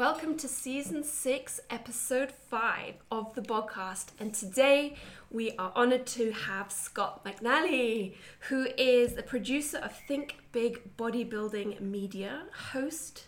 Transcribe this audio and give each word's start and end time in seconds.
Welcome 0.00 0.38
to 0.38 0.48
season 0.48 1.04
six, 1.04 1.60
episode 1.68 2.32
five 2.32 2.94
of 3.10 3.34
the 3.34 3.42
Bodcast. 3.42 4.12
And 4.18 4.32
today 4.32 4.94
we 5.30 5.50
are 5.58 5.72
honored 5.76 6.06
to 6.06 6.32
have 6.32 6.72
Scott 6.72 7.22
McNally, 7.22 8.14
who 8.48 8.68
is 8.78 9.12
the 9.12 9.22
producer 9.22 9.76
of 9.76 9.94
Think 10.08 10.38
Big 10.52 10.96
Bodybuilding 10.96 11.82
Media, 11.82 12.44
host, 12.72 13.26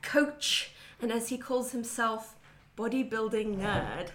coach, 0.00 0.70
and 1.00 1.10
as 1.10 1.30
he 1.30 1.38
calls 1.38 1.72
himself, 1.72 2.36
bodybuilding 2.78 3.56
nerd. 3.56 4.10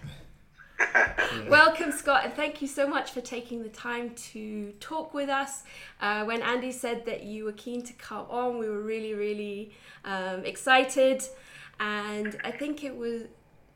Welcome, 1.50 1.92
Scott, 1.92 2.24
and 2.24 2.32
thank 2.32 2.62
you 2.62 2.68
so 2.68 2.88
much 2.88 3.10
for 3.10 3.20
taking 3.20 3.62
the 3.62 3.68
time 3.68 4.14
to 4.32 4.72
talk 4.80 5.12
with 5.12 5.28
us. 5.28 5.62
Uh, 6.00 6.24
when 6.24 6.40
Andy 6.40 6.72
said 6.72 7.04
that 7.04 7.24
you 7.24 7.44
were 7.44 7.52
keen 7.52 7.82
to 7.82 7.92
come 7.92 8.24
on, 8.30 8.56
we 8.56 8.66
were 8.66 8.80
really, 8.80 9.12
really 9.12 9.72
um, 10.06 10.46
excited 10.46 11.22
and 11.80 12.38
I 12.44 12.50
think 12.50 12.84
it 12.84 12.96
was 12.96 13.22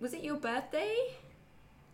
was 0.00 0.14
it 0.14 0.22
your 0.22 0.36
birthday 0.36 0.96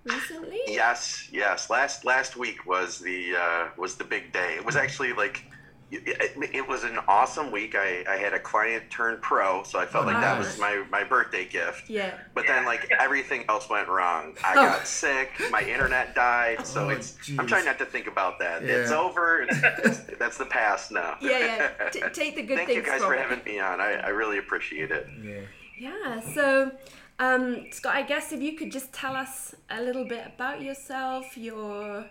recently? 0.04 0.60
Yes, 0.66 1.28
yes. 1.32 1.70
Last 1.70 2.04
last 2.04 2.36
week 2.36 2.66
was 2.66 2.98
the 2.98 3.36
uh, 3.36 3.68
was 3.76 3.96
the 3.96 4.04
big 4.04 4.32
day. 4.32 4.54
It 4.56 4.64
was 4.64 4.76
actually 4.76 5.12
like 5.12 5.44
it, 5.90 6.54
it, 6.54 6.68
was 6.68 6.84
an 6.84 6.98
awesome 7.08 7.50
week. 7.50 7.74
I, 7.74 8.04
I 8.06 8.16
had 8.16 8.34
a 8.34 8.38
client 8.38 8.90
turn 8.90 9.18
pro, 9.22 9.62
so 9.62 9.78
I 9.78 9.86
felt 9.86 10.04
oh, 10.04 10.08
like 10.08 10.16
nice. 10.16 10.24
that 10.24 10.38
was 10.38 10.58
my, 10.58 10.84
my 10.90 11.02
birthday 11.02 11.46
gift. 11.46 11.88
Yeah. 11.88 12.18
But 12.34 12.46
then 12.46 12.64
like 12.66 12.90
everything 12.98 13.44
else 13.48 13.70
went 13.70 13.88
wrong. 13.88 14.34
I 14.44 14.52
oh. 14.52 14.66
got 14.66 14.86
sick. 14.86 15.30
My 15.50 15.62
internet 15.62 16.14
died. 16.14 16.66
So 16.66 16.86
oh, 16.86 16.88
it's 16.90 17.16
geez. 17.24 17.38
I'm 17.38 17.46
trying 17.46 17.64
not 17.64 17.78
to 17.78 17.86
think 17.86 18.06
about 18.06 18.38
that. 18.38 18.62
Yeah. 18.62 18.72
It's 18.72 18.90
over. 18.90 19.42
It's, 19.42 19.58
it's, 19.62 20.18
that's 20.18 20.36
the 20.36 20.46
past 20.46 20.92
now. 20.92 21.16
Yeah, 21.20 21.38
yeah. 21.78 21.88
T- 21.90 22.00
take 22.12 22.36
the 22.36 22.42
good 22.42 22.56
Thank 22.58 22.68
things. 22.68 22.84
Thank 22.84 23.00
you 23.00 23.00
guys 23.00 23.02
for 23.02 23.16
having 23.16 23.42
me 23.44 23.58
on. 23.58 23.80
I, 23.80 23.94
I 23.94 24.08
really 24.08 24.38
appreciate 24.38 24.90
it. 24.90 25.08
Yeah. 25.22 25.40
Yeah. 25.78 26.20
So, 26.20 26.72
um, 27.18 27.66
Scott, 27.70 27.94
I 27.94 28.02
guess 28.02 28.32
if 28.32 28.40
you 28.40 28.56
could 28.56 28.72
just 28.72 28.92
tell 28.92 29.14
us 29.14 29.54
a 29.70 29.82
little 29.82 30.04
bit 30.04 30.24
about 30.34 30.62
yourself, 30.62 31.36
your 31.36 32.06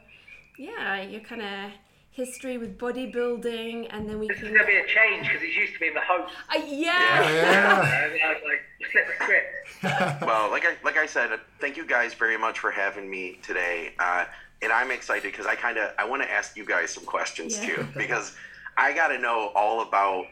yeah, 0.58 1.02
your 1.02 1.22
kind 1.22 1.42
of 1.42 1.72
history 2.12 2.58
with 2.58 2.78
bodybuilding, 2.80 3.88
and 3.92 4.10
then 4.10 4.20
we 4.20 4.28
this 4.28 4.40
can. 4.40 4.48
There's 4.48 4.58
gonna 4.58 4.68
be 4.68 4.78
a 4.78 4.88
change 4.88 5.28
because 5.28 5.42
he's 5.42 5.56
used 5.56 5.74
to 5.74 5.80
being 5.80 5.94
the 5.94 6.02
host. 6.02 6.34
Uh, 6.50 6.60
yeah. 6.66 7.30
Yeah. 7.32 8.16
yeah. 8.16 8.34
Like, 8.44 8.92
flip 8.92 9.06
the 9.08 9.24
script. 9.24 10.22
well, 10.22 10.50
like 10.50 10.66
I 10.66 10.76
like 10.84 10.98
I 10.98 11.06
said, 11.06 11.32
thank 11.60 11.78
you 11.78 11.86
guys 11.86 12.14
very 12.14 12.38
much 12.38 12.60
for 12.60 12.72
having 12.72 13.10
me 13.10 13.38
today. 13.44 13.94
Uh, 14.00 14.26
and 14.62 14.72
I'm 14.72 14.92
excited 14.92 15.32
because 15.32 15.46
I 15.46 15.56
kind 15.56 15.78
of 15.78 15.94
I 15.98 16.06
want 16.06 16.24
to 16.24 16.32
ask 16.32 16.58
you 16.58 16.66
guys 16.66 16.92
some 16.92 17.06
questions 17.06 17.58
yeah. 17.58 17.76
too 17.76 17.88
because 17.98 18.36
I 18.78 18.94
got 18.94 19.10
to 19.10 19.20
know 19.20 19.52
all 19.56 19.82
about 19.82 20.26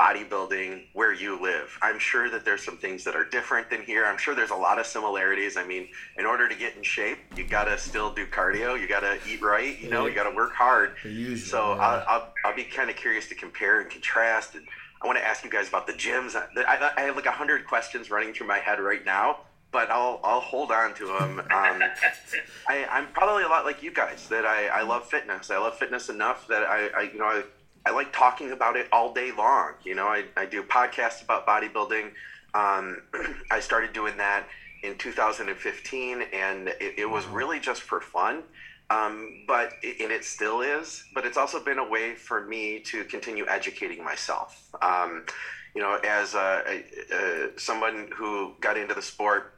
bodybuilding 0.00 0.86
where 0.94 1.12
you 1.12 1.40
live. 1.42 1.78
I'm 1.82 1.98
sure 1.98 2.30
that 2.30 2.44
there's 2.44 2.64
some 2.64 2.78
things 2.78 3.04
that 3.04 3.14
are 3.14 3.24
different 3.24 3.68
than 3.68 3.82
here. 3.82 4.06
I'm 4.06 4.16
sure 4.16 4.34
there's 4.34 4.50
a 4.50 4.56
lot 4.56 4.78
of 4.78 4.86
similarities. 4.86 5.58
I 5.58 5.66
mean, 5.66 5.88
in 6.16 6.24
order 6.24 6.48
to 6.48 6.54
get 6.54 6.74
in 6.74 6.82
shape, 6.82 7.18
you 7.36 7.46
got 7.46 7.64
to 7.64 7.76
still 7.76 8.10
do 8.10 8.26
cardio. 8.26 8.80
You 8.80 8.88
got 8.88 9.00
to 9.00 9.18
eat 9.28 9.42
right. 9.42 9.78
You 9.78 9.90
know, 9.90 10.06
you 10.06 10.14
got 10.14 10.28
to 10.28 10.34
work 10.34 10.54
hard. 10.54 10.94
Usual, 11.04 11.36
so 11.36 11.74
yeah. 11.74 11.82
I'll, 11.82 12.04
I'll, 12.08 12.32
I'll 12.46 12.56
be 12.56 12.64
kind 12.64 12.88
of 12.88 12.96
curious 12.96 13.28
to 13.28 13.34
compare 13.34 13.82
and 13.82 13.90
contrast. 13.90 14.54
And 14.54 14.66
I 15.02 15.06
want 15.06 15.18
to 15.18 15.24
ask 15.24 15.44
you 15.44 15.50
guys 15.50 15.68
about 15.68 15.86
the 15.86 15.92
gyms. 15.92 16.34
I, 16.34 16.92
I 16.96 17.00
have 17.02 17.16
like 17.16 17.26
a 17.26 17.30
hundred 17.32 17.66
questions 17.66 18.10
running 18.10 18.32
through 18.32 18.46
my 18.46 18.58
head 18.58 18.80
right 18.80 19.04
now. 19.04 19.40
But 19.72 19.88
I'll, 19.88 20.18
I'll 20.24 20.40
hold 20.40 20.72
on 20.72 20.94
to 20.94 21.06
them. 21.06 21.38
Um, 21.38 21.48
I, 22.68 22.86
I'm 22.90 23.06
probably 23.12 23.44
a 23.44 23.48
lot 23.48 23.64
like 23.64 23.84
you 23.84 23.92
guys 23.92 24.26
that 24.28 24.44
I, 24.44 24.66
I 24.66 24.82
love 24.82 25.06
fitness. 25.06 25.48
I 25.50 25.58
love 25.58 25.76
fitness 25.78 26.08
enough 26.08 26.48
that 26.48 26.64
I, 26.64 26.88
I 26.88 27.02
you 27.02 27.18
know 27.18 27.26
I 27.26 27.44
I 27.86 27.90
like 27.90 28.12
talking 28.12 28.52
about 28.52 28.76
it 28.76 28.88
all 28.92 29.12
day 29.12 29.32
long. 29.32 29.74
You 29.84 29.94
know, 29.94 30.06
I, 30.06 30.24
I 30.36 30.46
do 30.46 30.62
podcasts 30.62 31.22
about 31.22 31.46
bodybuilding. 31.46 32.12
Um, 32.54 33.02
I 33.50 33.60
started 33.60 33.92
doing 33.92 34.16
that 34.18 34.46
in 34.82 34.96
2015, 34.96 36.22
and 36.32 36.68
it, 36.68 36.98
it 36.98 37.10
was 37.10 37.26
really 37.26 37.60
just 37.60 37.82
for 37.82 38.00
fun. 38.00 38.42
Um, 38.90 39.44
but 39.46 39.72
and 39.84 40.10
it 40.10 40.24
still 40.24 40.62
is. 40.62 41.04
But 41.14 41.24
it's 41.24 41.36
also 41.36 41.62
been 41.62 41.78
a 41.78 41.88
way 41.88 42.14
for 42.14 42.44
me 42.46 42.80
to 42.86 43.04
continue 43.04 43.46
educating 43.48 44.04
myself. 44.04 44.68
Um, 44.82 45.24
you 45.74 45.80
know, 45.80 46.00
as 46.04 46.34
a, 46.34 46.62
a, 46.66 47.14
a, 47.14 47.58
someone 47.58 48.10
who 48.14 48.54
got 48.60 48.76
into 48.76 48.92
the 48.92 49.02
sport 49.02 49.54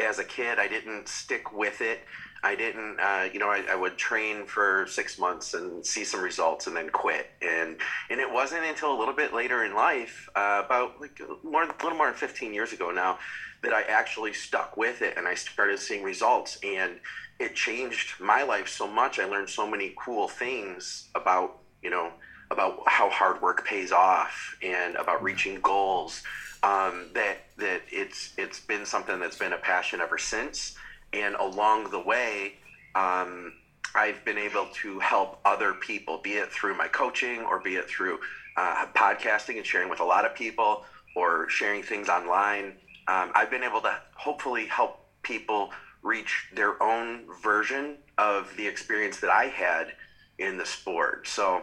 as 0.00 0.18
a 0.18 0.24
kid, 0.24 0.58
I 0.58 0.66
didn't 0.66 1.08
stick 1.08 1.52
with 1.52 1.80
it 1.80 2.00
I 2.46 2.54
didn't, 2.54 3.00
uh, 3.00 3.28
you 3.32 3.40
know, 3.40 3.48
I, 3.48 3.64
I, 3.68 3.74
would 3.74 3.96
train 3.98 4.46
for 4.46 4.86
six 4.88 5.18
months 5.18 5.54
and 5.54 5.84
see 5.84 6.04
some 6.04 6.20
results 6.20 6.68
and 6.68 6.76
then 6.76 6.90
quit. 6.90 7.28
And 7.42 7.76
and 8.08 8.20
it 8.20 8.32
wasn't 8.32 8.64
until 8.64 8.96
a 8.96 8.96
little 8.96 9.14
bit 9.14 9.34
later 9.34 9.64
in 9.64 9.74
life, 9.74 10.28
uh, 10.36 10.62
about 10.64 11.00
like 11.00 11.20
more, 11.42 11.64
a 11.64 11.66
little 11.82 11.98
more 11.98 12.06
than 12.06 12.14
15 12.14 12.54
years 12.54 12.72
ago 12.72 12.92
now, 12.92 13.18
that 13.64 13.72
I 13.72 13.82
actually 13.82 14.32
stuck 14.32 14.76
with 14.76 15.02
it 15.02 15.14
and 15.16 15.26
I 15.26 15.34
started 15.34 15.80
seeing 15.80 16.04
results. 16.04 16.58
And 16.62 17.00
it 17.40 17.56
changed 17.56 18.20
my 18.20 18.44
life 18.44 18.68
so 18.68 18.86
much. 18.86 19.18
I 19.18 19.24
learned 19.24 19.50
so 19.50 19.68
many 19.68 19.92
cool 19.98 20.28
things 20.28 21.08
about, 21.16 21.58
you 21.82 21.90
know, 21.90 22.12
about 22.52 22.80
how 22.86 23.10
hard 23.10 23.42
work 23.42 23.66
pays 23.66 23.90
off 23.90 24.56
and 24.62 24.94
about 24.94 25.20
reaching 25.20 25.60
goals. 25.62 26.22
Um, 26.62 27.10
that 27.14 27.38
that 27.58 27.82
it's 27.90 28.34
it's 28.38 28.60
been 28.60 28.86
something 28.86 29.18
that's 29.18 29.36
been 29.36 29.52
a 29.52 29.58
passion 29.58 30.00
ever 30.00 30.16
since 30.16 30.76
and 31.16 31.34
along 31.36 31.90
the 31.90 32.00
way, 32.00 32.54
um, 32.94 33.52
I've 33.94 34.24
been 34.24 34.38
able 34.38 34.68
to 34.82 34.98
help 34.98 35.40
other 35.44 35.72
people, 35.72 36.18
be 36.18 36.32
it 36.34 36.52
through 36.52 36.76
my 36.76 36.88
coaching 36.88 37.40
or 37.40 37.60
be 37.60 37.76
it 37.76 37.88
through 37.88 38.18
uh, 38.56 38.86
podcasting 38.94 39.56
and 39.56 39.66
sharing 39.66 39.88
with 39.88 40.00
a 40.00 40.04
lot 40.04 40.24
of 40.24 40.34
people 40.34 40.84
or 41.14 41.48
sharing 41.48 41.82
things 41.82 42.08
online. 42.08 42.74
Um, 43.08 43.32
I've 43.34 43.50
been 43.50 43.64
able 43.64 43.80
to 43.82 43.98
hopefully 44.14 44.66
help 44.66 45.00
people 45.22 45.70
reach 46.02 46.48
their 46.54 46.80
own 46.82 47.24
version 47.42 47.96
of 48.18 48.52
the 48.56 48.66
experience 48.66 49.20
that 49.20 49.30
I 49.30 49.44
had 49.44 49.92
in 50.38 50.56
the 50.58 50.66
sport. 50.66 51.26
So 51.26 51.62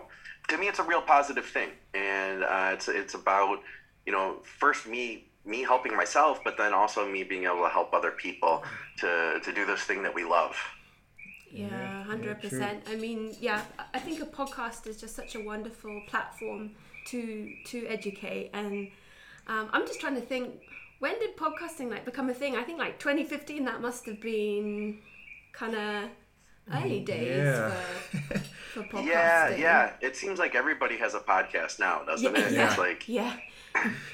to 0.50 0.58
me, 0.58 0.68
it's 0.68 0.80
a 0.80 0.84
real 0.84 1.02
positive 1.02 1.46
thing, 1.46 1.70
and 1.94 2.44
uh, 2.44 2.72
it's 2.74 2.88
it's 2.88 3.14
about 3.14 3.60
you 4.06 4.12
know 4.12 4.38
first 4.44 4.88
me 4.88 5.28
me 5.46 5.62
helping 5.62 5.96
myself, 5.96 6.44
but 6.44 6.58
then 6.58 6.74
also 6.74 7.08
me 7.08 7.24
being 7.24 7.44
able 7.46 7.64
to 7.64 7.70
help 7.70 7.94
other 7.94 8.12
people 8.12 8.64
to 8.98 9.40
to 9.44 9.54
do 9.54 9.66
this 9.66 9.82
thing 9.82 10.04
that 10.04 10.14
we 10.14 10.24
love. 10.24 10.56
Yeah, 11.52 12.04
hundred 12.04 12.38
yeah, 12.42 12.50
percent. 12.50 12.84
I 12.90 12.96
mean, 12.96 13.36
yeah, 13.40 13.62
I 13.94 14.00
think 14.00 14.22
a 14.22 14.26
podcast 14.26 14.88
is 14.88 15.00
just 15.00 15.16
such 15.16 15.36
a 15.36 15.40
wonderful 15.40 16.02
platform 16.08 16.72
to 17.08 17.54
to 17.66 17.86
educate, 17.88 18.50
and 18.54 18.90
um, 19.48 19.70
I'm 19.72 19.86
just 19.86 20.00
trying 20.00 20.16
to 20.16 20.22
think 20.22 20.62
when 21.00 21.20
did 21.20 21.36
podcasting 21.36 21.90
like 21.90 22.06
become 22.06 22.30
a 22.30 22.34
thing? 22.34 22.56
I 22.56 22.64
think 22.64 22.80
like 22.80 22.98
2015. 23.00 23.66
That 23.66 23.82
must 23.82 24.06
have 24.06 24.22
been 24.22 25.00
kind 25.52 25.76
of 25.76 26.10
early 26.74 27.02
mm, 27.02 27.06
days 27.06 27.38
yeah. 27.38 27.70
for, 27.70 28.40
for 28.40 28.84
podcasting. 28.84 29.06
Yeah, 29.08 29.56
yeah. 29.56 29.94
It 30.02 30.16
seems 30.16 30.40
like 30.40 30.56
everybody 30.56 30.98
has 30.98 31.14
a 31.14 31.20
podcast 31.20 31.78
now, 31.78 32.04
doesn't 32.04 32.34
yeah, 32.34 32.42
it? 32.42 32.54
Yeah. 32.54 32.70
It's 32.70 32.78
like 32.78 33.08
yeah 33.08 33.36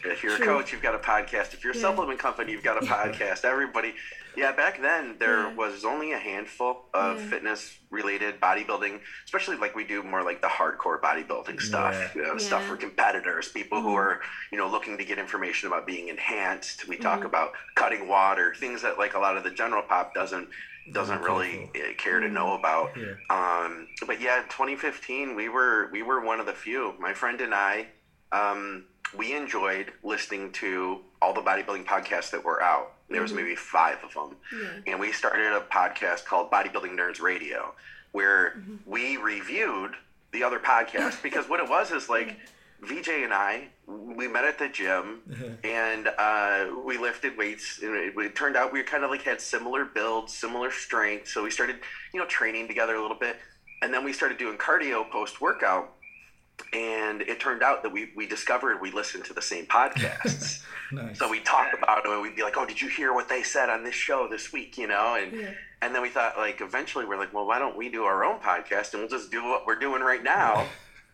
if 0.05 0.23
you're 0.23 0.35
True. 0.35 0.45
a 0.45 0.47
coach, 0.47 0.71
you've 0.71 0.81
got 0.81 0.95
a 0.95 0.99
podcast. 0.99 1.53
If 1.53 1.63
you're 1.63 1.73
a 1.73 1.75
yeah. 1.75 1.81
supplement 1.81 2.19
company, 2.19 2.51
you've 2.51 2.63
got 2.63 2.81
a 2.81 2.85
podcast. 2.85 3.45
Everybody, 3.45 3.93
yeah. 4.35 4.51
Back 4.51 4.81
then, 4.81 5.17
there 5.19 5.47
yeah. 5.47 5.55
was 5.55 5.83
only 5.83 6.13
a 6.13 6.17
handful 6.17 6.85
of 6.93 7.19
yeah. 7.19 7.29
fitness-related 7.29 8.39
bodybuilding, 8.39 8.99
especially 9.25 9.57
like 9.57 9.75
we 9.75 9.83
do 9.83 10.01
more 10.03 10.23
like 10.23 10.41
the 10.41 10.47
hardcore 10.47 10.99
bodybuilding 11.01 11.59
stuff, 11.61 12.15
you 12.15 12.23
know, 12.23 12.37
stuff 12.37 12.63
for 12.65 12.77
competitors, 12.77 13.49
people 13.49 13.79
mm-hmm. 13.79 13.87
who 13.87 13.95
are 13.95 14.21
you 14.51 14.57
know 14.57 14.69
looking 14.69 14.97
to 14.97 15.05
get 15.05 15.17
information 15.19 15.67
about 15.67 15.85
being 15.85 16.07
enhanced. 16.07 16.87
We 16.87 16.97
talk 16.97 17.19
mm-hmm. 17.19 17.27
about 17.27 17.51
cutting 17.75 18.07
water, 18.07 18.53
things 18.57 18.81
that 18.83 18.97
like 18.97 19.13
a 19.13 19.19
lot 19.19 19.37
of 19.37 19.43
the 19.43 19.51
general 19.51 19.83
pop 19.83 20.13
doesn't 20.13 20.49
doesn't 20.93 21.21
really 21.21 21.69
eh, 21.75 21.93
care 21.97 22.19
to 22.19 22.29
know 22.29 22.57
about. 22.57 22.91
Um, 23.29 23.87
but 24.07 24.21
yeah, 24.21 24.43
2015, 24.49 25.35
we 25.35 25.49
were 25.49 25.89
we 25.91 26.01
were 26.01 26.23
one 26.23 26.39
of 26.39 26.45
the 26.45 26.53
few. 26.53 26.93
My 26.99 27.13
friend 27.13 27.41
and 27.41 27.53
I. 27.53 27.87
Um, 28.31 28.85
we 29.17 29.33
enjoyed 29.33 29.91
listening 30.03 30.51
to 30.53 30.99
all 31.21 31.33
the 31.33 31.41
bodybuilding 31.41 31.85
podcasts 31.85 32.31
that 32.31 32.43
were 32.43 32.61
out. 32.61 32.93
There 33.09 33.21
was 33.21 33.31
mm-hmm. 33.31 33.43
maybe 33.43 33.55
five 33.55 33.97
of 34.03 34.13
them, 34.13 34.37
yeah. 34.53 34.91
and 34.91 34.99
we 34.99 35.11
started 35.11 35.53
a 35.53 35.61
podcast 35.61 36.25
called 36.25 36.51
Bodybuilding 36.51 36.95
Nerds 36.95 37.19
Radio, 37.19 37.73
where 38.11 38.51
mm-hmm. 38.51 38.75
we 38.85 39.17
reviewed 39.17 39.95
the 40.31 40.43
other 40.43 40.59
podcasts 40.59 41.21
because 41.23 41.49
what 41.49 41.59
it 41.59 41.69
was 41.69 41.91
is 41.91 42.09
like. 42.09 42.37
VJ 42.81 43.09
and 43.09 43.33
I, 43.33 43.67
we 43.87 44.29
met 44.29 44.45
at 44.45 44.57
the 44.57 44.69
gym 44.69 45.19
and 45.65 46.07
uh, 46.17 46.67
we 46.85 46.97
lifted 46.97 47.37
weights. 47.37 47.81
And 47.83 47.93
it, 47.93 48.13
it, 48.17 48.35
turned 48.37 48.55
out 48.55 48.71
we 48.71 48.81
kind 48.83 49.03
of 49.03 49.09
like 49.09 49.23
had 49.23 49.41
similar 49.41 49.83
builds, 49.83 50.33
similar 50.33 50.71
strength. 50.71 51.27
So 51.27 51.43
we 51.43 51.51
started, 51.51 51.75
you 52.13 52.21
know, 52.21 52.25
training 52.25 52.69
together 52.69 52.95
a 52.95 53.01
little 53.01 53.17
bit. 53.19 53.35
And 53.81 53.93
then 53.93 54.05
we 54.05 54.13
started 54.13 54.37
doing 54.37 54.57
cardio 54.57 55.09
post 55.11 55.41
workout 55.41 55.93
and 56.73 57.21
it 57.21 57.39
turned 57.39 57.63
out 57.63 57.83
that 57.83 57.91
we, 57.91 58.11
we 58.15 58.27
discovered 58.27 58.81
we 58.81 58.91
listened 58.91 59.25
to 59.25 59.33
the 59.33 59.41
same 59.41 59.65
podcasts. 59.65 60.63
nice. 60.91 61.17
So 61.17 61.29
we 61.29 61.39
talk 61.39 61.73
about 61.77 62.05
it 62.05 62.11
and 62.11 62.21
we'd 62.21 62.35
be 62.35 62.43
like, 62.43 62.57
oh, 62.57 62.65
did 62.65 62.81
you 62.81 62.87
hear 62.87 63.13
what 63.13 63.29
they 63.29 63.43
said 63.43 63.69
on 63.69 63.83
this 63.83 63.95
show 63.95 64.27
this 64.29 64.53
week? 64.53 64.77
You 64.77 64.87
know, 64.87 65.15
and 65.15 65.33
yeah. 65.33 65.51
and 65.81 65.95
then 65.95 66.01
we 66.01 66.09
thought 66.09 66.37
like 66.37 66.61
eventually 66.61 67.05
we're 67.05 67.17
like, 67.17 67.33
well, 67.33 67.47
why 67.47 67.59
don't 67.59 67.77
we 67.77 67.89
do 67.89 68.03
our 68.03 68.23
own 68.23 68.39
podcast 68.39 68.93
and 68.93 69.01
we'll 69.01 69.09
just 69.09 69.31
do 69.31 69.43
what 69.43 69.65
we're 69.65 69.79
doing 69.79 70.01
right 70.01 70.23
now. 70.23 70.67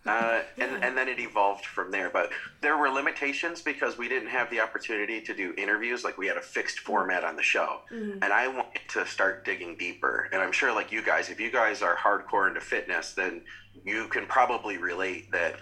Uh, 0.06 0.42
and, 0.60 0.84
and 0.84 0.96
then 0.96 1.08
it 1.08 1.20
evolved 1.20 1.66
from 1.66 1.90
there. 1.90 2.10
But 2.12 2.30
there 2.62 2.78
were 2.78 2.90
limitations 2.90 3.62
because 3.62 3.98
we 3.98 4.08
didn't 4.08 4.30
have 4.30 4.50
the 4.52 4.60
opportunity 4.60 5.20
to 5.22 5.34
do 5.34 5.54
interviews. 5.58 6.04
Like 6.04 6.18
we 6.18 6.28
had 6.28 6.38
a 6.38 6.42
fixed 6.42 6.80
format 6.80 7.24
on 7.24 7.36
the 7.36 7.42
show. 7.42 7.80
And 8.22 8.32
I 8.32 8.48
wanted 8.48 8.82
to 8.90 9.08
start 9.08 9.46
digging 9.46 9.76
deeper. 9.78 10.30
And 10.32 10.42
I'm 10.42 10.52
sure, 10.52 10.74
like 10.74 10.92
you 10.92 11.04
guys, 11.04 11.30
if 11.30 11.40
you 11.40 11.52
guys 11.52 11.82
are 11.82 11.96
hardcore 11.96 12.48
into 12.48 12.62
fitness, 12.62 13.14
then 13.14 13.42
you 13.84 14.08
can 14.08 14.26
probably 14.26 14.78
relate 14.78 15.32
that 15.32 15.56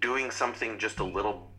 doing 0.00 0.30
something 0.30 0.78
just 0.78 0.98
a 0.98 1.04
little 1.04 1.50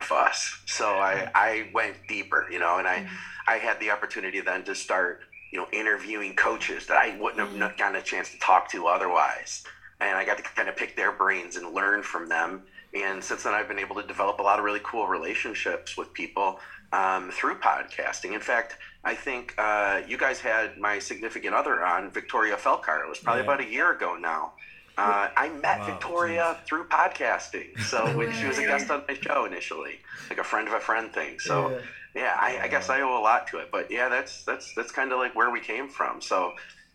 fuss. 0.00 0.60
So 0.66 0.86
I, 0.86 1.30
I 1.34 1.70
went 1.72 1.96
deeper, 2.08 2.46
you 2.50 2.58
know, 2.58 2.78
and 2.78 2.86
I, 2.86 3.08
I 3.46 3.56
had 3.56 3.78
the 3.80 3.90
opportunity 3.90 4.40
then 4.40 4.64
to 4.64 4.74
start, 4.74 5.20
you 5.52 5.58
know, 5.58 5.66
interviewing 5.72 6.34
coaches 6.36 6.86
that 6.86 6.96
I 6.96 7.16
wouldn't 7.18 7.40
have 7.40 7.56
not 7.56 7.78
gotten 7.78 7.96
a 7.96 8.02
chance 8.02 8.30
to 8.30 8.38
talk 8.38 8.70
to 8.70 8.86
otherwise. 8.86 9.64
And 10.00 10.16
I 10.16 10.24
got 10.24 10.38
to 10.38 10.42
kind 10.42 10.68
of 10.68 10.76
pick 10.76 10.96
their 10.96 11.12
brains 11.12 11.56
and 11.56 11.74
learn 11.74 12.02
from 12.02 12.28
them. 12.28 12.62
And 12.94 13.22
since 13.22 13.44
then, 13.44 13.54
I've 13.54 13.68
been 13.68 13.78
able 13.78 13.96
to 13.96 14.06
develop 14.06 14.40
a 14.40 14.42
lot 14.42 14.58
of 14.58 14.64
really 14.64 14.80
cool 14.82 15.06
relationships 15.06 15.96
with 15.96 16.12
people 16.12 16.58
um, 16.92 17.30
through 17.30 17.58
podcasting. 17.60 18.32
In 18.32 18.40
fact, 18.40 18.76
I 19.04 19.14
think 19.14 19.54
uh, 19.58 20.02
you 20.06 20.18
guys 20.18 20.40
had 20.40 20.76
my 20.78 20.98
significant 20.98 21.54
other 21.54 21.84
on, 21.84 22.10
Victoria 22.10 22.56
Felkar. 22.56 23.02
It 23.04 23.08
was 23.08 23.18
probably 23.18 23.40
Yeah. 23.42 23.44
about 23.48 23.60
a 23.60 23.64
year 23.64 23.92
ago 23.92 24.16
now. 24.16 24.52
Uh, 24.98 25.28
I 25.36 25.48
met 25.48 25.78
Wow, 25.78 25.86
Victoria 25.86 26.56
through 26.68 26.84
podcasting. 26.88 27.80
So 27.80 28.12
when 28.16 28.30
she 28.32 28.46
was 28.46 28.58
a 28.58 28.62
guest 28.62 28.90
on 28.90 29.02
my 29.08 29.14
show 29.14 29.46
initially, 29.46 30.00
like 30.28 30.38
a 30.38 30.44
friend 30.44 30.68
of 30.68 30.74
a 30.74 30.80
friend 30.80 31.12
thing. 31.12 31.38
So 31.38 31.70
Yeah. 31.70 32.22
yeah, 32.22 32.36
I, 32.38 32.60
I 32.64 32.68
guess 32.68 32.90
I 32.90 33.00
owe 33.00 33.16
a 33.18 33.22
lot 33.22 33.46
to 33.48 33.58
it. 33.58 33.70
But 33.72 33.90
yeah, 33.90 34.08
that's 34.10 34.44
that's 34.44 34.74
that's 34.74 34.92
kind 34.92 35.12
of 35.12 35.18
like 35.18 35.34
where 35.34 35.50
we 35.50 35.60
came 35.60 35.88
from. 35.88 36.20
So 36.20 36.52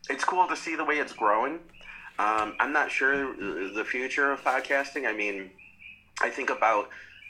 it's 0.10 0.24
cool 0.24 0.48
to 0.48 0.56
see 0.56 0.76
the 0.76 0.86
way 0.86 1.00
it's 1.00 1.14
growing. 1.14 1.60
Um, 2.20 2.56
I'm 2.60 2.72
not 2.72 2.92
sure 2.92 3.36
the 3.74 3.84
future 3.84 4.32
of 4.32 4.44
podcasting. 4.44 5.08
I 5.08 5.14
mean, 5.14 5.50
I 6.22 6.30
think 6.30 6.50
about 6.52 6.90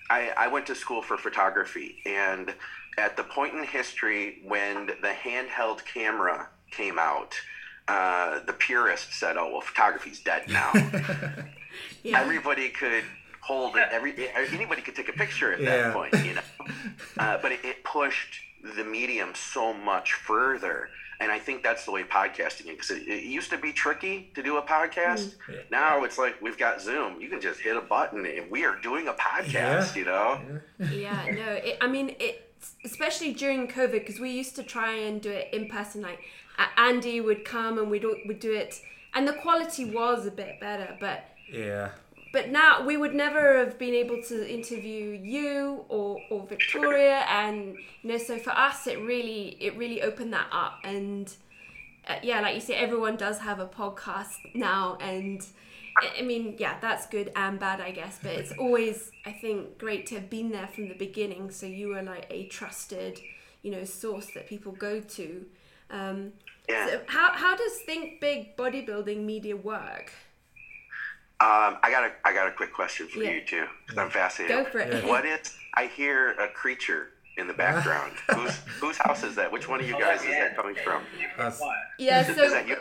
I, 0.10 0.31
I 0.38 0.48
went 0.50 0.68
to 0.68 0.75
school 0.75 1.01
for 1.01 1.18
photography, 1.18 1.95
and 2.06 2.54
at 2.98 3.18
the 3.18 3.24
point 3.24 3.54
in 3.54 3.64
history 3.64 4.42
when 4.46 4.88
the 4.88 5.14
handheld 5.24 5.84
camera 5.86 6.50
came 6.72 6.98
out, 7.00 7.36
uh, 7.88 8.40
the 8.46 8.54
purists 8.54 9.16
said, 9.18 9.38
"Oh 9.38 9.52
well, 9.52 9.62
photography's 9.62 10.20
dead 10.22 10.44
now." 10.50 10.72
Yeah. 12.04 12.22
Everybody 12.22 12.70
could 12.70 13.04
hold 13.42 13.76
it. 13.76 13.88
Every 13.92 14.14
anybody 14.54 14.82
could 14.82 14.96
take 14.96 15.10
a 15.10 15.14
picture 15.14 15.52
at 15.52 15.60
that 15.66 15.94
point, 15.94 16.14
you 16.26 16.36
know. 16.36 16.42
Uh, 17.18 17.38
but 17.42 17.52
it, 17.52 17.60
it 17.64 17.84
pushed 17.84 18.40
the 18.76 18.84
medium 18.84 19.34
so 19.36 19.74
much 19.74 20.14
further. 20.14 20.90
And 21.20 21.32
I 21.32 21.40
think 21.40 21.64
that's 21.64 21.86
the 21.86 21.92
way 21.92 22.04
podcasting 22.04 22.62
is. 22.68 22.72
Because 22.72 22.92
it, 22.92 23.08
it 23.08 23.24
used 23.24 23.50
to 23.52 23.58
be 23.58 23.72
tricky 23.74 24.32
to 24.36 24.44
do 24.44 24.58
a 24.58 24.62
podcast. 24.62 25.36
Yeah. 25.50 25.58
Now 25.72 26.04
it's 26.04 26.18
like 26.18 26.42
we've 26.42 26.58
got 26.58 26.82
Zoom. 26.82 27.20
You 27.22 27.28
can 27.30 27.42
just 27.42 27.60
hit 27.60 27.76
a 27.76 27.82
button 27.82 28.26
and 28.26 28.50
we 28.52 28.66
are 28.66 28.76
doing 28.82 29.08
a 29.08 29.14
podcast, 29.14 29.52
Yeah. 29.54 29.96
you 29.96 30.06
know? 30.06 30.40
yeah 30.92 31.26
no 31.32 31.52
it, 31.54 31.78
i 31.82 31.88
mean 31.88 32.16
it 32.20 32.45
especially 32.84 33.34
during 33.34 33.68
covid 33.68 33.92
because 33.92 34.20
we 34.20 34.30
used 34.32 34.56
to 34.56 34.64
try 34.64 34.94
and 34.94 35.22
do 35.22 35.30
it 35.30 35.48
in 35.54 35.68
person 35.68 36.02
like 36.02 36.20
andy 36.78 37.20
would 37.22 37.44
come 37.46 37.78
and 37.78 37.90
we'd, 37.92 38.06
we'd 38.28 38.40
do 38.40 38.54
it 38.54 38.82
and 39.14 39.28
the 39.28 39.34
quality 39.34 39.86
was 39.86 40.26
a 40.26 40.32
bit 40.32 40.60
better 40.60 40.96
but 41.00 41.26
Yeah. 41.52 41.90
but 42.34 42.50
now 42.50 42.86
we 42.86 42.98
would 42.98 43.14
never 43.14 43.58
have 43.60 43.78
been 43.78 43.94
able 43.94 44.22
to 44.24 44.54
interview 44.54 45.20
you 45.22 45.86
or, 45.90 46.20
or 46.30 46.46
victoria 46.48 47.20
and 47.30 47.76
you 48.02 48.10
know 48.12 48.18
so 48.18 48.38
for 48.38 48.52
us 48.52 48.88
it 48.88 49.00
really 49.00 49.58
it 49.60 49.76
really 49.78 50.02
opened 50.02 50.34
that 50.34 50.48
up 50.52 50.80
and 50.84 51.34
uh, 52.08 52.16
yeah 52.24 52.40
like 52.42 52.56
you 52.56 52.62
say 52.62 52.76
everyone 52.76 53.16
does 53.18 53.40
have 53.40 53.60
a 53.60 53.68
podcast 53.68 54.36
now 54.54 54.98
and 55.02 55.46
I- 55.98 56.14
I 56.20 56.22
mean, 56.24 56.56
yeah, 56.58 56.78
that's 56.82 57.06
good 57.08 57.32
and 57.36 57.60
bad, 57.60 57.80
I 57.82 57.92
guess. 57.92 58.20
But 58.22 58.34
it's 58.34 58.52
always, 58.58 59.12
I 59.26 59.32
think, 59.32 59.78
great 59.78 60.06
to 60.08 60.16
have 60.16 60.30
been 60.30 60.52
there 60.52 60.68
from 60.68 60.90
the 60.90 60.96
beginning. 60.96 61.52
So 61.52 61.66
you 61.66 61.90
were 61.90 62.02
like 62.04 62.28
a 62.30 62.48
trusted, 62.48 63.20
you 63.62 63.72
know, 63.72 63.84
source 63.86 64.28
that 64.34 64.48
people 64.48 64.72
go 64.74 65.00
to. 65.00 65.46
Um, 65.90 66.34
Yeah. 66.68 66.88
so 66.88 67.02
how 67.08 67.32
how 67.34 67.56
does 67.56 67.80
Think 67.86 68.20
Big 68.20 68.58
bodybuilding 68.58 69.24
media 69.24 69.56
work? 69.56 70.12
Um, 71.40 71.78
I 71.84 71.92
got 71.92 72.04
a 72.06 72.12
I 72.24 72.34
got 72.34 72.48
a 72.48 72.52
quick 72.52 72.74
question 72.74 73.08
for 73.08 73.20
Yeah. 73.22 73.32
you 73.32 73.42
too, 73.42 73.68
because 73.86 73.98
I'm 73.98 74.10
fascinated. 74.10 74.56
Go 74.66 74.70
for 74.72 74.80
it. 74.80 75.04
Yeah. 75.04 75.10
What 75.10 75.26
is? 75.26 75.56
I 75.74 75.88
hear 75.88 76.32
a 76.32 76.48
creature 76.48 77.12
in 77.38 77.48
the 77.48 77.54
background. 77.54 78.14
whose 78.34 78.56
whose 78.80 78.98
house 78.98 79.24
is 79.24 79.36
that? 79.36 79.52
Which 79.52 79.68
one 79.68 79.80
of 79.82 79.88
you 79.88 79.98
guys 80.00 80.22
is 80.22 80.28
that 80.30 80.56
coming 80.56 80.76
from? 80.84 81.04
Us. 81.38 81.62
Yeah, 82.00 82.22
Is 82.28 82.36
so 82.36 82.50
that 82.50 82.68
you? 82.68 82.78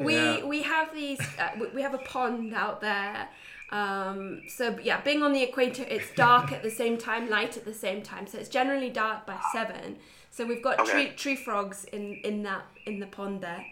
we 0.00 0.14
Yeah. 0.14 0.44
we 0.44 0.62
have 0.62 0.94
these 0.94 1.20
uh, 1.38 1.50
we- 1.60 1.68
we 1.68 1.82
have 1.82 1.94
a 1.94 1.98
pond 1.98 2.54
out 2.54 2.80
there. 2.80 3.28
Um, 3.70 4.42
so 4.48 4.78
yeah, 4.82 5.00
being 5.02 5.22
on 5.22 5.32
the 5.32 5.42
equator, 5.42 5.84
it's 5.86 6.10
dark 6.14 6.52
at 6.52 6.62
the 6.62 6.70
same 6.70 6.96
time, 6.96 7.28
light 7.28 7.56
at 7.58 7.64
the 7.66 7.74
same 7.74 8.00
time. 8.02 8.26
So 8.26 8.38
it's 8.38 8.48
generally 8.48 8.88
dark 8.88 9.26
by 9.26 9.38
seven. 9.52 9.98
So 10.30 10.46
we've 10.46 10.62
got 10.62 10.80
Okay. 10.80 10.90
tree 10.90 11.08
tree 11.16 11.36
frogs 11.36 11.84
in 11.84 12.14
in 12.24 12.42
that 12.44 12.62
in 12.86 13.00
the 13.00 13.06
pond 13.06 13.42
there. 13.42 13.64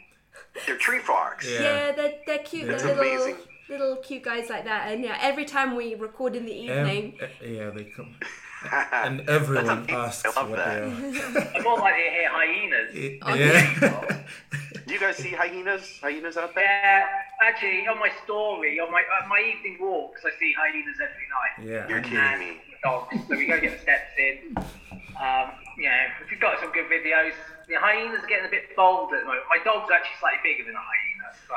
They're 0.67 0.77
tree 0.77 0.99
frogs. 0.99 1.47
Yeah. 1.51 1.61
Yeah, 1.63 1.93
they're 1.93 2.15
they're 2.27 2.39
cute. 2.41 2.67
That's 2.67 2.83
they're 2.83 2.95
little 2.95 3.23
amazing. 3.25 3.37
little 3.71 3.97
cute 3.97 4.23
guys 4.23 4.51
like 4.51 4.65
that. 4.65 4.93
And 4.93 5.03
yeah, 5.03 5.17
every 5.23 5.47
time 5.47 5.75
we 5.77 5.95
record 5.95 6.37
in 6.37 6.45
the 6.45 6.53
evening, 6.53 7.17
Ev- 7.21 7.31
eh, 7.43 7.49
yeah, 7.49 7.71
they 7.71 7.85
come. 7.85 8.15
And 8.73 9.21
everyone 9.29 9.69
amazing. 9.69 9.95
I 9.95 10.07
asks 10.07 10.37
love 10.37 10.51
what 10.51 10.57
that. 10.59 10.75
they 10.75 11.41
are. 11.41 11.53
I'm 11.57 11.63
more 11.63 11.79
likely 11.79 12.03
to 12.05 12.11
hear 12.11 12.29
hyenas. 12.31 12.95
Yeah. 12.95 14.23
Do 14.87 14.93
you 14.95 15.01
guys 15.01 15.17
see 15.17 15.31
hyenas? 15.33 15.99
Hyenas 16.03 16.37
out 16.37 16.55
there? 16.55 16.65
Yeah, 16.65 17.07
actually, 17.43 17.87
on 17.89 17.99
my 17.99 18.11
story, 18.25 18.79
on 18.81 18.91
my 18.93 19.03
on 19.23 19.29
my 19.29 19.41
evening 19.41 19.79
walks, 19.81 20.23
I 20.25 20.31
see 20.39 20.53
hyenas 20.59 20.97
every 21.03 21.27
night. 21.29 21.71
yeah. 21.71 21.89
You're 21.89 22.03
kidding 22.03 22.19
And 22.19 22.41
me. 22.41 22.57
dogs. 22.83 23.15
So 23.29 23.37
we 23.37 23.47
go 23.47 23.61
get 23.61 23.73
the 23.77 23.83
steps 23.83 24.13
in. 24.19 24.57
Um, 25.17 25.51
yeah, 25.79 26.09
if 26.23 26.31
you've 26.31 26.41
got 26.41 26.61
some 26.61 26.73
good 26.73 26.87
videos, 26.87 27.33
the 27.69 27.75
hyenas 27.75 28.23
are 28.23 28.27
getting 28.29 28.47
a 28.47 28.51
bit 28.51 28.77
bold 28.77 29.13
at 29.15 29.21
the 29.21 29.27
moment. 29.27 29.45
My 29.49 29.59
dog's 29.65 29.91
actually 29.91 30.17
slightly 30.21 30.41
bigger 30.45 30.65
than 30.67 30.75
a 30.77 30.85
hyena, 30.85 31.29
so 31.49 31.57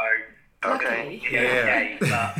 Okay. 0.76 0.86
Luckily. 0.86 1.24
yeah, 1.32 1.42
Yeah. 1.42 1.62
okay, 1.62 1.98
but 2.00 2.38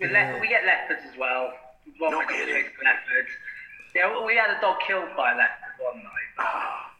we, 0.00 0.06
le- 0.08 0.38
we 0.40 0.48
get 0.48 0.64
leopards 0.64 1.02
as 1.10 1.18
well. 1.18 1.52
One 1.98 2.12
No 2.12 2.18
my 2.18 2.24
kidding. 2.26 2.54
chased 2.54 2.74
leopard. 2.82 3.26
Yeah, 3.94 4.24
we 4.24 4.34
had 4.36 4.50
a 4.56 4.60
dog 4.60 4.76
killed 4.86 5.08
by 5.16 5.32
a 5.32 5.36
leopard 5.36 5.74
one 5.78 5.98
night. 5.98 6.30
Ah, 6.38 6.90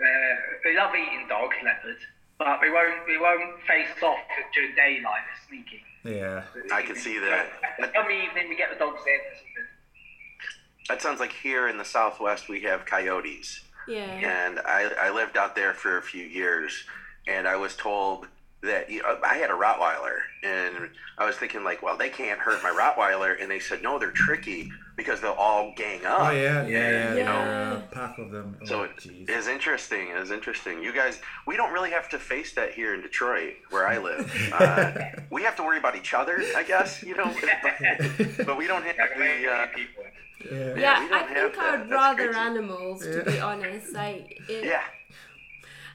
Uh, 0.00 0.34
we 0.64 0.76
love 0.76 0.94
eating 0.94 1.26
dog 1.28 1.50
leopards, 1.64 2.00
but 2.38 2.60
we 2.60 2.70
won't 2.70 3.06
we 3.06 3.18
won't 3.18 3.60
face 3.66 3.88
off 4.02 4.18
during 4.54 4.74
daylight. 4.74 5.22
They're 5.26 5.48
sneaky. 5.48 5.82
Yeah. 6.04 6.42
I 6.72 6.82
can 6.82 6.96
see 6.96 7.18
that. 7.18 7.46
Every 7.94 8.24
evening 8.24 8.48
we 8.48 8.56
get 8.56 8.70
the 8.70 8.76
dogs 8.78 9.02
in. 9.06 9.20
That 10.88 11.02
sounds 11.02 11.20
like 11.20 11.32
here 11.32 11.68
in 11.68 11.76
the 11.78 11.84
Southwest 11.84 12.48
we 12.48 12.60
have 12.62 12.86
coyotes. 12.86 13.60
yeah, 13.86 14.04
and 14.06 14.60
I, 14.60 14.90
I 15.00 15.10
lived 15.10 15.36
out 15.36 15.54
there 15.54 15.74
for 15.74 15.98
a 15.98 16.02
few 16.02 16.24
years 16.24 16.84
and 17.26 17.46
i 17.48 17.56
was 17.56 17.74
told 17.76 18.26
that 18.62 18.90
you 18.90 19.00
know, 19.02 19.16
i 19.24 19.34
had 19.36 19.50
a 19.50 19.54
rottweiler 19.54 20.16
and 20.42 20.90
i 21.16 21.24
was 21.24 21.36
thinking 21.36 21.62
like 21.62 21.80
well 21.82 21.96
they 21.96 22.08
can't 22.08 22.40
hurt 22.40 22.60
my 22.62 22.70
rottweiler 22.70 23.40
and 23.40 23.48
they 23.50 23.60
said 23.60 23.82
no 23.82 23.98
they're 24.00 24.10
tricky 24.10 24.68
because 24.96 25.20
they'll 25.20 25.30
all 25.32 25.72
gang 25.76 26.04
up 26.04 26.18
Oh 26.22 26.30
yeah, 26.30 26.66
yeah, 26.66 26.68
yeah. 26.68 27.08
you 27.10 27.14
There 27.14 27.24
know 27.24 27.30
are 27.30 27.72
a 27.76 27.88
pack 27.92 28.18
of 28.18 28.32
them. 28.32 28.56
so 28.64 28.80
Oh, 28.80 28.82
it 28.82 28.96
jeez. 28.96 29.30
is 29.30 29.46
interesting 29.46 30.08
it's 30.10 30.32
interesting 30.32 30.82
you 30.82 30.92
guys 30.92 31.20
we 31.46 31.56
don't 31.56 31.72
really 31.72 31.90
have 31.90 32.08
to 32.08 32.18
face 32.18 32.52
that 32.54 32.72
here 32.72 32.94
in 32.94 33.00
detroit 33.00 33.54
where 33.70 33.86
i 33.86 33.98
live 33.98 34.28
uh, 34.52 34.92
we 35.30 35.42
have 35.44 35.54
to 35.56 35.62
worry 35.62 35.78
about 35.78 35.94
each 35.94 36.12
other 36.12 36.42
i 36.56 36.64
guess 36.64 37.00
you 37.04 37.14
know 37.16 37.32
but, 37.62 38.46
but 38.46 38.58
we 38.58 38.66
don't 38.66 38.84
have 38.84 38.96
the 38.96 39.48
uh, 39.50 39.66
people. 39.74 40.02
Yeah. 40.50 40.74
yeah. 40.76 41.08
I 41.12 41.22
think. 41.34 41.58
I'd 41.58 41.80
That's 41.80 41.90
rather 41.90 42.24
crazy. 42.32 42.38
animals 42.38 43.02
to 43.02 43.24
be 43.24 43.40
honest. 43.40 43.92
Like, 43.92 44.38
it, 44.48 44.64
yeah 44.64 44.82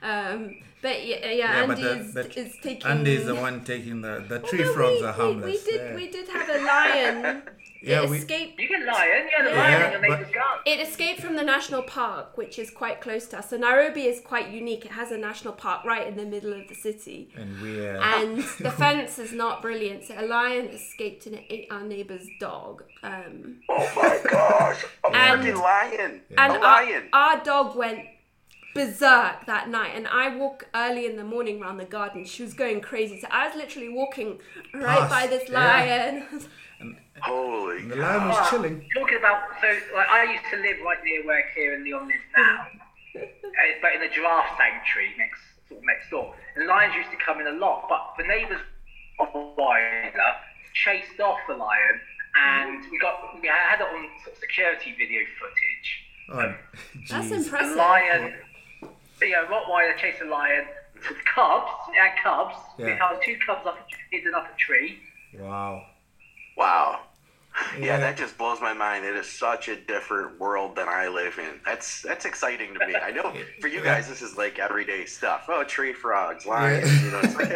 Um, 0.01 0.57
but 0.83 0.97
yeah, 1.09 1.17
yeah, 1.25 1.31
Yeah, 1.41 1.65
but 1.65 1.79
Andy 1.79 1.83
the- 1.83 1.99
is, 2.01 2.13
the- 2.13 2.39
is 2.43 2.53
taking. 2.61 2.85
Andy's 2.91 3.25
the 3.25 3.35
one 3.47 3.63
taking 3.71 4.01
the 4.01 4.13
the 4.31 4.39
tree 4.49 4.59
Although 4.61 4.73
frogs 4.75 5.01
we, 5.01 5.07
are 5.07 5.13
we, 5.17 5.21
harmless. 5.23 5.45
we 5.65 5.71
did 5.71 5.81
yeah. 5.81 5.95
we 5.99 6.05
did 6.15 6.27
have 6.35 6.49
a 6.57 6.59
lion. 6.71 7.41
Yeah, 7.85 8.03
it 8.03 8.09
we- 8.11 8.19
escaped. 8.19 8.57
You 8.61 8.69
get 8.69 8.85
lion. 8.85 9.21
You 9.29 9.35
had 9.37 9.47
a 9.47 9.49
Yeah. 9.49 9.61
lion 9.63 9.79
Yeah, 9.81 10.15
in 10.15 10.29
but- 10.31 10.61
It 10.71 10.79
escaped 10.87 11.19
from 11.19 11.35
the 11.35 11.43
national 11.43 11.83
park, 11.83 12.37
which 12.37 12.55
is 12.57 12.69
quite 12.71 13.01
close 13.05 13.25
to 13.31 13.39
us. 13.39 13.49
So 13.49 13.57
Nairobi 13.57 14.03
is 14.13 14.21
quite 14.21 14.47
unique. 14.61 14.85
It 14.85 14.91
has 15.01 15.11
a 15.11 15.17
national 15.17 15.53
park 15.65 15.79
right 15.83 16.07
in 16.07 16.15
the 16.15 16.23
middle 16.25 16.53
of 16.59 16.63
the 16.69 16.75
city, 16.75 17.19
and 17.35 17.49
we 17.61 17.71
uh, 17.85 17.99
and 18.01 18.37
the 18.67 18.71
fence 18.83 19.19
is 19.25 19.33
not 19.33 19.61
brilliant. 19.61 20.05
So 20.05 20.13
a 20.17 20.23
lion 20.37 20.67
escaped 20.67 21.25
and 21.27 21.35
it 21.35 21.43
ate 21.55 21.67
our 21.75 21.83
neighbor's 21.83 22.25
dog. 22.39 22.83
Um, 23.11 23.57
oh 23.67 23.91
my 23.97 24.15
gosh 24.31 24.79
a 25.03 25.07
And- 25.13 25.43
freaking 25.43 25.61
lion 25.61 26.11
and 26.37 26.53
a 26.53 26.55
our, 26.55 26.61
lion 26.85 27.03
our 27.11 27.43
dog 27.43 27.75
went 27.83 27.99
berserk 28.73 29.45
that 29.45 29.69
night 29.69 29.91
and 29.93 30.07
i 30.07 30.35
walk 30.35 30.67
early 30.73 31.05
in 31.05 31.15
the 31.15 31.23
morning 31.23 31.61
around 31.61 31.77
the 31.77 31.85
garden 31.85 32.25
she 32.25 32.43
was 32.43 32.53
going 32.53 32.81
crazy 32.81 33.19
so 33.19 33.27
i 33.29 33.47
was 33.47 33.55
literally 33.55 33.89
walking 33.89 34.39
right 34.73 34.99
Past, 34.99 35.09
by 35.09 35.27
this 35.27 35.49
yeah. 35.49 35.59
lion 35.59 36.41
holy 37.21 37.85
the 37.85 37.95
lion 37.95 38.27
was 38.27 38.49
chilling. 38.49 38.85
Talking 38.93 39.17
about 39.17 39.43
so, 39.61 39.67
like 39.95 40.07
I 40.09 40.31
used 40.31 40.45
to 40.51 40.57
live 40.57 40.77
right 40.83 40.97
near 41.03 41.25
where 41.25 41.43
Kieran 41.53 41.83
Leon 41.83 42.07
lives 42.07 42.27
now, 42.35 42.67
uh, 43.15 43.19
but 43.81 43.93
in 43.93 44.01
the 44.01 44.09
giraffe 44.13 44.57
sanctuary 44.57 45.13
next 45.17 45.39
sort 45.67 45.79
of 45.79 45.85
next 45.85 46.09
door. 46.09 46.35
And 46.55 46.67
lions 46.67 46.95
used 46.95 47.11
to 47.11 47.17
come 47.17 47.39
in 47.39 47.47
a 47.47 47.57
lot, 47.57 47.87
but 47.89 48.15
the 48.17 48.27
neighbours 48.27 48.59
Rottweiler 49.19 50.33
chased 50.73 51.19
off 51.19 51.39
the 51.47 51.55
lion, 51.55 51.99
and 52.35 52.83
we 52.91 52.99
got 52.99 53.39
we 53.41 53.47
had 53.47 53.79
it 53.79 53.87
on 53.87 54.07
sort 54.23 54.35
of 54.35 54.39
security 54.39 54.95
video 54.97 55.21
footage. 55.39 55.89
Oh, 56.29 56.55
That's 57.09 57.27
jeez. 57.27 57.29
The 57.29 57.35
impressive. 57.35 57.77
lion, 57.77 58.33
you 59.23 59.31
know, 59.31 59.45
Rottweiler 59.45 59.97
chased 59.97 60.21
a 60.21 60.25
lion. 60.25 60.65
The 60.95 61.15
cubs, 61.33 61.71
it 61.89 61.99
had 61.99 62.13
cubs. 62.23 62.55
Yeah. 62.77 62.87
It 62.87 62.97
had 62.99 63.19
two 63.23 63.37
cubs 63.45 63.65
up, 63.65 63.77
hidden 64.11 64.33
up 64.33 64.47
a 64.53 64.57
tree. 64.57 64.99
Wow. 65.37 65.85
Wow. 66.57 67.01
Yeah. 67.77 67.85
Yeah. 67.85 67.97
that 67.99 68.17
just 68.17 68.37
blows 68.37 68.59
my 68.61 68.73
mind. 68.73 69.05
It 69.05 69.15
is 69.15 69.27
such 69.27 69.67
a 69.67 69.75
different 69.75 70.39
world 70.39 70.75
than 70.75 70.87
I 70.87 71.07
live 71.07 71.37
in. 71.39 71.59
That's 71.65 72.01
that's 72.01 72.25
exciting 72.25 72.73
to 72.75 72.85
me. 72.87 72.95
I 72.95 73.11
know 73.11 73.33
for 73.61 73.67
you 73.67 73.81
guys 73.81 74.07
this 74.07 74.21
is 74.21 74.37
like 74.37 74.59
everyday 74.59 75.05
stuff. 75.05 75.45
Oh, 75.49 75.63
tree 75.63 75.93
frogs, 75.93 76.45
lions. 76.45 77.03
You 77.03 77.11
know, 77.11 77.19
it's 77.23 77.35
like. 77.35 77.51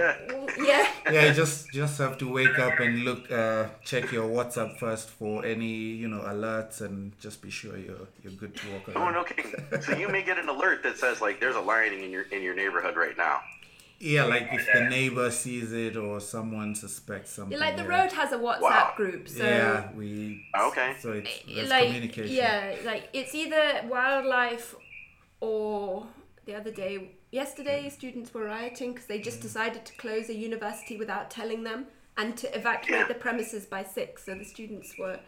Yeah. 0.68 0.88
Yeah, 1.12 1.26
you 1.28 1.34
just 1.34 1.72
just 1.72 1.98
have 2.00 2.18
to 2.20 2.32
wake 2.32 2.58
up 2.60 2.80
and 2.80 3.04
look, 3.06 3.32
uh, 3.32 3.68
check 3.84 4.12
your 4.12 4.28
WhatsApp 4.28 4.78
first 4.78 5.10
for 5.10 5.46
any 5.46 5.68
you 6.02 6.08
know 6.08 6.22
alerts, 6.22 6.82
and 6.82 7.18
just 7.20 7.42
be 7.42 7.50
sure 7.52 7.78
you're 7.78 8.08
you're 8.24 8.34
good 8.34 8.56
to 8.56 8.72
walk 8.74 8.90
Oh, 8.96 9.02
around. 9.02 9.14
no 9.14 9.24
kidding. 9.24 9.54
So 9.82 9.96
you 9.96 10.10
may 10.10 10.24
get 10.24 10.38
an 10.40 10.50
alert 10.50 10.84
that 10.84 10.98
says 10.98 11.22
like 11.22 11.40
there's 11.40 11.56
a 11.56 11.62
lion 11.62 11.94
in 11.94 12.10
your 12.12 12.24
in 12.24 12.42
your 12.42 12.56
neighborhood 12.56 12.96
right 12.98 13.16
now. 13.18 13.40
Yeah, 14.00 14.26
like 14.26 14.50
if 14.52 14.68
the 14.74 14.82
neighbor 14.90 15.32
sees 15.32 15.74
it 15.74 15.98
or 15.98 16.20
someone 16.20 16.76
suspects 16.76 17.32
something. 17.32 17.58
Like 17.60 17.78
the 17.78 17.84
yeah. 17.84 18.02
road 18.04 18.12
has 18.12 18.32
a 18.32 18.38
WhatsApp 18.38 18.62
Wow. 18.62 18.94
group, 18.96 19.28
so 19.28 19.44
yeah, 19.44 19.90
we. 19.96 20.46
Okay. 20.60 20.96
So 21.00 21.14
it's 21.14 21.30
there's 21.48 21.70
like 21.70 21.88
communication. 21.88 22.36
yeah, 22.36 22.76
like 22.86 23.10
it's 23.14 23.34
either 23.34 23.82
wildlife 23.88 24.76
or 25.40 26.06
the 26.46 26.56
other 26.56 26.72
day, 26.72 27.12
yesterday, 27.32 27.90
students 27.90 28.34
were 28.34 28.46
rioting 28.46 28.94
because 28.94 29.08
they 29.08 29.20
just 29.20 29.40
mm. 29.40 29.44
decided 29.44 29.86
to 29.86 29.94
close 29.98 30.30
a 30.30 30.36
university 30.36 30.96
without 30.98 31.30
telling 31.30 31.64
them 31.64 31.88
and 32.18 32.38
to 32.38 32.56
evacuate 32.58 33.02
Yeah. 33.02 33.08
the 33.08 33.16
premises 33.16 33.66
by 33.66 33.84
six. 33.84 34.26
So 34.26 34.36
the 34.36 34.46
students 34.46 34.98
were 34.98 35.20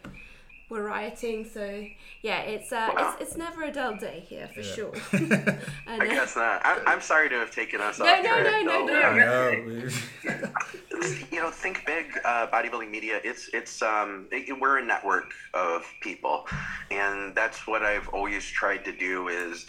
were 0.70 0.84
rioting. 0.84 1.44
So 1.44 1.84
yeah, 2.22 2.40
it's 2.40 2.72
uh, 2.72 2.92
Wow. 2.96 3.16
it's, 3.18 3.30
it's 3.30 3.36
never 3.36 3.64
a 3.64 3.72
dull 3.72 3.96
day 3.96 4.24
here 4.26 4.48
for 4.54 4.62
sure. 4.62 4.92
I 5.12 5.58
and, 5.86 6.02
uh, 6.02 6.06
guess 6.06 6.36
not. 6.36 6.62
I'm, 6.64 6.78
I'm 6.86 7.00
sorry 7.00 7.28
to 7.28 7.34
have 7.36 7.50
taken 7.50 7.80
us 7.80 7.98
No, 7.98 8.06
off 8.06 8.24
no, 8.24 8.40
track. 8.40 8.64
no, 8.64 8.86
no, 8.86 8.86
no. 8.86 9.14
No, 9.16 9.50
you 11.32 11.40
know, 11.40 11.50
think 11.50 11.84
big. 11.86 12.06
Uh, 12.24 12.46
bodybuilding 12.46 12.90
media. 12.90 13.20
It's 13.24 13.50
it's 13.52 13.82
um 13.82 14.28
it, 14.30 14.58
we're 14.60 14.78
a 14.78 14.84
network 14.84 15.32
of 15.54 15.84
people, 16.00 16.46
and 16.90 17.34
that's 17.34 17.66
what 17.66 17.82
I've 17.82 18.08
always 18.10 18.44
tried 18.46 18.84
to 18.84 18.92
do 18.92 19.28
is 19.28 19.66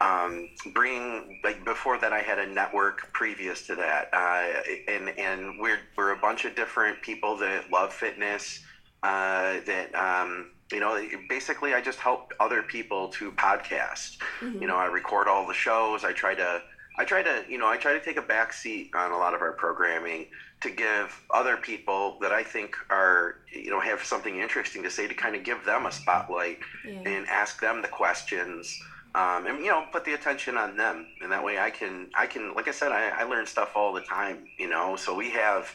um, 0.00 0.48
bring 0.72 1.40
like 1.44 1.64
before 1.64 1.98
that 1.98 2.12
I 2.12 2.20
had 2.20 2.38
a 2.38 2.46
network 2.46 3.12
previous 3.12 3.66
to 3.68 3.74
that, 3.76 4.08
uh, 4.12 4.62
and 4.90 5.10
and 5.18 5.60
we're 5.60 5.78
we're 5.96 6.12
a 6.12 6.18
bunch 6.18 6.44
of 6.44 6.54
different 6.56 7.00
people 7.02 7.36
that 7.38 7.70
love 7.70 7.92
fitness. 7.92 8.60
Uh, 9.04 9.60
that 9.66 9.94
um, 9.94 10.50
you 10.72 10.80
know, 10.80 10.98
basically, 11.28 11.74
I 11.74 11.80
just 11.82 11.98
help 11.98 12.32
other 12.40 12.62
people 12.62 13.08
to 13.10 13.30
podcast. 13.32 14.16
You 14.40 14.66
know, 14.66 14.76
I 14.76 14.86
record 14.86 15.28
all 15.28 15.46
the 15.46 15.52
shows. 15.54 16.04
I 16.04 16.12
try 16.12 16.34
to 16.34 16.62
I 16.96 17.04
try 17.04 17.22
to 17.22 17.44
you 17.48 17.58
know 17.58 17.68
I 17.68 17.76
try 17.76 17.92
to 17.92 18.00
take 18.00 18.16
a 18.16 18.22
back 18.22 18.52
seat 18.54 18.90
on 18.94 19.10
a 19.12 19.18
lot 19.18 19.34
of 19.34 19.42
our 19.42 19.52
programming 19.52 20.26
to 20.62 20.70
give 20.70 21.20
other 21.30 21.56
people 21.58 22.16
that 22.22 22.32
I 22.32 22.42
think 22.42 22.76
are 22.88 23.36
you 23.52 23.70
know 23.70 23.80
have 23.80 24.02
something 24.02 24.38
interesting 24.40 24.82
to 24.84 24.90
say 24.90 25.06
to 25.06 25.14
kind 25.14 25.36
of 25.36 25.44
give 25.44 25.64
them 25.66 25.84
a 25.86 25.92
spotlight 25.92 26.58
Yeah. 26.86 27.02
and 27.10 27.28
ask 27.28 27.60
them 27.60 27.82
the 27.82 27.88
questions 27.88 28.74
um, 29.14 29.46
and 29.46 29.58
you 29.58 29.70
know 29.72 29.84
put 29.92 30.04
the 30.06 30.14
attention 30.14 30.56
on 30.56 30.76
them 30.78 31.06
and 31.20 31.30
that 31.30 31.44
way 31.44 31.58
I 31.58 31.70
can 31.70 32.08
I 32.16 32.26
can 32.26 32.54
like 32.54 32.68
I 32.68 32.70
said 32.70 32.90
I, 32.92 33.08
I 33.20 33.24
learn 33.24 33.46
stuff 33.46 33.72
all 33.74 33.92
the 33.92 34.00
time 34.02 34.46
you 34.58 34.68
know 34.70 34.96
so 34.96 35.14
we 35.14 35.30
have 35.32 35.70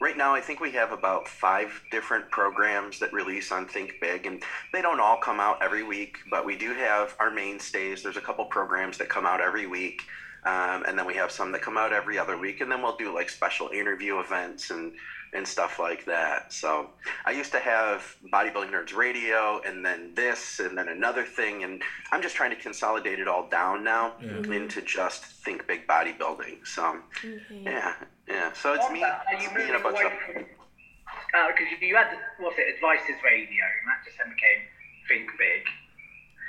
right 0.00 0.16
now 0.16 0.34
I 0.34 0.40
think 0.40 0.60
we 0.60 0.72
have 0.72 0.92
about 0.92 1.28
five 1.28 1.80
different 1.90 2.30
programs 2.30 2.98
that 3.00 3.12
release 3.12 3.50
on 3.52 3.66
Think 3.66 3.94
Big 4.00 4.26
and 4.26 4.42
they 4.72 4.82
don't 4.82 5.00
all 5.00 5.18
come 5.18 5.40
out 5.40 5.62
every 5.62 5.82
week 5.82 6.18
but 6.30 6.44
we 6.44 6.56
do 6.56 6.74
have 6.74 7.14
our 7.18 7.30
mainstays. 7.30 8.02
There's 8.02 8.16
a 8.16 8.20
couple 8.20 8.44
programs 8.46 8.98
that 8.98 9.08
come 9.08 9.26
out 9.26 9.40
every 9.40 9.66
week 9.66 10.02
um, 10.44 10.84
and 10.86 10.96
then 10.98 11.06
we 11.06 11.14
have 11.14 11.30
some 11.30 11.52
that 11.52 11.62
come 11.62 11.76
out 11.76 11.92
every 11.92 12.18
other 12.18 12.38
week 12.38 12.60
and 12.60 12.70
then 12.70 12.82
we'll 12.82 12.96
do 12.96 13.14
like 13.14 13.28
special 13.28 13.68
interview 13.68 14.18
events 14.20 14.70
and 14.70 14.92
and 15.34 15.46
stuff 15.46 15.78
like 15.78 16.06
that. 16.06 16.52
So 16.52 16.88
i 17.26 17.30
used 17.30 17.52
to 17.52 17.58
have 17.58 18.16
bodybuilding 18.32 18.70
nerds 18.70 18.94
radio 18.94 19.60
and 19.66 19.84
then 19.84 20.14
this 20.14 20.60
and 20.60 20.76
then 20.78 20.88
another 20.88 21.24
thing 21.24 21.64
and 21.64 21.82
i'm 22.12 22.22
just 22.22 22.34
trying 22.34 22.50
to 22.50 22.56
consolidate 22.56 23.18
it 23.18 23.28
all 23.28 23.48
down 23.48 23.84
now 23.84 24.14
into 24.52 24.80
just 24.82 25.24
think 25.24 25.66
big 25.66 25.86
bodybuilding 25.86 26.66
so 26.66 26.98
okay. 27.18 27.40
yeah 27.64 27.94
yeah 28.28 28.52
so 28.52 28.74
it's 28.74 28.90
me 28.90 29.02
are 29.02 29.22
you 29.32 29.48
it's 29.48 29.54
me 29.54 29.62
and 29.62 29.76
a 29.76 29.80
bunch 29.80 29.98
of? 30.04 30.12
Because 30.34 31.66
you 31.80 31.94
had 31.94 32.08
what's 32.38 32.56
it, 32.58 32.74
Advices 32.74 33.16
Radio, 33.24 33.64
and 33.64 33.88
that 33.88 34.04
just 34.04 34.16
then 34.18 34.28
became 34.30 34.64
Think 35.08 35.30
Big. 35.38 35.64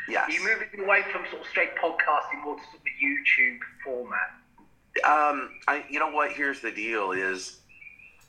yes 0.07 0.29
Are 0.29 0.31
you 0.31 0.39
moving 0.39 0.85
away 0.85 1.03
from 1.11 1.25
sort 1.29 1.41
of 1.41 1.47
straight 1.47 1.75
podcasting 1.75 2.43
more 2.43 2.55
to 2.55 2.63
sort 2.63 2.75
of 2.75 2.87
a 2.87 2.95
YouTube 3.03 3.59
format? 3.83 4.29
Um, 5.03 5.51
I, 5.67 5.83
you 5.89 5.99
know 5.99 6.11
what? 6.11 6.31
Here's 6.31 6.61
the 6.61 6.71
deal: 6.71 7.11
is 7.11 7.59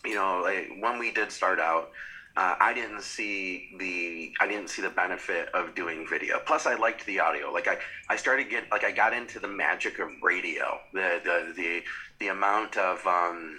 you 0.05 0.15
know, 0.15 0.41
like, 0.43 0.71
when 0.81 0.99
we 0.99 1.11
did 1.11 1.31
start 1.31 1.61
out, 1.61 1.91
uh, 2.37 2.55
I 2.61 2.73
didn't 2.73 3.03
see 3.03 3.71
the 3.79 4.33
I 4.41 4.47
didn't 4.47 4.71
see 4.71 4.83
the 4.83 4.91
benefit 4.91 5.49
of 5.53 5.75
doing 5.75 6.07
video. 6.09 6.41
Plus, 6.47 6.67
I 6.67 6.75
liked 6.75 7.05
the 7.07 7.21
audio. 7.21 7.53
Like 7.53 7.69
I, 7.69 7.77
I 8.09 8.17
started 8.17 8.49
get 8.49 8.71
like 8.71 8.85
I 8.85 8.93
got 8.93 9.13
into 9.13 9.41
the 9.41 9.49
magic 9.49 9.99
of 9.99 10.09
radio. 10.23 10.79
The 10.93 11.21
the 11.25 11.53
the 11.57 11.83
the 12.21 12.29
amount 12.29 12.77
of 12.77 13.05
um, 13.07 13.59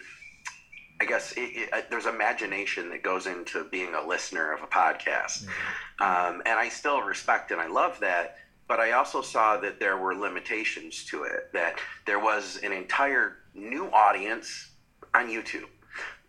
I 1.01 1.05
guess 1.05 1.33
it, 1.33 1.41
it, 1.41 1.73
uh, 1.73 1.81
there's 1.89 2.05
imagination 2.05 2.89
that 2.91 3.01
goes 3.01 3.25
into 3.25 3.65
being 3.65 3.95
a 3.95 4.07
listener 4.07 4.53
of 4.53 4.61
a 4.61 4.67
podcast, 4.67 5.47
um, 5.99 6.41
and 6.45 6.59
I 6.59 6.69
still 6.69 7.01
respect 7.01 7.51
and 7.51 7.59
I 7.59 7.67
love 7.67 7.99
that. 7.99 8.37
But 8.67 8.79
I 8.79 8.93
also 8.93 9.21
saw 9.21 9.57
that 9.57 9.79
there 9.79 9.97
were 9.97 10.15
limitations 10.15 11.03
to 11.05 11.23
it. 11.23 11.51
That 11.51 11.77
there 12.05 12.19
was 12.19 12.59
an 12.63 12.71
entire 12.71 13.39
new 13.53 13.87
audience 13.87 14.69
on 15.13 15.27
YouTube. 15.27 15.65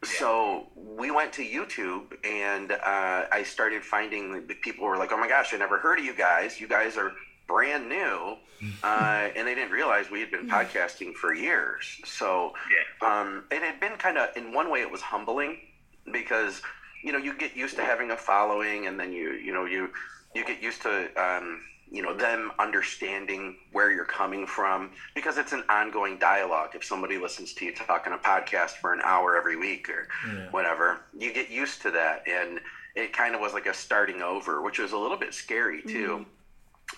So 0.02 0.66
we 0.74 1.12
went 1.12 1.32
to 1.34 1.44
YouTube, 1.44 2.14
and 2.24 2.72
uh, 2.72 3.26
I 3.30 3.44
started 3.44 3.84
finding 3.84 4.32
that 4.32 4.60
people 4.62 4.86
were 4.86 4.96
like, 4.96 5.12
"Oh 5.12 5.18
my 5.18 5.28
gosh, 5.28 5.54
I 5.54 5.58
never 5.58 5.78
heard 5.78 6.00
of 6.00 6.04
you 6.04 6.14
guys. 6.14 6.60
You 6.60 6.66
guys 6.66 6.96
are 6.96 7.12
brand 7.46 7.88
new," 7.88 8.36
uh, 8.82 9.28
and 9.36 9.46
they 9.46 9.54
didn't 9.54 9.72
realize 9.72 10.10
we 10.10 10.20
had 10.20 10.30
been 10.30 10.48
podcasting 10.48 11.14
for 11.14 11.34
years. 11.34 12.00
So 12.04 12.52
um, 13.02 13.44
it 13.50 13.62
had 13.62 13.80
been 13.80 13.96
kind 13.96 14.18
of, 14.18 14.28
in 14.36 14.52
one 14.52 14.70
way, 14.70 14.80
it 14.80 14.90
was 14.90 15.00
humbling 15.00 15.58
because 16.12 16.60
you 17.04 17.12
know 17.12 17.18
you 17.18 17.36
get 17.36 17.56
used 17.56 17.76
to 17.76 17.82
having 17.84 18.10
a 18.10 18.16
following, 18.16 18.86
and 18.86 18.98
then 18.98 19.12
you 19.12 19.32
you 19.32 19.52
know 19.52 19.64
you 19.64 19.90
you 20.34 20.44
get 20.44 20.62
used 20.62 20.82
to 20.82 21.08
um, 21.20 21.60
you 21.90 22.02
know 22.02 22.14
them 22.14 22.50
understanding 22.58 23.56
where 23.72 23.90
you're 23.92 24.04
coming 24.04 24.46
from 24.46 24.90
because 25.14 25.36
it's 25.36 25.52
an 25.52 25.62
ongoing 25.68 26.18
dialogue. 26.18 26.70
If 26.74 26.84
somebody 26.84 27.18
listens 27.18 27.52
to 27.54 27.64
you 27.66 27.74
talk 27.74 28.06
on 28.06 28.12
a 28.14 28.18
podcast 28.18 28.72
for 28.80 28.92
an 28.94 29.00
hour 29.04 29.36
every 29.36 29.56
week 29.56 29.88
or 29.90 30.06
whatever, 30.52 31.00
you 31.18 31.32
get 31.34 31.50
used 31.50 31.82
to 31.82 31.90
that, 31.90 32.22
and 32.26 32.60
it 32.94 33.12
kind 33.12 33.34
of 33.34 33.40
was 33.40 33.52
like 33.52 33.66
a 33.66 33.74
starting 33.74 34.22
over, 34.22 34.62
which 34.62 34.78
was 34.78 34.92
a 34.92 34.98
little 34.98 35.16
bit 35.18 35.34
scary 35.34 35.82
too. 35.82 36.24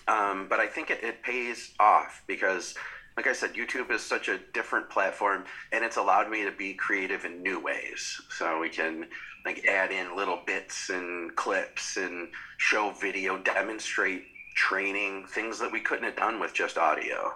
Um, 0.07 0.47
but 0.49 0.59
I 0.59 0.67
think 0.67 0.89
it, 0.91 1.03
it 1.03 1.23
pays 1.23 1.71
off 1.79 2.23
because, 2.27 2.75
like 3.17 3.27
I 3.27 3.33
said, 3.33 3.53
YouTube 3.53 3.89
is 3.91 4.01
such 4.03 4.27
a 4.29 4.39
different 4.53 4.89
platform, 4.89 5.45
and 5.71 5.83
it's 5.83 5.97
allowed 5.97 6.29
me 6.29 6.43
to 6.43 6.51
be 6.51 6.73
creative 6.75 7.25
in 7.25 7.41
new 7.41 7.59
ways. 7.59 8.21
So 8.29 8.59
we 8.59 8.69
can 8.69 9.07
like 9.45 9.65
add 9.67 9.91
in 9.91 10.15
little 10.15 10.39
bits 10.45 10.89
and 10.89 11.35
clips 11.35 11.97
and 11.97 12.27
show 12.57 12.91
video, 12.91 13.37
demonstrate 13.37 14.23
training, 14.55 15.25
things 15.27 15.59
that 15.59 15.71
we 15.71 15.79
couldn't 15.79 16.05
have 16.05 16.15
done 16.15 16.39
with 16.39 16.53
just 16.53 16.77
audio. 16.77 17.33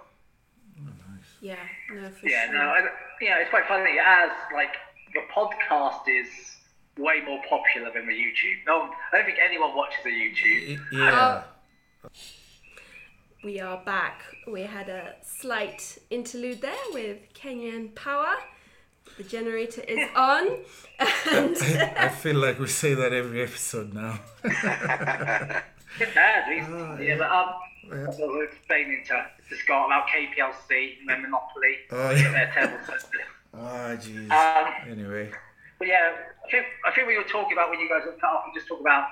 nice. 0.76 0.90
Yeah, 1.40 1.56
no, 1.92 2.08
for 2.10 2.26
Yeah, 2.28 2.46
sure. 2.46 2.54
no, 2.54 2.60
I, 2.60 2.80
yeah, 3.20 3.38
it's 3.38 3.50
quite 3.50 3.66
funny 3.66 3.98
as 3.98 4.30
like 4.54 4.74
the 5.14 5.20
podcast 5.34 6.02
is 6.08 6.28
way 6.98 7.20
more 7.26 7.40
popular 7.48 7.90
than 7.92 8.06
the 8.06 8.12
YouTube. 8.12 8.56
No, 8.66 8.90
I 9.12 9.16
don't 9.16 9.24
think 9.26 9.38
anyone 9.44 9.74
watches 9.76 10.00
the 10.04 10.10
YouTube. 10.10 10.80
yeah. 10.92 11.42
We 13.42 13.58
are 13.60 13.78
back. 13.84 14.22
We 14.46 14.62
had 14.62 14.88
a 14.88 15.14
slight 15.22 15.98
interlude 16.10 16.60
there 16.60 16.84
with 16.92 17.18
Kenyan 17.32 17.94
Power. 17.94 18.34
The 19.16 19.24
generator 19.24 19.82
is 19.82 20.08
on. 20.16 20.58
And 21.32 21.56
I 21.98 22.08
feel 22.08 22.36
like 22.36 22.58
we 22.58 22.66
say 22.66 22.94
that 22.94 23.12
every 23.12 23.42
episode 23.42 23.94
now. 23.94 24.18
It's 25.98 26.14
bad, 26.14 26.48
we- 26.48 27.04
yeah, 27.06 27.16
but 27.18 27.30
um, 27.30 27.48
I 27.92 28.04
was 28.06 28.48
explaining 28.52 29.02
to, 29.08 29.26
to 29.48 29.56
Scott 29.56 29.86
about 29.86 30.06
KPLC 30.06 31.00
and 31.00 31.08
then 31.08 31.22
Monopoly. 31.22 31.74
Oh, 31.90 32.10
yeah. 32.12 32.30
Their 32.32 32.50
terrible. 32.54 32.78
Ah, 33.54 33.96
jeez. 33.98 34.30
Um, 34.30 34.72
Anyway, 34.88 35.32
But 35.80 35.88
yeah, 35.88 36.12
I 36.46 36.50
think, 36.50 36.66
I 36.86 36.92
think 36.92 37.08
we 37.08 37.16
were 37.18 37.24
talking 37.24 37.54
about 37.54 37.70
when 37.70 37.80
you 37.80 37.88
guys 37.88 38.02
were 38.06 38.12
cut 38.12 38.30
off 38.30 38.44
and 38.46 38.54
just 38.54 38.68
talk 38.68 38.80
about 38.80 39.08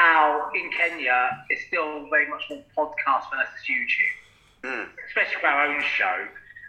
how 0.00 0.48
in 0.54 0.70
Kenya 0.72 1.44
it's 1.50 1.66
still 1.68 2.08
very 2.08 2.26
much 2.28 2.44
more 2.48 2.62
podcast 2.76 3.28
versus 3.30 3.60
YouTube, 3.68 4.16
Mm. 4.64 4.88
especially 5.08 5.40
for 5.40 5.46
our 5.48 5.66
own 5.68 5.82
show. 5.82 6.16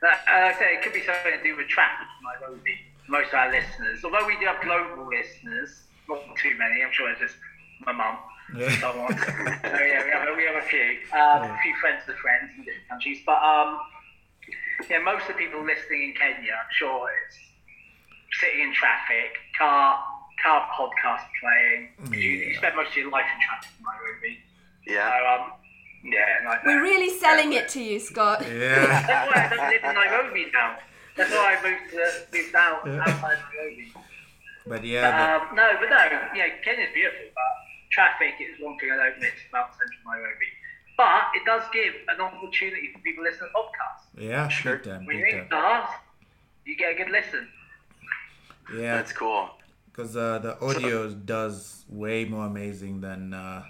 Uh, 0.04 0.08
uh, 0.08 0.12
like 0.48 0.56
I 0.56 0.60
say 0.60 0.68
it 0.76 0.82
could 0.84 0.94
be 0.94 1.04
something 1.04 1.32
to 1.32 1.44
do 1.44 1.56
with 1.56 1.68
traffic 1.68 2.08
in 2.20 2.22
Nairobi. 2.28 2.76
most 3.08 3.28
of 3.30 3.34
our 3.36 3.52
listeners. 3.52 4.04
Although 4.04 4.26
we 4.28 4.36
do 4.40 4.46
have 4.48 4.62
global 4.62 5.08
listeners, 5.08 5.84
not 6.08 6.20
too 6.38 6.56
many. 6.58 6.82
I'm 6.84 6.92
sure 6.92 7.10
it's 7.12 7.20
just 7.20 7.36
my 7.86 7.92
mum. 7.92 8.16
Yeah. 8.56 8.70
So 8.80 8.88
on. 9.00 9.12
so 9.20 9.84
yeah, 9.92 10.04
we 10.06 10.12
have, 10.16 10.28
a- 10.28 10.36
we 10.36 10.44
have 10.48 10.56
a 10.64 10.68
few, 10.68 10.88
um, 11.14 11.44
a 11.52 11.58
few 11.64 11.76
friends 11.82 12.04
of 12.08 12.16
friends 12.24 12.52
in 12.58 12.64
different 12.64 12.88
countries. 12.90 13.20
But 13.26 13.40
um, 13.44 13.80
yeah, 14.90 15.00
most 15.00 15.24
of 15.30 15.36
the 15.36 15.40
people 15.44 15.60
listening 15.64 16.02
in 16.10 16.14
Kenya, 16.16 16.54
I'm 16.56 16.72
sure 16.72 17.10
it's 17.28 17.38
sitting 18.40 18.62
in 18.68 18.74
traffic, 18.74 19.36
car, 19.58 20.00
car 20.44 20.68
podcast 20.78 21.26
playing. 21.40 21.90
You, 22.12 22.30
you 22.30 22.56
spend 22.56 22.76
most 22.76 22.90
of 22.92 22.98
your 22.98 23.12
life 23.12 23.26
in 23.34 23.42
traffic 23.42 23.70
in 23.78 23.86
Nairobi. 23.86 24.40
So 24.88 24.94
Yeah. 24.94 25.38
um, 25.40 25.54
yeah, 26.04 26.50
like 26.50 26.66
We're 26.66 26.82
really 26.82 27.10
selling 27.20 27.54
it 27.54 27.70
to 27.70 27.82
you, 27.82 28.00
Scott. 28.00 28.42
Yeah. 28.42 28.86
That's 29.08 29.30
why 29.30 29.46
I 29.46 29.50
don't 29.50 29.70
live 29.70 29.84
in 29.84 29.96
Nairobi 29.96 30.46
now. 30.54 30.78
That's 31.16 31.30
why 31.32 31.58
I 31.58 31.70
moved 31.70 31.92
to, 31.92 32.38
moved 32.38 32.56
out 32.56 32.88
outside 32.88 33.38
Nairobi. 33.54 33.94
But 34.66 34.84
yeah, 34.84 35.38
Um, 35.50 35.56
no, 35.56 35.70
but 35.80 35.90
no, 35.90 35.98
yeah, 36.36 36.50
Kenya's 36.64 36.90
beautiful, 36.94 37.26
but 37.34 37.54
traffic 37.92 38.34
is 38.40 38.60
one 38.62 38.78
thing 38.80 38.92
I 38.92 38.98
don't 38.98 39.20
miss 39.20 39.32
about 39.50 39.72
central 39.78 40.02
Nairobi. 40.06 40.50
But 40.98 41.24
it 41.36 41.44
does 41.46 41.64
give 41.74 41.94
an 42.10 42.22
opportunity 42.22 42.92
for 42.94 43.00
people 43.00 43.24
to 43.24 43.30
listen 43.32 43.48
to 43.48 43.54
podcasts. 43.54 44.06
yeah, 44.30 44.48
Sure. 44.50 44.78
big 44.78 44.86
time, 44.86 45.06
When 45.06 45.18
you're 45.18 45.28
in 45.28 45.50
time. 45.50 45.50
cars, 45.50 45.90
you 46.66 46.76
get 46.78 46.92
a 46.94 46.96
good 46.96 47.10
listen. 47.12 47.48
Yeah, 48.76 48.96
That's 48.98 49.12
cool. 49.14 49.50
Because 49.92 50.16
uh, 50.16 50.40
the 50.40 50.60
audio 50.62 51.10
does 51.10 51.86
way 51.90 52.26
more 52.26 52.46
amazing 52.46 53.02
than 53.02 53.34
uh, 53.34 53.64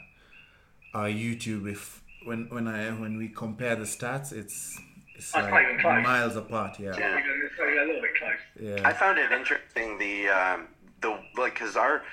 our 0.94 1.08
YouTube. 1.08 1.70
If 1.70 2.04
when 2.25 2.48
when 2.50 2.68
I 2.68 2.90
when 2.92 3.18
we 3.18 3.30
compare 3.30 3.75
the 3.75 3.86
stats, 3.86 4.32
it's 4.32 4.80
it's 5.16 5.32
That's 5.32 5.51
like 5.51 5.84
miles 6.04 6.36
apart. 6.36 6.80
Yeah, 6.80 6.98
Yeah. 6.98 7.20
A 7.62 7.86
little 7.86 8.01
bit 8.01 8.12
close. 8.16 8.78
yeah, 8.80 8.88
I 8.88 8.94
found 8.94 9.18
it 9.18 9.32
interesting 9.32 9.98
the 9.98 10.28
um, 10.30 10.68
the 11.01 11.18
like 11.38 11.54
because 11.54 11.75
our 11.75 12.04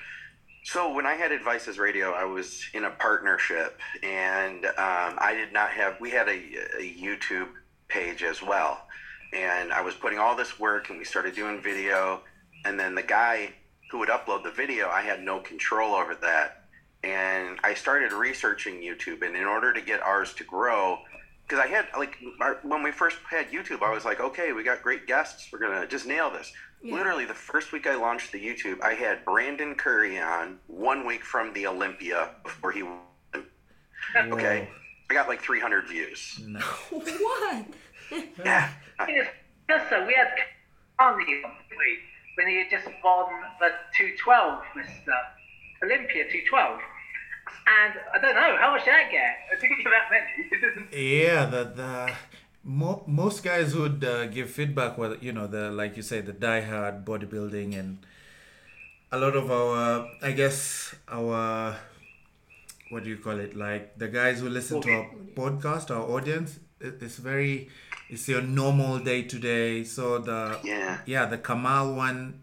so 0.63 0.93
when 0.93 1.05
I 1.05 1.13
had 1.13 1.31
Advices 1.31 1.79
Radio, 1.79 2.11
I 2.11 2.25
was 2.25 2.63
in 2.73 2.83
a 2.85 2.89
partnership, 2.91 3.79
and 4.03 4.65
um, 4.65 5.17
I 5.17 5.33
did 5.35 5.53
not 5.53 5.71
have. 5.71 5.99
We 5.99 6.11
had 6.11 6.27
a, 6.27 6.37
a 6.77 6.95
YouTube 6.95 7.49
page 7.87 8.23
as 8.23 8.41
well, 8.41 8.85
and 9.33 9.71
I 9.71 9.81
was 9.81 9.95
putting 9.95 10.19
all 10.19 10.35
this 10.35 10.59
work, 10.59 10.89
and 10.89 10.99
we 10.99 11.05
started 11.05 11.33
doing 11.35 11.61
video, 11.61 12.21
and 12.65 12.79
then 12.79 12.93
the 12.93 13.03
guy 13.03 13.53
who 13.89 13.99
would 13.99 14.09
upload 14.09 14.43
the 14.43 14.51
video, 14.51 14.87
I 14.89 15.01
had 15.01 15.23
no 15.23 15.39
control 15.39 15.95
over 15.95 16.15
that, 16.15 16.65
and 17.03 17.57
I 17.63 17.73
started 17.73 18.11
researching 18.13 18.75
YouTube, 18.75 19.25
and 19.25 19.35
in 19.35 19.45
order 19.45 19.73
to 19.73 19.81
get 19.81 20.01
ours 20.01 20.33
to 20.35 20.43
grow. 20.43 20.99
Because 21.47 21.65
I 21.65 21.67
had 21.67 21.87
like 21.97 22.15
our, 22.39 22.59
when 22.61 22.83
we 22.83 22.91
first 22.91 23.17
had 23.27 23.49
YouTube, 23.49 23.81
I 23.81 23.91
was 23.91 24.05
like, 24.05 24.19
okay, 24.19 24.53
we 24.53 24.63
got 24.63 24.83
great 24.83 25.07
guests. 25.07 25.49
We're 25.51 25.59
gonna 25.59 25.87
just 25.87 26.05
nail 26.05 26.29
this. 26.29 26.51
Yeah. 26.83 26.93
Literally, 26.95 27.25
the 27.25 27.33
first 27.33 27.71
week 27.71 27.87
I 27.87 27.95
launched 27.95 28.31
the 28.31 28.39
YouTube, 28.39 28.81
I 28.83 28.93
had 28.93 29.25
Brandon 29.25 29.73
Curry 29.75 30.19
on 30.19 30.59
one 30.67 31.05
week 31.07 31.23
from 31.23 31.51
the 31.53 31.65
Olympia 31.67 32.29
before 32.43 32.71
he. 32.71 32.83
won. 32.83 32.99
Okay, 34.15 34.67
I 35.09 35.13
got 35.13 35.27
like 35.27 35.41
300 35.41 35.87
views. 35.87 36.39
No. 36.45 36.59
what? 36.89 37.65
Yeah, 38.43 38.69
It's 39.07 39.29
just 39.67 39.89
so 39.89 40.05
we 40.05 40.13
had 40.13 40.27
Kanye 40.99 41.43
on 41.45 41.51
the 41.69 41.77
week 41.77 41.99
when 42.39 42.47
he 42.47 42.55
had 42.63 42.69
just 42.71 42.87
won 43.03 43.27
the 43.59 43.67
212, 43.99 44.63
Mr. 44.79 45.11
Olympia 45.83 46.23
212. 46.23 46.79
And 47.67 47.93
I 48.15 48.17
don't 48.21 48.35
know, 48.35 48.55
how 48.57 48.71
much 48.71 48.85
did 48.85 48.93
that 48.93 49.11
get? 49.11 49.35
I 49.51 49.55
think 49.59 49.73
that 49.83 50.07
many. 50.07 50.87
Yeah, 51.19 51.45
the 51.45 51.63
the 51.81 52.11
mo- 52.63 53.03
most 53.07 53.43
guys 53.43 53.75
would 53.75 54.03
uh, 54.03 54.27
give 54.27 54.49
feedback. 54.49 54.97
Well, 54.97 55.17
you 55.19 55.33
know, 55.33 55.47
the 55.47 55.69
like 55.69 55.97
you 55.97 56.03
say, 56.03 56.21
the 56.21 56.31
diehard 56.33 57.03
bodybuilding, 57.03 57.77
and 57.77 57.97
a 59.11 59.17
lot 59.19 59.35
of 59.35 59.51
our, 59.51 60.07
I 60.21 60.31
guess, 60.31 60.95
our 61.09 61.75
what 62.89 63.03
do 63.03 63.09
you 63.09 63.17
call 63.17 63.39
it? 63.39 63.55
Like 63.55 63.97
the 63.97 64.07
guys 64.07 64.39
who 64.39 64.49
listen 64.49 64.81
to 64.81 64.91
our 64.91 65.09
podcast, 65.35 65.91
our 65.91 66.03
audience, 66.15 66.59
it, 66.79 66.95
it's 67.01 67.17
very, 67.17 67.69
it's 68.09 68.27
your 68.27 68.41
normal 68.41 68.99
day 68.99 69.21
to 69.23 69.39
day. 69.39 69.83
So 69.83 70.19
the 70.19 70.59
Yeah. 70.63 70.99
yeah, 71.05 71.25
the 71.25 71.37
Kamal 71.37 71.93
one, 71.95 72.41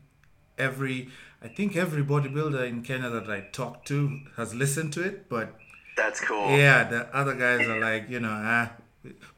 every. 0.59 1.09
I 1.43 1.49
think 1.49 1.77
every 1.77 2.03
bodybuilder 2.03 2.67
in 2.67 2.83
Canada 2.83 3.21
that 3.21 3.31
I 3.31 3.41
talk 3.53 3.85
to 3.87 4.21
has 4.37 4.55
listened 4.55 4.93
to 4.95 5.03
it, 5.03 5.29
but 5.29 5.55
that's 5.97 6.19
cool. 6.21 6.49
yeah, 6.51 6.85
the 6.85 7.15
other 7.15 7.35
guys 7.35 7.69
are 7.69 7.79
like, 7.79 8.09
you 8.09 8.21
know, 8.21 8.33
ah, 8.33 8.73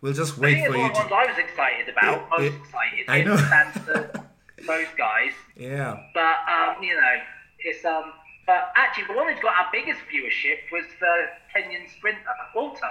we'll 0.00 0.12
just 0.12 0.38
I 0.38 0.42
wait 0.42 0.54
think 0.54 0.66
for 0.68 0.72
it's 0.74 0.76
you 0.76 0.82
one 0.82 0.92
to. 0.94 0.98
ones 1.00 1.12
I 1.12 1.26
was 1.26 1.38
excited 1.38 1.88
about, 1.88 2.30
most 2.30 2.40
It- 2.42 2.54
excited. 2.54 3.04
I 3.08 3.18
him, 3.18 3.26
know. 3.28 3.36
Sansa, 3.36 4.24
those 4.66 4.86
guys. 4.96 5.32
Yeah, 5.56 5.96
But 6.14 6.36
um, 6.48 6.82
you 6.82 6.94
know, 6.94 7.14
it's 7.60 7.84
um. 7.84 8.12
But 8.46 8.72
actually, 8.76 9.04
the 9.08 9.12
one 9.12 9.30
who's 9.30 9.42
got 9.42 9.54
our 9.58 9.68
biggest 9.72 10.00
viewership 10.10 10.58
was 10.72 10.84
the 11.00 11.14
Kenyan 11.54 11.90
sprinter 11.90 12.22
Walter. 12.54 12.86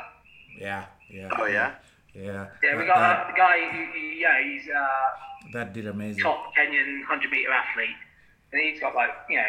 yeah, 0.60 0.86
yeah. 1.10 1.30
Oh 1.40 1.46
yeah. 1.46 1.72
Yeah. 2.18 2.48
Yeah, 2.64 2.78
we 2.78 2.86
got 2.86 3.00
that, 3.00 3.34
a 3.34 3.38
guy 3.38 3.70
who, 3.70 3.86
who 3.86 4.00
yeah, 4.00 4.42
he's 4.44 4.68
uh, 4.70 5.52
that 5.54 5.74
did 5.74 5.88
amazing. 5.88 6.24
top 6.24 6.54
Kenyan 6.58 7.04
hundred 7.04 7.32
meter 7.32 7.52
athlete, 7.52 7.96
and 8.52 8.62
he's 8.62 8.80
got 8.80 8.96
like 8.96 9.12
you 9.30 9.38
know, 9.38 9.44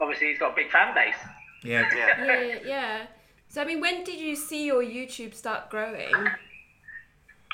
obviously 0.00 0.28
he's 0.28 0.38
got 0.38 0.52
a 0.52 0.56
big 0.56 0.70
fan 0.70 0.94
base. 0.94 1.14
Yeah, 1.62 1.88
Yeah. 1.94 2.24
Yeah, 2.24 2.58
yeah. 2.64 3.06
So 3.48 3.62
I 3.62 3.64
mean, 3.64 3.80
when 3.80 4.04
did 4.04 4.20
you 4.20 4.36
see 4.36 4.66
your 4.66 4.82
YouTube 4.82 5.34
start 5.34 5.70
growing? 5.70 6.12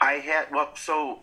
I 0.00 0.14
had 0.14 0.46
well, 0.50 0.70
so 0.74 1.20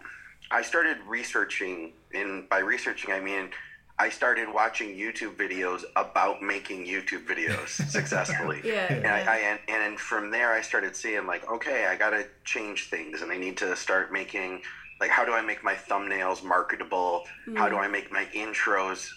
I 0.52 0.62
started 0.62 0.98
researching, 1.08 1.94
and 2.14 2.48
by 2.50 2.60
researching 2.60 3.12
I 3.12 3.20
mean 3.20 3.50
I 4.00 4.10
started 4.10 4.54
watching 4.54 4.90
YouTube 4.90 5.36
videos 5.36 5.84
about 5.96 6.42
making 6.42 6.86
YouTube 6.86 7.26
videos 7.26 7.70
successfully. 7.90 8.62
Yeah. 8.64 8.94
And, 8.94 9.08
I, 9.08 9.22
I, 9.22 9.38
and, 9.38 9.60
and 9.68 10.00
from 10.00 10.30
there, 10.30 10.54
I 10.54 10.62
started 10.62 10.96
seeing 10.96 11.26
like, 11.26 11.50
okay, 11.50 11.88
I 11.88 11.96
got 11.96 12.12
to 12.12 12.26
change 12.46 12.90
things, 12.90 13.22
and 13.22 13.32
I 13.32 13.38
need 13.38 13.58
to 13.58 13.76
start 13.76 14.14
making 14.14 14.62
like, 15.00 15.10
how 15.10 15.26
do 15.26 15.34
I 15.34 15.42
make 15.42 15.64
my 15.64 15.74
thumbnails 15.74 16.44
marketable? 16.44 17.24
How 17.56 17.70
do 17.70 17.76
mm. 17.76 17.82
I 17.82 17.88
make 17.88 18.12
my 18.12 18.26
intros, 18.36 19.08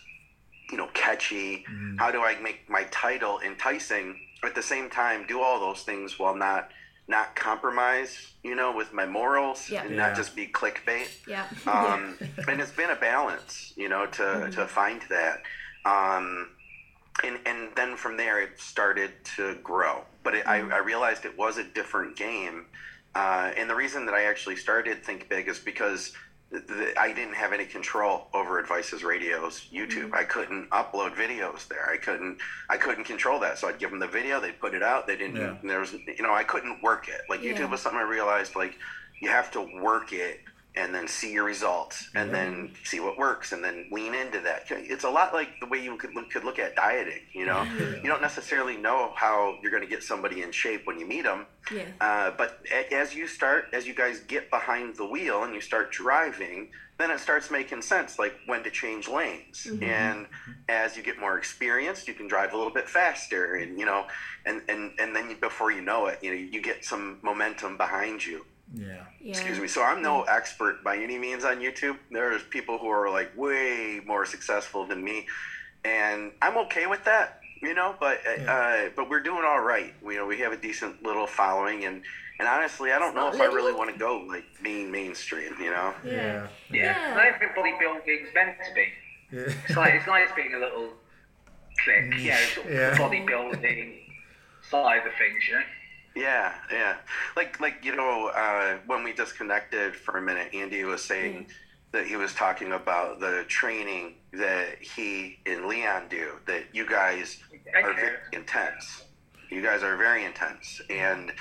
you 0.70 0.76
know, 0.76 0.88
catchy? 0.92 1.64
Mm. 1.70 1.98
How 1.98 2.10
do 2.10 2.22
I 2.22 2.38
make 2.40 2.68
my 2.68 2.84
title 2.90 3.40
enticing? 3.44 4.18
At 4.42 4.54
the 4.54 4.62
same 4.62 4.88
time, 4.88 5.26
do 5.26 5.42
all 5.42 5.60
those 5.60 5.82
things 5.82 6.18
while 6.18 6.34
not 6.34 6.70
not 7.10 7.34
compromise, 7.34 8.32
you 8.42 8.54
know, 8.54 8.74
with 8.74 8.92
my 8.92 9.04
morals 9.04 9.68
Yeah. 9.68 9.82
and 9.82 9.90
Yeah. 9.90 10.06
not 10.08 10.16
just 10.16 10.34
be 10.36 10.46
clickbait 10.46 11.08
Yeah. 11.26 11.44
um, 11.66 12.16
and 12.48 12.60
it's 12.60 12.70
been 12.70 12.90
a 12.90 12.96
balance, 12.96 13.72
you 13.76 13.88
know, 13.88 14.06
to, 14.06 14.48
to 14.52 14.66
find 14.66 15.02
that. 15.10 15.42
Um, 15.84 16.50
and, 17.24 17.38
and 17.44 17.68
then 17.74 17.96
from 17.96 18.16
there, 18.16 18.40
it 18.40 18.58
started 18.60 19.10
to 19.36 19.56
grow. 19.56 20.04
But 20.22 20.34
it, 20.36 20.46
I, 20.46 20.58
I 20.60 20.78
realized 20.78 21.24
it 21.24 21.36
was 21.36 21.58
a 21.58 21.64
different 21.64 22.16
game. 22.16 22.66
Uh, 23.14 23.50
and 23.56 23.68
the 23.68 23.74
reason 23.74 24.06
that 24.06 24.14
I 24.14 24.24
actually 24.24 24.56
started 24.56 25.04
Think 25.04 25.28
Big 25.28 25.48
is 25.48 25.58
because 25.58 26.02
th- 26.10 26.14
th- 26.14 26.16
I 26.52 27.12
didn't 27.14 27.34
have 27.34 27.52
any 27.52 27.64
control 27.64 28.26
over 28.34 28.58
Advices 28.58 29.04
Radio's 29.04 29.68
YouTube. 29.72 30.06
Mm-hmm. 30.06 30.14
I 30.14 30.24
couldn't 30.24 30.68
upload 30.70 31.14
videos 31.14 31.68
there. 31.68 31.88
I 31.88 31.96
couldn't. 31.96 32.38
I 32.68 32.76
couldn't 32.76 33.04
control 33.04 33.38
that. 33.40 33.58
So 33.58 33.68
I'd 33.68 33.78
give 33.78 33.90
them 33.90 34.00
the 34.00 34.08
video. 34.08 34.40
They'd 34.40 34.58
put 34.60 34.74
it 34.74 34.82
out. 34.82 35.06
They 35.06 35.16
didn't. 35.16 35.36
Yeah. 35.36 35.56
There 35.62 35.78
was, 35.78 35.92
you 35.92 36.22
know, 36.22 36.34
I 36.34 36.42
couldn't 36.42 36.82
work 36.82 37.08
it. 37.08 37.20
Like 37.28 37.42
Yeah. 37.42 37.52
YouTube 37.52 37.70
was 37.70 37.80
something 37.80 38.00
I 38.00 38.08
realized. 38.08 38.56
Like 38.56 38.74
you 39.20 39.28
have 39.28 39.50
to 39.52 39.60
work 39.80 40.12
it 40.12 40.40
and 40.76 40.94
then 40.94 41.08
see 41.08 41.32
your 41.32 41.42
results 41.44 42.08
and 42.14 42.32
then 42.32 42.70
see 42.84 43.00
what 43.00 43.18
works 43.18 43.50
and 43.52 43.62
then 43.64 43.88
lean 43.90 44.14
into 44.14 44.38
that. 44.40 44.62
It's 44.70 45.02
a 45.02 45.10
lot 45.10 45.34
like 45.34 45.48
the 45.60 45.66
way 45.66 45.82
you 45.82 45.96
could 45.96 46.14
look, 46.14 46.30
could 46.30 46.44
look 46.44 46.58
at 46.60 46.76
dieting 46.76 47.22
you 47.32 47.44
know? 47.44 47.64
You 48.02 48.04
don't 48.08 48.22
necessarily 48.22 48.76
know 48.76 49.12
how 49.16 49.58
you're 49.62 49.72
going 49.72 49.82
to 49.82 49.88
get 49.88 50.02
somebody 50.04 50.42
in 50.42 50.52
shape 50.52 50.86
when 50.86 51.00
you 51.00 51.06
meet 51.06 51.24
them 51.24 51.46
Yeah. 51.72 51.84
uh, 52.00 52.30
but 52.38 52.60
a- 52.72 52.94
as 52.94 53.14
you 53.16 53.26
start 53.26 53.64
as 53.72 53.86
you 53.86 53.94
guys 53.94 54.20
get 54.20 54.48
behind 54.50 54.94
the 54.96 55.06
wheel 55.06 55.42
and 55.42 55.54
you 55.54 55.60
start 55.60 55.90
driving 55.90 56.70
then 56.98 57.10
it 57.10 57.18
starts 57.18 57.50
making 57.50 57.80
sense 57.80 58.18
like 58.18 58.34
when 58.46 58.62
to 58.62 58.70
change 58.70 59.08
lanes. 59.08 59.66
And 59.80 60.26
as 60.68 60.96
you 60.98 61.02
get 61.02 61.18
more 61.18 61.36
experienced 61.38 62.06
you 62.06 62.14
can 62.14 62.28
drive 62.28 62.52
a 62.52 62.56
little 62.56 62.72
bit 62.72 62.88
faster 62.88 63.54
and 63.56 63.76
you 63.78 63.86
know 63.86 64.06
and 64.46 64.62
and, 64.68 64.92
and 65.00 65.16
then 65.16 65.30
you, 65.30 65.36
before 65.36 65.72
you 65.72 65.80
know 65.80 66.06
it 66.06 66.18
you 66.22 66.30
know 66.30 66.36
you 66.36 66.62
get 66.62 66.84
some 66.84 67.18
momentum 67.22 67.76
behind 67.76 68.24
you 68.24 68.44
yeah. 68.74 69.04
Yeah. 69.20 69.30
excuse 69.32 69.58
me 69.58 69.66
so 69.68 69.82
i'm 69.82 70.00
no 70.02 70.22
expert 70.22 70.82
by 70.84 70.96
any 70.96 71.18
means 71.18 71.44
on 71.44 71.58
youtube 71.58 71.96
there's 72.10 72.42
people 72.44 72.78
who 72.78 72.88
are 72.88 73.10
like 73.10 73.36
way 73.36 74.00
more 74.06 74.24
successful 74.24 74.86
than 74.86 75.02
me 75.02 75.26
and 75.84 76.32
i'm 76.40 76.56
okay 76.58 76.86
with 76.86 77.04
that 77.04 77.40
you 77.62 77.74
know 77.74 77.94
but 78.00 78.20
uh, 78.48 78.88
but 78.96 79.10
we're 79.10 79.22
doing 79.22 79.44
all 79.44 79.60
right 79.60 79.92
you 80.04 80.14
know 80.16 80.26
we 80.26 80.38
have 80.38 80.52
a 80.52 80.56
decent 80.56 81.02
little 81.02 81.26
following 81.26 81.84
and 81.84 82.02
and 82.38 82.48
honestly 82.48 82.92
i 82.92 82.98
don't 82.98 83.08
It's 83.08 83.16
know 83.16 83.24
not 83.26 83.34
if 83.34 83.40
i 83.40 83.46
really 83.46 83.72
want 83.74 83.90
to 83.92 83.98
go 83.98 84.24
like 84.28 84.44
being 84.62 84.90
mainstream 84.90 85.52
you 85.60 85.70
know 85.70 85.92
Yeah. 86.04 86.12
Yeah. 86.12 86.46
Yeah, 86.70 87.14
Yeah. 87.14 87.14
Don't 87.30 87.38
think 87.38 87.52
bodybuilding's 87.52 88.34
meant 88.34 88.56
to 88.66 88.74
be. 88.74 88.86
Yeah. 89.32 89.52
It's 89.68 89.76
like 89.76 89.94
it's 89.94 90.06
nice 90.06 90.28
being 90.34 90.54
a 90.54 90.58
little 90.58 90.88
click, 91.84 92.14
you 92.18 92.30
know, 92.30 92.36
sort 92.54 92.66
of 92.66 92.72
Yeah. 92.72 92.96
bodybuilding 92.96 94.00
side 94.68 95.06
of 95.06 95.12
things, 95.18 95.48
you 95.48 95.54
know. 95.54 95.62
Yeah, 96.14 96.52
yeah. 96.72 96.96
Like 97.36 97.60
like 97.60 97.84
you 97.84 97.94
know, 97.94 98.28
uh, 98.34 98.78
when 98.86 99.04
we 99.04 99.12
disconnected 99.12 99.94
for 99.94 100.18
a 100.18 100.22
minute, 100.22 100.54
Andy 100.54 100.84
was 100.84 101.02
saying, 101.04 101.46
that 101.92 102.06
he 102.06 102.16
was 102.16 102.32
talking 102.34 102.72
about 102.72 103.20
the 103.20 103.44
training 103.48 104.14
that 104.32 104.80
he 104.80 105.38
and 105.46 105.66
Leon 105.66 106.04
do. 106.08 106.32
That 106.46 106.64
you 106.72 106.88
guys 106.88 107.42
are 107.74 107.94
very 107.94 108.18
intense. 108.32 109.04
You 109.50 109.62
guys 109.62 109.82
are 109.82 109.96
very 109.96 110.24
intense, 110.24 110.80
and 110.88 111.32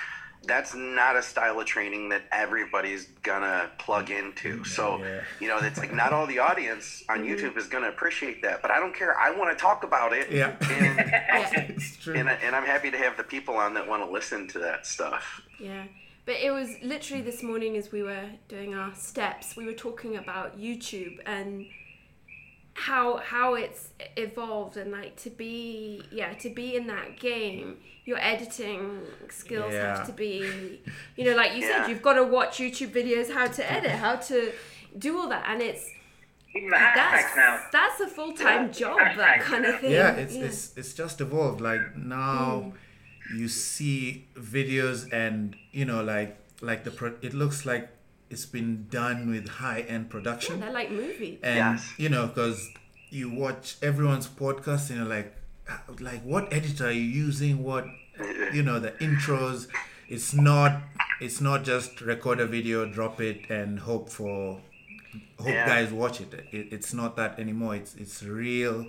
that's 0.45 0.73
not 0.73 1.15
a 1.15 1.21
style 1.21 1.60
of 1.60 1.65
training 1.65 2.10
that 2.10 2.23
everybody's 2.32 3.06
gonna 3.23 3.69
plug 3.78 4.10
into. 4.10 4.63
So, 4.63 4.97
Yeah. 5.04 5.21
you 5.39 5.47
know, 5.47 5.58
it's 5.60 5.78
like 5.78 5.93
not 5.93 6.13
all 6.13 6.25
the 6.25 6.39
audience 6.39 7.04
on 7.10 7.23
YouTube 7.23 7.58
is 7.58 7.67
gonna 7.67 7.89
appreciate 7.89 8.41
that, 8.43 8.62
but 8.62 8.71
I 8.71 8.80
don't 8.80 8.95
care. 8.95 9.17
I 9.17 9.32
want 9.32 9.56
to 9.56 9.62
talk 9.62 9.84
about 9.84 10.13
it. 10.13 10.32
Yeah. 10.32 10.56
And, 10.71 11.69
it's 11.78 11.97
true. 11.97 12.15
and, 12.15 12.30
and 12.30 12.56
I'm 12.56 12.65
happy 12.65 12.89
to 12.89 12.97
have 12.97 13.17
the 13.17 13.23
people 13.23 13.56
on 13.58 13.73
that 13.75 13.88
want 13.88 14.04
to 14.04 14.10
listen 14.10 14.47
to 14.49 14.60
that 14.60 14.86
stuff. 14.86 15.41
Yeah. 15.60 15.84
But 16.25 16.36
it 16.36 16.52
was 16.52 16.75
literally 16.84 17.23
this 17.23 17.41
morning 17.43 17.75
as 17.75 17.91
we 17.91 18.04
were 18.04 18.30
doing 18.47 18.75
our 18.75 18.93
steps, 18.95 19.56
we 19.56 19.65
were 19.65 19.73
talking 19.73 20.15
about 20.15 20.60
YouTube 20.60 21.17
and 21.25 21.65
how 22.73 23.17
how 23.17 23.55
it's 23.55 23.89
evolved 24.15 24.77
and 24.77 24.91
like 24.91 25.15
to 25.17 25.29
be 25.29 26.01
yeah, 26.12 26.34
to 26.36 26.49
be 26.49 26.75
in 26.75 26.88
that 26.88 27.19
game, 27.19 27.77
your 28.05 28.17
editing 28.19 29.01
skills 29.29 29.73
Yeah. 29.73 29.97
have 29.97 30.05
to 30.08 30.13
be 30.13 30.82
you 31.17 31.25
know, 31.25 31.36
like 31.36 31.53
you 31.55 31.62
Yeah. 31.65 31.84
said, 31.84 31.89
you've 31.89 32.01
got 32.01 32.13
to 32.13 32.23
watch 32.23 32.58
YouTube 32.60 32.91
videos 32.91 33.32
how 33.34 33.47
to 33.47 33.71
edit, 33.71 33.91
how 33.91 34.15
to 34.15 34.51
do 34.97 35.17
all 35.19 35.27
that 35.29 35.45
and 35.47 35.62
it's 35.62 35.86
Even 36.55 36.69
the 36.69 36.75
hashtags 36.77 36.95
that's 36.95 37.36
now. 37.36 37.60
that's 37.71 37.99
a 38.01 38.08
full 38.08 38.34
time 38.34 38.67
Yeah. 38.67 38.71
job, 38.71 38.97
that 39.17 39.41
kind 39.41 39.65
of 39.65 39.79
thing. 39.79 39.91
yeah 39.91 40.15
it's 40.15 40.36
it's 40.36 40.77
it's 40.77 40.93
just 40.93 41.21
evolved 41.21 41.62
like 41.62 41.95
now 41.97 42.73
Mm. 43.32 43.39
you 43.39 43.47
see 43.47 44.27
videos 44.36 45.12
and 45.13 45.55
you 45.71 45.86
know 45.86 46.01
like 46.03 46.38
like 46.62 46.84
the 46.84 46.91
pro- 46.91 47.17
it 47.21 47.34
looks 47.34 47.65
like 47.65 47.89
it's 48.30 48.46
been 48.46 48.88
done 48.89 49.30
with 49.30 49.48
high 49.48 49.82
end 49.82 50.10
production 50.10 50.60
They're 50.60 50.72
like 50.72 50.92
movies. 50.92 51.39
and 51.44 51.58
Yes. 51.80 51.94
you 51.98 52.10
know 52.10 52.28
because 52.28 52.70
you 53.10 53.30
watch 53.30 53.78
everyone's 53.82 54.28
podcast 54.28 54.89
and 54.89 55.00
you're 55.00 55.08
like 55.08 55.36
"Ah, 55.70 55.82
like 56.00 56.22
what 56.24 56.52
editor 56.54 56.88
are 56.88 56.92
you 56.92 57.02
using 57.02 57.63
what 57.63 57.86
you 58.54 58.62
know 58.63 58.80
the 58.80 58.92
intros 59.08 59.68
it's 60.08 60.34
not 60.34 60.82
it's 61.22 61.39
not 61.42 61.63
just 61.63 62.02
record 62.02 62.39
a 62.39 62.46
video 62.46 62.86
drop 62.86 63.20
it 63.22 63.50
and 63.50 63.80
hope 63.80 64.10
for 64.10 64.60
hope 65.39 65.48
Yeah. 65.48 65.65
guys 65.68 65.92
watch 65.92 66.22
it. 66.22 66.34
it 66.52 66.68
it's 66.72 66.94
not 66.94 67.15
that 67.18 67.39
anymore 67.39 67.76
it's 67.76 67.96
it's 67.96 68.22
real 68.24 68.86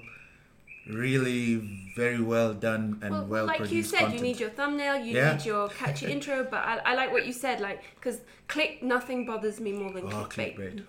really 0.95 1.57
very 1.97 2.21
well 2.21 2.55
done 2.55 2.99
and 3.03 3.11
well, 3.13 3.25
well, 3.27 3.47
like 3.47 3.59
you 3.61 3.67
produced 3.67 3.91
said, 3.91 3.99
content. 4.01 4.17
you 4.21 4.23
need 4.23 4.41
your 4.41 4.51
thumbnail, 4.51 4.97
you 4.97 5.17
Yeah. 5.17 5.35
need 5.37 5.45
your 5.45 5.69
catchy 5.69 6.07
intro. 6.15 6.45
But 6.45 6.59
I, 6.65 6.79
I 6.85 6.95
like 6.95 7.13
what 7.13 7.27
you 7.27 7.33
said, 7.33 7.61
like 7.61 7.83
because 7.97 8.21
click 8.49 8.83
nothing 8.83 9.27
bothers 9.27 9.61
me 9.61 9.73
more 9.73 9.93
than 9.93 10.05
oh 10.07 10.27
clickbait. 10.31 10.57
clickbait 10.57 10.83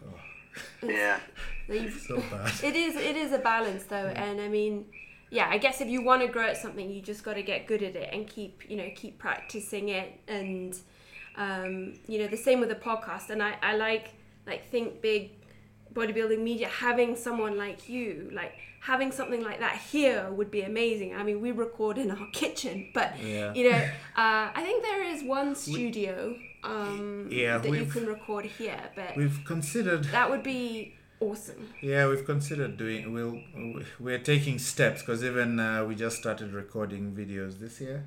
oh, 0.84 0.88
Yeah. 0.88 1.20
You've- 1.68 1.92
so 2.00 2.18
bad 2.32 2.52
it 2.64 2.76
is 2.76 2.96
it 2.96 3.16
is 3.16 3.32
a 3.32 3.38
balance 3.40 3.84
though, 3.84 4.08
and 4.08 4.42
I 4.42 4.48
mean, 4.48 4.86
yeah, 5.30 5.48
I 5.50 5.58
guess 5.58 5.80
if 5.82 5.88
you 5.88 6.04
want 6.04 6.22
to 6.22 6.28
grow 6.28 6.46
at 6.48 6.58
something, 6.58 6.90
you 6.92 7.02
just 7.02 7.24
got 7.24 7.36
to 7.36 7.44
get 7.44 7.66
good 7.68 7.82
at 7.84 7.96
it 7.96 8.10
and 8.14 8.28
keep 8.28 8.70
you 8.70 8.76
know 8.78 8.90
keep 8.96 9.18
practicing 9.18 9.90
it, 9.90 10.20
and 10.28 10.78
um, 11.38 11.94
you 12.08 12.20
know 12.20 12.28
the 12.28 12.38
same 12.38 12.60
with 12.60 12.70
the 12.70 12.76
podcast. 12.76 13.30
And 13.30 13.42
I 13.42 13.56
I 13.62 13.76
like 13.76 14.10
like 14.46 14.70
think 14.70 15.02
big 15.02 15.32
bodybuilding 15.94 16.40
media 16.40 16.68
having 16.68 17.16
someone 17.16 17.58
like 17.58 17.88
you 17.90 18.30
like 18.34 18.54
having 18.82 19.12
something 19.12 19.44
like 19.44 19.60
that 19.60 19.76
here 19.91 20.30
would 20.32 20.50
be 20.52 20.62
amazing 20.62 21.13
i 21.15 21.22
mean 21.24 21.39
we 21.41 21.52
record 21.52 21.98
in 21.98 22.10
our 22.12 22.28
kitchen 22.41 22.89
but 22.94 23.10
Yeah. 23.20 23.54
you 23.54 23.70
know 23.70 23.78
uh, 24.24 24.46
i 24.60 24.62
think 24.65 24.84
there 24.84 25.04
is 25.04 25.24
one 25.24 25.56
studio 25.56 26.36
um, 26.63 27.28
Yeah, 27.32 27.58
that 27.58 27.72
you 27.72 27.86
can 27.86 28.06
record 28.06 28.46
here 28.46 28.82
but 28.96 29.15
we've 29.17 29.39
considered 29.46 30.04
that 30.17 30.30
would 30.32 30.44
be 30.44 30.94
awesome 31.20 31.70
Yeah, 31.82 32.08
we've 32.10 32.26
considered 32.26 32.78
doing. 32.78 33.13
We'll 33.13 33.36
we're 34.00 34.24
taking 34.34 34.58
steps 34.60 35.02
because 35.02 35.24
even 35.24 35.60
uh, 35.60 35.86
we 35.88 35.94
just 35.96 36.17
started 36.17 36.52
recording 36.54 37.04
videos 37.22 37.54
this 37.60 37.80
year. 37.82 38.00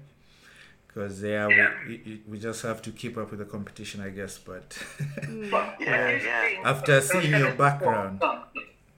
Because 0.86 1.22
yeah, 1.22 1.46
Yeah. 1.48 1.70
We, 1.88 1.94
we 2.06 2.12
we 2.30 2.36
just 2.48 2.62
have 2.62 2.80
to 2.86 2.90
keep 3.00 3.14
up 3.20 3.28
with 3.32 3.40
the 3.44 3.44
competition, 3.56 4.00
I 4.08 4.10
guess. 4.18 4.34
But 4.50 4.66
But 5.54 5.66
Yeah, 5.80 6.08
here's 6.08 6.24
yeah. 6.24 6.70
After 6.72 7.00
seeing 7.00 7.30
your 7.30 7.50
guys- 7.50 7.58
background. 7.64 8.20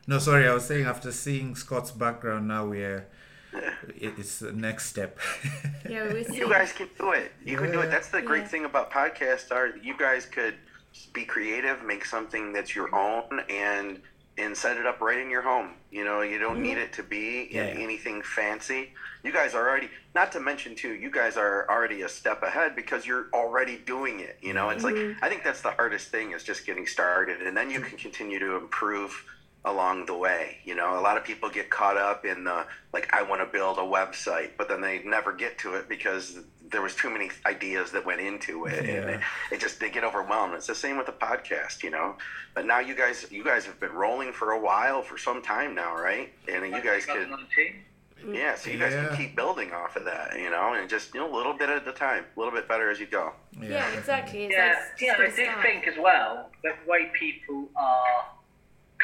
Well, 0.07 0.17
no, 0.17 0.19
sorry, 0.19 0.49
I 0.49 0.55
was 0.55 0.65
saying 0.65 0.87
after 0.87 1.13
seeing 1.13 1.55
Scott's 1.55 1.91
background, 1.91 2.49
now 2.49 2.67
we're 2.67 3.07
it's 3.97 4.39
the 4.39 4.53
next 4.53 4.87
step. 4.87 5.19
yeah 5.89 6.05
we're 6.05 6.29
You 6.33 6.49
guys 6.49 6.73
can 6.73 6.89
do 6.99 7.13
it. 7.13 7.33
You 7.45 7.57
can 7.57 7.73
do 7.73 7.81
it. 7.81 7.91
That's 7.91 8.09
the 8.09 8.23
great 8.23 8.43
Yeah. 8.43 8.49
thing 8.49 8.65
about 8.65 8.91
podcasts 8.91 9.51
are 9.51 9.77
you 9.77 9.97
guys 9.97 10.27
could 10.27 10.55
be 11.13 11.25
creative, 11.25 11.83
make 11.85 12.05
something 12.05 12.53
that's 12.53 12.75
your 12.75 12.95
own, 12.95 13.41
and 13.49 14.01
and 14.39 14.55
set 14.55 14.77
it 14.77 14.85
up 14.85 15.01
right 15.01 15.19
in 15.19 15.31
your 15.31 15.41
home. 15.41 15.71
You 15.91 16.05
know, 16.05 16.21
you 16.21 16.39
don't 16.39 16.61
need 16.61 16.73
mm-hmm. 16.77 16.81
it 16.81 16.93
to 16.95 17.03
be 17.03 17.49
Yeah. 17.51 17.63
anything 17.63 18.21
fancy. 18.23 18.93
You 19.23 19.33
guys 19.33 19.55
are 19.55 19.67
already. 19.67 19.89
Not 20.15 20.31
to 20.33 20.41
mention 20.41 20.75
too, 20.75 20.93
you 20.95 21.11
guys 21.11 21.37
are 21.37 21.67
already 21.71 22.03
a 22.03 22.09
step 22.09 22.43
ahead 22.43 22.77
because 22.77 23.07
you're 23.07 23.29
already 23.33 23.79
doing 23.79 24.21
it. 24.21 24.39
You 24.43 24.53
know, 24.53 24.69
it's 24.71 24.85
like 24.85 24.95
mm-hmm. 24.95 25.25
I 25.25 25.29
think 25.29 25.43
that's 25.43 25.63
the 25.63 25.71
hardest 25.71 26.09
thing 26.09 26.33
is 26.33 26.43
just 26.43 26.67
getting 26.67 26.87
started, 26.87 27.41
and 27.43 27.57
then 27.57 27.71
you 27.71 27.81
can 27.81 27.97
continue 27.97 28.39
to 28.39 28.57
improve 28.57 29.25
along 29.67 30.07
the 30.07 30.17
way. 30.17 30.59
You 30.65 30.75
know, 30.75 30.99
a 30.99 31.03
lot 31.03 31.17
of 31.19 31.25
people 31.25 31.51
get 31.51 31.69
caught 31.69 31.97
up 31.99 32.25
in 32.25 32.45
the 32.45 32.65
like 32.95 33.13
I 33.13 33.23
want 33.23 33.43
to 33.43 33.47
build 33.47 33.77
a 33.79 33.83
website, 33.83 34.51
but 34.57 34.69
then 34.69 34.81
they 34.81 35.03
never 35.05 35.33
get 35.33 35.59
to 35.59 35.75
it 35.75 35.89
because 35.89 36.39
there 36.71 36.81
was 36.83 36.95
too 36.97 37.11
many 37.11 37.31
ideas 37.45 37.91
that 37.93 38.05
went 38.07 38.21
into 38.21 38.67
it, 38.67 38.79
and 38.89 39.11
it, 39.11 39.21
it 39.53 39.61
just 39.61 39.79
they 39.79 39.91
get 39.91 40.03
overwhelmed. 40.05 40.55
It's 40.55 40.67
the 40.67 40.75
same 40.75 40.97
with 40.97 41.07
the 41.07 41.13
podcast, 41.13 41.83
you 41.83 41.91
know. 41.91 42.17
But 42.55 42.65
now 42.67 42.79
you 42.81 42.95
guys, 42.97 43.27
you 43.31 43.45
guys 43.45 43.67
have 43.67 43.79
been 43.79 43.93
rolling 43.93 44.33
for 44.33 44.53
a 44.53 44.59
while, 44.61 45.03
for 45.03 45.19
some 45.19 45.43
time 45.43 45.75
now, 45.75 45.95
right? 45.95 46.33
And 46.49 46.65
you 46.73 46.83
guys 46.83 47.05
could, 47.07 47.29
yeah. 48.33 48.55
So 48.57 48.71
you 48.71 48.79
guys 48.79 48.93
Yeah. 48.95 49.09
can 49.09 49.17
keep 49.17 49.37
building 49.37 49.73
off 49.73 49.95
of 49.97 50.05
that, 50.07 50.39
you 50.41 50.51
know, 50.51 50.75
and 50.75 50.89
just 50.89 51.13
you 51.15 51.21
know 51.21 51.33
a 51.33 51.37
little 51.37 51.53
bit 51.53 51.69
at 51.69 51.87
a 51.87 51.93
time, 51.93 52.25
a 52.37 52.39
little 52.41 52.55
bit 52.55 52.67
better 52.69 52.91
as 52.91 52.99
you 52.99 53.07
go. 53.07 53.33
yeah, 53.61 53.93
exactly 53.97 54.45
it's 54.47 54.55
Yeah, 54.55 54.69
like 54.69 55.01
yeah, 55.01 55.13
I 55.13 55.17
gotta 55.19 55.37
do 55.37 55.45
start. 55.45 55.63
think 55.63 55.87
as 55.87 55.95
well 55.99 56.51
that 56.65 56.85
way 56.89 57.11
people 57.19 57.69
are 57.77 58.25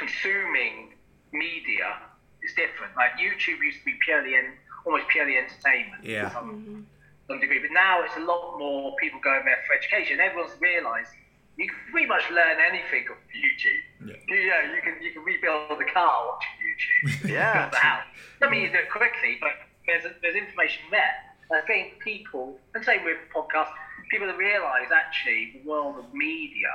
consuming 0.06 0.94
media 1.32 1.98
is 2.42 2.52
different. 2.54 2.94
Like 2.96 3.12
YouTube 3.18 3.62
used 3.62 3.78
to 3.80 3.84
be 3.84 3.94
purely 4.04 4.34
and 4.34 4.48
almost 4.84 5.08
purely 5.08 5.38
entertainment 5.38 6.04
Yeah. 6.04 6.28
to 6.28 6.34
some, 6.34 6.50
mm-hmm. 6.50 6.80
some 7.28 7.40
degree, 7.40 7.60
but 7.60 7.70
now 7.72 8.02
it's 8.02 8.16
a 8.16 8.24
lot 8.26 8.58
more 8.58 8.94
people 8.96 9.20
going 9.22 9.44
there 9.44 9.58
for 9.66 9.74
education. 9.74 10.20
Everyone's 10.20 10.58
realised 10.60 11.10
you 11.56 11.68
can 11.68 11.76
pretty 11.92 12.06
much 12.06 12.24
learn 12.30 12.56
anything 12.58 13.04
off 13.10 13.20
YouTube. 13.30 13.82
Yeah. 14.08 14.34
Yeah, 14.34 14.74
you 14.74 14.80
can 14.82 15.02
you 15.02 15.12
can 15.12 15.22
rebuild 15.22 15.78
the 15.78 15.84
car 15.92 16.26
watching 16.26 16.56
YouTube. 16.64 17.30
Yeah. 17.36 17.68
build 17.68 17.74
a 17.74 17.76
house. 17.76 18.04
Doesn't 18.40 18.52
mean 18.52 18.62
you 18.62 18.72
do 18.72 18.78
it 18.78 18.90
quickly, 18.90 19.38
but 19.40 19.52
there's 19.86 20.04
there's 20.22 20.36
information 20.36 20.82
there. 20.90 21.14
And 21.50 21.60
I 21.62 21.66
think 21.66 22.00
people, 22.00 22.58
and 22.74 22.82
same 22.84 23.04
with 23.04 23.18
podcasts, 23.34 23.76
people 24.10 24.26
have 24.28 24.38
realised 24.38 24.90
actually 24.90 25.60
the 25.60 25.68
world 25.68 25.98
of 25.98 26.12
media 26.14 26.72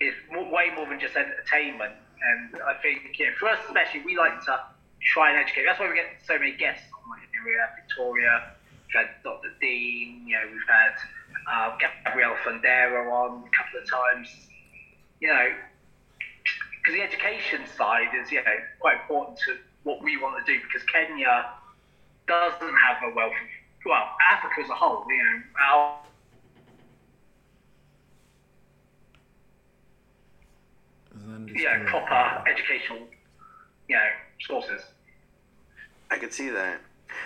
is 0.00 0.14
way 0.30 0.70
more 0.74 0.86
than 0.88 1.00
just 1.00 1.16
entertainment. 1.16 1.92
And 2.18 2.62
I 2.62 2.74
think, 2.82 3.16
know, 3.26 3.32
for 3.38 3.48
us 3.48 3.58
especially, 3.66 4.02
we 4.04 4.16
like 4.16 4.44
to 4.46 4.60
try 5.02 5.30
and 5.30 5.38
educate. 5.38 5.64
That's 5.66 5.78
why 5.78 5.88
we 5.88 5.94
get 5.94 6.18
so 6.26 6.38
many 6.38 6.56
guests 6.56 6.84
on. 6.92 7.10
Like, 7.10 7.28
Victoria, 7.76 8.52
we've 8.86 8.94
had 8.94 9.22
Dr. 9.22 9.50
Dean, 9.60 10.24
you 10.26 10.34
know, 10.34 10.46
we've 10.50 10.68
had 10.68 10.94
uh, 11.50 11.76
Gabrielle 11.78 12.36
Fundaro 12.44 13.10
on 13.10 13.44
a 13.44 13.50
couple 13.56 13.80
of 13.80 13.88
times. 13.88 14.28
You 15.20 15.28
know, 15.28 15.48
because 16.88 16.94
the 16.94 17.02
education 17.02 17.66
side 17.76 18.08
is, 18.20 18.30
you 18.30 18.42
know, 18.42 18.58
quite 18.80 19.00
important 19.00 19.38
to 19.46 19.56
what 19.82 20.02
we 20.02 20.16
want 20.16 20.44
to 20.44 20.52
do 20.52 20.60
because 20.62 20.82
Kenya 20.88 21.50
doesn't 22.26 22.74
have 22.76 23.02
a 23.10 23.14
wealth 23.14 23.32
of, 23.32 23.84
well, 23.86 24.08
Africa 24.30 24.62
as 24.62 24.70
a 24.70 24.74
whole, 24.74 25.04
you 25.08 25.16
know, 25.16 25.42
our 25.68 25.98
you 31.54 31.64
know, 31.64 31.84
proper 31.86 32.48
educational, 32.48 33.00
you 33.88 33.96
know, 33.96 34.02
sources. 34.46 34.82
I 36.10 36.18
could 36.18 36.32
see 36.32 36.48
that. 36.50 36.80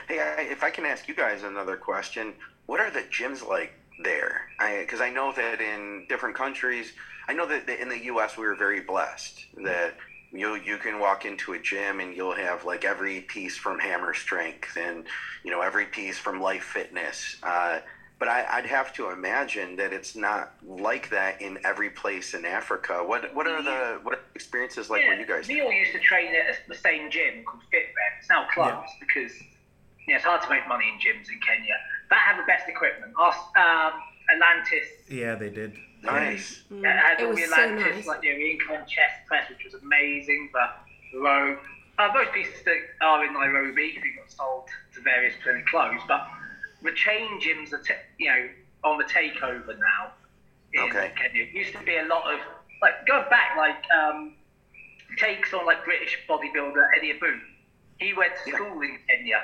Hey, 0.09 0.21
I, 0.21 0.43
if 0.43 0.63
I 0.63 0.71
can 0.71 0.85
ask 0.85 1.09
you 1.09 1.15
guys 1.15 1.43
another 1.43 1.77
question, 1.77 2.35
what 2.67 2.81
are 2.81 2.91
the 2.91 3.03
gyms 3.03 3.47
like 3.47 3.73
there? 4.03 4.49
Because 4.81 5.01
I, 5.01 5.11
know 5.11 5.33
that 5.33 5.61
in 5.61 6.07
different 6.09 6.37
countries, 6.37 6.93
I 7.29 7.35
know 7.35 7.47
that 7.47 7.69
in 7.69 7.89
the 7.89 8.05
U.S. 8.05 8.37
we 8.37 8.45
were 8.45 8.55
very 8.55 8.81
blessed 8.81 9.47
that 9.65 9.95
you 10.33 10.55
you 10.55 10.79
can 10.79 10.99
walk 10.99 11.25
into 11.25 11.53
a 11.53 11.59
gym 11.59 12.01
and 12.01 12.15
you'll 12.17 12.35
have 12.35 12.65
like 12.65 12.85
every 12.85 13.21
piece 13.21 13.57
from 13.57 13.79
Hammer 13.79 14.15
Strength 14.15 14.77
and 14.77 15.05
you 15.45 15.51
know 15.51 15.61
every 15.61 15.87
piece 15.87 16.19
from 16.19 16.41
Life 16.41 16.65
Fitness. 16.65 17.37
Uh, 17.43 17.81
but 18.23 18.29
I, 18.29 18.47
I'd 18.59 18.67
have 18.67 18.93
to 18.93 19.11
imagine 19.11 19.75
that 19.83 19.93
it's 19.93 20.15
not 20.15 20.53
like 20.65 21.11
that 21.11 21.43
in 21.43 21.59
every 21.65 21.91
place 21.91 22.35
in 22.35 22.45
Africa. 22.45 23.03
What 23.05 23.35
what 23.35 23.49
are 23.49 23.61
the 23.61 23.99
what 24.05 24.15
are 24.15 24.21
the 24.23 24.35
experiences 24.37 24.89
like 24.89 25.01
where 25.01 25.19
you 25.19 25.27
guys? 25.27 25.49
We 25.49 25.61
all 25.61 25.73
used 25.73 25.91
to 25.91 25.99
train 25.99 26.29
at 26.29 26.69
the 26.69 26.77
same 26.77 27.11
gym 27.11 27.43
called 27.45 27.65
Fitbet. 27.75 28.11
It's 28.21 28.29
now 28.31 28.47
closed 28.55 28.95
because 29.01 29.33
you 30.07 30.15
know, 30.15 30.15
it's 30.19 30.25
hard 30.25 30.41
to 30.43 30.49
make 30.49 30.69
money 30.69 30.85
in 30.87 31.01
gyms 31.03 31.27
in 31.35 31.41
Kenya. 31.41 31.75
That 32.11 32.21
have 32.21 32.37
the 32.37 32.47
best 32.47 32.69
equipment. 32.69 33.13
Our, 33.19 33.35
um, 33.59 33.93
Atlantis. 34.33 34.87
Yeah, 35.11 35.35
they 35.35 35.51
did. 35.51 35.75
Nice. 36.05 36.63
It 36.71 36.85
had 36.85 37.19
It 37.19 37.25
all 37.25 37.31
was 37.31 37.39
the 37.39 37.47
so 37.47 37.55
Atlantis, 37.55 37.97
nice. 37.97 38.07
like 38.07 38.21
the 38.21 38.31
incline 38.31 38.87
chest 38.87 39.27
press, 39.27 39.51
which 39.51 39.65
was 39.65 39.75
amazing. 39.83 40.51
But 40.53 40.79
the 41.13 41.19
robe, 41.19 41.59
uh, 41.99 42.09
most 42.15 42.31
pieces 42.31 42.63
that 42.67 42.79
are 43.01 43.25
in 43.25 43.33
Nairobi, 43.33 43.99
they 43.99 44.15
got 44.15 44.31
sold 44.31 44.69
to 44.95 45.01
various 45.01 45.35
clinic 45.43 45.67
clothes. 45.67 46.03
But 46.07 46.23
the 46.83 46.93
chain 46.93 47.41
gyms 47.41 47.73
are, 47.73 47.79
t- 47.83 47.95
you 48.19 48.29
know, 48.29 48.49
on 48.85 48.99
the 48.99 49.05
takeover 49.05 49.79
now 49.79 50.13
in 50.75 50.81
Okay. 50.85 51.13
Kenya. 51.17 51.43
It 51.45 51.53
used 51.55 51.73
to 51.73 51.79
be 51.85 51.97
a 51.97 52.05
lot 52.07 52.33
of 52.33 52.41
like 52.81 53.07
going 53.07 53.29
back, 53.31 53.57
like 53.57 53.85
um, 53.93 54.35
takes 55.19 55.53
on 55.55 55.67
like 55.67 55.85
British 55.85 56.19
bodybuilder 56.29 56.85
Eddie 56.97 57.13
Abbew. 57.15 57.39
He 57.99 58.13
went 58.15 58.33
to 58.45 58.51
Yeah. 58.51 58.57
school 58.57 58.81
in 58.83 58.99
Kenya. 59.09 59.43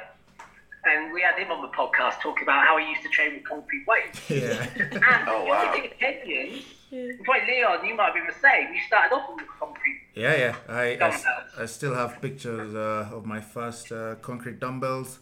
And 0.84 1.12
we 1.12 1.20
had 1.22 1.36
him 1.38 1.50
on 1.50 1.60
the 1.60 1.68
podcast 1.68 2.20
talking 2.20 2.44
about 2.44 2.64
how 2.64 2.78
he 2.78 2.88
used 2.88 3.02
to 3.02 3.08
train 3.08 3.34
with 3.34 3.44
concrete 3.44 3.84
weights. 3.86 4.20
Yeah. 4.30 4.66
And 4.78 5.28
Oh, 5.28 5.44
wow. 5.44 5.68
other 5.72 5.80
thing, 5.82 5.90
Kenyans, 6.00 7.24
probably 7.24 7.46
Leon, 7.56 7.84
you 7.86 7.94
might 7.96 8.06
have 8.06 8.14
been 8.14 8.26
the 8.26 8.40
same. 8.40 8.72
You 8.72 8.80
started 8.86 9.14
off 9.14 9.28
with 9.36 9.44
concrete. 9.60 10.00
Yeah, 10.14 10.36
yeah. 10.36 10.56
I, 10.68 10.96
I, 11.00 11.62
I 11.62 11.66
still 11.66 11.94
have 11.94 12.20
pictures 12.22 12.74
uh, 12.74 13.10
of 13.12 13.26
my 13.26 13.40
first 13.40 13.92
uh, 13.92 14.14
concrete 14.22 14.60
dumbbells, 14.60 15.18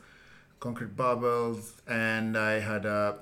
concrete 0.61 0.97
barbells, 0.97 1.73
and 1.87 2.37
I 2.37 2.61
had 2.61 2.85
a, 2.87 3.19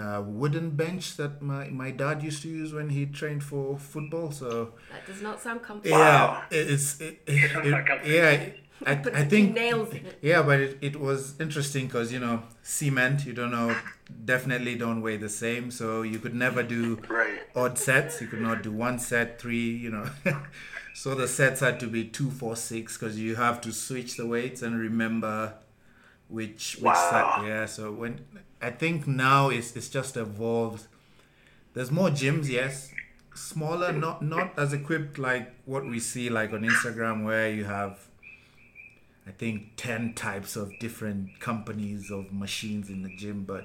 a 0.00 0.22
wooden 0.22 0.70
bench 0.70 1.16
that 1.16 1.42
my, 1.42 1.68
my 1.68 1.90
dad 1.90 2.22
used 2.22 2.42
to 2.42 2.48
use 2.48 2.72
when 2.72 2.90
he 2.90 3.06
trained 3.06 3.44
for 3.44 3.78
football. 3.78 4.30
So 4.30 4.72
That 4.92 5.06
does 5.06 5.22
not 5.22 5.40
sound 5.40 5.62
comfortable. 5.62 5.96
yeah, 5.98 6.42
it, 6.50 6.70
it's 6.70 7.00
it, 7.00 7.22
it, 7.26 7.50
sounds 7.52 7.66
it- 7.66 8.06
yeah. 8.06 8.46
I, 8.86 8.96
Put 8.96 9.14
I 9.14 9.20
a 9.20 9.24
think 9.26 9.54
nails 9.54 9.90
in 9.92 10.04
it. 10.04 10.18
yeah, 10.20 10.42
but 10.42 10.58
it, 10.60 10.78
it 10.82 11.00
was 11.00 11.40
interesting 11.40 11.86
because 11.86 12.12
you 12.12 12.18
know 12.18 12.42
cement 12.64 13.24
you 13.24 13.32
don't 13.32 13.52
know 13.52 13.74
definitely 14.24 14.74
don't 14.74 15.00
weigh 15.00 15.16
the 15.16 15.28
same, 15.28 15.70
so 15.70 16.02
you 16.02 16.18
could 16.18 16.34
never 16.34 16.62
do 16.62 16.98
Right. 17.08 17.38
odd 17.54 17.78
sets. 17.78 18.20
You 18.20 18.26
could 18.26 18.40
not 18.42 18.62
do 18.64 18.72
one 18.72 18.98
set, 18.98 19.40
three, 19.40 19.70
you 19.70 19.90
know. 19.90 20.06
so 20.94 21.14
the 21.14 21.28
sets 21.28 21.60
had 21.60 21.78
to 21.80 21.86
be 21.86 22.04
two, 22.04 22.30
four, 22.32 22.56
six 22.56 22.98
because 22.98 23.18
you 23.18 23.36
have 23.36 23.60
to 23.62 23.72
switch 23.72 24.16
the 24.16 24.26
weights 24.26 24.60
and 24.60 24.76
remember 24.78 25.54
which 26.28 26.76
which 26.76 26.84
Wow. 26.84 27.44
Yeah. 27.46 27.66
So 27.66 27.92
when 27.92 28.20
I 28.60 28.70
think 28.70 29.06
now 29.06 29.48
it's 29.50 29.76
it's 29.76 29.88
just 29.88 30.16
evolved. 30.16 30.86
There's 31.74 31.90
more 31.90 32.08
gyms, 32.08 32.48
yes. 32.48 32.92
Smaller, 33.34 33.92
not 33.92 34.22
not 34.22 34.58
as 34.58 34.72
equipped 34.72 35.18
like 35.18 35.52
what 35.64 35.84
we 35.84 35.98
see 35.98 36.30
like 36.30 36.52
on 36.52 36.62
Instagram 36.62 37.24
where 37.24 37.50
you 37.50 37.64
have 37.64 37.98
I 39.26 39.30
think 39.30 39.76
10 39.76 40.14
types 40.14 40.54
of 40.54 40.78
different 40.78 41.40
companies 41.40 42.10
of 42.10 42.32
machines 42.32 42.90
in 42.90 43.02
the 43.02 43.16
gym, 43.16 43.44
but 43.44 43.64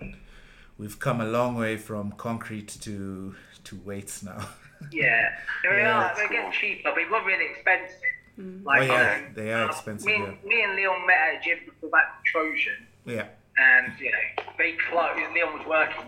we've 0.78 0.98
come 1.00 1.20
a 1.20 1.26
long 1.26 1.56
way 1.56 1.76
from 1.78 2.14
concrete 2.14 2.70
to 2.82 3.36
to 3.66 3.76
weights 3.86 4.24
now. 4.24 4.48
Yeah. 4.94 5.30
Yeah, 5.66 5.72
are. 5.72 6.00
that's 6.04 6.20
They're 6.20 6.30
getting 6.30 6.54
cheaper, 6.54 6.84
but 6.86 6.96
they 6.96 7.04
were 7.04 7.22
really 7.26 7.48
expensive. 7.52 7.98
Mm. 8.40 8.64
Like, 8.66 8.82
Oh, 8.82 8.86
yeah, 8.94 9.18
um, 9.28 9.34
they 9.36 9.52
are 9.52 9.64
uh, 9.66 9.68
expensive, 9.68 10.06
Me, 10.08 10.14
yeah. 10.18 10.34
me 10.50 10.62
and 10.64 10.76
Leon 10.76 11.06
met 11.06 11.18
at 11.18 11.42
a 11.42 11.44
gym 11.44 11.60
before 11.66 11.90
that 11.92 12.24
Trojan, 12.26 12.88
yeah. 13.06 13.26
and 13.58 13.92
you 14.00 14.12
know 14.12 14.44
they 14.58 14.78
closed. 14.90 15.20
Leon 15.34 15.58
was 15.60 15.68
working. 15.68 16.08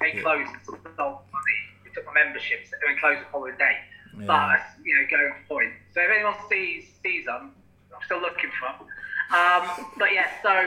They 0.00 0.14
Yeah. 0.14 0.22
closed 0.22 0.50
and 0.50 0.78
stole 0.94 1.22
money. 1.32 1.58
We 1.84 1.90
took 1.94 2.04
my 2.06 2.14
memberships 2.14 2.72
and 2.72 2.80
then 2.84 2.98
closed 2.98 3.20
the 3.20 3.26
following 3.30 3.56
day. 3.58 3.76
Yeah. 4.18 4.26
But 4.26 4.60
you 4.84 4.94
know, 4.96 5.06
going 5.08 5.32
for 5.46 5.60
point. 5.60 5.72
So 5.94 6.00
if 6.00 6.10
anyone 6.10 6.34
sees 6.48 6.90
sees 7.02 7.26
them, 7.26 7.52
I'm 7.94 8.02
still 8.06 8.20
looking 8.20 8.50
for 8.58 8.66
them. 8.74 8.86
Um, 9.30 9.86
but 9.98 10.12
yeah, 10.12 10.26
so 10.42 10.66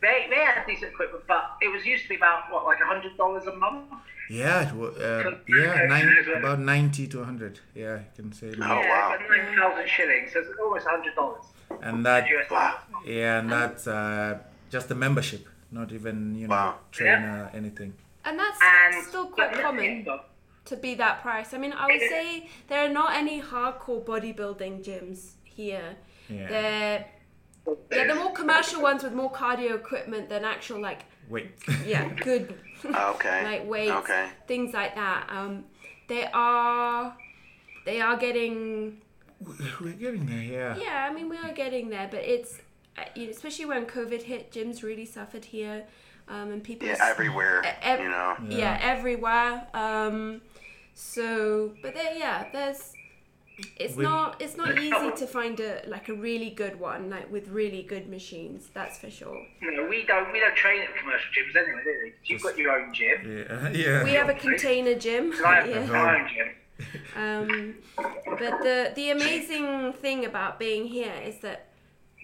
they 0.00 0.26
they 0.30 0.36
had 0.44 0.66
decent 0.66 0.92
equipment, 0.92 1.24
but 1.26 1.42
it 1.60 1.68
was 1.68 1.84
used 1.86 2.02
to 2.04 2.08
be 2.10 2.16
about 2.16 2.50
what 2.52 2.64
like 2.64 2.78
hundred 2.80 3.16
dollars 3.16 3.46
a 3.46 3.54
month. 3.56 3.84
Yeah, 4.30 4.68
it 4.68 4.74
wa- 4.74 4.88
uh, 4.88 5.36
yeah, 5.48 5.86
nine, 5.86 6.06
about 6.36 6.58
90 6.60 7.06
to 7.08 7.16
100. 7.18 7.60
Yeah, 7.74 7.94
I 7.94 8.14
can 8.14 8.30
say. 8.30 8.48
Oh, 8.48 8.56
yeah, 8.58 8.88
wow. 8.88 9.14
about 9.16 9.26
nine 9.30 9.56
thousand 9.58 9.88
shillings. 9.88 10.32
So 10.34 10.40
it's 10.40 10.50
almost 10.62 10.86
hundred 10.86 11.14
dollars. 11.14 11.44
And 11.80 12.04
that, 12.04 12.26
Wow. 12.50 12.78
yeah, 13.06 13.38
and 13.38 13.50
that's 13.50 13.86
uh, 13.86 14.38
just 14.70 14.88
the 14.90 14.94
membership, 14.94 15.48
not 15.70 15.92
even, 15.92 16.34
you 16.34 16.46
know, 16.46 16.54
Wow. 16.54 16.74
trainer, 16.92 17.50
anything. 17.54 17.94
And 18.26 18.38
that's 18.38 18.58
And 18.62 19.02
still 19.06 19.26
quite 19.28 19.52
common 19.54 20.06
to 20.66 20.76
be 20.76 20.94
that 20.96 21.22
price. 21.22 21.54
I 21.54 21.58
mean, 21.58 21.72
I 21.72 21.86
would 21.86 22.00
say 22.00 22.50
there 22.68 22.84
are 22.84 22.92
not 22.92 23.14
any 23.14 23.40
hardcore 23.40 24.04
bodybuilding 24.04 24.84
gyms 24.84 25.30
here. 25.44 25.96
Yeah. 26.28 26.48
They're 26.48 27.06
yeah, 27.90 28.06
the 28.06 28.14
more 28.14 28.32
commercial 28.32 28.80
ones 28.82 29.02
with 29.02 29.12
more 29.12 29.30
cardio 29.32 29.74
equipment 29.74 30.28
than 30.28 30.44
actual 30.44 30.80
like 30.80 31.04
Wait. 31.28 31.50
yeah, 31.86 32.08
good 32.14 32.54
Okay. 32.84 33.44
like 33.50 33.68
weights, 33.68 33.90
Okay. 33.92 34.28
things 34.46 34.72
like 34.72 34.94
that. 34.94 35.26
Um, 35.30 35.64
they 36.08 36.26
are 36.32 37.14
they 37.84 38.00
are 38.00 38.16
getting 38.16 39.00
We're 39.80 39.92
getting 39.92 40.26
there, 40.26 40.42
yeah. 40.42 40.76
yeah. 40.76 41.06
I 41.08 41.12
mean, 41.12 41.28
we 41.28 41.36
are 41.36 41.52
getting 41.52 41.88
there, 41.90 42.08
but 42.10 42.20
it's 42.20 42.60
uh, 42.96 43.02
you 43.14 43.24
know, 43.26 43.30
especially 43.30 43.66
when 43.66 43.84
COVID 43.86 44.22
hit, 44.22 44.50
gyms 44.52 44.82
really 44.82 45.04
suffered 45.06 45.44
here, 45.44 45.84
um, 46.28 46.50
and 46.50 46.62
people 46.64 46.88
Yeah, 46.88 46.96
everywhere. 47.02 47.62
Ev- 47.82 48.00
You 48.00 48.08
know. 48.08 48.36
yeah, 48.48 48.78
everywhere. 48.82 49.66
Um, 49.74 50.40
so, 50.94 51.72
but 51.82 51.94
there, 51.94 52.14
yeah, 52.16 52.48
there's. 52.52 52.92
It's 53.76 53.96
With- 53.96 54.04
not. 54.04 54.40
It's 54.40 54.56
not 54.56 54.78
easy 54.78 55.10
to 55.16 55.26
find 55.26 55.58
a 55.60 55.82
like 55.86 56.08
a 56.08 56.14
really 56.14 56.50
good 56.50 56.78
one, 56.78 57.10
like 57.10 57.30
with 57.30 57.48
really 57.48 57.82
good 57.82 58.08
machines. 58.08 58.68
That's 58.72 58.98
for 58.98 59.10
sure. 59.10 59.36
You 59.60 59.72
know, 59.72 59.86
we 59.88 60.04
don't 60.06 60.32
we 60.32 60.40
don't 60.40 60.54
train 60.54 60.82
at 60.82 60.94
commercial 60.96 61.28
gyms 61.34 61.56
anyway, 61.56 61.82
do 61.84 61.90
we? 62.04 62.12
You've 62.24 62.42
got 62.42 62.56
your 62.56 62.70
own 62.80 62.94
gym. 62.94 63.18
Yeah, 63.48 63.68
yeah. 63.70 64.04
We 64.04 64.12
have 64.12 64.28
a 64.28 64.34
container 64.34 64.94
gym. 64.94 65.32
And 65.32 65.44
I 65.44 65.66
have 65.66 65.68
yeah. 65.68 65.86
my 65.86 66.20
own 66.20 66.28
gym. 66.28 66.48
Um, 67.16 67.74
but 68.38 68.60
the 68.62 68.92
the 68.94 69.10
amazing 69.10 69.92
thing 69.94 70.24
about 70.24 70.58
being 70.60 70.86
here 70.86 71.14
is 71.24 71.38
that 71.40 71.66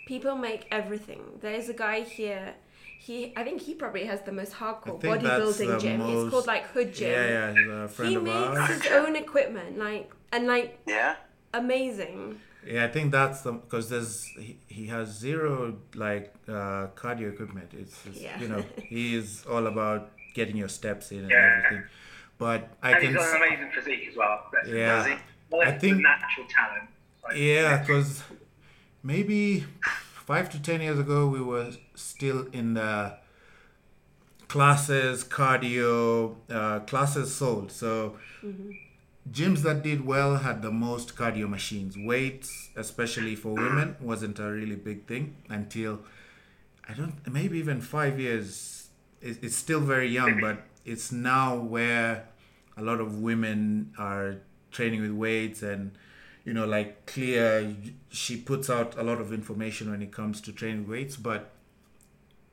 people 0.07 0.37
make 0.37 0.67
everything. 0.71 1.23
There's 1.41 1.69
a 1.69 1.75
guy 1.75 2.03
here. 2.03 2.55
He, 3.01 3.35
I 3.37 3.45
think 3.45 3.61
he 3.61 3.75
probably 3.75 4.07
has 4.07 4.23
the 4.23 4.33
most 4.33 4.53
hardcore 4.55 4.99
bodybuilding 4.99 5.79
gym. 5.81 5.99
most- 5.99 6.25
It's 6.25 6.31
called 6.31 6.47
like 6.47 6.65
Hood 6.69 6.95
Gym. 6.95 7.11
Yeah, 7.11 7.29
yeah, 7.29 7.53
he's 7.53 7.69
a 7.69 7.89
friend 7.89 8.11
He 8.11 8.17
of 8.17 8.23
makes 8.23 8.83
his 8.83 8.93
own 8.93 9.15
equipment, 9.17 9.79
like 9.79 10.11
and 10.35 10.47
like 10.47 10.79
Yeah. 10.87 11.15
amazing. 11.53 12.41
Yeah, 12.67 12.85
I 12.87 12.89
think 12.89 13.13
that's 13.13 13.43
the 13.43 13.53
because 13.53 13.89
there's 13.91 14.25
he, 14.45 14.59
he 14.69 14.87
has 14.87 15.07
zero 15.27 15.77
like 15.95 16.35
uh, 16.49 16.89
cardio 17.01 17.29
equipment. 17.35 17.71
It's, 17.83 17.97
it's 18.07 18.21
Yeah. 18.21 18.41
you 18.41 18.49
know 18.49 18.63
he 18.93 19.15
is 19.21 19.45
all 19.53 19.67
about 19.67 20.11
getting 20.35 20.57
your 20.57 20.69
steps 20.69 21.13
in 21.13 21.21
and 21.27 21.31
Yeah. 21.31 21.47
everything. 21.65 21.85
But 22.39 22.61
I 22.83 22.91
And 22.93 23.01
can 23.01 23.09
he's 23.11 23.17
got 23.17 23.37
an 23.37 23.43
amazing 23.43 23.71
physique 23.77 24.05
as 24.11 24.17
well. 24.17 24.37
That's 24.53 24.69
Yeah. 24.69 25.19
Well, 25.51 25.63
I 25.69 25.73
think- 25.79 26.01
natural 26.03 26.47
talent. 26.49 26.89
Like, 27.23 27.37
yeah, 27.37 27.79
because 27.81 28.23
maybe 29.03 29.65
five 30.31 30.47
to 30.51 30.59
ten 30.61 30.81
years 30.87 30.99
ago 30.99 31.27
we 31.37 31.41
were 31.41 31.71
still 31.95 32.41
in 32.53 32.75
the 32.75 33.17
classes 34.49 35.25
cardio 35.25 36.37
uh, 36.51 36.81
classes 36.81 37.35
sold 37.35 37.73
so 37.73 38.17
gyms 39.31 39.63
that 39.63 39.83
did 39.83 40.05
well 40.05 40.37
had 40.37 40.63
the 40.63 40.71
most 40.71 41.17
cardio 41.17 41.49
machines. 41.49 41.97
Weights 41.97 42.71
especially 42.77 43.35
for 43.37 43.55
women 43.55 43.97
wasn't 44.01 44.39
a 44.39 44.51
really 44.51 44.77
big 44.77 45.07
thing 45.07 45.37
until 45.49 46.01
i 46.89 46.93
don't 46.93 47.15
maybe 47.31 47.59
even 47.59 47.81
five 47.81 48.19
years. 48.21 48.89
It's 49.23 49.57
still 49.57 49.81
very 49.81 50.09
young 50.09 50.39
but 50.41 50.59
it's 50.85 51.11
now 51.11 51.57
where 51.57 52.29
a 52.77 52.83
lot 52.83 53.01
of 53.01 53.21
women 53.21 53.95
are 53.99 54.37
training 54.71 55.01
with 55.01 55.13
weights 55.13 55.63
and 55.63 55.93
you 56.45 56.53
know 56.53 56.67
like 56.67 57.07
clear 57.07 57.75
she 58.11 58.37
puts 58.37 58.69
out 58.69 58.99
a 58.99 59.03
lot 59.03 59.21
of 59.21 59.33
information 59.33 59.91
when 59.91 60.03
it 60.03 60.13
comes 60.13 60.41
to 60.43 60.53
training 60.53 60.87
weights 60.87 61.17
but 61.17 61.53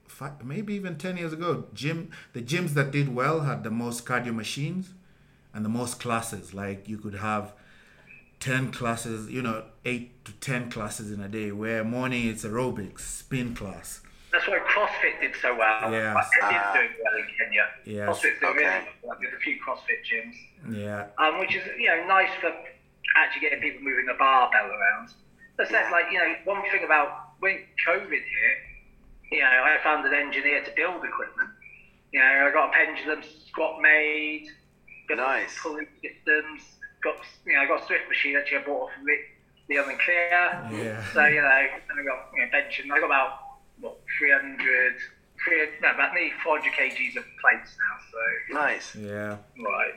five, 0.07 0.43
maybe 0.45 0.73
even 0.73 0.97
10 0.97 1.17
years 1.17 1.33
ago 1.33 1.65
gym 1.73 2.09
the 2.33 2.41
gyms 2.41 2.69
that 2.69 2.91
did 2.91 3.13
well 3.13 3.41
had 3.41 3.63
the 3.63 3.71
most 3.71 4.05
cardio 4.05 4.33
machines 4.33 4.93
and 5.53 5.63
the 5.65 5.69
most 5.69 5.99
classes 5.99 6.53
like 6.53 6.87
you 6.87 6.97
could 6.97 7.15
have 7.15 7.53
10 8.39 8.71
classes 8.71 9.29
you 9.29 9.41
know 9.41 9.63
8 9.85 10.25
to 10.25 10.31
10 10.33 10.71
classes 10.71 11.11
in 11.11 11.21
a 11.21 11.27
day 11.27 11.51
where 11.51 11.83
morning 11.83 12.27
it's 12.27 12.43
aerobics 12.43 13.01
spin 13.01 13.53
class 13.55 14.01
That's 14.31 14.47
why 14.47 14.59
CrossFit 14.59 15.19
did 15.19 15.35
so 15.41 15.51
well. 15.57 15.91
Yeah. 15.91 16.13
Like, 16.15 16.23
it 16.23 16.55
is 16.55 16.61
Ah. 16.63 16.71
doing 16.73 16.93
well 17.03 17.15
in 17.19 17.27
Kenya. 17.37 17.65
Yes. 17.83 18.07
CrossFit's 18.07 18.39
doing 18.39 18.53
Okay. 18.55 18.63
really 18.79 18.95
well. 19.03 19.17
There's 19.21 19.33
a 19.33 19.43
few 19.43 19.55
CrossFit 19.59 20.01
gyms, 20.07 20.35
yeah 20.71 21.07
um, 21.17 21.37
which 21.39 21.53
is 21.53 21.63
you 21.77 21.87
know 21.91 22.07
nice 22.07 22.31
for 22.39 22.51
actually 23.17 23.41
getting 23.41 23.59
people 23.61 23.81
moving 23.83 24.05
the 24.05 24.15
barbell 24.17 24.67
around. 24.71 25.09
As 25.59 25.67
I 25.67 25.71
said, 25.71 25.91
like 25.91 26.05
you 26.13 26.17
know, 26.19 26.33
one 26.45 26.61
thing 26.71 26.83
about 26.85 27.35
when 27.43 27.59
COVID 27.85 28.09
hit, 28.09 28.57
you 29.33 29.39
know, 29.41 29.47
I 29.67 29.77
found 29.83 30.05
an 30.07 30.13
engineer 30.13 30.63
to 30.63 30.71
build 30.77 31.03
equipment. 31.03 31.49
You 32.13 32.19
know, 32.21 32.47
I 32.47 32.51
got 32.51 32.69
a 32.69 32.73
pendulum 32.73 33.21
squat 33.49 33.81
made, 33.81 34.47
got 35.09 35.17
Nice. 35.17 35.57
pulling 35.61 35.87
systems, 36.01 36.61
got 37.03 37.15
you 37.45 37.53
know, 37.53 37.61
I 37.61 37.67
got 37.67 37.83
a 37.83 37.85
Swift 37.85 38.07
machine 38.09 38.37
actually 38.37 38.57
I 38.59 38.61
bought 38.63 38.83
off 38.89 38.97
of 38.97 39.03
Lee- 39.03 39.25
Leon 39.69 39.89
and 39.89 39.99
Clear. 39.99 40.27
Yeah. 40.83 41.03
So 41.13 41.25
you 41.25 41.41
know, 41.41 41.47
and 41.47 41.99
I 41.99 42.03
got 42.03 42.29
you 42.33 42.39
know 42.45 42.51
benching. 42.53 42.91
I 42.91 42.99
got 42.99 43.05
about 43.05 43.39
what 43.79 43.97
300 44.19 44.95
three, 45.43 45.67
no, 45.81 45.89
about 45.91 46.13
nearly 46.13 46.31
400 46.43 46.71
kgs 46.73 47.17
of 47.17 47.23
plates 47.41 47.75
now. 47.79 47.95
So 48.11 48.53
Nice. 48.59 48.95
Yeah. 48.95 49.37
right, 49.57 49.93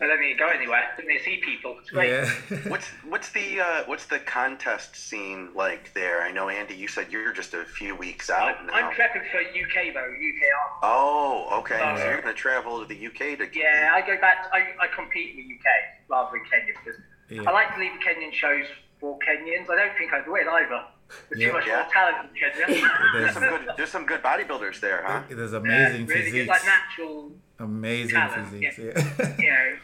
I 0.00 0.06
don't 0.06 0.20
need 0.20 0.32
to 0.34 0.38
go 0.38 0.48
anywhere. 0.48 0.82
I 0.92 0.96
don't 1.00 1.08
need 1.08 1.20
see 1.22 1.40
people. 1.44 1.76
It's 1.80 1.90
great. 1.90 2.10
Yeah. 2.10 2.30
What's 2.68 2.86
what's 3.08 3.30
the 3.30 3.60
uh, 3.60 3.82
what's 3.86 4.06
the 4.06 4.18
contest 4.20 4.96
scene 4.96 5.48
like 5.54 5.92
there? 5.94 6.22
I 6.22 6.30
know 6.32 6.48
Andy, 6.48 6.74
you 6.74 6.88
said 6.88 7.10
you're 7.10 7.32
just 7.32 7.54
a 7.54 7.64
few 7.64 7.94
weeks 7.94 8.30
out 8.30 8.58
I'm, 8.60 8.66
now. 8.66 8.72
I'm 8.74 8.92
prepping 8.94 9.24
for 9.30 9.38
UK 9.40 9.94
though, 9.94 10.00
UK 10.00 10.42
Army. 10.58 10.80
Oh, 10.82 11.48
okay. 11.60 11.78
So 11.78 11.84
Yeah. 11.84 12.10
you're 12.10 12.20
gonna 12.22 12.34
travel 12.34 12.80
to 12.80 12.86
the 12.86 13.06
UK 13.06 13.38
to. 13.38 13.48
Yeah, 13.52 13.92
I 13.94 14.00
go 14.06 14.20
back. 14.20 14.46
I, 14.52 14.60
I 14.80 14.86
compete 14.94 15.30
in 15.30 15.36
the 15.36 15.54
UK 15.54 15.64
rather 16.08 16.30
than 16.32 16.42
Kenya 16.50 16.72
because 16.84 17.00
Yeah. 17.30 17.42
I 17.48 17.52
like 17.52 17.74
to 17.74 17.80
leave 17.80 17.92
Kenyan 18.06 18.32
shows 18.32 18.66
for 19.00 19.18
Kenyans. 19.20 19.68
I 19.70 19.76
don't 19.76 19.96
think 19.98 20.12
I'd 20.12 20.28
win 20.28 20.46
either. 20.48 20.84
There's 21.28 21.40
Yeah. 21.40 21.46
too 21.48 21.52
much 21.52 21.66
Yeah. 21.66 21.82
more 21.82 21.92
talent 21.92 22.30
in 22.30 22.66
Kenya. 22.66 22.90
There's 23.12 23.32
some 23.34 23.42
good. 23.42 23.68
There's 23.76 23.90
some 23.90 24.06
good 24.06 24.22
bodybuilders 24.22 24.80
there, 24.80 25.02
huh? 25.06 25.22
There's 25.28 25.52
Yeah, 25.52 25.58
amazing 25.58 26.06
really 26.06 26.30
good, 26.30 26.48
like 26.48 26.64
natural, 26.64 27.32
amazing 27.58 28.14
talent, 28.16 28.48
physiques. 28.48 28.78
yeah. 28.78 28.84
Yeah. 28.94 29.34
you 29.38 29.50
know, 29.50 29.76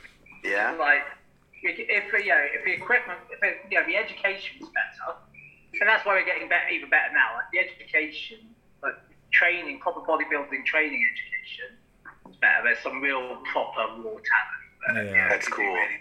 Yeah. 0.45 0.77
like 0.79 1.03
if 1.63 1.79
you 1.79 2.29
know 2.29 2.47
if 2.55 2.65
the 2.65 2.73
equipment, 2.73 3.19
if 3.31 3.43
it, 3.43 3.57
you 3.71 3.79
know 3.81 3.87
the 3.87 3.97
education's 3.97 4.69
better, 4.71 5.17
and 5.81 5.89
that's 5.89 6.05
why 6.07 6.15
we're 6.15 6.25
getting 6.25 6.49
better, 6.49 6.69
even 6.71 6.89
better 6.91 7.13
now. 7.13 7.37
Like 7.37 7.51
the 7.53 7.59
education, 7.61 8.39
like 8.83 8.95
training, 9.33 9.79
proper 9.81 10.01
bodybuilding 10.01 10.65
training 10.65 11.05
education 11.13 11.77
is 12.31 12.37
better. 12.37 12.63
There's 12.65 12.79
some 12.81 13.01
real 13.01 13.37
proper 13.53 13.81
raw 14.03 14.17
talent. 14.31 15.09
Yeah. 15.13 15.29
That's 15.29 15.47
we 15.47 15.51
do 15.51 15.57
cool. 15.57 15.75
really. 15.75 15.99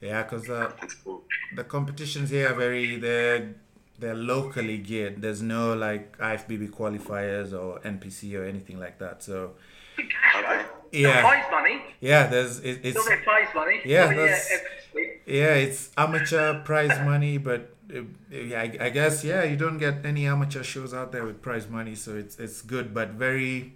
Yeah, 0.00 0.22
because 0.24 0.48
uh, 0.50 0.72
cool. 1.04 1.22
the 1.54 1.64
competitions 1.64 2.30
here 2.30 2.50
are 2.50 2.54
very 2.54 2.96
they're 2.96 3.54
they're 3.98 4.14
locally 4.16 4.78
geared. 4.78 5.22
There's 5.22 5.42
no 5.42 5.74
like 5.74 6.18
IFBB 6.18 6.70
qualifiers 6.70 7.52
or 7.52 7.78
NPC 7.80 8.36
or 8.38 8.44
anything 8.44 8.78
like 8.80 8.98
that. 8.98 9.22
So 9.22 9.38
Good 9.38 9.52
cash, 9.52 9.56
Okay. 9.98 10.64
Yeah. 10.92 11.20
Prize 11.20 11.44
money. 11.50 11.82
yeah, 12.00 12.26
there's 12.26 12.58
it, 12.60 12.80
it's 12.84 13.00
Still 13.00 13.08
get 13.16 13.24
prize 13.24 13.48
money. 13.54 13.80
Yeah, 13.84 14.06
Still 14.06 14.18
that's- 14.18 14.50
every- 14.52 15.20
yeah 15.24 15.54
it's 15.54 15.90
amateur 15.96 16.60
prize 16.62 16.98
money, 17.00 17.38
but 17.38 17.74
uh, 17.94 18.02
yeah, 18.30 18.60
I, 18.60 18.76
I 18.86 18.90
guess 18.90 19.24
yeah 19.24 19.42
you 19.44 19.56
don't 19.56 19.78
get 19.78 20.04
any 20.04 20.26
amateur 20.26 20.62
shows 20.62 20.92
out 20.92 21.12
there 21.12 21.24
with 21.24 21.40
prize 21.40 21.66
money, 21.68 21.94
so 21.94 22.14
it's 22.16 22.38
it's 22.38 22.60
good, 22.62 22.92
but 22.94 23.10
very. 23.10 23.72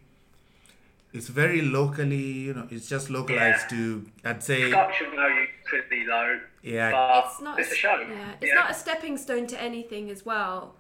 It's 1.13 1.29
very 1.29 1.63
locally, 1.63 2.17
you 2.47 2.53
know. 2.53 2.67
It's 2.71 2.89
just 2.91 3.09
localized 3.09 3.63
Yeah. 3.73 3.79
to, 3.79 4.05
I'd 4.27 4.43
say, 4.43 4.65
Production 4.65 5.13
value 5.17 5.47
could 5.71 5.89
be 5.89 6.05
low. 6.07 6.41
yeah, 6.63 6.91
But 6.91 7.25
it's 7.31 7.41
not 7.41 7.59
it's 7.59 7.71
a, 7.71 7.73
a 7.73 7.77
show. 7.77 8.01
Yeah, 8.07 8.33
it's 8.39 8.49
Yeah. 8.49 8.55
not 8.55 8.71
a 8.73 8.75
stepping 8.75 9.17
stone 9.17 9.47
to 9.47 9.59
anything 9.63 10.11
as 10.11 10.27
well, 10.27 10.75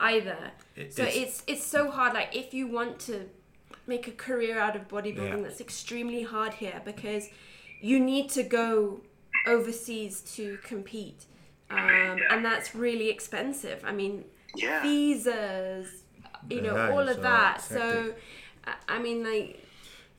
either. 0.00 0.52
It- 0.76 0.94
so 0.94 1.02
it's- 1.02 1.16
it's 1.18 1.42
it's 1.46 1.66
so 1.66 1.90
hard. 1.90 2.14
Like 2.14 2.34
if 2.34 2.54
you 2.54 2.66
want 2.68 3.00
to 3.00 3.28
make 3.86 4.06
a 4.06 4.12
career 4.12 4.58
out 4.58 4.76
of 4.76 4.88
bodybuilding, 4.88 5.38
Yeah. 5.38 5.42
that's 5.48 5.60
extremely 5.60 6.22
hard 6.22 6.54
here 6.54 6.80
because 6.84 7.28
you 7.80 7.98
need 7.98 8.30
to 8.30 8.42
go 8.42 9.00
overseas 9.46 10.20
to 10.36 10.58
compete, 10.62 11.26
um, 11.70 12.18
and 12.30 12.44
that's 12.44 12.74
really 12.74 13.08
expensive. 13.10 13.82
I 13.84 13.92
mean, 13.92 14.24
Yeah. 14.54 14.82
visas, 14.82 16.04
you 16.48 16.60
know, 16.60 16.76
Yeah, 16.76 16.90
all 16.92 17.08
of 17.08 17.16
all 17.16 17.22
that. 17.22 17.60
hectic. 17.60 17.76
So, 17.78 18.14
I- 18.66 18.74
I 18.96 18.98
mean, 18.98 19.24
like. 19.24 19.58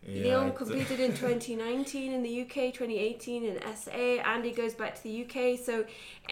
yeah, 0.06 0.24
Leon 0.24 0.48
it's- 0.50 0.58
competed 0.58 1.00
in 1.00 1.14
2019 1.24 2.12
in 2.12 2.24
the 2.24 2.30
UK, 2.42 2.72
2018 2.74 3.46
in 3.46 3.62
SA. 3.64 4.20
Andy 4.20 4.52
goes 4.52 4.74
back 4.74 4.96
to 4.96 5.04
the 5.04 5.10
UK. 5.24 5.56
So 5.56 5.86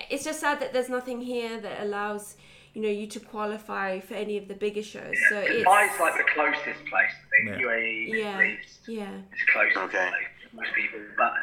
it's 0.10 0.26
just 0.26 0.42
sad 0.42 0.60
that 0.60 0.74
there's 0.74 0.90
nothing 0.90 1.22
here 1.22 1.58
that 1.62 1.82
allows 1.82 2.36
you 2.74 2.82
know 2.82 2.90
you 2.90 3.08
to 3.08 3.20
qualify 3.20 4.00
for 4.00 4.14
any 4.16 4.38
of 4.38 4.48
the 4.48 4.54
bigger 4.56 4.84
shows. 4.84 5.16
So 5.30 5.38
it's 5.40 5.66
Dubai's 5.68 6.00
like 6.00 6.18
the 6.18 6.24
closest 6.34 6.82
place. 6.90 7.14
I 7.24 7.46
think 7.46 7.62
Yeah. 7.62 7.68
UAE, 7.68 8.06
Middle 8.12 8.20
yeah, 8.20 8.42
East. 8.44 8.80
yeah. 8.88 9.12
It's 9.34 9.44
close 9.52 9.76
Okay. 9.86 10.10
to 10.10 10.56
most 10.56 10.74
people. 10.76 11.00
But 11.18 11.34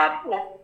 um, 0.00 0.20
well, 0.26 0.60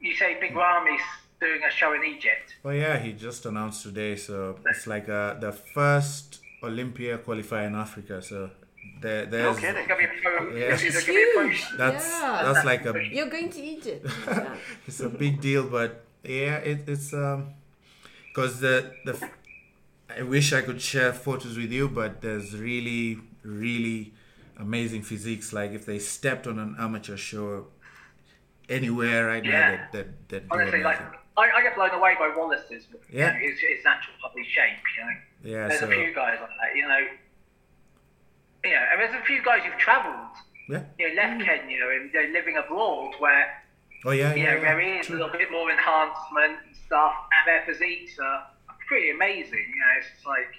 you 0.00 0.14
say 0.16 0.38
Big 0.40 0.54
Rami's 0.54 1.00
doing 1.40 1.60
a 1.66 1.70
show 1.70 1.92
in 1.94 2.04
Egypt? 2.04 2.54
Well, 2.62 2.74
yeah, 2.74 2.98
he 2.98 3.12
just 3.12 3.46
announced 3.46 3.82
today, 3.82 4.16
so 4.16 4.58
it's 4.66 4.86
like 4.86 5.08
uh, 5.08 5.34
the 5.34 5.52
first 5.52 6.40
Olympia 6.62 7.18
qualifier 7.18 7.66
in 7.66 7.74
Africa. 7.74 8.20
So 8.22 8.50
there, 9.00 9.24
No 9.26 9.30
there's 9.30 9.58
kidding. 9.58 9.76
It's 9.76 9.88
gonna 9.88 10.00
be 10.00 10.04
a 10.06 10.22
pro. 10.22 10.56
Yeah. 10.56 10.64
It's 10.74 10.82
It's 10.82 11.06
gonna 11.06 11.18
be 11.18 11.22
a 11.22 11.42
huge. 11.48 11.66
that's 11.78 12.08
yeah. 12.10 12.42
that's 12.44 12.64
like 12.64 12.84
a 12.86 12.92
You're 13.16 13.28
going 13.30 13.50
to 13.50 13.60
Egypt. 13.62 14.06
Yeah. 14.26 14.54
it's 14.86 15.00
a 15.00 15.08
big 15.08 15.40
deal, 15.40 15.64
but 15.68 16.04
yeah, 16.24 16.56
it, 16.58 16.88
it's 16.88 17.12
um, 17.12 17.54
because 18.36 18.60
the 18.60 18.92
the 19.06 19.30
I 20.18 20.22
wish 20.22 20.52
I 20.52 20.60
could 20.60 20.80
share 20.80 21.12
photos 21.12 21.56
with 21.56 21.72
you, 21.72 21.88
but 21.88 22.20
there's 22.20 22.54
really 22.54 23.18
really 23.42 24.12
amazing 24.58 25.02
physiques. 25.02 25.52
Like 25.54 25.72
if 25.72 25.86
they 25.86 25.98
stepped 25.98 26.46
on 26.46 26.58
an 26.58 26.76
amateur 26.78 27.16
show 27.16 27.68
anywhere 28.68 29.26
right 29.28 29.44
Yeah. 29.44 29.50
now, 29.52 29.70
that 29.70 29.92
that 30.28 30.28
that 30.28 30.42
Honestly, 30.50 30.82
like. 30.82 31.00
I, 31.38 31.50
I 31.50 31.62
get 31.62 31.74
blown 31.74 31.90
away 31.90 32.14
by 32.18 32.32
Wallace's. 32.34 32.86
You 32.90 32.98
Yeah. 33.10 33.32
know, 33.32 33.38
his, 33.38 33.58
his 33.60 33.84
natural 33.84 34.16
lovely 34.24 34.44
shape. 34.44 34.80
You 34.96 35.04
know, 35.04 35.16
yeah. 35.52 35.68
there's 35.68 35.80
So 35.80 35.86
a 35.86 35.90
few 35.90 36.14
guys 36.14 36.38
like 36.40 36.56
that. 36.60 36.70
You 36.74 36.88
know, 36.88 37.02
you 38.64 38.70
know, 38.70 38.84
and 38.90 39.00
there's 39.00 39.14
a 39.22 39.24
few 39.26 39.42
guys 39.42 39.60
who've 39.64 39.78
travelled. 39.78 40.34
yeah. 40.68 40.84
You 40.98 41.08
know, 41.08 41.14
left 41.22 41.40
mm. 41.40 41.44
Kenya 41.44 41.84
and 41.94 42.10
they're 42.12 42.32
living 42.32 42.56
abroad 42.56 43.14
where 43.18 43.62
Oh 44.06 44.12
yeah, 44.12 44.34
you 44.34 44.44
yeah. 44.44 44.54
know, 44.54 44.60
there 44.60 44.80
is 44.80 45.06
a 45.06 45.08
True. 45.08 45.16
little 45.16 45.32
bit 45.32 45.50
more 45.50 45.68
enhancement 45.70 46.58
and 46.64 46.76
stuff, 46.86 47.12
and 47.34 47.42
their 47.48 47.62
physiques 47.66 48.16
are 48.20 48.46
pretty 48.86 49.10
amazing. 49.10 49.64
You 49.74 49.80
know, 49.80 49.98
it's 49.98 50.06
just 50.14 50.26
like, 50.26 50.52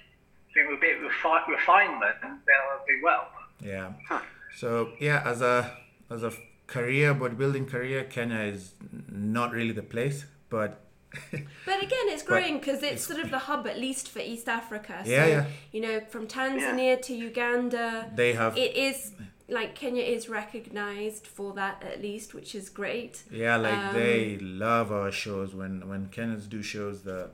I 0.50 0.52
think 0.52 0.68
with 0.68 0.78
a 0.78 0.80
bit 0.80 1.02
of 1.02 1.10
refi- 1.10 1.48
refinement, 1.48 2.16
they'll 2.22 2.84
do 2.86 3.00
well. 3.02 3.28
Yeah. 3.64 3.92
Huh. 4.06 4.20
So 4.54 4.90
yeah, 5.00 5.22
as 5.24 5.40
a 5.40 5.78
as 6.10 6.22
a 6.22 6.32
career 6.66 7.14
bodybuilding 7.14 7.68
career, 7.68 8.04
Kenya 8.04 8.40
is 8.40 8.74
not 9.10 9.52
really 9.52 9.72
the 9.72 9.82
place, 9.82 10.26
but 10.50 10.84
But 11.64 11.82
again, 11.82 12.06
it's 12.08 12.22
growing 12.22 12.58
because 12.58 12.82
it's 12.82 13.06
sort 13.06 13.20
of 13.20 13.30
the 13.30 13.38
hub, 13.38 13.66
at 13.66 13.78
least 13.78 14.10
for 14.10 14.18
East 14.18 14.48
Africa. 14.48 15.00
So, 15.04 15.10
Yeah, 15.10 15.26
yeah. 15.26 15.46
You 15.72 15.80
know, 15.80 16.00
from 16.00 16.26
Tanzania 16.26 17.00
to 17.02 17.14
Uganda, 17.14 18.10
they 18.14 18.34
have 18.34 18.58
it 18.58 18.76
is 18.76 19.12
like 19.48 19.74
Kenya 19.74 20.02
is 20.02 20.28
recognized 20.28 21.26
for 21.26 21.52
that 21.54 21.82
at 21.82 22.02
least, 22.02 22.34
which 22.34 22.54
is 22.54 22.68
great. 22.68 23.22
yeah, 23.30 23.56
like 23.56 23.72
um, 23.74 23.94
they 23.94 24.38
love 24.38 24.92
our 24.92 25.10
shows 25.10 25.54
when 25.54 25.88
when 25.88 26.08
Kenyans 26.08 26.48
do 26.48 26.62
shows. 26.62 27.02
The 27.02 27.30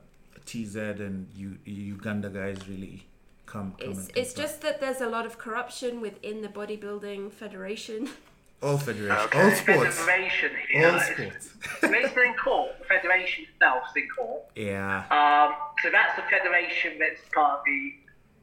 TZ 0.47 0.77
and 0.77 1.27
U, 1.37 1.57
Uganda 1.65 2.29
guys 2.29 2.69
really 2.69 3.07
come. 3.47 3.75
come 3.81 3.91
It's 3.91 4.09
it's 4.15 4.35
just 4.35 4.61
that 4.63 4.81
there's 4.81 5.01
a 5.01 5.09
lot 5.09 5.27
of 5.27 5.39
corruption 5.39 6.01
within 6.01 6.43
the 6.43 6.49
bodybuilding 6.49 7.33
federation. 7.33 8.09
all 8.63 8.79
federations, 8.79 9.25
Okay. 9.27 9.43
all 9.43 9.51
sports, 9.51 9.99
Federation 9.99 10.51
here. 10.71 10.89
all 10.91 11.01
sports. 11.01 11.51
It's 11.83 12.17
in 12.17 12.35
court. 12.35 12.79
The 12.79 12.85
federation 12.95 13.45
itself 13.53 13.83
is 13.91 14.03
in 14.03 14.09
court. 14.17 14.43
Yeah, 14.57 15.05
Um, 15.11 15.55
so 15.83 15.91
that's 15.91 16.15
the 16.17 16.23
federation 16.31 16.99
that's 16.99 17.21
part 17.35 17.59
of 17.61 17.65
the 17.67 17.93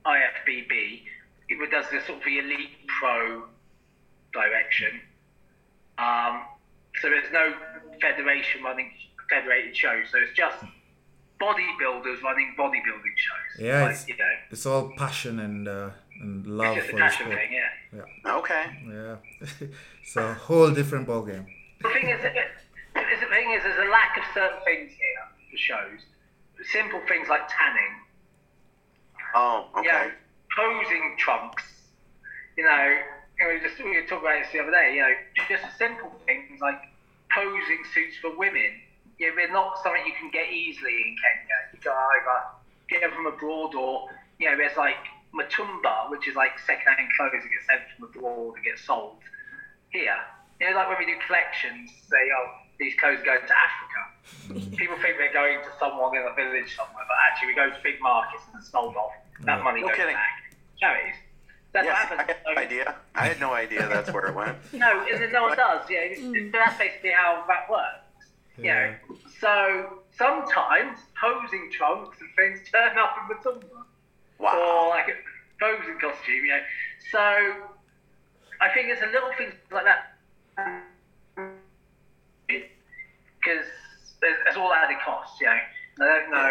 IFBB. 0.06 1.02
It 1.50 1.72
does 1.72 1.86
the 1.92 2.00
sort 2.06 2.20
of 2.20 2.26
the 2.26 2.40
elite 2.40 2.70
pro 3.00 3.44
direction. 4.34 5.00
Um, 5.98 6.44
so 7.02 7.10
there's 7.10 7.32
no 7.32 7.54
federation 8.02 8.64
running 8.64 8.92
federated 9.30 9.76
shows. 9.76 10.06
So 10.12 10.18
it's 10.20 10.36
just 10.36 10.58
bodybuilders 11.40 12.22
running 12.22 12.54
bodybuilding 12.58 13.16
shows. 13.18 13.60
Yeah, 13.60 13.82
Like, 13.82 13.92
it's- 13.92 14.08
you 14.08 14.18
know, 14.18 14.34
it's 14.50 14.66
all 14.66 14.92
passion 14.98 15.40
and 15.40 15.68
uh, 15.68 15.90
and 16.22 16.46
love 16.46 16.78
it's 16.78 16.88
just 16.88 16.92
for 16.92 16.98
a 16.98 17.00
the 17.00 17.10
sport. 17.10 17.30
thing. 17.38 17.52
Yeah. 17.94 18.36
Okay. 18.38 18.64
Yeah, 18.88 19.16
it's 20.02 20.16
a 20.16 20.34
whole 20.34 20.72
different 20.72 21.08
ball 21.08 21.24
game. 21.26 21.46
The 21.82 21.90
thing 21.90 22.08
is, 22.10 22.24
it, 22.24 22.36
it, 22.36 22.48
the 22.96 23.28
thing 23.28 23.52
is, 23.52 23.64
there's 23.64 23.88
a 23.88 23.90
lack 23.92 24.18
of 24.18 24.24
certain 24.34 24.60
things 24.64 24.92
here 24.92 25.24
for 25.50 25.58
shows. 25.58 26.00
Simple 26.72 27.02
things 27.08 27.28
like 27.28 27.42
tanning. 27.50 27.94
Oh, 29.34 29.68
you 29.78 29.84
know, 29.84 29.90
okay. 29.98 30.12
posing 30.56 31.16
trunks. 31.18 31.64
You 32.58 32.66
know, 32.66 32.98
you 33.42 33.48
know, 33.48 33.54
we 33.58 33.60
just 33.68 33.82
we 33.82 33.90
were 33.98 34.06
talking 34.06 34.22
about 34.30 34.38
this 34.44 34.52
the 34.54 34.60
other 34.62 34.70
day. 34.72 34.94
You 34.94 35.02
know, 35.02 35.14
just 35.50 35.66
simple 35.78 36.14
things 36.30 36.62
like 36.62 36.78
posing 37.34 37.82
suits 37.94 38.18
for 38.22 38.30
women. 38.38 38.70
You 39.18 39.30
know, 39.30 39.36
they're 39.36 39.52
not 39.52 39.82
something 39.82 40.06
you 40.06 40.14
can 40.14 40.30
get 40.30 40.50
easily 40.54 40.94
in 40.94 41.16
Kenya. 41.18 41.58
You 41.74 41.80
can 41.82 41.92
either 41.92 42.38
get 42.90 43.02
them 43.02 43.12
from 43.18 43.26
abroad 43.26 43.74
or 43.74 44.10
you 44.38 44.46
know, 44.50 44.58
there's 44.58 44.78
like 44.78 44.98
mitumba, 45.34 46.10
which 46.10 46.28
is 46.28 46.36
like 46.36 46.58
second-hand 46.60 47.10
clothes 47.18 47.42
that 47.42 47.50
get 47.50 47.66
sent 47.66 47.82
from 47.98 48.10
abroad 48.14 48.56
and 48.58 48.64
get 48.66 48.78
sold 48.78 49.18
here. 49.90 50.18
You 50.60 50.70
know, 50.70 50.76
like 50.78 50.90
when 50.90 50.98
we 51.02 51.06
do 51.06 51.18
collections, 51.26 51.90
say, 52.10 52.22
oh, 52.38 52.48
these 52.78 52.94
clothes 53.02 53.22
go 53.26 53.38
to 53.38 53.54
Africa. 53.54 54.02
People 54.78 54.98
think 55.02 55.18
they're 55.18 55.34
going 55.34 55.58
to 55.62 55.70
someone 55.80 56.14
in 56.18 56.22
a 56.26 56.34
village 56.34 56.76
somewhere, 56.76 57.06
but 57.10 57.18
actually 57.26 57.50
we 57.50 57.56
go 57.56 57.70
to 57.70 57.78
big 57.82 58.02
markets 58.02 58.44
and 58.54 58.62
it's 58.62 58.70
sold 58.70 58.96
off. 58.98 59.14
That 59.46 59.58
Yeah. 59.58 59.64
money 59.64 59.82
No 59.82 59.88
goes 59.90 59.98
kidding. 59.98 60.14
back. 60.18 60.54
Charities. 60.80 61.16
That's 61.74 61.86
Yes, 61.86 62.10
what 62.10 62.20
I 62.20 62.24
had 62.24 62.38
no 62.46 62.62
idea. 62.62 62.96
I 63.16 63.28
had 63.28 63.40
no 63.40 63.54
idea 63.54 63.88
that's 63.88 64.12
where 64.12 64.26
it 64.26 64.36
went. 64.36 64.58
No, 64.74 65.06
and 65.08 65.32
no 65.32 65.44
one 65.44 65.58
does. 65.58 65.90
Yeah, 65.90 66.16
so 66.16 66.22
mm. 66.22 66.52
that's 66.52 66.78
basically 66.78 67.12
how 67.12 67.46
that 67.48 67.70
works. 67.70 68.28
Yeah. 68.58 68.92
know, 69.10 69.16
so 69.40 70.00
sometimes 70.18 71.00
posing 71.20 71.72
trunks 71.72 72.18
and 72.20 72.30
things 72.36 72.60
turn 72.72 72.98
up 72.98 73.16
in 73.18 73.38
mitumba. 73.38 73.64
Wow. 74.40 74.58
Or 74.58 74.90
like 74.90 75.08
posing 75.60 75.98
costume, 76.00 76.46
you 76.46 76.48
know. 76.48 76.60
So 77.12 77.20
I 78.60 78.70
think 78.74 78.90
it's 78.90 79.02
a 79.02 79.08
little 79.08 79.30
things 79.38 79.54
like 79.72 79.86
that 79.86 80.18
because 82.48 83.66
it's 84.22 84.58
all 84.58 84.74
added 84.74 84.98
costs, 85.06 85.40
you 85.40 85.48
know. 85.48 85.58
I 86.02 86.20
don't 86.20 86.32
know. 86.32 86.38
I 86.38 86.50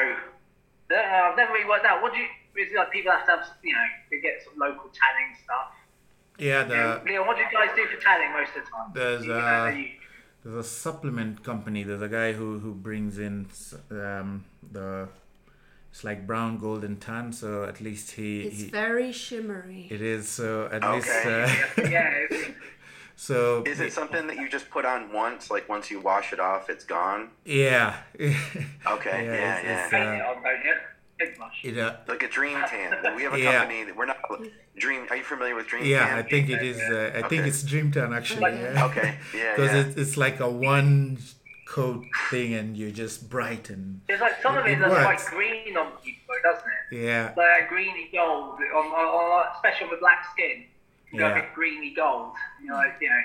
don't 0.88 1.10
know. 1.10 1.28
I've 1.30 1.36
never 1.36 1.52
really 1.52 1.68
worked 1.68 1.84
out. 1.84 2.02
What 2.02 2.12
do 2.12 2.18
you? 2.18 2.26
Is 2.56 2.72
it 2.72 2.76
like 2.76 2.90
people 2.92 3.12
have 3.12 3.24
to 3.26 3.30
have, 3.32 3.46
you 3.62 3.72
know, 3.72 3.84
to 4.10 4.20
get 4.20 4.42
some 4.44 4.54
local 4.58 4.90
tanning 4.90 5.36
stuff. 5.44 5.72
Yeah, 6.38 6.64
the 6.64 7.02
Leon, 7.04 7.26
what 7.26 7.36
do 7.36 7.42
you 7.42 7.48
guys 7.52 7.70
do 7.76 7.86
for 7.86 8.00
tanning 8.02 8.32
most 8.32 8.56
of 8.56 8.64
the 8.64 8.70
time? 8.70 8.90
There's, 8.94 9.22
You 9.26 9.32
know, 9.32 9.38
uh, 9.38 9.42
are 9.42 9.72
you- 9.72 9.90
there's 10.42 10.56
a 10.56 10.68
supplement 10.68 11.44
company. 11.44 11.82
There's 11.82 12.00
a 12.02 12.08
guy 12.08 12.32
who 12.32 12.58
who 12.58 12.72
brings 12.72 13.18
in 13.18 13.46
um, 13.90 14.44
the 14.72 15.08
it's 15.90 16.02
like 16.02 16.26
brown 16.26 16.56
golden 16.58 16.96
tan. 16.96 17.32
So 17.32 17.64
at 17.64 17.80
least 17.80 18.12
he, 18.12 18.42
It's 18.42 18.62
he 18.62 18.70
very 18.70 19.12
shimmery. 19.12 19.88
it 19.90 20.00
is. 20.00 20.28
So 20.28 20.66
at 20.72 20.82
Okay. 20.82 20.94
least 20.94 21.26
uh, 21.78 21.82
yeah, 21.90 22.26
so 23.16 23.62
Is 23.66 23.80
it 23.80 23.92
something 23.92 24.26
that 24.28 24.36
you 24.36 24.48
just 24.48 24.70
put 24.70 24.84
on 24.86 25.12
once? 25.12 25.50
Like 25.50 25.68
once 25.68 25.90
you 25.90 26.00
wash 26.00 26.32
it 26.32 26.40
off, 26.40 26.70
it's 26.70 26.84
gone? 26.84 27.30
yeah. 27.44 27.96
Okay, 28.18 29.24
yeah, 29.26 29.34
it's- 29.34 29.64
yeah. 29.64 29.84
it's, 29.84 29.92
uh, 29.92 30.76
it 31.20 31.28
on, 31.40 31.48
don't 31.48 31.64
you? 31.64 31.70
Big 31.70 31.74
much. 31.76 31.76
it, 31.76 31.78
uh, 31.78 31.96
Like 32.08 32.22
a 32.22 32.28
Dream 32.28 32.58
Tan. 32.68 33.14
We 33.16 33.22
have 33.24 33.34
a 33.34 33.38
Yeah. 33.40 33.58
company 33.58 33.84
that 33.84 33.96
we're 33.96 34.06
not 34.06 34.18
Dream. 34.76 35.06
Are 35.10 35.16
you 35.16 35.24
familiar 35.24 35.54
with 35.54 35.66
Dream 35.66 35.84
yeah, 35.84 36.06
Tan? 36.06 36.18
I 36.18 36.22
think 36.22 36.48
it 36.50 36.62
is. 36.62 36.78
Uh, 36.80 37.12
I 37.14 37.28
think 37.28 37.40
Okay. 37.42 37.48
it's 37.48 37.62
Dreamtown 37.64 38.16
actually. 38.16 38.40
Like- 38.40 38.54
Yeah. 38.54 38.84
Okay, 38.86 39.18
yeah, 39.34 39.50
Because 39.56 39.72
yeah. 39.72 39.80
it's 39.82 39.96
it's 39.96 40.16
like 40.16 40.40
a 40.40 40.48
one 40.48 41.18
coat 41.66 42.04
thing, 42.30 42.54
and 42.54 42.76
you're 42.76 42.90
just 42.90 43.30
bright 43.30 43.70
and 43.70 44.00
There's 44.08 44.20
like 44.20 44.42
some 44.42 44.56
of 44.58 44.66
It 44.66 44.72
it 44.72 44.78
that's 44.80 44.90
works. 44.90 45.28
quite 45.28 45.36
green 45.36 45.76
on 45.76 45.92
people, 46.04 46.34
doesn't 46.42 46.64
it? 46.90 46.96
yeah, 47.04 47.32
Like 47.36 47.68
greeny 47.68 48.10
gold, 48.12 48.58
on, 48.74 48.86
on, 48.86 49.06
on, 49.06 49.46
especially 49.54 49.88
with 49.88 50.00
black 50.00 50.26
skin. 50.32 50.64
You 51.12 51.18
got 51.20 51.28
Yeah. 51.28 51.38
a 51.38 51.42
bit 51.42 51.54
greeny 51.54 51.92
gold. 51.94 52.34
You 52.60 52.68
know, 52.70 52.76
like, 52.76 52.96
you 53.00 53.08
know. 53.08 53.22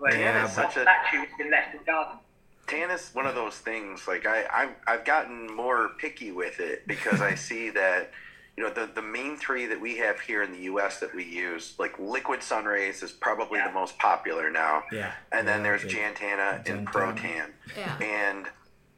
Like, 0.00 0.12
Tan 0.12 0.20
yeah, 0.20 0.46
such 0.48 0.76
a- 0.76 0.82
statue 0.82 1.18
that's 1.18 1.36
been 1.38 1.50
left 1.50 1.72
in 1.72 1.78
the 1.78 1.84
garden. 1.84 2.18
Tan 2.66 2.90
is 2.90 3.10
one 3.12 3.26
of 3.26 3.34
those 3.34 3.54
things. 3.54 4.06
Like 4.08 4.26
I, 4.26 4.44
I've, 4.52 4.74
I've 4.86 5.04
gotten 5.04 5.54
more 5.54 5.90
picky 5.98 6.32
with 6.32 6.60
it 6.60 6.86
because 6.86 7.20
I 7.20 7.34
see 7.48 7.70
that, 7.70 8.10
you 8.56 8.62
know, 8.62 8.70
the 8.72 8.88
the 8.94 9.02
main 9.02 9.36
three 9.36 9.66
that 9.66 9.80
we 9.80 9.96
have 9.98 10.20
here 10.20 10.42
in 10.42 10.52
the 10.52 10.60
U.S. 10.60 11.00
that 11.00 11.14
we 11.14 11.24
use, 11.24 11.74
like 11.78 11.98
Liquid 11.98 12.42
Sun 12.42 12.64
Rays, 12.66 13.02
is 13.02 13.10
probably 13.12 13.58
Yeah. 13.58 13.68
the 13.68 13.74
most 13.74 13.98
popular 13.98 14.50
now. 14.50 14.84
yeah. 14.92 15.12
And 15.32 15.46
then 15.46 15.62
there's 15.62 15.84
okay. 15.84 15.94
Jan 15.94 16.14
Tana 16.14 16.42
and 16.58 16.64
Jan 16.66 16.86
Tana. 16.86 17.14
Protan. 17.14 17.46
Yeah. 17.76 17.98
And 17.98 18.46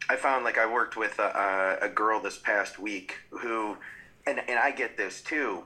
I 0.09 0.17
found 0.17 0.45
like 0.45 0.59
I 0.59 0.71
worked 0.71 0.97
with 0.97 1.19
a, 1.19 1.79
a, 1.83 1.87
a 1.87 1.89
girl 1.89 2.21
this 2.21 2.39
past 2.39 2.79
week 2.79 3.15
who, 3.31 3.77
and, 4.27 4.41
and 4.47 4.59
I 4.59 4.71
get 4.71 4.97
this 4.97 5.21
too. 5.23 5.65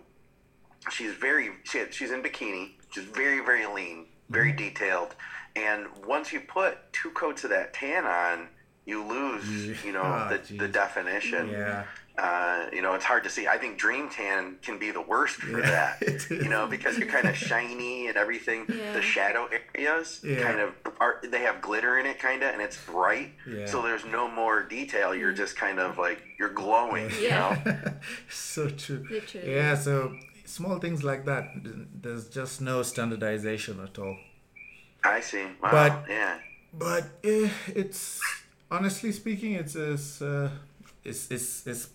She's 0.90 1.12
very, 1.12 1.50
she, 1.64 1.84
she's 1.90 2.10
in 2.10 2.22
bikini. 2.22 2.70
She's 2.90 3.04
very, 3.04 3.44
very 3.44 3.66
lean, 3.66 4.06
very 4.30 4.48
mm-hmm. 4.48 4.56
detailed. 4.58 5.14
And 5.56 5.86
once 6.06 6.32
you 6.32 6.40
put 6.40 6.78
two 6.92 7.10
coats 7.10 7.44
of 7.44 7.50
that 7.50 7.74
tan 7.74 8.04
on, 8.04 8.48
you 8.86 9.04
lose, 9.04 9.84
you 9.84 9.92
know, 9.92 10.02
Ah, 10.04 10.28
the, 10.48 10.54
the 10.56 10.68
definition. 10.68 11.50
Yeah. 11.50 11.84
Uh, 12.18 12.66
you 12.72 12.82
know, 12.82 12.92
it's 12.94 13.04
hard 13.04 13.24
to 13.24 13.30
see. 13.30 13.46
I 13.46 13.56
think 13.56 13.78
Dream 13.78 14.10
Tan 14.10 14.56
can 14.62 14.78
be 14.78 14.90
the 14.90 15.00
worst 15.00 15.36
for 15.36 15.58
Yeah, 15.60 15.94
that. 16.00 16.26
You 16.28 16.48
know, 16.48 16.66
because 16.66 16.98
you're 16.98 17.08
kind 17.08 17.26
of 17.26 17.34
shiny 17.36 18.08
and 18.08 18.16
everything. 18.16 18.66
Yeah. 18.68 18.92
The 18.92 19.00
shadow 19.00 19.48
areas 19.74 20.20
Yeah. 20.22 20.42
kind 20.42 20.60
of 20.60 20.74
are. 21.00 21.20
They 21.22 21.38
have 21.40 21.62
glitter 21.62 21.98
in 21.98 22.04
it, 22.06 22.18
kind 22.18 22.42
of, 22.42 22.52
and 22.52 22.60
it's 22.60 22.76
bright. 22.84 23.32
Yeah. 23.48 23.64
So 23.66 23.80
there's 23.80 24.04
no 24.04 24.28
more 24.28 24.62
detail. 24.64 25.14
You're 25.14 25.32
just 25.32 25.56
kind 25.56 25.78
of 25.78 25.96
like 25.96 26.20
you're 26.38 26.52
glowing. 26.52 27.10
You 27.12 27.16
Yeah. 27.28 27.62
know. 27.64 27.92
so 28.28 28.68
true. 28.68 29.06
Literally. 29.10 29.54
Yeah, 29.54 29.74
so 29.76 30.14
small 30.44 30.78
things 30.78 31.02
like 31.02 31.24
that. 31.24 31.44
There's 32.02 32.28
just 32.28 32.60
no 32.60 32.82
standardization 32.82 33.80
at 33.80 33.98
all. 33.98 34.18
I 35.04 35.20
see. 35.20 35.44
Wow. 35.62 35.70
But- 35.70 36.04
yeah. 36.08 36.38
But 36.72 37.04
eh, 37.24 37.48
it's 37.74 38.20
honestly 38.70 39.10
speaking, 39.10 39.54
it's 39.54 39.74
it's 39.74 40.22
uh, 40.22 40.50
it's, 41.02 41.28
it's 41.30 41.66
it's 41.66 41.88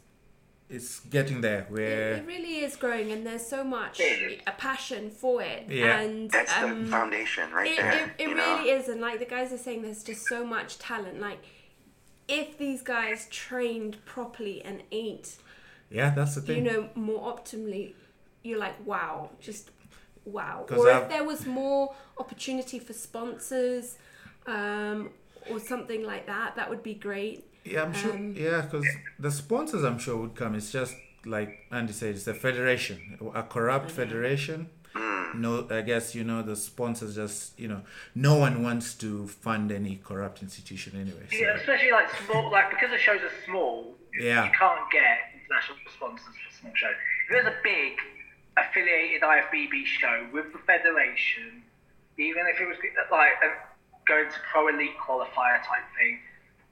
it's 0.70 0.99
getting 0.99 1.41
there. 1.41 1.66
Where 1.70 2.16
it 2.16 2.28
really 2.28 2.60
is 2.60 2.76
growing, 2.76 3.12
and 3.12 3.26
there's 3.26 3.45
so 3.45 3.64
much 3.64 4.01
a 4.01 4.51
passion 4.58 5.10
for 5.12 5.41
it. 5.41 5.68
Yeah. 5.70 5.99
And 6.01 6.30
That's 6.30 6.51
um, 6.58 6.86
the 6.86 6.91
foundation 6.91 7.51
right 7.53 7.72
it, 7.72 7.78
there. 7.78 8.03
it, 8.18 8.22
it 8.24 8.28
you 8.30 8.36
know. 8.36 8.58
really 8.58 8.70
is, 8.72 8.89
and 8.89 8.99
like 8.99 9.20
the 9.20 9.26
guys 9.26 9.53
are 9.53 9.58
saying, 9.58 9.84
there's 9.84 10.03
just 10.03 10.26
so 10.28 10.45
much 10.45 10.78
talent. 10.78 11.22
Like, 11.22 11.39
if 12.28 12.58
these 12.58 12.82
guys 12.82 13.28
trained 13.30 14.03
properly 14.06 14.62
and 14.62 14.82
ate, 14.91 15.38
yeah, 15.89 16.10
that's 16.10 16.36
the 16.36 16.41
thing. 16.41 16.66
you 16.66 16.72
know, 16.72 16.89
more 16.95 17.34
optimally, 17.34 17.93
you're 18.43 18.60
like, 18.60 18.86
wow, 18.86 19.30
just 19.39 19.70
wow. 20.26 20.65
'Cause 20.67 20.80
Or 20.80 20.89
if 20.89 20.95
I've- 20.95 21.13
there 21.13 21.23
was 21.23 21.45
more 21.45 21.95
opportunity 22.17 22.80
for 22.80 22.93
sponsors, 22.93 23.97
um, 24.47 25.11
or 25.49 25.59
something 25.59 26.03
like 26.03 26.26
that, 26.28 26.55
that 26.55 26.69
would 26.69 26.84
be 26.84 26.93
great. 26.95 27.45
Yeah, 27.63 27.84
I'm 27.84 27.93
sure. 27.93 28.13
Um, 28.13 28.34
yeah, 28.36 28.61
because 28.61 28.86
the 29.19 29.32
sponsors, 29.32 29.84
I'm 29.84 29.97
sure, 29.99 30.17
would 30.17 30.36
come. 30.36 30.55
It's 30.55 30.71
just 30.71 30.95
like 31.26 31.65
Andy 31.71 31.93
said, 31.93 32.15
it's 32.15 32.28
a 32.28 32.34
federation, 32.34 33.17
a 33.34 33.43
corrupt 33.43 33.89
federation. 33.91 34.69
No, 35.34 35.67
I 35.69 35.82
guess 35.82 36.15
you 36.15 36.23
know 36.23 36.41
the 36.43 36.55
sponsors 36.55 37.15
just 37.15 37.59
you 37.59 37.67
know 37.67 37.82
no 38.13 38.36
one 38.38 38.63
wants 38.63 38.93
to 39.03 39.28
fund 39.28 39.69
any 39.69 39.97
corrupt 40.01 40.41
institution 40.41 40.93
anyway. 40.95 41.26
So. 41.30 41.36
Yeah, 41.38 41.55
especially 41.55 41.91
like 41.91 42.07
small, 42.26 42.49
like 42.51 42.69
because 42.69 42.91
the 42.91 42.97
shows 42.97 43.19
are 43.21 43.32
small, 43.45 43.97
Yeah. 44.17 44.45
you 44.45 44.51
can't 44.57 44.89
get 44.91 45.17
international 45.34 45.78
sponsors 45.93 46.26
for 46.47 46.53
small 46.57 46.71
shows. 46.76 46.95
If 47.26 47.32
there's 47.32 47.47
a 47.47 47.57
big 47.63 47.97
affiliated 48.58 49.22
IFBB 49.22 49.86
show 49.86 50.28
with 50.34 50.51
the 50.53 50.60
federation, 50.60 51.64
even 52.18 52.43
if 52.53 52.62
it 52.62 52.68
was 52.68 52.78
like 53.12 53.32
a, 53.43 53.51
going 54.08 54.30
to 54.30 54.38
pro 54.51 54.68
elite 54.68 54.97
qualifier 54.97 55.60
type 55.66 55.84
thing, 55.97 56.20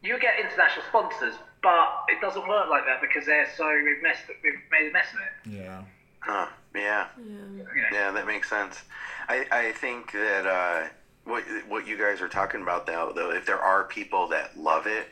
you 0.01 0.19
get 0.19 0.39
international 0.39 0.85
sponsors, 0.87 1.35
but 1.61 2.05
it 2.09 2.21
doesn't 2.21 2.47
work 2.47 2.69
like 2.69 2.85
that 2.85 3.01
because 3.01 3.25
they're 3.25 3.47
so 3.55 3.67
we've 3.83 4.01
messed, 4.01 4.23
we've 4.43 4.53
made 4.71 4.89
a 4.89 4.93
mess 4.93 5.07
of 5.13 5.19
it. 5.19 5.57
Yeah. 5.63 5.83
Huh. 6.19 6.47
Yeah. 6.75 7.07
Yeah. 7.17 7.33
You? 7.55 7.65
Yeah, 7.91 8.11
that 8.11 8.27
makes 8.27 8.49
sense. 8.49 8.83
I, 9.27 9.45
I 9.51 9.71
think 9.73 10.11
that 10.13 10.45
uh, 10.45 10.87
what 11.25 11.43
what 11.67 11.87
you 11.87 11.97
guys 11.97 12.21
are 12.21 12.27
talking 12.27 12.61
about 12.61 12.85
though, 12.85 13.11
though, 13.15 13.31
if 13.31 13.45
there 13.45 13.59
are 13.59 13.85
people 13.85 14.27
that 14.29 14.57
love 14.57 14.87
it 14.87 15.07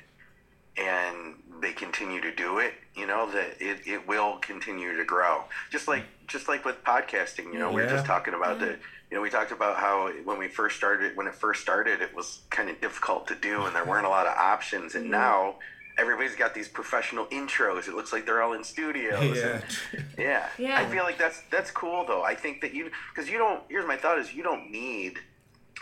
and 0.78 1.36
they 1.62 1.72
continue 1.74 2.20
to 2.22 2.34
do 2.34 2.58
it, 2.60 2.74
you 2.96 3.06
know, 3.06 3.32
that 3.32 3.62
it, 3.62 3.82
it 3.86 4.08
will 4.08 4.38
continue 4.38 4.98
to 4.98 5.06
grow. 5.06 5.44
Just 5.72 5.88
like 5.88 6.04
just 6.28 6.48
like 6.48 6.66
with 6.66 6.84
podcasting, 6.84 7.54
you 7.54 7.60
know, 7.60 7.72
we 7.72 7.82
were 7.82 7.88
just 7.88 8.06
talking 8.06 8.34
about 8.34 8.60
that. 8.60 8.80
Mm. 8.80 8.84
You 9.10 9.18
know, 9.18 9.22
we 9.22 9.30
talked 9.30 9.52
about 9.52 9.76
how 9.78 10.10
when 10.24 10.40
we 10.40 10.48
first 10.48 10.78
started, 10.78 11.18
when 11.18 11.28
it 11.28 11.36
first 11.36 11.62
started, 11.62 12.02
it 12.02 12.16
was 12.16 12.40
kind 12.50 12.70
of 12.70 12.80
difficult 12.80 13.28
to 13.28 13.36
do, 13.36 13.66
and 13.66 13.76
there 13.76 13.84
weren't 13.84 14.06
a 14.06 14.10
lot 14.10 14.26
of 14.26 14.38
options. 14.38 14.96
And 14.96 15.08
mm. 15.08 15.10
now 15.10 15.56
everybody's 15.98 16.36
got 16.36 16.54
these 16.54 16.70
professional 16.70 17.26
intros. 17.26 17.88
It 17.88 17.94
looks 17.94 18.14
like 18.14 18.26
they're 18.26 18.42
all 18.42 18.54
in 18.54 18.64
studios. 18.64 19.38
Yeah. 19.38 19.62
and- 19.92 20.06
yeah. 20.18 20.48
Yeah. 20.58 20.80
I 20.80 20.86
feel 20.86 21.04
like 21.04 21.18
that's 21.18 21.42
that's 21.52 21.72
cool 21.72 22.06
though. 22.06 22.24
I 22.24 22.36
think 22.36 22.62
that 22.62 22.74
you 22.74 22.90
because 23.14 23.30
you 23.30 23.38
don't. 23.38 23.62
Here's 23.70 23.86
my 23.86 23.98
thought: 23.98 24.18
is 24.18 24.34
you 24.34 24.44
don't 24.44 24.72
need 24.72 25.20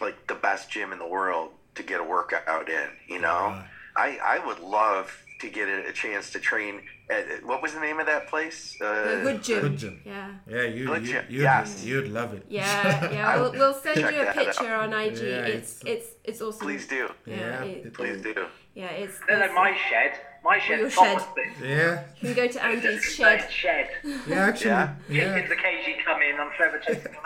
like 0.01 0.27
the 0.27 0.35
best 0.35 0.69
gym 0.69 0.91
in 0.91 0.99
the 0.99 1.07
world 1.07 1.51
to 1.75 1.83
get 1.83 1.99
a 1.99 2.03
workout 2.03 2.69
in. 2.69 2.89
You 3.07 3.21
know, 3.21 3.49
Yeah. 3.49 3.63
I 3.95 4.19
I 4.23 4.45
would 4.45 4.59
love 4.59 5.23
to 5.39 5.49
get 5.49 5.67
a, 5.69 5.87
a 5.87 5.93
chance 5.93 6.31
to 6.31 6.39
train 6.39 6.81
at 7.09 7.43
what 7.45 7.61
was 7.61 7.73
the 7.73 7.79
name 7.79 7.99
of 7.99 8.05
that 8.05 8.27
place? 8.27 8.75
Uh, 8.81 8.85
The 8.85 9.19
good 9.23 9.43
gym. 9.43 9.61
Good 9.61 9.77
gym. 9.77 10.01
Yeah. 10.05 10.31
Yeah, 10.47 10.63
you, 10.63 10.85
Good 10.85 11.01
you 11.07 11.13
gym. 11.13 11.25
you'd, 11.29 11.41
Yes. 11.41 11.83
you'd 11.85 12.07
love 12.09 12.33
it. 12.33 12.45
Yeah, 12.49 13.11
yeah. 13.17 13.35
We'll, 13.39 13.51
we'll 13.53 13.73
send 13.73 13.97
you 13.99 14.21
a 14.21 14.33
picture 14.33 14.67
out. 14.67 14.93
on 14.93 14.93
IG. 14.93 15.17
Yeah, 15.17 15.55
it's 15.57 15.81
it's- 15.81 15.85
it's 15.85 16.07
it's 16.23 16.41
awesome. 16.41 16.67
Please 16.67 16.87
do. 16.87 17.09
Yeah, 17.25 17.35
Yeah, 17.35 17.63
it- 17.63 17.85
it- 17.87 17.93
Please 17.93 18.21
do. 18.21 18.35
Yeah, 18.75 18.87
it's. 19.01 19.17
No, 19.27 19.39
no, 19.39 19.53
my 19.53 19.75
shed, 19.89 20.11
my 20.43 20.59
shed, 20.59 20.79
Your 20.79 20.89
shed. 20.89 21.19
Yeah, 21.61 22.03
you 22.21 22.33
can 22.33 22.35
go 22.35 22.47
to 22.55 22.63
Andy's 22.63 23.03
shed. 23.03 23.51
shed. 23.51 23.87
yeah, 24.27 24.45
actually, 24.49 24.69
Yeah. 24.69 24.93
yeah, 25.09 25.33
Kittens 25.33 25.51
occasionally 25.57 25.99
come 26.05 26.21
in. 26.21 26.33
I'm 26.39 26.51
forever 26.57 26.79
chasing 26.85 27.11
them 27.11 27.23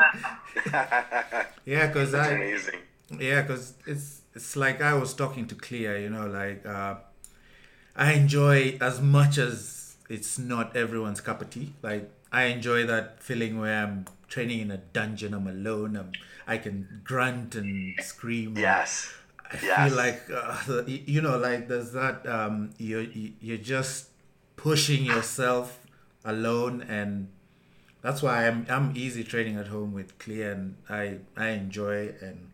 yeah, 1.65 1.87
because 1.87 2.11
That's 2.11 2.29
I, 2.29 2.33
amazing. 2.33 2.79
yeah, 3.19 3.41
because 3.41 3.73
it's 3.85 4.21
it's 4.35 4.55
like 4.55 4.81
I 4.81 4.93
was 4.93 5.13
talking 5.13 5.45
to 5.47 5.55
Clea, 5.55 6.01
you 6.03 6.09
know, 6.09 6.27
like 6.27 6.65
uh, 6.65 6.95
I 7.95 8.13
enjoy 8.13 8.77
as 8.81 9.01
much 9.01 9.37
as 9.37 9.95
it's 10.09 10.37
not 10.39 10.75
everyone's 10.75 11.21
cup 11.21 11.41
of 11.41 11.49
tea. 11.49 11.73
Like 11.81 12.09
I 12.31 12.45
enjoy 12.45 12.85
that 12.87 13.21
feeling 13.21 13.59
where 13.59 13.83
I'm 13.83 14.05
training 14.27 14.61
in 14.61 14.71
a 14.71 14.77
dungeon, 14.77 15.33
I'm 15.33 15.47
alone, 15.47 15.95
I'm, 15.95 16.11
I 16.47 16.57
can 16.57 17.01
grunt 17.03 17.55
and 17.55 17.95
scream. 18.01 18.57
Yes. 18.57 19.11
I 19.51 19.59
Yes. 19.61 19.89
feel 19.89 19.97
like 19.97 20.21
uh, 20.33 20.83
you 20.87 21.21
know, 21.21 21.37
like 21.37 21.67
there's 21.67 21.91
that 21.91 22.25
um, 22.27 22.71
you 22.79 22.99
you- 23.01 23.33
you're 23.39 23.57
just 23.75 24.07
pushing 24.55 25.05
yourself 25.05 25.85
alone, 26.25 26.81
and 26.81 27.27
that's 28.01 28.23
why 28.23 28.47
I'm 28.47 28.65
I'm 28.67 28.93
easy 28.97 29.23
training 29.23 29.57
at 29.57 29.67
home 29.67 29.93
with 29.93 30.17
Clea, 30.17 30.43
and 30.43 30.75
I 30.89 31.19
I 31.37 31.49
enjoy. 31.49 32.15
And 32.19 32.49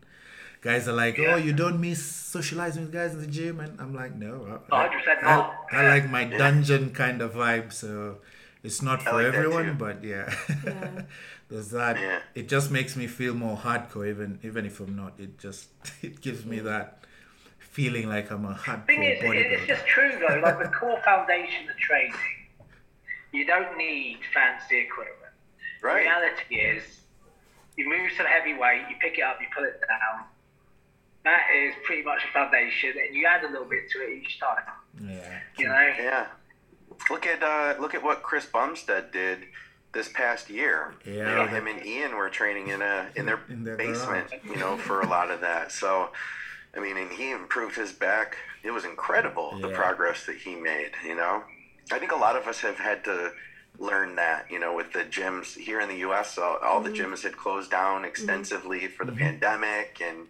guys 0.60 0.86
are 0.88 0.92
like, 0.92 1.18
oh, 1.18 1.36
you 1.36 1.52
don't 1.52 1.80
miss 1.80 2.04
socializing 2.04 2.82
with 2.84 2.92
guys 2.92 3.14
in 3.14 3.20
the 3.20 3.26
gym, 3.26 3.60
and 3.60 3.80
I'm 3.80 3.94
like, 3.94 4.14
no, 4.14 4.60
I, 4.70 4.84
I, 4.84 4.88
100% 4.88 5.18
I, 5.22 5.22
not. 5.22 5.54
I 5.72 5.88
like 5.88 6.10
my 6.10 6.24
dungeon 6.24 6.90
kind 6.90 7.22
of 7.22 7.34
vibe, 7.34 7.72
so 7.72 8.18
it's 8.62 8.82
not 8.82 9.02
for 9.02 9.14
like 9.14 9.26
everyone, 9.26 9.76
but 9.78 10.04
yeah, 10.04 10.32
Yeah. 10.64 11.02
there's 11.48 11.70
that. 11.70 11.98
Yeah. 11.98 12.20
It 12.34 12.48
just 12.48 12.70
makes 12.70 12.94
me 12.96 13.06
feel 13.06 13.34
more 13.34 13.56
hardcore, 13.56 14.08
even 14.08 14.38
even 14.42 14.66
if 14.66 14.80
I'm 14.80 14.94
not. 14.96 15.14
It 15.18 15.38
just 15.38 15.68
it 16.02 16.20
gives 16.20 16.44
me 16.44 16.58
mm. 16.58 16.64
that 16.64 17.04
feeling 17.58 18.08
like 18.08 18.30
I'm 18.30 18.44
a 18.44 18.54
hardcore 18.54 18.86
thing 18.86 19.02
is, 19.02 19.22
it- 19.22 19.24
it's 19.24 19.62
bodybuilder. 19.62 19.66
just 19.68 19.86
true 19.86 20.12
though. 20.20 20.40
Like 20.40 20.58
the 20.58 20.68
core 20.68 21.00
foundation 21.04 21.68
of 21.70 21.76
training, 21.78 22.14
you 23.32 23.46
don't 23.46 23.76
need 23.78 24.18
fancy 24.34 24.78
equipment. 24.78 25.16
The 25.80 25.86
Right. 25.86 26.02
reality 26.02 26.56
is, 26.56 26.82
you 27.78 27.88
move 27.88 28.10
some 28.16 28.26
heavy 28.26 28.52
weight, 28.54 28.82
you 28.90 28.96
pick 29.00 29.16
it 29.18 29.22
up, 29.22 29.40
you 29.40 29.46
put 29.56 29.64
it 29.64 29.80
down. 29.80 30.26
That 31.24 31.42
is 31.54 31.74
pretty 31.84 32.02
much 32.02 32.22
a 32.28 32.32
foundation, 32.32 32.94
and 33.06 33.14
you 33.14 33.26
add 33.26 33.44
a 33.44 33.50
little 33.50 33.68
bit 33.68 33.90
to 33.90 33.98
it 33.98 34.22
each 34.22 34.40
time. 34.40 34.64
yeah. 35.02 35.38
You 35.58 35.66
know, 35.66 35.92
Yeah. 35.98 36.26
Look 37.08 37.26
at 37.26 37.42
uh, 37.42 37.80
look 37.80 37.94
at 37.94 38.02
what 38.02 38.22
Chris 38.22 38.46
Bumstead 38.46 39.10
did 39.10 39.46
this 39.92 40.08
past 40.08 40.50
year. 40.50 40.94
Yeah, 41.04 41.12
You 41.12 41.22
know, 41.22 41.46
him 41.46 41.66
and 41.66 41.80
Iain 41.80 42.16
were 42.16 42.28
training 42.28 42.68
in 42.68 42.82
a 42.82 43.08
in 43.16 43.26
their, 43.26 43.40
In 43.48 43.64
their 43.64 43.76
basement. 43.76 44.30
garage. 44.30 44.44
You 44.44 44.56
know, 44.56 44.76
for 44.76 45.00
a 45.00 45.06
lot 45.06 45.30
of 45.30 45.40
that. 45.40 45.72
So, 45.72 46.10
I 46.76 46.80
mean, 46.80 46.96
and 46.96 47.10
he 47.10 47.32
improved 47.32 47.76
his 47.76 47.92
back. 47.92 48.36
It 48.62 48.70
was 48.70 48.84
incredible 48.84 49.58
the 49.58 49.68
progress 49.68 50.26
that 50.26 50.36
he 50.36 50.54
made. 50.54 50.90
You 51.04 51.16
know, 51.16 51.42
I 51.90 51.98
think 51.98 52.12
a 52.12 52.16
lot 52.16 52.36
of 52.36 52.46
us 52.46 52.60
have 52.60 52.78
had 52.78 53.04
to 53.04 53.32
learn 53.78 54.16
that. 54.16 54.50
You 54.50 54.58
know, 54.58 54.74
with 54.74 54.92
the 54.92 55.04
gyms 55.04 55.56
here 55.56 55.80
in 55.80 55.88
the 55.88 55.98
U.S., 55.98 56.38
all, 56.38 56.58
all 56.62 56.80
the 56.80 56.90
mm-hmm. 56.90 57.12
gyms 57.12 57.22
had 57.22 57.36
closed 57.36 57.70
down 57.70 57.96
mm-hmm. 57.96 58.04
extensively 58.06 58.86
for 58.86 59.04
the 59.04 59.12
mm-hmm. 59.12 59.22
pandemic, 59.22 60.00
and 60.04 60.28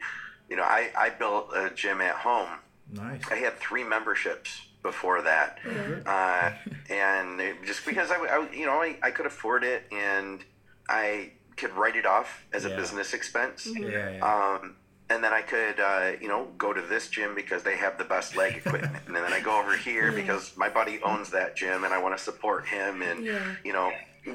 you 0.50 0.56
know, 0.56 0.64
I 0.64 0.90
I 0.98 1.08
built 1.10 1.50
a 1.54 1.70
gym 1.70 2.00
at 2.00 2.16
home. 2.16 2.48
Nice. 2.92 3.22
I 3.30 3.36
had 3.36 3.56
three 3.58 3.84
memberships 3.84 4.62
before 4.82 5.22
that, 5.22 5.58
uh, 6.06 6.52
and 6.92 7.40
just 7.64 7.86
because 7.86 8.10
I, 8.10 8.16
I 8.16 8.50
you 8.52 8.66
know, 8.66 8.82
I, 8.82 8.96
I 9.02 9.10
could 9.12 9.26
afford 9.26 9.62
it 9.62 9.84
and 9.92 10.42
I 10.88 11.32
could 11.56 11.72
write 11.74 11.94
it 11.96 12.06
off 12.06 12.44
as 12.52 12.64
a 12.64 12.70
business 12.70 13.12
expense. 13.14 13.68
Yeah, 13.78 14.10
yeah. 14.10 14.24
Um, 14.58 14.76
and 15.10 15.22
then 15.22 15.32
I 15.32 15.42
could, 15.42 15.78
uh, 15.80 16.12
you 16.20 16.28
know, 16.28 16.48
go 16.56 16.72
to 16.72 16.80
this 16.80 17.08
gym 17.08 17.34
because 17.34 17.62
they 17.62 17.76
have 17.76 17.98
the 17.98 18.04
best 18.04 18.36
leg 18.36 18.56
equipment, 18.64 18.96
and 19.06 19.14
then 19.14 19.32
I 19.32 19.40
go 19.40 19.60
over 19.60 19.76
here 19.76 20.10
because 20.12 20.56
my 20.56 20.68
buddy 20.68 21.00
owns 21.02 21.30
that 21.30 21.56
gym 21.56 21.84
and 21.84 21.92
I 21.92 21.98
want 22.02 22.16
to 22.16 22.22
support 22.22 22.66
him, 22.66 23.02
and 23.02 23.24
Yeah. 23.24 23.38
you 23.62 23.72
know, 23.72 23.92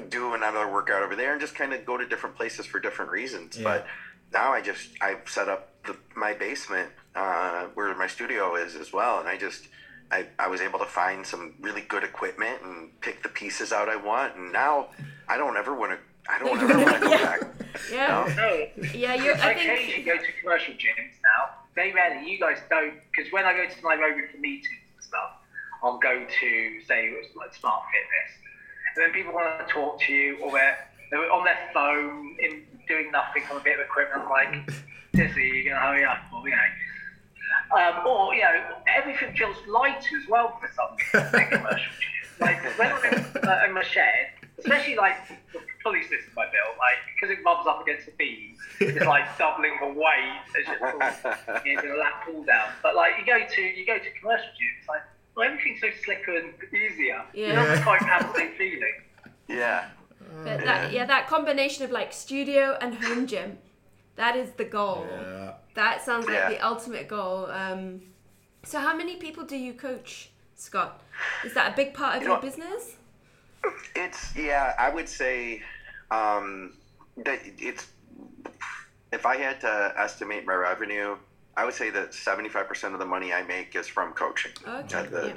do 0.08 0.34
another 0.34 0.70
workout 0.72 1.02
over 1.02 1.16
there, 1.16 1.32
and 1.32 1.40
just 1.40 1.54
kind 1.56 1.72
of 1.74 1.84
go 1.84 1.96
to 1.98 2.06
different 2.06 2.36
places 2.36 2.64
for 2.66 2.78
different 2.78 3.10
reasons. 3.10 3.56
Yeah. 3.58 3.64
But 3.64 3.86
now 4.36 4.52
I 4.52 4.60
just 4.60 4.88
I've 5.00 5.26
set 5.28 5.48
up 5.48 5.68
the, 5.86 5.96
my 6.14 6.32
basement 6.34 6.90
uh, 7.14 7.64
where 7.74 7.94
my 7.96 8.06
studio 8.06 8.54
is 8.56 8.74
as 8.76 8.92
well, 8.92 9.18
and 9.20 9.28
I 9.28 9.36
just 9.36 9.68
I, 10.10 10.26
I 10.38 10.46
was 10.48 10.60
able 10.60 10.78
to 10.80 10.84
find 10.84 11.26
some 11.26 11.54
really 11.60 11.82
good 11.82 12.04
equipment 12.04 12.58
and 12.62 13.00
pick 13.00 13.22
the 13.22 13.28
pieces 13.30 13.72
out 13.72 13.88
I 13.88 13.96
want, 13.96 14.36
and 14.36 14.52
now 14.52 14.88
I 15.28 15.36
don't 15.38 15.56
ever 15.56 15.74
want 15.74 15.92
to 15.92 15.98
I 16.32 16.38
don't 16.40 16.58
ever 16.60 16.78
want 16.84 16.94
to 17.02 17.08
go 17.08 17.10
Yeah. 17.16 17.24
back. 17.24 17.40
Yeah. 17.92 18.08
No? 18.08 18.34
no. 18.42 18.66
Yeah, 18.94 19.14
you're, 19.14 19.36
I 19.36 19.48
I 19.48 19.50
occasionally 19.52 19.92
think. 19.92 20.06
go 20.06 20.16
to 20.16 20.30
commercial 20.40 20.74
gyms 20.74 21.16
now. 21.30 21.42
Very 21.74 21.92
rarely. 21.92 22.30
You 22.30 22.38
guys 22.40 22.58
don't, 22.70 22.94
because 23.10 23.30
when 23.32 23.44
I 23.44 23.52
go 23.52 23.64
to 23.68 23.76
Nairobi 23.82 24.22
for 24.32 24.38
meetings 24.38 24.80
and 24.96 25.04
stuff, 25.04 25.30
I'll 25.82 25.98
go 25.98 26.14
to 26.40 26.48
say 26.88 26.98
it 27.08 27.14
was 27.20 27.28
like 27.36 27.54
Smart 27.54 27.82
Fitness, 27.92 28.30
and 28.88 28.96
then 29.04 29.10
people 29.12 29.32
want 29.34 29.48
to 29.60 29.72
talk 29.72 30.00
to 30.06 30.12
you, 30.12 30.38
or 30.42 30.50
they're, 30.52 30.78
they're 31.10 31.30
on 31.30 31.44
their 31.44 31.58
phone 31.74 32.34
in 32.42 32.62
doing 32.88 33.10
nothing 33.12 33.42
on 33.50 33.56
a 33.58 33.60
bit 33.60 33.78
of 33.78 33.86
equipment. 33.86 34.28
Like, 34.28 34.70
Dizzy, 35.14 35.62
you're 35.64 35.74
gonna 35.74 35.86
hurry 35.86 36.04
up, 36.04 36.18
or 36.32 36.48
you 36.48 36.54
know. 36.54 36.62
Um, 37.76 38.06
or 38.06 38.34
you 38.34 38.42
know, 38.42 38.62
everything 38.86 39.34
feels 39.36 39.56
lighter 39.66 40.16
as 40.22 40.28
well 40.28 40.58
for 40.60 40.70
some 40.74 40.96
commercial. 41.50 41.92
Like 42.40 42.62
when 42.78 42.92
I'm 42.92 43.04
in, 43.14 43.24
uh, 43.48 43.62
in 43.66 43.72
my 43.72 43.82
shed, 43.82 44.28
especially 44.58 44.94
like 44.96 45.16
the 45.52 45.60
pulley 45.82 46.02
system 46.02 46.32
I 46.36 46.44
built, 46.52 46.76
like 46.78 46.98
because 47.14 47.30
it 47.36 47.42
rubs 47.44 47.66
up 47.66 47.82
against 47.82 48.06
the 48.06 48.12
beams, 48.12 48.58
it's 48.80 49.04
like 49.06 49.38
doubling 49.38 49.72
the 49.80 49.88
weight 49.88 50.42
as 50.60 50.66
you're 50.66 50.90
pull- 50.90 51.62
you 51.64 51.74
know, 51.76 51.80
doing 51.82 51.94
a 51.94 51.96
lap 51.98 52.24
pull 52.26 52.44
down. 52.44 52.68
But 52.82 52.94
like 52.94 53.12
you 53.18 53.24
go 53.24 53.38
to 53.46 53.62
you 53.62 53.86
go 53.86 53.98
to 53.98 54.10
commercial 54.20 54.46
gyms, 54.48 54.78
it's 54.80 54.88
like 54.88 55.00
well 55.34 55.46
everything's 55.48 55.80
so 55.80 55.88
slicker 56.04 56.36
and 56.36 56.52
easier. 56.74 57.22
You 57.32 57.46
Yeah. 57.46 57.64
don't 57.74 57.82
quite 57.82 58.02
have 58.02 58.32
the 58.32 58.38
same 58.38 58.52
feeling. 58.58 58.94
Yeah. 59.48 59.88
But 60.44 60.64
that, 60.64 60.92
yeah, 60.92 61.04
that 61.06 61.26
combination 61.28 61.84
of 61.84 61.90
like 61.90 62.12
studio 62.12 62.76
and 62.80 62.94
home 62.94 63.26
gym, 63.26 63.58
that 64.16 64.36
is 64.36 64.50
the 64.52 64.64
goal. 64.64 65.06
Yeah. 65.10 65.52
That 65.74 66.02
sounds 66.04 66.26
like 66.26 66.34
Yeah. 66.34 66.48
the 66.50 66.66
ultimate 66.66 67.08
goal. 67.08 67.46
Um, 67.50 68.02
so, 68.64 68.80
how 68.80 68.96
many 68.96 69.16
people 69.16 69.44
do 69.44 69.56
you 69.56 69.72
coach, 69.74 70.30
Scott? 70.56 71.02
Is 71.44 71.54
that 71.54 71.72
a 71.72 71.76
big 71.76 71.94
part 71.94 72.16
of 72.16 72.22
You 72.22 72.28
your 72.28 72.36
know- 72.36 72.42
business? 72.42 72.96
It's 73.94 74.36
yeah, 74.36 74.74
I 74.78 74.90
would 74.90 75.08
say 75.08 75.62
um, 76.10 76.74
that 77.24 77.40
it's 77.58 77.86
if 79.12 79.26
I 79.26 79.36
had 79.36 79.60
to 79.62 79.94
estimate 79.96 80.46
my 80.46 80.54
revenue, 80.54 81.16
I 81.56 81.64
would 81.64 81.74
say 81.74 81.90
that 81.90 82.14
seventy 82.14 82.48
five 82.48 82.68
percent 82.68 82.94
of 82.94 83.00
the 83.00 83.06
money 83.06 83.32
I 83.32 83.42
make 83.42 83.74
is 83.74 83.88
from 83.88 84.12
coaching. 84.12 84.52
Okay, 84.66 85.06
the, 85.06 85.26
yeah. 85.28 85.32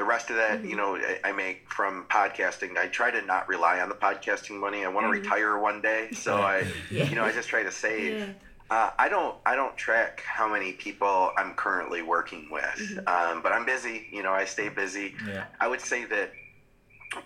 The 0.00 0.06
rest 0.06 0.30
of 0.30 0.36
that, 0.36 0.64
you 0.64 0.70
mm-hmm. 0.70 0.78
know, 0.78 0.96
I, 0.96 1.28
I 1.28 1.32
make 1.32 1.70
from 1.70 2.06
podcasting. 2.08 2.78
I 2.78 2.86
try 2.86 3.10
to 3.10 3.20
not 3.20 3.46
rely 3.48 3.80
on 3.80 3.90
the 3.90 3.94
podcasting 3.94 4.58
money. 4.58 4.82
I 4.82 4.88
want 4.88 5.04
to 5.04 5.12
mm-hmm. 5.12 5.30
retire 5.30 5.58
one 5.58 5.82
day, 5.82 6.08
so 6.12 6.36
I, 6.36 6.64
Yeah. 6.90 7.04
you 7.04 7.16
know, 7.16 7.24
I 7.24 7.32
just 7.32 7.50
try 7.50 7.62
to 7.62 7.70
save. 7.70 8.18
Yeah. 8.18 8.26
Uh, 8.70 8.92
I 8.98 9.10
don't. 9.10 9.36
I 9.44 9.56
don't 9.56 9.76
track 9.76 10.22
how 10.22 10.50
many 10.50 10.72
people 10.72 11.32
I'm 11.36 11.52
currently 11.52 12.00
working 12.00 12.48
with, 12.50 12.62
mm-hmm. 12.62 13.08
um, 13.08 13.42
but 13.42 13.52
I'm 13.52 13.66
busy. 13.66 14.06
You 14.10 14.22
know, 14.22 14.32
I 14.32 14.46
stay 14.46 14.70
busy. 14.70 15.14
Yeah. 15.28 15.44
I 15.60 15.68
would 15.68 15.82
say 15.82 16.06
that 16.06 16.32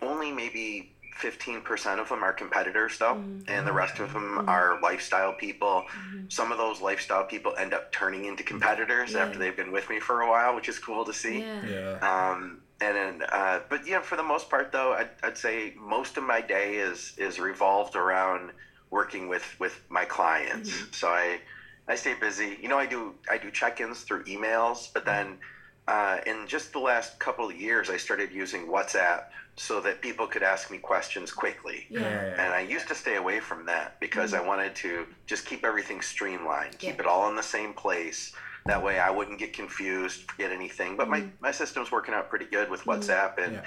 only 0.03 0.33
maybe 0.33 0.95
15% 1.21 2.01
of 2.01 2.09
them 2.09 2.25
are 2.25 2.33
competitors, 2.33 2.99
though, 2.99 3.23
and 3.47 3.67
the 3.67 3.73
rest 3.73 4.01
of 4.01 4.13
them 4.13 4.49
are 4.49 4.81
lifestyle 4.83 5.33
people. 5.35 5.85
Some 6.29 6.51
of 6.51 6.59
those 6.59 6.81
lifestyle 6.81 7.25
people 7.25 7.55
end 7.57 7.73
up 7.73 7.93
turning 7.93 8.25
into 8.25 8.43
competitors 8.43 9.13
Yeah. 9.13 9.21
after 9.21 9.39
they've 9.39 9.57
been 9.57 9.71
with 9.71 9.89
me 9.89 10.01
for 10.01 10.23
a 10.23 10.29
while, 10.29 10.57
which 10.57 10.69
is 10.69 10.79
cool 10.79 11.05
to 11.05 11.13
see. 11.13 11.41
Yeah. 11.41 11.67
Yeah. 11.67 12.31
Um, 12.33 12.63
and 12.81 12.97
then, 12.97 13.23
uh, 13.31 13.61
but 13.69 13.87
yeah, 13.87 14.01
for 14.01 14.17
the 14.17 14.23
most 14.23 14.51
part, 14.51 14.73
though, 14.73 14.93
I'd, 14.93 15.11
I'd 15.23 15.39
say 15.39 15.75
most 15.79 16.17
of 16.17 16.25
my 16.25 16.41
day 16.41 16.75
is 16.77 17.15
is 17.17 17.39
revolved 17.39 17.97
around 17.97 18.51
working 18.91 19.29
with 19.29 19.45
with 19.59 19.81
my 19.89 20.05
clients. 20.05 20.73
So 20.97 21.09
I 21.09 21.41
I 21.89 21.95
stay 21.97 22.15
busy. 22.15 22.59
You 22.61 22.69
know, 22.69 22.79
I 22.79 22.87
do 22.87 23.15
I 23.31 23.39
do 23.39 23.51
check-ins 23.51 24.03
through 24.03 24.25
emails, 24.25 24.89
but 24.93 25.05
then 25.05 25.39
uh, 25.87 26.19
in 26.27 26.47
just 26.47 26.73
the 26.73 26.79
last 26.79 27.19
couple 27.19 27.49
of 27.49 27.57
years, 27.57 27.91
I 27.91 27.97
started 27.97 28.33
using 28.33 28.67
WhatsApp 28.67 29.25
so 29.57 29.81
that 29.81 30.01
people 30.01 30.27
could 30.27 30.43
ask 30.43 30.71
me 30.71 30.79
questions 30.79 31.31
quickly. 31.31 31.87
Yeah. 31.91 32.01
Yeah. 32.01 32.43
And 32.45 32.53
I 32.55 32.61
used 32.61 32.89
to 32.89 32.95
stay 32.95 33.17
away 33.17 33.39
from 33.39 33.67
that 33.67 34.01
because 34.01 34.35
I 34.35 34.41
wanted 34.41 34.75
to 34.77 35.07
just 35.27 35.47
keep 35.47 35.65
everything 35.65 36.01
streamlined, 36.01 36.79
keep 36.79 36.97
Yeah. 36.97 37.03
it 37.03 37.07
all 37.07 37.29
in 37.29 37.37
the 37.37 37.43
same 37.43 37.73
place. 37.73 38.35
That 38.67 38.83
way 38.83 38.99
I 38.99 39.11
wouldn't 39.11 39.39
get 39.39 39.53
confused, 39.53 40.23
forget 40.31 40.51
anything. 40.51 40.97
But 40.97 41.09
my, 41.09 41.25
my 41.41 41.51
system's 41.51 41.93
working 41.93 42.15
out 42.15 42.31
pretty 42.31 42.47
good 42.47 42.71
with 42.71 42.85
WhatsApp 42.85 43.37
and 43.39 43.55
Yeah. 43.55 43.63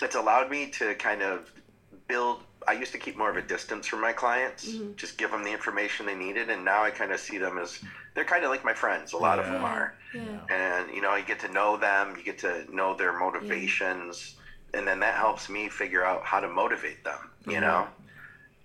it's 0.00 0.14
allowed 0.14 0.50
me 0.50 0.68
to 0.72 0.94
kind 0.94 1.22
of 1.22 1.50
build 2.06 2.42
I 2.68 2.72
used 2.72 2.90
to 2.92 2.98
keep 2.98 3.16
more 3.16 3.30
of 3.30 3.36
a 3.36 3.42
distance 3.42 3.86
from 3.86 4.00
my 4.00 4.12
clients, 4.12 4.68
just 4.96 5.18
give 5.18 5.30
them 5.30 5.44
the 5.44 5.52
information 5.52 6.04
they 6.04 6.16
needed 6.16 6.50
and 6.50 6.64
now 6.64 6.82
I 6.82 6.90
kind 6.90 7.12
of 7.12 7.20
see 7.20 7.38
them 7.38 7.58
as 7.58 7.80
they're 8.14 8.24
kind 8.24 8.42
of 8.44 8.50
like 8.50 8.64
my 8.64 8.72
friends, 8.74 9.12
a 9.12 9.16
lot 9.16 9.38
of 9.38 9.46
them 9.46 9.62
are. 9.64 9.94
Yeah. 10.14 10.40
and 10.50 10.90
you 10.94 11.00
know 11.00 11.14
you 11.16 11.24
get 11.24 11.40
to 11.40 11.48
know 11.52 11.76
them 11.76 12.14
you 12.16 12.24
get 12.24 12.38
to 12.38 12.64
know 12.74 12.96
their 12.96 13.16
motivations 13.18 14.36
and 14.74 14.86
then 14.86 15.00
that 15.00 15.14
helps 15.14 15.48
me 15.48 15.68
figure 15.68 16.04
out 16.04 16.24
how 16.24 16.40
to 16.40 16.48
motivate 16.48 17.02
them 17.04 17.30
you 17.46 17.60
know? 17.60 17.86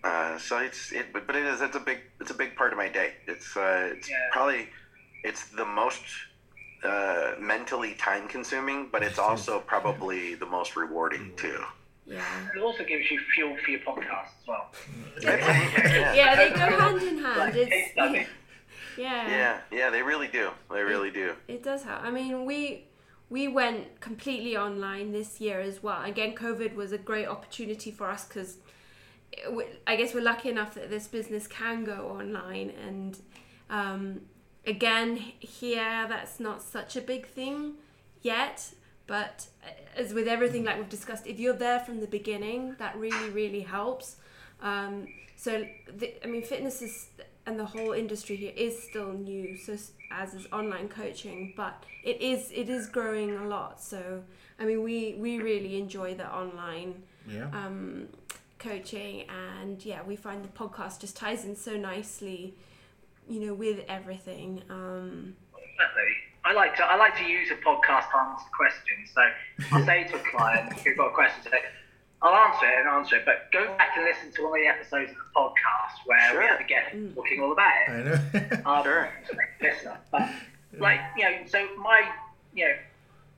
Uh, 0.03 0.37
so 0.39 0.57
it's 0.59 0.91
it 0.91 1.11
but 1.13 1.27
but 1.27 1.35
it 1.35 1.45
is 1.45 1.61
it's 1.61 1.75
a 1.75 1.79
big 1.79 1.99
it's 2.19 2.31
a 2.31 2.35
big 2.35 2.55
part 2.55 2.71
of 2.71 2.77
my 2.77 2.87
day. 2.87 3.13
It's 3.27 3.55
uh, 3.57 3.89
it's 3.95 4.09
Yeah. 4.09 4.15
probably 4.31 4.69
it's 5.23 5.45
the 5.49 5.65
most 5.65 6.01
uh, 6.83 7.33
mentally 7.39 7.93
time 7.95 8.27
consuming 8.27 8.87
but 8.91 9.03
it's 9.03 9.19
also 9.27 9.59
probably 9.59 10.35
the 10.35 10.45
most 10.45 10.75
rewarding 10.75 11.31
too 11.35 11.59
Yeah. 12.07 12.23
It 12.55 12.61
also 12.61 12.83
gives 12.83 13.05
you 13.11 13.19
fuel 13.33 13.55
for 13.63 13.71
your 13.71 13.81
podcast 13.81 14.31
as 14.39 14.47
well. 14.47 14.65
yeah 15.21 16.13
Yeah, 16.13 16.35
they 16.35 16.49
go 16.49 16.67
hand 16.79 17.01
in 17.03 17.17
hand. 17.19 17.39
Like 17.39 17.55
It's, 17.55 17.91
study. 17.91 18.25
yeah. 18.97 19.29
yeah 19.37 19.57
yeah 19.71 19.89
they 19.91 20.01
really 20.01 20.27
do 20.27 20.49
they 20.73 20.81
really 20.81 21.11
do 21.11 21.27
It 21.47 21.61
does 21.63 21.83
help. 21.83 22.01
I 22.03 22.11
mean, 22.11 22.45
we 22.45 22.87
we 23.29 23.47
went 23.47 24.01
completely 24.01 24.57
online 24.57 25.13
this 25.13 25.39
year 25.39 25.61
as 25.61 25.81
well. 25.81 26.03
Again, 26.03 26.35
COVID 26.35 26.75
was 26.75 26.91
a 26.91 26.97
great 26.97 27.27
opportunity 27.35 27.89
for 27.89 28.09
us 28.09 28.25
because 28.27 28.57
I 29.87 29.95
guess 29.95 30.13
we're 30.13 30.23
lucky 30.33 30.49
enough 30.49 30.73
that 30.75 30.89
this 30.89 31.07
business 31.07 31.47
can 31.47 31.85
go 31.85 31.99
online. 32.19 32.69
And 32.87 33.17
um, 33.69 34.21
again, 34.65 35.15
here 35.39 36.05
that's 36.07 36.39
not 36.39 36.61
such 36.61 36.95
a 36.95 37.01
big 37.01 37.27
thing 37.27 37.75
yet. 38.21 38.73
But 39.07 39.47
as 39.97 40.13
with 40.13 40.27
everything 40.27 40.63
like 40.63 40.77
we've 40.77 40.87
discussed, 40.89 41.27
if 41.27 41.39
you're 41.39 41.53
there 41.53 41.79
from 41.81 41.99
the 41.99 42.07
beginning, 42.07 42.75
that 42.79 42.95
really 42.97 43.29
really 43.29 43.61
helps. 43.61 44.15
Um, 44.61 45.07
so 45.35 45.65
the, 45.97 46.13
I 46.23 46.27
mean, 46.27 46.43
fitness 46.43 46.81
is 46.81 47.07
and 47.47 47.59
the 47.59 47.65
whole 47.65 47.91
industry 47.91 48.35
here 48.35 48.53
is 48.55 48.81
still 48.81 49.11
new. 49.13 49.57
So 49.57 49.75
as 50.11 50.33
is 50.33 50.47
online 50.53 50.87
coaching, 50.87 51.53
but 51.57 51.83
it 52.03 52.21
is 52.21 52.51
it 52.53 52.69
is 52.69 52.87
growing 52.87 53.35
a 53.35 53.47
lot. 53.47 53.81
So 53.81 54.23
I 54.59 54.65
mean, 54.65 54.83
we 54.83 55.15
we 55.17 55.39
really 55.39 55.77
enjoy 55.79 56.13
the 56.15 56.31
online 56.33 57.03
Yeah. 57.27 57.47
um, 57.51 58.07
coaching, 58.59 59.25
and 59.29 59.83
yeah, 59.83 60.03
we 60.03 60.15
find 60.15 60.43
the 60.45 60.49
podcast 60.49 61.01
just 61.01 61.17
ties 61.17 61.43
in 61.43 61.55
so 61.55 61.75
nicely, 61.75 62.53
you 63.31 63.39
know, 63.47 63.53
with 63.53 63.79
everything. 63.87 64.61
Um, 64.69 65.33
Definitely. 65.77 66.13
I 66.43 66.53
like 66.53 66.75
to 66.77 66.83
I 66.83 66.95
like 66.97 67.15
to 67.17 67.23
use 67.23 67.49
a 67.51 67.55
podcast 67.55 68.09
to 68.11 68.17
answer 68.17 68.45
questions. 68.55 69.11
So 69.15 69.21
I'll 69.71 69.85
say 69.85 70.03
to 70.05 70.15
a 70.15 70.19
client 70.31 70.73
who's 70.73 70.97
got 70.97 71.07
a 71.07 71.13
question, 71.13 71.43
say, 71.43 71.61
I'll 72.21 72.33
answer 72.33 72.65
it 72.67 72.79
and 72.79 72.89
answer 72.89 73.15
it, 73.17 73.25
but 73.25 73.51
go 73.51 73.65
back 73.77 73.91
and 73.95 74.05
listen 74.05 74.31
to 74.33 74.43
one 74.49 74.59
of 74.59 74.63
the 74.63 74.67
episodes 74.67 75.11
of 75.11 75.17
the 75.17 75.39
podcast 75.39 76.05
where 76.05 76.29
Sure. 76.31 76.39
we 76.41 76.45
had 76.47 76.59
a 76.61 76.63
guest 76.63 77.15
talking 77.15 77.41
all 77.41 77.51
about 77.53 77.71
it. 77.87 77.89
I 77.89 78.03
know. 78.03 78.61
Um, 78.65 78.83
Sure. 78.83 79.09
to 79.29 79.35
make 79.37 79.47
a 79.61 79.63
listener. 79.73 79.97
But 80.11 80.29
like 80.77 80.99
you 81.17 81.23
know, 81.23 81.37
so 81.47 81.67
my 81.77 82.01
you 82.53 82.65
know, 82.65 82.73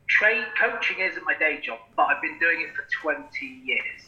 trade 0.07 0.45
coaching 0.59 0.99
isn't 0.99 1.23
my 1.25 1.35
day 1.37 1.59
job, 1.61 1.79
but 1.95 2.03
I've 2.03 2.21
been 2.21 2.39
doing 2.39 2.61
it 2.61 2.73
for 2.75 2.85
twenty 3.01 3.61
years. 3.63 4.01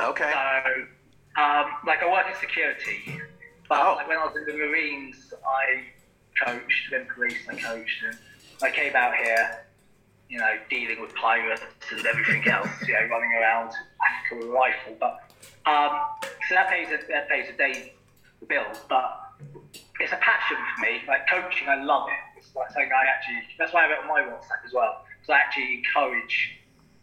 Okay. 0.00 0.32
So, 0.32 1.42
um, 1.42 1.66
like 1.86 2.02
I 2.02 2.10
work 2.10 2.26
in 2.28 2.34
security, 2.40 3.20
but 3.68 3.78
Oh. 3.80 3.94
like 3.96 4.08
when 4.08 4.18
I 4.18 4.24
was 4.24 4.36
in 4.36 4.44
the 4.46 4.52
Marines, 4.52 5.32
I 5.46 5.84
coached. 6.44 6.90
Then 6.90 7.06
police, 7.14 7.38
I 7.48 7.56
coached, 7.56 8.02
and 8.04 8.16
I 8.62 8.70
came 8.70 8.94
out 8.94 9.16
here, 9.16 9.66
you 10.28 10.38
know, 10.38 10.58
dealing 10.68 11.00
with 11.00 11.14
pirates 11.14 11.62
and 11.90 12.04
everything 12.06 12.46
else. 12.48 12.68
You 12.86 12.94
know, 12.94 13.06
running 13.10 13.32
around 13.32 13.72
with 14.32 14.44
a 14.44 14.50
rifle. 14.50 14.96
But 15.00 15.20
um, 15.66 16.00
so 16.48 16.54
that 16.54 16.68
pays 16.68 16.88
a 16.88 16.98
that 17.08 17.28
pays 17.28 17.48
a 17.48 17.56
day 17.56 17.94
bill, 18.48 18.66
but 18.88 19.20
it's 20.00 20.12
a 20.12 20.16
passion 20.16 20.56
for 20.56 20.82
me. 20.82 21.00
Like 21.08 21.28
coaching, 21.30 21.68
I 21.68 21.82
love 21.82 22.08
it. 22.08 22.38
It's 22.38 22.54
like 22.54 22.70
something 22.70 22.90
I 22.92 23.06
actually. 23.06 23.42
That's 23.58 23.72
why 23.72 23.86
I 23.86 23.92
it 23.92 23.98
on 24.00 24.08
my 24.08 24.20
WhatsApp 24.20 24.64
as 24.66 24.72
well. 24.72 25.04
So 25.26 25.32
I 25.32 25.38
actually 25.38 25.82
encourage 25.82 26.58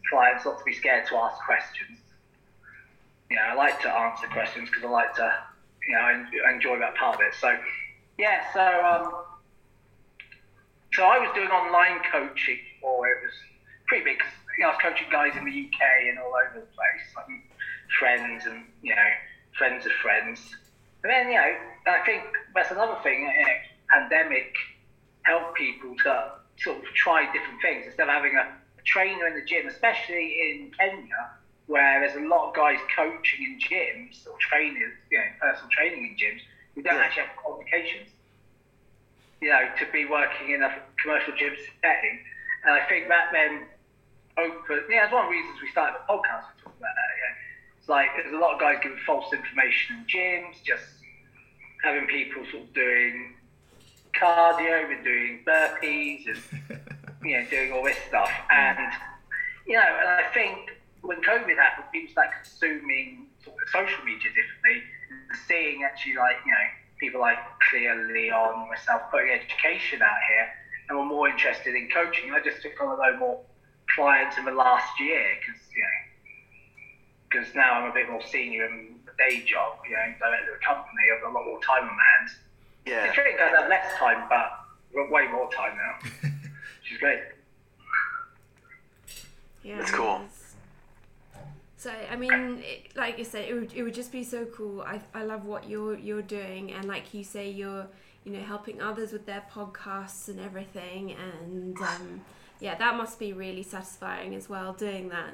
clients 0.10 0.46
not 0.46 0.60
to 0.60 0.64
be 0.66 0.74
scared 0.74 1.08
to 1.08 1.16
ask 1.16 1.42
questions 1.46 1.98
you 3.32 3.38
know, 3.38 3.44
I 3.44 3.54
like 3.56 3.82
to 3.82 3.90
answer 3.90 4.28
questions 4.28 4.70
because 4.70 4.84
I 4.84 4.90
like 4.90 5.16
to, 5.16 5.34
you 5.88 5.96
know, 5.96 6.02
I 6.02 6.52
enjoy 6.54 6.78
that 6.80 6.96
part 6.96 7.16
of 7.16 7.22
it. 7.22 7.34
So, 7.34 7.58
yeah, 8.18 8.52
so 8.54 8.62
um, 8.62 9.14
so 10.94 11.04
I 11.06 11.18
was 11.20 11.30
doing 11.34 11.50
online 11.50 12.02
coaching, 12.12 12.60
or 12.82 13.08
it 13.08 13.18
was 13.24 13.34
pretty 13.88 14.04
big. 14.04 14.20
'cause, 14.20 14.32
you 14.58 14.64
know, 14.64 14.70
I 14.70 14.74
was 14.74 14.82
coaching 14.82 15.08
guys 15.10 15.36
in 15.36 15.46
the 15.46 15.52
UK 15.52 15.82
and 16.10 16.20
all 16.20 16.34
over 16.36 16.60
the 16.60 16.66
place, 16.66 17.16
like 17.16 17.26
friends 18.00 18.46
and 18.46 18.66
you 18.82 18.96
know, 18.96 19.10
friends 19.58 19.86
of 19.86 19.92
friends. 19.94 20.56
And 21.04 21.12
then 21.12 21.30
you 21.30 21.36
know, 21.36 21.58
I 21.88 22.00
think 22.06 22.24
that's 22.54 22.72
another 22.72 23.02
thing. 23.04 23.22
You 23.24 23.46
know, 23.46 23.54
pandemic 23.90 24.56
helped 25.24 25.56
people 25.56 25.96
to 26.04 26.32
sort 26.58 26.78
of 26.78 26.84
try 26.94 27.32
different 27.32 27.62
things 27.62 27.86
instead 27.86 28.08
of 28.08 28.14
having 28.14 28.36
a 28.36 28.48
trainer 28.86 29.28
in 29.28 29.36
the 29.36 29.42
gym, 29.44 29.68
especially 29.68 30.52
in 30.52 30.72
Kenya 30.78 31.32
where 31.72 32.02
there's 32.02 32.18
a 32.18 32.28
lot 32.28 32.50
of 32.50 32.54
guys 32.56 32.78
coaching 32.94 33.40
in 33.48 33.60
gyms 33.60 34.28
or 34.28 34.36
trainers, 34.40 34.92
you 35.10 35.18
know, 35.18 35.24
personal 35.40 35.70
training 35.72 36.04
in 36.06 36.14
gyms 36.20 36.42
who 36.76 36.82
don't 36.82 36.96
Yeah. 36.96 37.04
actually 37.06 37.24
have 37.28 37.36
qualifications. 37.38 38.10
You 39.40 39.50
know, 39.50 39.72
to 39.80 39.86
be 39.92 40.06
working 40.06 40.52
in 40.52 40.62
a 40.62 40.72
commercial 41.02 41.34
gym 41.36 41.56
setting. 41.82 42.20
And 42.64 42.74
I 42.74 42.82
think 42.88 43.08
that 43.08 43.32
then 43.32 43.66
open 44.38 44.84
yeah, 44.90 45.06
it's 45.06 45.14
one 45.14 45.24
of 45.26 45.32
the 45.32 45.38
reasons 45.38 45.62
we 45.62 45.70
started 45.72 45.98
the 46.00 46.14
podcast 46.14 46.46
to 46.58 46.64
talk 46.64 46.76
about 46.78 46.94
that, 46.94 47.12
yeah. 47.18 47.80
It's 47.80 47.90
like 47.90 48.10
there's 48.18 48.34
a 48.34 48.38
lot 48.38 48.54
of 48.54 48.60
guys 48.60 48.78
giving 48.84 49.00
false 49.06 49.32
information 49.34 49.96
in 49.96 50.06
gyms, 50.06 50.62
just 50.64 50.84
having 51.84 52.06
people 52.06 52.44
sort 52.52 52.64
of 52.64 52.74
doing 52.74 53.34
cardio 54.14 54.92
and 54.94 55.04
doing 55.04 55.40
burpees 55.48 56.28
and 56.28 56.42
you 57.24 57.40
know, 57.40 57.46
doing 57.50 57.72
all 57.72 57.84
this 57.84 57.98
stuff. 58.10 58.30
And, 58.52 58.78
you 59.66 59.74
know, 59.78 59.98
and 60.02 60.10
I 60.10 60.24
think 60.34 60.70
when 61.02 61.22
COVID 61.22 61.56
happened, 61.58 61.86
people 61.92 62.12
started 62.12 62.34
consuming 62.44 63.28
sort 63.44 63.58
of 63.62 63.70
social 63.70 64.04
media 64.06 64.30
differently, 64.34 64.84
seeing 65.48 65.84
actually 65.84 66.16
like, 66.16 66.38
you 66.46 66.52
know, 66.52 66.68
people 67.00 67.22
like 67.22 67.38
Clea 67.70 67.90
Leon, 68.14 68.70
myself 68.70 69.02
putting 69.10 69.32
education 69.32 70.02
out 70.02 70.22
here, 70.30 70.48
and 70.90 70.98
were 70.98 71.06
more 71.06 71.28
interested 71.28 71.76
in 71.76 71.90
coaching. 71.90 72.32
I 72.32 72.40
just 72.40 72.62
took 72.62 72.80
on 72.82 72.94
a 72.94 73.02
lot 73.02 73.20
more 73.20 73.42
clients 73.96 74.38
in 74.38 74.46
the 74.46 74.52
last 74.52 75.00
year 75.00 75.26
because, 75.42 75.62
you 75.76 75.82
know, 75.82 75.98
because 77.30 77.56
now 77.56 77.82
I'm 77.82 77.90
a 77.90 77.94
bit 77.94 78.10
more 78.10 78.22
senior 78.22 78.66
in 78.66 79.00
the 79.06 79.12
day 79.18 79.44
job, 79.44 79.78
you 79.88 79.96
know, 79.96 80.14
director 80.20 80.54
of 80.54 80.62
a 80.62 80.66
company, 80.66 81.04
I've 81.16 81.22
got 81.24 81.32
a 81.32 81.34
lot 81.34 81.46
more 81.46 81.60
time 81.62 81.90
on 81.90 81.96
my 81.96 82.04
hands. 82.18 82.38
Yeah. 82.86 83.06
It's 83.06 83.18
really 83.18 83.38
going 83.38 83.54
to 83.54 83.62
have 83.62 83.70
less 83.70 83.94
time, 83.98 84.28
but 84.30 84.52
we've 84.94 85.06
got 85.06 85.12
way 85.12 85.28
more 85.32 85.50
time 85.52 85.78
now, 85.78 86.10
which 86.82 86.92
is 86.92 86.98
great. 87.00 87.20
Yeah, 89.64 89.78
That's 89.78 89.92
cool. 89.92 90.22
So 91.82 91.90
I 92.12 92.16
mean, 92.16 92.62
it, 92.64 92.96
like 92.96 93.18
you 93.18 93.26
said, 93.26 93.46
it 93.50 93.56
would, 93.56 93.74
it 93.74 93.82
would 93.82 93.96
just 93.96 94.12
be 94.12 94.24
so 94.24 94.46
cool. 94.46 94.84
I, 94.84 95.02
I 95.16 95.24
love 95.24 95.46
what 95.46 95.68
you're 95.68 95.98
you're 95.98 96.22
doing, 96.22 96.72
and 96.74 96.86
like 96.86 97.12
you 97.12 97.24
say, 97.24 97.50
you're 97.50 97.88
you 98.24 98.34
know 98.34 98.40
helping 98.40 98.80
others 98.80 99.12
with 99.12 99.26
their 99.26 99.44
podcasts 99.52 100.28
and 100.28 100.40
everything, 100.40 101.14
and 101.14 101.76
um, 101.80 102.22
yeah, 102.60 102.76
that 102.76 102.96
must 102.98 103.18
be 103.18 103.34
really 103.34 103.64
satisfying 103.64 104.36
as 104.36 104.48
well 104.48 104.74
doing 104.74 105.10
that. 105.10 105.34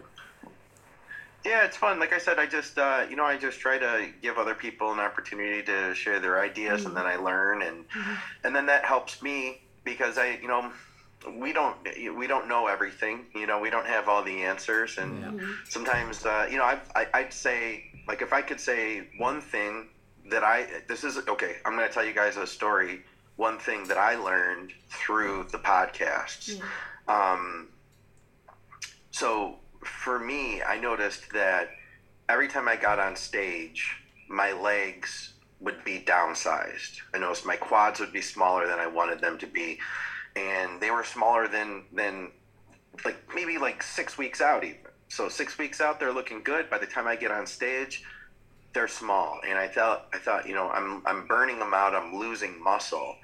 Yeah, 1.43 1.65
it's 1.65 1.75
fun. 1.75 1.99
Like 1.99 2.13
I 2.13 2.17
said, 2.17 2.39
I 2.39 2.45
just 2.45 2.77
uh, 2.77 3.05
you 3.09 3.17
know 3.17 3.25
I 3.25 3.35
just 3.35 3.59
try 3.59 3.77
to 3.77 4.07
give 4.21 4.37
other 4.37 4.55
people 4.55 4.93
an 4.93 4.99
opportunity 4.99 5.61
to 5.63 5.93
share 5.95 6.21
their 6.21 6.39
ideas, 6.39 6.85
and 6.85 6.95
then 6.95 7.05
I 7.05 7.17
learn, 7.17 7.61
and 7.61 7.83
and 8.45 8.55
then 8.55 8.67
that 8.67 8.85
helps 8.85 9.21
me 9.21 9.63
because 9.83 10.17
I 10.17 10.39
you 10.41 10.47
know 10.47 10.71
we 11.39 11.53
don't 11.53 11.75
we 12.15 12.27
don't 12.27 12.47
know 12.47 12.67
everything. 12.67 13.25
You 13.35 13.47
know 13.47 13.59
we 13.59 13.69
don't 13.69 13.87
have 13.87 14.07
all 14.07 14.23
the 14.23 14.43
answers, 14.43 14.97
and 14.97 15.41
sometimes 15.67 16.25
uh, 16.25 16.47
you 16.49 16.57
know 16.57 16.63
I, 16.63 16.79
I 16.95 17.07
I'd 17.13 17.33
say 17.33 17.85
like 18.07 18.21
if 18.21 18.33
I 18.33 18.41
could 18.41 18.59
say 18.59 19.07
one 19.17 19.41
thing 19.41 19.89
that 20.29 20.43
I 20.43 20.67
this 20.87 21.03
is 21.03 21.17
okay. 21.17 21.57
I'm 21.65 21.75
going 21.75 21.87
to 21.87 21.93
tell 21.93 22.05
you 22.05 22.13
guys 22.13 22.37
a 22.37 22.47
story. 22.47 23.03
One 23.35 23.59
thing 23.59 23.87
that 23.87 23.97
I 23.97 24.15
learned 24.15 24.73
through 24.89 25.47
the 25.51 25.59
podcasts. 25.59 26.59
Um, 27.07 27.67
so 29.11 29.57
for 29.83 30.17
me, 30.19 30.61
I 30.63 30.79
noticed 30.79 31.31
that 31.33 31.69
every 32.27 32.47
time 32.47 32.67
I 32.67 32.75
got 32.75 32.99
on 32.99 33.15
stage, 33.15 33.95
my 34.27 34.51
legs 34.53 35.33
would 35.59 35.83
be 35.83 35.99
downsized. 35.99 36.99
I 37.13 37.19
noticed 37.19 37.45
my 37.45 37.55
quads 37.55 37.99
would 37.99 38.13
be 38.13 38.21
smaller 38.21 38.67
than 38.67 38.79
I 38.79 38.87
wanted 38.87 39.21
them 39.21 39.37
to 39.39 39.47
be, 39.47 39.79
and 40.37 40.79
they 40.79 40.91
were 40.91 41.03
smaller 41.03 41.47
than 41.47 41.83
than 41.91 42.31
like 43.05 43.17
maybe 43.33 43.57
like 43.57 43.81
six 43.83 44.17
weeks 44.17 44.41
out 44.41 44.63
even. 44.63 44.77
So 45.09 45.29
six 45.29 45.57
weeks 45.57 45.79
out, 45.81 45.99
they're 45.99 46.13
looking 46.13 46.43
good. 46.43 46.69
By 46.69 46.77
the 46.77 46.85
time 46.85 47.07
I 47.07 47.15
get 47.15 47.31
on 47.31 47.47
stage, 47.47 48.03
they're 48.73 48.87
small, 48.87 49.39
and 49.47 49.57
I 49.57 49.67
thought 49.67 50.07
I 50.13 50.17
thought 50.17 50.47
you 50.47 50.55
know 50.55 50.69
I'm 50.69 51.01
I'm 51.05 51.27
burning 51.27 51.59
them 51.59 51.73
out. 51.73 51.95
I'm 51.95 52.15
losing 52.15 52.61
muscle, 52.61 53.15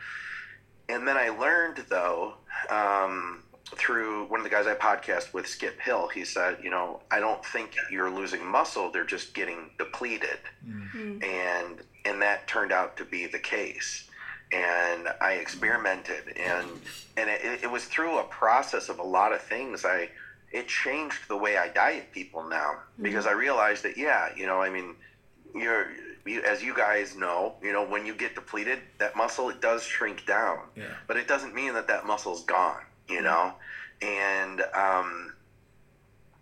and 0.90 1.08
then 1.08 1.18
I 1.18 1.30
learned 1.30 1.86
though. 1.90 2.36
Um, 2.70 3.44
through 3.76 4.26
one 4.26 4.40
of 4.40 4.44
the 4.44 4.52
guys 4.52 4.68
I 4.68 4.76
podcast 4.76 5.34
with, 5.34 5.48
Skip 5.48 5.80
Hill, 5.80 6.08
he 6.08 6.26
said, 6.26 6.58
you 6.62 6.70
know, 6.70 7.02
I 7.10 7.20
don't 7.20 7.44
think 7.44 7.76
you're 7.90 8.10
losing 8.12 8.46
muscle; 8.46 8.92
they're 8.92 9.06
just 9.06 9.34
getting 9.34 9.72
depleted, 9.80 10.38
and 11.24 11.82
and 12.06 12.22
that 12.22 12.48
turned 12.48 12.72
out 12.72 12.98
to 12.98 13.06
be 13.06 13.26
the 13.26 13.40
case. 13.40 14.08
And 14.54 15.08
I 15.20 15.34
experimented, 15.34 16.38
and 16.38 16.68
and 17.18 17.30
it, 17.30 17.64
it 17.64 17.72
was 17.72 17.86
through 17.86 18.20
a 18.20 18.24
process 18.26 18.90
of 18.90 19.00
a 19.00 19.04
lot 19.04 19.34
of 19.34 19.42
things. 19.42 19.84
I 19.84 20.10
it 20.52 20.68
changed 20.68 21.28
the 21.28 21.36
way 21.36 21.58
I 21.58 21.70
diet 21.70 22.12
people 22.12 22.44
now 22.44 22.74
mm-hmm. 22.74 23.04
because 23.04 23.26
I 23.26 23.32
realized 23.32 23.84
that 23.84 23.98
yeah, 23.98 24.30
you 24.36 24.46
know, 24.46 24.62
I 24.62 24.70
mean, 24.70 24.96
you're 25.56 25.88
you, 26.26 26.42
as 26.44 26.64
you 26.64 26.74
guys 26.74 27.16
know, 27.16 27.56
you 27.62 27.74
know, 27.74 27.86
when 27.86 28.06
you 28.06 28.14
get 28.14 28.36
depleted, 28.36 28.80
that 29.00 29.16
muscle 29.16 29.50
it 29.50 29.62
does 29.62 29.84
shrink 29.84 30.26
down, 30.26 30.60
Yeah. 30.76 30.86
but 31.08 31.18
it 31.18 31.28
doesn't 31.28 31.54
mean 31.54 31.74
that 31.74 31.88
that 31.88 32.06
muscle's 32.06 32.44
gone, 32.46 32.82
you 33.10 33.16
mm-hmm. 33.16 33.26
know. 33.26 33.54
And 34.02 34.62
um, 34.74 35.34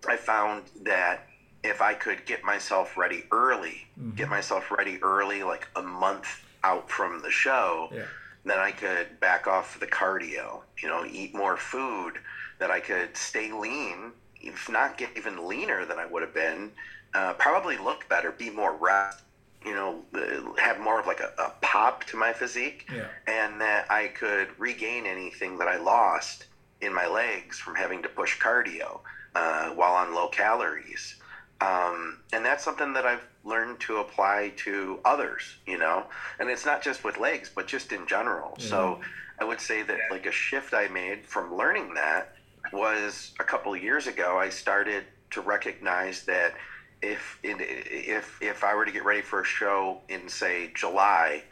I 0.07 0.17
found 0.17 0.63
that 0.81 1.27
if 1.63 1.81
I 1.81 1.93
could 1.93 2.25
get 2.25 2.43
myself 2.43 2.97
ready 2.97 3.23
early, 3.31 3.87
mm-hmm. 3.99 4.15
get 4.15 4.29
myself 4.29 4.71
ready 4.71 5.01
early, 5.01 5.43
like 5.43 5.67
a 5.75 5.81
month 5.81 6.43
out 6.63 6.89
from 6.89 7.21
the 7.21 7.31
show, 7.31 7.89
Yeah. 7.91 8.05
then 8.45 8.59
I 8.59 8.71
could 8.71 9.19
back 9.19 9.47
off 9.47 9.79
the 9.79 9.87
cardio, 9.87 10.61
you 10.81 10.87
know, 10.87 11.05
eat 11.05 11.33
more 11.33 11.57
food, 11.57 12.19
that 12.59 12.71
I 12.71 12.79
could 12.79 13.17
stay 13.17 13.51
lean, 13.51 14.13
if 14.39 14.69
not 14.69 14.97
get 14.97 15.09
even 15.17 15.47
leaner 15.47 15.85
than 15.85 15.99
I 15.99 16.05
would 16.05 16.21
have 16.21 16.33
been, 16.33 16.71
uh, 17.13 17.33
probably 17.33 17.77
look 17.77 18.07
better, 18.09 18.31
be 18.31 18.49
more 18.49 18.73
rest, 18.75 19.21
you 19.65 19.73
know, 19.73 20.03
uh, 20.15 20.53
have 20.61 20.79
more 20.79 20.99
of 20.99 21.05
like 21.05 21.19
a, 21.19 21.31
a 21.37 21.53
pop 21.61 22.03
to 22.05 22.17
my 22.17 22.33
physique, 22.33 22.87
Yeah. 22.91 23.07
and 23.27 23.61
that 23.61 23.89
I 23.91 24.07
could 24.07 24.47
regain 24.59 25.05
anything 25.05 25.57
that 25.59 25.67
I 25.67 25.77
lost 25.77 26.45
in 26.81 26.93
my 26.93 27.05
legs 27.07 27.59
from 27.59 27.75
having 27.75 28.01
to 28.03 28.09
push 28.09 28.39
cardio 28.39 29.01
uh, 29.35 29.69
while 29.69 29.93
on 29.93 30.15
low 30.15 30.29
calories. 30.29 31.15
Um, 31.61 32.19
and 32.33 32.43
that's 32.43 32.63
something 32.63 32.93
that 32.93 33.05
I've 33.05 33.23
learned 33.43 33.79
to 33.81 33.97
apply 33.97 34.53
to 34.55 34.99
others, 35.03 35.57
you 35.65 35.77
know, 35.77 36.05
and 36.39 36.49
it's 36.49 36.65
not 36.65 36.81
just 36.81 37.03
with 37.03 37.17
legs, 37.17 37.49
but 37.53 37.67
just 37.67 37.91
in 37.91 38.05
general. 38.05 38.53
So 38.59 38.77
mm-hmm. 38.77 39.03
I 39.41 39.45
would 39.45 39.59
say 39.59 39.81
that 39.83 39.97
like 40.11 40.25
a 40.25 40.31
shift 40.31 40.73
I 40.73 40.87
made 40.87 41.25
from 41.25 41.55
learning 41.55 41.95
that 41.95 42.35
was 42.71 43.33
a 43.39 43.43
couple 43.43 43.73
of 43.73 43.81
years 43.81 44.07
ago. 44.07 44.37
I 44.37 44.49
started 44.49 45.05
to 45.31 45.41
recognize 45.41 46.23
that 46.25 46.53
if 47.01 47.39
if 47.43 48.37
if 48.41 48.63
I 48.63 48.75
were 48.75 48.85
to 48.85 48.91
get 48.91 49.03
ready 49.03 49.21
for 49.21 49.41
a 49.41 49.45
show 49.45 50.01
in 50.07 50.29
say 50.29 50.71
July, 50.75 51.43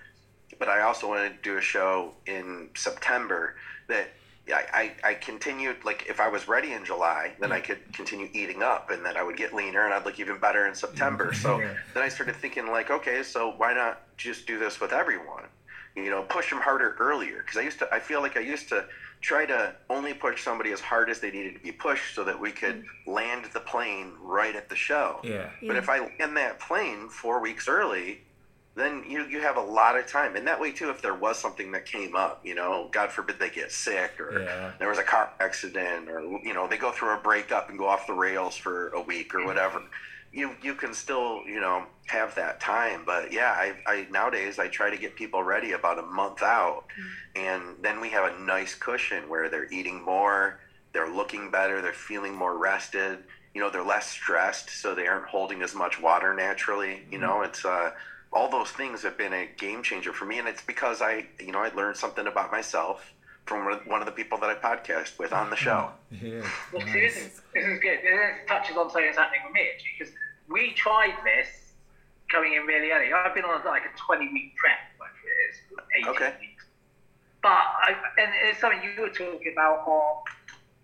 but 0.60 0.70
I 0.70 0.82
also 0.82 1.08
wanted 1.08 1.30
to 1.30 1.42
do 1.42 1.58
a 1.58 1.62
show 1.62 2.14
in 2.28 2.70
September 2.76 3.56
that 3.88 4.10
I, 4.54 4.92
I, 5.04 5.10
I 5.10 5.14
continued 5.16 5.78
like 5.84 6.06
if 6.10 6.20
I 6.20 6.28
was 6.30 6.48
ready 6.48 6.74
in 6.74 6.86
July, 6.86 7.34
then 7.40 7.52
I 7.52 7.60
could 7.60 7.80
continue 7.94 8.30
eating 8.34 8.64
up, 8.64 8.90
and 8.92 9.06
then 9.06 9.18
I 9.18 9.24
would 9.24 9.38
get 9.38 9.54
leaner, 9.54 9.86
and 9.86 9.94
I'd 9.94 10.06
look 10.06 10.20
even 10.20 10.40
better 10.40 10.68
in 10.68 10.76
September. 10.76 11.32
Mm-hmm. 11.32 11.42
So 11.42 11.60
Yeah. 11.60 11.74
then 11.94 12.04
I 12.04 12.10
started 12.10 12.36
thinking 12.36 12.68
like, 12.68 12.90
okay, 12.90 13.24
so 13.24 13.54
why 13.58 13.74
not 13.74 14.02
just 14.18 14.48
do 14.48 14.60
this 14.60 14.80
with 14.80 14.94
everyone? 14.94 15.46
You 15.96 16.10
know, 16.10 16.24
push 16.24 16.50
them 16.50 16.60
harder 16.60 16.96
earlier 17.00 17.42
because 17.42 17.58
I 17.58 17.62
used 17.62 17.80
to. 17.80 17.94
I 17.94 18.00
feel 18.00 18.22
like 18.22 18.38
I 18.38 18.42
used 18.42 18.70
to 18.70 18.86
try 19.22 19.46
to 19.46 19.76
only 19.90 20.14
push 20.14 20.44
somebody 20.44 20.72
as 20.72 20.80
hard 20.80 21.10
as 21.10 21.20
they 21.20 21.30
needed 21.32 21.56
to 21.56 21.60
be 21.60 21.72
pushed 21.72 22.16
so 22.16 22.24
that 22.24 22.40
we 22.40 22.52
could 22.52 22.84
mm-hmm. 22.84 23.12
land 23.12 23.46
the 23.54 23.60
plane 23.60 24.14
right 24.22 24.56
at 24.56 24.70
the 24.70 24.76
show. 24.76 25.20
Yeah. 25.24 25.50
But 25.66 25.76
if 25.76 25.90
I 25.90 26.00
land 26.20 26.38
that 26.38 26.60
plane 26.60 27.10
four 27.10 27.42
weeks 27.42 27.68
early, 27.68 28.22
then 28.76 29.04
you 29.08 29.26
you 29.26 29.42
have 29.42 29.58
a 29.58 29.62
lot 29.62 29.98
of 29.98 30.08
time, 30.08 30.36
and 30.36 30.48
that 30.48 30.60
way 30.60 30.72
too. 30.72 30.90
If 30.90 31.02
there 31.02 31.14
was 31.16 31.38
something 31.38 31.72
that 31.74 31.86
came 31.86 32.16
up, 32.16 32.42
you 32.46 32.56
know, 32.56 32.90
God 32.92 33.12
forbid 33.12 33.40
they 33.40 33.50
get 33.50 33.72
sick 33.72 34.20
or 34.20 34.42
Yeah. 34.42 34.72
there 34.80 34.90
was 34.90 34.98
a 35.00 35.04
car 35.04 35.32
accident 35.40 36.10
or 36.10 36.22
you 36.44 36.54
know 36.54 36.68
they 36.68 36.78
go 36.78 36.92
through 36.92 37.14
a 37.16 37.18
breakup 37.18 37.70
and 37.70 37.78
go 37.78 37.88
off 37.88 38.08
the 38.08 38.14
rails 38.14 38.56
for 38.56 38.90
a 38.90 39.02
week 39.02 39.34
or 39.36 39.46
whatever. 39.46 39.82
You 40.32 40.56
you 40.62 40.76
can 40.76 40.94
still 40.94 41.42
you 41.48 41.60
know 41.60 41.86
have 42.08 42.36
that 42.36 42.60
time, 42.62 43.04
but 43.06 43.32
yeah, 43.34 43.52
I, 43.52 43.74
I 43.88 44.08
nowadays 44.12 44.60
I 44.60 44.68
try 44.68 44.90
to 44.92 44.98
get 44.98 45.16
people 45.16 45.44
ready 45.44 45.72
about 45.74 46.00
a 46.00 46.04
month 46.04 46.42
out, 46.44 46.84
and 47.36 47.76
then 47.82 48.00
we 48.00 48.10
have 48.10 48.32
a 48.34 48.40
nice 48.40 48.76
cushion 48.76 49.28
where 49.28 49.50
they're 49.50 49.72
eating 49.72 50.04
more, 50.04 50.60
they're 50.94 51.10
looking 51.10 51.50
better, 51.52 51.82
they're 51.82 51.94
feeling 51.94 52.34
more 52.36 52.58
rested. 52.58 53.20
You 53.56 53.62
know, 53.62 53.72
they're 53.72 53.84
less 53.84 54.08
stressed, 54.08 54.70
so 54.70 54.94
they 54.94 55.08
aren't 55.08 55.26
holding 55.26 55.64
as 55.64 55.74
much 55.74 56.00
water 56.00 56.36
naturally. 56.36 57.02
You 57.12 57.18
know, 57.18 57.42
it's 57.42 57.66
uh, 57.66 57.90
all 58.32 58.50
those 58.50 58.70
things 58.70 59.02
have 59.04 59.18
been 59.18 59.34
a 59.34 59.48
game 59.58 59.84
changer 59.84 60.14
for 60.14 60.26
me, 60.26 60.40
and 60.40 60.48
it's 60.48 60.62
because 60.62 61.02
I, 61.02 61.26
you 61.40 61.52
know, 61.52 61.60
I 61.60 61.70
learned 61.70 61.98
something 61.98 62.28
about 62.28 62.52
myself 62.52 63.14
from 63.46 63.66
one 63.88 64.02
of- 64.02 64.06
the 64.06 64.12
people 64.12 64.38
that 64.38 64.50
I 64.50 64.56
podcast 64.56 65.18
with 65.18 65.34
on 65.34 65.50
the 65.50 65.56
mm-hmm. 65.56 65.66
show. 65.66 65.92
Yeah. 66.12 66.48
Well, 66.72 66.86
see, 66.86 67.00
this 67.02 67.18
is, 67.18 67.42
this 67.54 67.66
is 67.66 67.80
good. 67.80 68.00
This 68.04 68.48
touches 68.48 68.78
on 68.78 68.90
something 68.90 69.06
that's 69.06 69.18
happening 69.18 69.42
with 69.46 69.54
me 69.54 69.62
actually, 69.74 69.92
because 69.98 70.14
we 70.48 70.74
tried 70.74 71.16
this 71.24 71.48
coming 72.30 72.54
in 72.54 72.64
really 72.64 72.92
early. 72.92 73.12
I've 73.12 73.34
been 73.34 73.46
on 73.46 73.66
like 73.66 73.84
a 73.84 73.98
20 73.98 74.32
week 74.32 74.56
prep, 74.56 74.78
like 75.00 75.10
it 75.26 75.50
is, 75.50 76.06
18 76.06 76.08
Okay. 76.10 76.34
weeks. 76.40 76.66
But, 77.42 77.50
I, 77.50 77.96
and 78.20 78.32
it's 78.44 78.60
something 78.60 78.82
you 78.84 79.02
were 79.02 79.10
talking 79.10 79.52
about 79.54 79.88
on, 79.88 80.24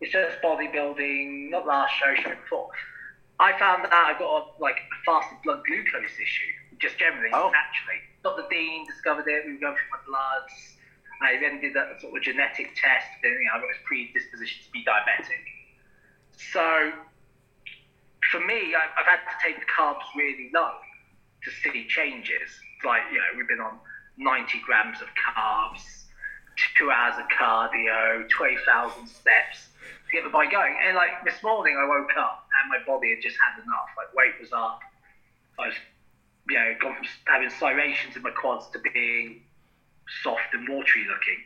it's 0.02 0.12
just 0.12 0.42
bodybuilding, 0.42 1.52
not 1.52 1.68
last 1.68 1.94
show, 1.94 2.16
show 2.16 2.30
before. 2.30 2.70
I 3.40 3.58
found 3.60 3.86
out 3.86 3.92
I 3.94 4.18
got 4.18 4.56
a, 4.58 4.62
like 4.62 4.78
a 4.78 5.06
fasted 5.06 5.38
blood 5.44 5.62
glucose 5.68 6.18
issue, 6.20 6.54
just 6.80 6.98
generally, 6.98 7.30
Oh. 7.34 7.52
naturally. 7.52 8.02
Dr. 8.24 8.46
Dean 8.50 8.86
discovered 8.88 9.28
it, 9.28 9.46
we 9.46 9.54
were 9.54 9.60
going 9.60 9.76
through 9.76 9.92
my 9.92 10.04
bloods. 10.06 10.78
Uh, 11.22 11.26
I 11.26 11.40
then 11.40 11.62
did 11.62 11.74
that 11.76 12.02
sort 12.02 12.16
of 12.18 12.24
genetic 12.24 12.76
test, 12.76 13.08
then 13.24 13.32
you 13.34 13.46
know, 13.46 13.58
I 13.58 13.60
got 13.62 13.68
this 13.70 13.82
predisposition 13.86 14.64
to 14.66 14.72
be 14.72 14.84
diabetic. 14.84 15.44
So, 16.36 16.92
for 18.32 18.40
me, 18.42 18.76
I've, 18.76 18.90
I've 19.00 19.06
had 19.06 19.22
to 19.30 19.36
take 19.42 19.60
the 19.60 19.66
carbs 19.72 20.04
really 20.16 20.50
low 20.54 20.74
to 21.44 21.52
see 21.52 21.88
changes. 21.88 22.50
Like, 22.84 23.04
you 23.12 23.20
know, 23.20 23.26
we've 23.38 23.48
been 23.48 23.62
on 23.62 23.80
90 24.18 24.60
grams 24.66 25.02
of 25.02 25.08
carbs, 25.16 25.82
two 26.78 26.92
hours 26.92 27.16
of 27.20 27.26
cardio, 27.30 28.28
20,000 28.30 29.08
steps 29.08 29.70
to 30.06 30.12
get 30.12 30.24
the 30.24 30.30
body 30.30 30.50
going. 30.52 30.76
And 30.86 30.96
like 30.96 31.24
this 31.24 31.42
morning, 31.44 31.78
I 31.80 31.88
woke 31.88 32.12
up 32.18 32.48
and 32.62 32.70
my 32.70 32.80
body 32.86 33.14
had 33.16 33.22
just 33.24 33.38
had 33.40 33.62
enough. 33.64 33.88
Like, 33.96 34.14
weight 34.14 34.34
was 34.42 34.52
up. 34.52 34.80
I 35.60 35.68
was, 35.68 35.76
you 36.50 36.56
know, 36.56 36.76
gone 36.80 36.96
from 36.96 37.06
having 37.26 37.50
striations 37.50 38.16
in 38.16 38.22
my 38.22 38.32
quads 38.32 38.68
to 38.74 38.80
being 38.94 39.42
soft 40.24 40.54
and 40.54 40.68
watery 40.70 41.06
looking. 41.10 41.42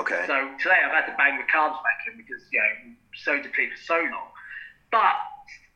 Okay. 0.00 0.24
So 0.26 0.34
today 0.58 0.80
I've 0.84 0.92
had 0.92 1.06
to 1.06 1.14
bang 1.16 1.38
the 1.38 1.46
carbs 1.46 1.78
back 1.82 2.02
in 2.10 2.18
because 2.18 2.42
you 2.50 2.58
know 2.58 2.66
I'm 2.66 2.96
so 3.14 3.40
depleted 3.40 3.78
for 3.78 3.84
so 3.84 3.98
long. 4.10 4.28
But 4.90 5.14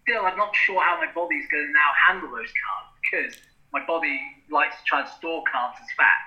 still, 0.03 0.27
I'm 0.27 0.37
not 0.37 0.55
sure 0.55 0.83
how 0.83 0.99
my 0.99 1.11
body's 1.13 1.47
going 1.51 1.67
to 1.67 1.73
now 1.73 1.91
handle 2.07 2.31
those 2.31 2.51
carbs 2.51 2.91
because 2.99 3.33
my 3.73 3.85
body 3.87 4.21
likes 4.51 4.77
to 4.77 4.85
try 4.85 5.01
and 5.01 5.09
store 5.09 5.45
carbs 5.47 5.79
as 5.81 5.91
fat. 5.97 6.21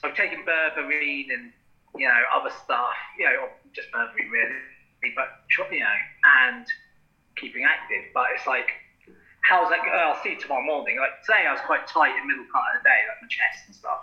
So 0.00 0.08
I've 0.08 0.16
taken 0.16 0.44
berberine 0.44 1.32
and 1.32 1.52
you 1.96 2.08
know 2.08 2.20
other 2.34 2.50
stuff, 2.64 2.96
you 3.18 3.24
know, 3.24 3.48
just 3.72 3.88
berberine 3.92 4.30
really, 4.30 5.14
but 5.14 5.46
you 5.70 5.80
know, 5.80 5.98
and 6.48 6.66
keeping 7.36 7.64
active. 7.64 8.10
But 8.12 8.26
it's 8.34 8.46
like, 8.46 8.72
how's 9.48 9.68
that? 9.70 9.78
go- 9.84 9.90
I'll 9.92 10.20
see 10.22 10.30
you 10.30 10.40
tomorrow 10.40 10.62
morning. 10.64 10.98
Like 10.98 11.22
today, 11.22 11.46
I 11.48 11.52
was 11.52 11.60
quite 11.66 11.86
tight 11.86 12.10
in 12.14 12.22
the 12.22 12.26
middle 12.34 12.46
part 12.52 12.76
of 12.76 12.82
the 12.82 12.88
day, 12.88 13.00
like 13.08 13.22
my 13.22 13.28
chest 13.28 13.66
and 13.66 13.74
stuff. 13.76 13.98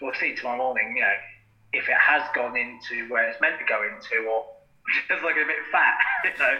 But 0.00 0.06
I'll 0.08 0.14
see 0.20 0.28
you 0.30 0.36
tomorrow 0.36 0.58
morning, 0.58 0.94
you 0.96 1.02
know, 1.02 1.14
if 1.72 1.88
it 1.88 1.96
has 1.98 2.22
gone 2.34 2.56
into 2.56 3.08
where 3.10 3.28
it's 3.28 3.40
meant 3.40 3.58
to 3.58 3.64
go 3.64 3.82
into, 3.84 4.26
or 4.28 4.46
just 5.08 5.22
like 5.22 5.36
a 5.36 5.46
bit 5.46 5.56
fat, 5.70 5.94
you 6.24 6.30
know. 6.38 6.54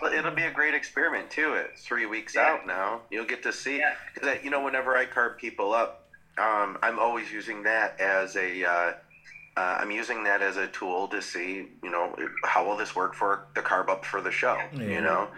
Well, 0.00 0.12
it'll 0.12 0.32
be 0.34 0.42
a 0.44 0.50
great 0.50 0.74
experiment 0.74 1.30
too. 1.30 1.54
It's 1.54 1.82
three 1.84 2.06
weeks 2.06 2.34
Yeah. 2.34 2.42
out 2.52 2.66
now. 2.66 3.02
You'll 3.10 3.26
get 3.26 3.42
to 3.44 3.52
see. 3.52 3.78
Yeah. 3.78 3.94
Because 4.12 4.42
you 4.44 4.50
know, 4.50 4.62
whenever 4.62 4.96
I 4.96 5.06
carb 5.06 5.38
people 5.38 5.72
up, 5.72 6.08
um, 6.36 6.76
I'm 6.82 6.98
always 6.98 7.30
using 7.32 7.62
that 7.64 8.00
as 8.00 8.36
a. 8.36 8.64
Uh, 8.64 8.92
uh, 9.56 9.78
I'm 9.78 9.92
using 9.92 10.24
that 10.24 10.42
as 10.42 10.56
a 10.56 10.66
tool 10.66 11.06
to 11.06 11.22
see, 11.22 11.68
you 11.80 11.90
know, 11.90 12.12
how 12.42 12.66
will 12.66 12.76
this 12.76 12.96
work 12.96 13.14
for 13.14 13.46
the 13.54 13.60
carb 13.60 13.88
up 13.88 14.04
for 14.04 14.20
the 14.20 14.32
show, 14.32 14.58
Yeah. 14.72 14.82
you 14.82 15.00
know. 15.00 15.28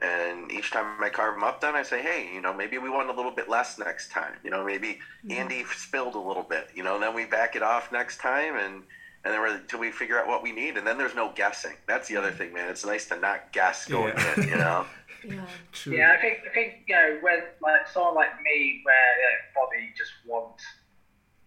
And 0.00 0.52
each 0.52 0.70
time 0.72 1.02
I 1.02 1.08
carb 1.08 1.34
them 1.34 1.44
up, 1.44 1.62
then 1.62 1.74
I 1.74 1.82
say, 1.82 2.02
hey, 2.02 2.28
you 2.32 2.42
know, 2.42 2.52
maybe 2.52 2.76
we 2.76 2.90
want 2.90 3.08
a 3.08 3.14
little 3.14 3.30
bit 3.30 3.48
less 3.48 3.78
next 3.78 4.10
time. 4.10 4.34
You 4.44 4.50
know, 4.50 4.62
maybe 4.64 4.98
hmm. 5.22 5.32
Andy 5.32 5.64
spilled 5.74 6.14
a 6.14 6.20
little 6.20 6.42
bit. 6.42 6.68
You 6.74 6.82
know, 6.82 7.00
then 7.00 7.14
we 7.14 7.24
back 7.24 7.56
it 7.56 7.62
off 7.62 7.90
next 7.92 8.18
time, 8.18 8.56
and 8.56 8.82
and 9.24 9.34
then 9.34 9.40
we're 9.40 9.56
until 9.56 9.80
we 9.80 9.90
figure 9.90 10.18
out 10.18 10.28
what 10.28 10.42
we 10.42 10.52
need, 10.52 10.76
and 10.76 10.86
then 10.86 10.98
there's 10.98 11.14
no 11.14 11.32
guessing. 11.34 11.76
That's 11.88 12.08
the 12.08 12.16
other 12.16 12.30
hmm. 12.30 12.36
thing, 12.36 12.52
man. 12.52 12.68
It's 12.68 12.84
nice 12.84 13.06
to 13.08 13.18
not 13.18 13.52
guess 13.52 13.86
going 13.86 14.14
Yeah. 14.16 14.34
in. 14.36 14.48
You 14.48 14.56
know. 14.56 14.86
Yeah. 15.24 15.44
True. 15.72 15.96
Yeah, 15.96 16.14
I 16.16 16.20
think 16.20 16.38
I 16.48 16.54
think 16.54 16.74
you 16.86 16.94
know 16.94 17.18
when 17.20 17.42
like 17.60 17.88
someone 17.92 18.14
like 18.14 18.40
me, 18.44 18.80
where 18.84 18.94
you 18.94 19.24
know, 19.24 19.66
body 19.66 19.92
just 19.96 20.12
wants 20.24 20.62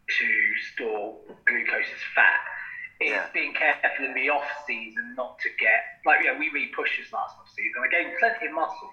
to 0.09 0.25
store 0.73 1.15
glucose 1.45 1.85
as 1.85 2.03
fat, 2.13 2.41
it's 2.99 3.11
Yeah. 3.11 3.27
being 3.33 3.53
careful 3.53 4.05
in 4.05 4.13
the 4.13 4.29
off 4.29 4.45
season 4.67 5.15
not 5.15 5.39
to 5.39 5.49
get 5.59 5.83
like 6.05 6.23
yeah 6.23 6.37
we 6.37 6.49
really 6.49 6.67
pushed 6.67 6.97
this 6.97 7.11
last 7.11 7.35
off 7.39 7.49
season. 7.55 7.81
I 7.83 7.87
gained 7.87 8.13
plenty 8.19 8.47
of 8.47 8.53
muscle, 8.53 8.89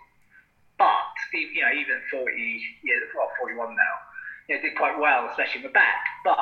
but 0.79 1.13
you 1.33 1.63
know 1.63 1.73
even 1.73 2.01
forty 2.11 2.63
yeah 2.83 2.95
well 3.17 3.31
forty 3.39 3.55
one 3.55 3.75
now, 3.75 3.95
you 4.49 4.57
know, 4.57 4.63
did 4.63 4.77
quite 4.77 4.99
well, 4.99 5.29
especially 5.29 5.61
in 5.61 5.67
the 5.67 5.75
back, 5.75 6.03
but. 6.25 6.39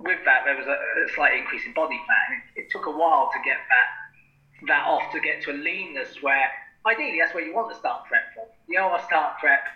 With 0.00 0.24
that, 0.26 0.44
there 0.44 0.54
was 0.54 0.66
a, 0.68 0.78
a 0.78 1.08
slight 1.12 1.34
increase 1.34 1.66
in 1.66 1.72
body 1.72 1.98
fat, 2.06 2.30
and 2.30 2.38
it, 2.54 2.60
it 2.62 2.70
took 2.70 2.86
a 2.86 2.90
while 2.90 3.30
to 3.34 3.38
get 3.42 3.58
that 3.68 4.66
that 4.68 4.84
off 4.86 5.10
to 5.12 5.18
get 5.18 5.42
to 5.42 5.50
a 5.50 5.56
leanness 5.58 6.22
where 6.22 6.48
ideally 6.86 7.18
that's 7.20 7.34
where 7.34 7.44
you 7.44 7.54
want 7.54 7.70
to 7.70 7.76
start 7.78 8.04
prep 8.06 8.32
from. 8.34 8.44
You 8.68 8.78
don't 8.78 8.90
want 8.90 9.02
to 9.02 9.06
start 9.06 9.38
prep, 9.38 9.66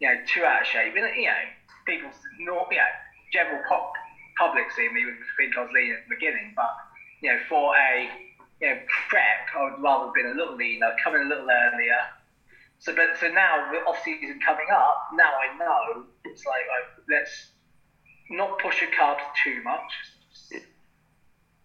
you 0.00 0.08
know, 0.08 0.16
too 0.26 0.44
out 0.44 0.62
of 0.62 0.66
shape. 0.66 0.94
And, 0.96 1.06
you 1.16 1.26
know, 1.26 1.42
people's, 1.86 2.14
not, 2.40 2.66
you 2.70 2.78
know, 2.78 2.90
general 3.32 3.62
pop, 3.68 3.92
public 4.36 4.70
see 4.74 4.88
me 4.88 5.04
would 5.04 5.16
think 5.36 5.56
I 5.56 5.62
was 5.62 5.70
lean 5.74 5.92
at 5.92 6.08
the 6.08 6.14
beginning, 6.14 6.52
but, 6.54 6.70
you 7.20 7.32
know, 7.32 7.38
for 7.48 7.74
a, 7.76 8.08
you 8.60 8.68
know, 8.68 8.78
prep, 9.08 9.48
I 9.56 9.64
would 9.64 9.82
rather 9.82 10.06
have 10.06 10.14
been 10.14 10.26
a 10.26 10.34
little 10.34 10.56
leaner, 10.56 10.92
come 11.02 11.14
in 11.14 11.22
a 11.22 11.28
little 11.28 11.48
earlier. 11.50 12.00
So, 12.78 12.94
but 12.94 13.16
so 13.18 13.28
now 13.28 13.72
the 13.72 13.78
off 13.88 14.02
season 14.04 14.38
coming 14.44 14.66
up, 14.72 15.08
now 15.14 15.32
I 15.32 15.56
know 15.58 16.04
it's 16.24 16.44
like, 16.44 16.64
like 16.68 17.06
let's 17.08 17.52
not 18.30 18.58
push 18.58 18.80
your 18.80 18.90
carbs 18.90 19.22
too 19.42 19.62
much. 19.62 19.90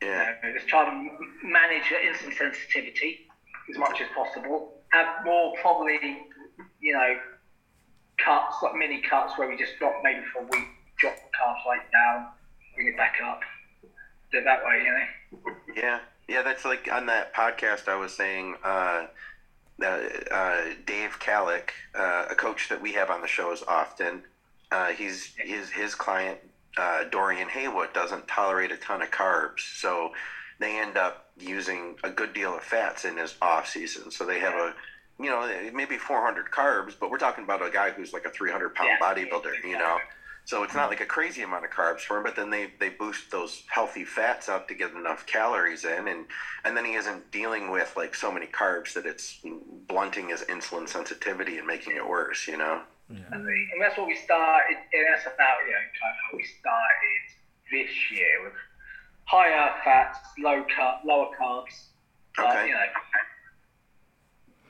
Yeah. 0.02 0.36
You 0.42 0.50
know, 0.50 0.54
just 0.58 0.68
try 0.68 0.86
to 0.86 1.10
manage 1.44 1.92
your 1.92 2.00
insulin 2.00 2.36
sensitivity 2.38 3.28
as 3.70 3.78
much 3.78 4.02
as 4.02 4.08
possible. 4.16 4.74
Have 4.90 5.26
more 5.26 5.54
probably, 5.62 6.00
you 6.80 6.94
know, 6.94 7.16
cuts, 8.18 8.56
like 8.64 8.76
mini 8.76 9.02
cuts 9.02 9.38
where 9.38 9.48
we 9.48 9.58
just 9.58 9.78
drop 9.80 9.94
maybe 10.04 10.22
for 10.34 10.40
a 10.40 10.46
week, 10.46 10.68
drop 10.98 11.16
the 11.16 11.38
carbs 11.38 11.66
right 11.68 11.92
down, 11.92 12.28
bring 12.76 12.88
it 12.88 12.98
back 12.98 13.16
up. 13.24 13.42
Do 14.32 14.38
it 14.40 14.44
that 14.46 14.64
way, 14.64 14.84
you 14.84 14.92
know. 14.92 15.56
Yeah, 15.76 16.00
yeah, 16.28 16.42
that's 16.42 16.66
like 16.66 16.90
on 16.92 17.06
that 17.08 17.34
podcast 17.34 17.88
I 17.88 17.96
was 17.96 18.14
saying. 18.14 18.56
Uh, 18.64 19.08
uh, 19.82 20.00
uh, 20.30 20.62
Dave 20.86 21.18
Kalick, 21.20 21.70
uh, 21.98 22.26
a 22.30 22.36
coach 22.36 22.70
that 22.70 22.80
we 22.82 22.94
have 22.94 23.10
on 23.10 23.22
the 23.22 23.28
shows 23.28 23.64
often, 23.68 24.22
uh, 24.72 24.90
he's 24.90 25.34
his 25.38 25.72
his 25.72 25.96
client 25.96 26.38
uh, 26.78 27.04
Dorian 27.06 27.50
Haywood 27.50 27.92
doesn't 27.94 28.28
tolerate 28.28 28.72
a 28.72 28.78
ton 28.78 29.02
of 29.02 29.10
carbs, 29.12 29.60
so 29.80 30.12
they 30.60 30.78
end 30.80 30.98
up 30.98 31.26
using 31.38 31.96
a 32.04 32.10
good 32.12 32.34
deal 32.34 32.56
of 32.56 32.64
fats 32.64 33.06
in 33.06 33.18
his 33.18 33.36
off 33.42 33.68
season. 33.68 34.12
So 34.12 34.24
they 34.26 34.40
have 34.40 34.54
a 34.54 34.76
you 35.20 35.26
know 35.30 35.52
maybe 35.74 35.98
400 35.98 36.52
carbs, 36.52 36.94
but 37.00 37.10
we're 37.10 37.18
talking 37.18 37.44
about 37.44 37.66
a 37.66 37.70
guy 37.72 37.90
who's 37.92 38.14
like 38.14 38.26
a 38.26 38.30
300 38.30 38.76
pound 38.76 38.90
Yeah. 38.90 39.06
bodybuilder, 39.06 39.64
you 39.64 39.78
know. 39.78 39.98
So 40.46 40.64
it's 40.64 40.74
not 40.74 40.90
like 40.90 41.02
a 41.02 41.06
crazy 41.06 41.44
amount 41.44 41.66
of 41.66 41.72
carbs 41.72 42.02
for 42.02 42.18
him, 42.18 42.24
but 42.24 42.36
then 42.36 42.50
they, 42.50 42.72
they 42.80 42.90
boost 42.90 43.32
those 43.32 43.64
healthy 43.68 44.04
fats 44.04 44.50
up 44.50 44.68
to 44.68 44.74
get 44.74 44.92
enough 44.92 45.26
calories 45.26 45.86
in, 45.86 46.08
and 46.08 46.26
and 46.66 46.76
then 46.76 46.84
he 46.84 46.96
isn't 46.96 47.32
dealing 47.32 47.72
with 47.72 47.94
like 47.96 48.16
so 48.16 48.32
many 48.32 48.48
carbs 48.48 48.94
that 48.94 49.06
it's 49.06 49.40
blunting 49.88 50.30
his 50.30 50.42
insulin 50.42 50.90
sensitivity 50.90 51.58
and 51.58 51.68
making 51.68 51.96
it 51.96 52.08
worse. 52.08 52.48
You 52.48 52.58
know. 52.58 52.82
Yeah. 53.10 53.20
And 53.32 53.48
that's 53.82 53.98
what 53.98 54.08
we 54.08 54.16
started. 54.16 54.78
And 54.94 55.06
that's 55.14 55.26
about 55.26 55.58
you 55.66 55.72
know 55.72 55.86
kind 56.00 56.12
of 56.12 56.32
how 56.32 56.38
we 56.38 56.44
started 56.44 57.24
this 57.72 58.12
year 58.12 58.44
with 58.44 58.54
higher 59.26 59.74
fats, 59.84 60.20
low 60.40 60.66
car, 60.76 61.00
lower 61.06 61.30
carbs. 61.40 61.88
Okay. 62.38 62.48
But, 62.48 62.66
you 62.66 62.74
know, 62.74 62.86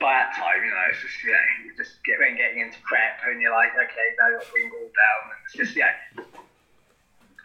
by 0.02 0.18
that 0.18 0.34
time, 0.34 0.58
you 0.66 0.74
know, 0.74 0.90
it's 0.90 0.98
just, 0.98 1.22
you 1.22 1.30
know, 1.30 1.46
you 1.62 1.70
just 1.78 2.02
then 2.02 2.34
getting 2.34 2.58
into 2.58 2.76
prep 2.82 3.22
and 3.22 3.38
you're 3.40 3.54
like, 3.54 3.70
okay, 3.78 4.06
now 4.18 4.34
you're 4.34 4.42
bring 4.50 4.66
all 4.74 4.90
down. 4.90 5.20
And 5.30 5.38
it's 5.46 5.54
just, 5.54 5.72
yeah, 5.78 5.94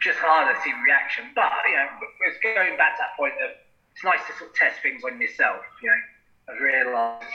just 0.02 0.18
harder 0.18 0.50
to 0.50 0.60
see 0.66 0.74
reaction. 0.82 1.30
But, 1.38 1.54
you 1.70 1.78
know, 1.78 1.86
it's 2.26 2.42
going 2.42 2.74
back 2.74 2.98
to 2.98 3.06
that 3.06 3.14
point 3.14 3.38
of 3.38 3.54
it's 3.94 4.02
nice 4.02 4.18
to 4.26 4.34
sort 4.34 4.50
of 4.50 4.56
test 4.58 4.82
things 4.82 5.02
on 5.06 5.22
yourself, 5.22 5.62
you 5.82 5.88
know, 5.88 6.02
and 6.50 6.60
realise 6.60 7.30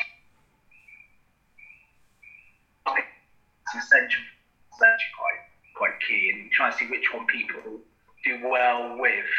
it's 2.87 3.75
essential, 3.79 4.23
essential 4.75 5.11
quite, 5.15 5.41
quite 5.75 5.95
key 6.03 6.31
and 6.35 6.51
trying 6.51 6.71
to 6.71 6.77
see 6.77 6.87
which 6.91 7.11
one 7.11 7.25
people 7.27 7.79
do 8.23 8.39
well 8.43 8.99
with. 8.99 9.31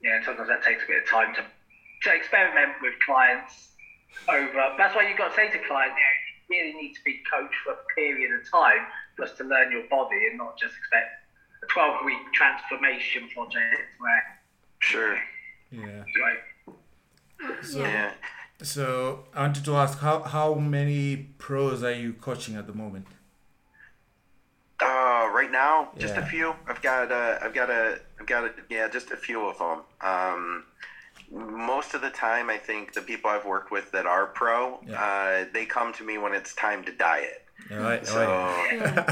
You 0.00 0.12
know, 0.12 0.20
sometimes 0.24 0.48
that 0.48 0.62
takes 0.62 0.84
a 0.84 0.86
bit 0.86 1.02
of 1.02 1.08
time 1.08 1.34
to, 1.36 1.42
to 1.42 2.08
experiment 2.14 2.76
with 2.80 2.92
clients 3.04 3.75
over. 4.28 4.74
That's 4.78 4.94
why 4.94 5.08
you've 5.08 5.18
got 5.18 5.30
to 5.30 5.36
say 5.36 5.50
to 5.50 5.58
clients, 5.66 5.96
you, 6.48 6.56
know, 6.56 6.64
you 6.64 6.72
really 6.72 6.82
need 6.82 6.94
to 6.94 7.04
be 7.04 7.20
coached 7.32 7.54
for 7.64 7.72
a 7.72 7.84
period 7.94 8.32
of 8.32 8.50
time 8.50 8.86
just 9.18 9.36
to 9.38 9.44
learn 9.44 9.70
your 9.70 9.84
body 9.88 10.26
and 10.28 10.38
not 10.38 10.58
just 10.58 10.74
expect 10.76 11.24
a 11.62 11.66
12 11.66 12.04
week 12.04 12.32
transformation 12.32 13.28
project 13.34 13.82
where. 13.98 14.40
Sure. 14.78 15.18
Yeah. 15.70 16.04
Right. 16.22 17.64
So, 17.64 17.80
yeah. 17.80 18.12
So 18.62 19.24
I 19.34 19.42
wanted 19.42 19.64
to 19.64 19.76
ask 19.76 19.98
how 19.98 20.22
how 20.22 20.54
many 20.54 21.16
pros 21.38 21.82
are 21.82 21.92
you 21.92 22.14
coaching 22.14 22.56
at 22.56 22.66
the 22.66 22.72
moment? 22.72 23.06
Uh, 24.80 25.28
right 25.32 25.50
now, 25.50 25.90
just 25.98 26.14
yeah. 26.14 26.20
a 26.20 26.26
few. 26.26 26.54
I've 26.66 26.80
got 26.80 27.12
uh, 27.12 27.38
I've 27.42 27.54
got 27.54 27.70
a 27.70 28.00
I've 28.18 28.26
got 28.26 28.44
a 28.44 28.50
yeah, 28.70 28.88
just 28.88 29.10
a 29.10 29.16
few 29.16 29.46
of 29.46 29.58
them. 29.58 29.82
Um, 30.00 30.64
most 31.30 31.94
of 31.94 32.02
the 32.02 32.10
time, 32.10 32.50
I 32.50 32.56
think 32.56 32.94
the 32.94 33.02
people 33.02 33.30
I've 33.30 33.44
worked 33.44 33.70
with 33.70 33.92
that 33.92 34.06
are 34.06 34.26
pro, 34.26 34.80
yeah. 34.86 35.02
uh, 35.02 35.44
they 35.52 35.66
come 35.66 35.92
to 35.94 36.04
me 36.04 36.18
when 36.18 36.32
it's 36.32 36.54
time 36.54 36.84
to 36.84 36.92
diet. 36.92 37.42
All 37.70 37.78
right, 37.78 38.06
so 38.06 38.20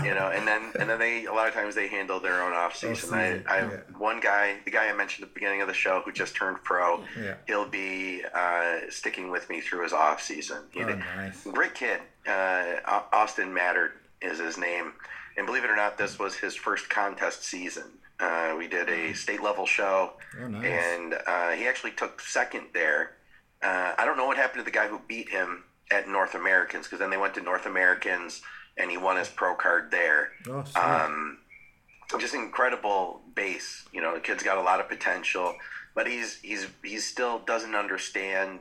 you 0.04 0.14
know, 0.14 0.30
and 0.32 0.46
then 0.46 0.70
and 0.78 0.88
then 0.88 0.98
they 0.98 1.24
a 1.24 1.32
lot 1.32 1.48
of 1.48 1.54
times 1.54 1.74
they 1.74 1.88
handle 1.88 2.20
their 2.20 2.40
own 2.42 2.52
off 2.52 2.76
season. 2.76 3.12
I, 3.12 3.42
I 3.48 3.56
have 3.56 3.72
yeah. 3.72 3.98
one 3.98 4.20
guy, 4.20 4.56
the 4.64 4.70
guy 4.70 4.88
I 4.88 4.92
mentioned 4.92 5.24
at 5.24 5.30
the 5.30 5.34
beginning 5.34 5.60
of 5.60 5.66
the 5.66 5.74
show, 5.74 6.02
who 6.04 6.12
just 6.12 6.36
turned 6.36 6.62
pro. 6.62 7.02
Yeah. 7.20 7.34
He'll 7.48 7.68
be 7.68 8.22
uh, 8.32 8.80
sticking 8.90 9.30
with 9.30 9.48
me 9.50 9.60
through 9.60 9.82
his 9.82 9.92
off 9.92 10.22
season. 10.22 10.58
He 10.70 10.82
oh, 10.82 10.94
nice. 11.16 11.42
Great 11.44 11.74
kid. 11.74 12.00
Uh, 12.28 12.76
Austin 13.12 13.52
Mattered 13.52 13.92
is 14.22 14.38
his 14.38 14.56
name, 14.56 14.92
and 15.36 15.46
believe 15.46 15.64
it 15.64 15.70
or 15.70 15.76
not, 15.76 15.98
this 15.98 16.18
was 16.18 16.36
his 16.36 16.54
first 16.54 16.88
contest 16.88 17.44
season. 17.44 17.84
Uh, 18.24 18.56
we 18.56 18.66
did 18.66 18.88
a 18.88 19.12
state 19.12 19.42
level 19.42 19.66
show, 19.66 20.12
oh, 20.40 20.48
nice. 20.48 20.64
and 20.64 21.14
uh, 21.26 21.50
he 21.50 21.66
actually 21.66 21.90
took 21.90 22.20
second 22.20 22.64
there. 22.72 23.16
Uh, 23.62 23.92
I 23.98 24.06
don't 24.06 24.16
know 24.16 24.26
what 24.26 24.38
happened 24.38 24.60
to 24.60 24.64
the 24.64 24.70
guy 24.70 24.88
who 24.88 24.98
beat 25.06 25.28
him 25.28 25.64
at 25.92 26.08
North 26.08 26.34
Americans 26.34 26.86
because 26.86 27.00
then 27.00 27.10
they 27.10 27.18
went 27.18 27.34
to 27.34 27.42
North 27.42 27.66
Americans 27.66 28.40
and 28.78 28.90
he 28.90 28.96
won 28.96 29.18
his 29.18 29.28
pro 29.28 29.54
card 29.54 29.90
there. 29.90 30.32
Oh, 30.48 30.64
um, 30.74 31.38
just 32.18 32.34
incredible 32.34 33.20
base. 33.34 33.84
You 33.92 34.00
know, 34.00 34.14
the 34.14 34.20
kid's 34.20 34.42
got 34.42 34.56
a 34.56 34.62
lot 34.62 34.80
of 34.80 34.88
potential, 34.88 35.54
but 35.94 36.06
he's 36.06 36.40
he's 36.40 36.66
he 36.82 36.98
still 36.98 37.40
doesn't 37.40 37.74
understand. 37.74 38.60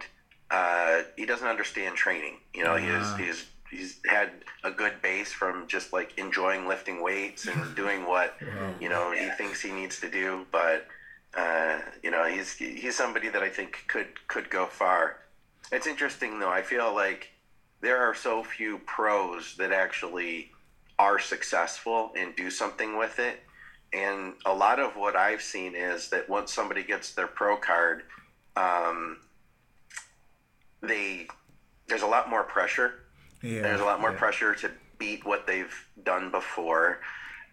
Uh, 0.52 1.04
he 1.16 1.26
doesn't 1.26 1.48
understand 1.48 1.96
training. 1.96 2.38
You 2.54 2.66
know, 2.66 2.76
uh-huh. 2.76 3.16
he's 3.18 3.28
he's 3.28 3.46
he's 3.74 4.00
had 4.06 4.30
a 4.64 4.72
good 4.72 5.02
base 5.02 5.32
from 5.32 5.68
just 5.68 5.94
like 5.94 6.18
enjoying 6.18 6.68
lifting 6.68 7.02
weights 7.02 7.48
and 7.48 7.76
doing 7.76 8.06
what 8.08 8.38
you 8.80 8.90
know 8.90 9.12
he 9.12 9.30
thinks 9.32 9.62
he 9.62 9.72
needs 9.72 10.00
to 10.00 10.10
do. 10.10 10.46
But 10.52 10.88
uh, 11.36 11.80
you 12.02 12.12
know, 12.12 12.26
he's 12.26 12.54
he's 12.54 12.96
somebody 12.96 13.30
that 13.30 13.42
I 13.42 13.50
think 13.50 13.86
could 13.88 14.28
could 14.28 14.50
go 14.50 14.66
far. 14.66 15.18
It's 15.72 15.88
interesting 15.88 16.40
though. 16.40 16.52
I 16.52 16.62
feel 16.62 16.94
like 16.94 17.30
there 17.82 17.98
are 17.98 18.14
so 18.14 18.44
few 18.44 18.80
pros 18.86 19.56
that 19.58 19.72
actually 19.72 20.52
are 21.00 21.20
successful 21.20 22.12
and 22.16 22.36
do 22.36 22.50
something 22.50 22.98
with 22.98 23.20
it. 23.20 23.42
And 23.92 24.34
a 24.46 24.54
lot 24.54 24.80
of 24.80 24.96
what 24.96 25.16
I've 25.16 25.42
seen 25.42 25.76
is 25.76 26.10
that 26.10 26.30
once 26.30 26.54
somebody 26.54 26.84
gets 26.84 27.14
their 27.14 27.28
pro 27.28 27.58
card, 27.58 28.04
um, 28.56 29.18
they 30.82 31.28
there's 31.88 32.04
a 32.04 32.08
lot 32.08 32.30
more 32.30 32.44
pressure 32.44 33.03
yeah, 33.44 33.62
There's 33.62 33.82
a 33.82 33.86
lot 33.86 34.00
more 34.00 34.12
yeah. 34.12 34.18
pressure 34.18 34.56
to 34.56 34.72
beat 34.98 35.26
what 35.26 35.46
they've 35.46 35.74
done 36.04 36.32
before, 36.32 37.02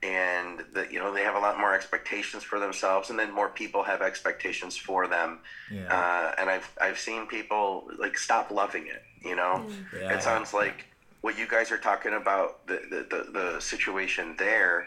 and 0.02 0.64
that 0.72 0.92
you 0.92 1.00
know 1.00 1.12
they 1.12 1.22
have 1.22 1.34
a 1.34 1.38
lot 1.40 1.58
more 1.58 1.74
expectations 1.74 2.44
for 2.44 2.60
themselves, 2.60 3.10
and 3.10 3.18
then 3.18 3.32
more 3.32 3.48
people 3.48 3.82
have 3.82 4.00
expectations 4.00 4.76
for 4.76 5.08
them. 5.08 5.40
Yeah. 5.70 5.86
Uh, 5.86 6.34
and 6.38 6.48
I've 6.48 6.70
I've 6.80 6.98
seen 6.98 7.26
people 7.26 7.90
like 7.98 8.16
stop 8.16 8.50
loving 8.52 8.86
it. 8.86 9.02
You 9.22 9.36
know, 9.36 9.66
yeah. 9.94 10.14
it 10.14 10.22
sounds 10.22 10.54
like 10.54 10.86
what 11.20 11.36
you 11.36 11.46
guys 11.46 11.72
are 11.72 11.78
talking 11.78 12.14
about 12.14 12.66
the 12.68 12.80
the, 12.88 13.16
the, 13.16 13.32
the 13.32 13.60
situation 13.60 14.36
there. 14.38 14.86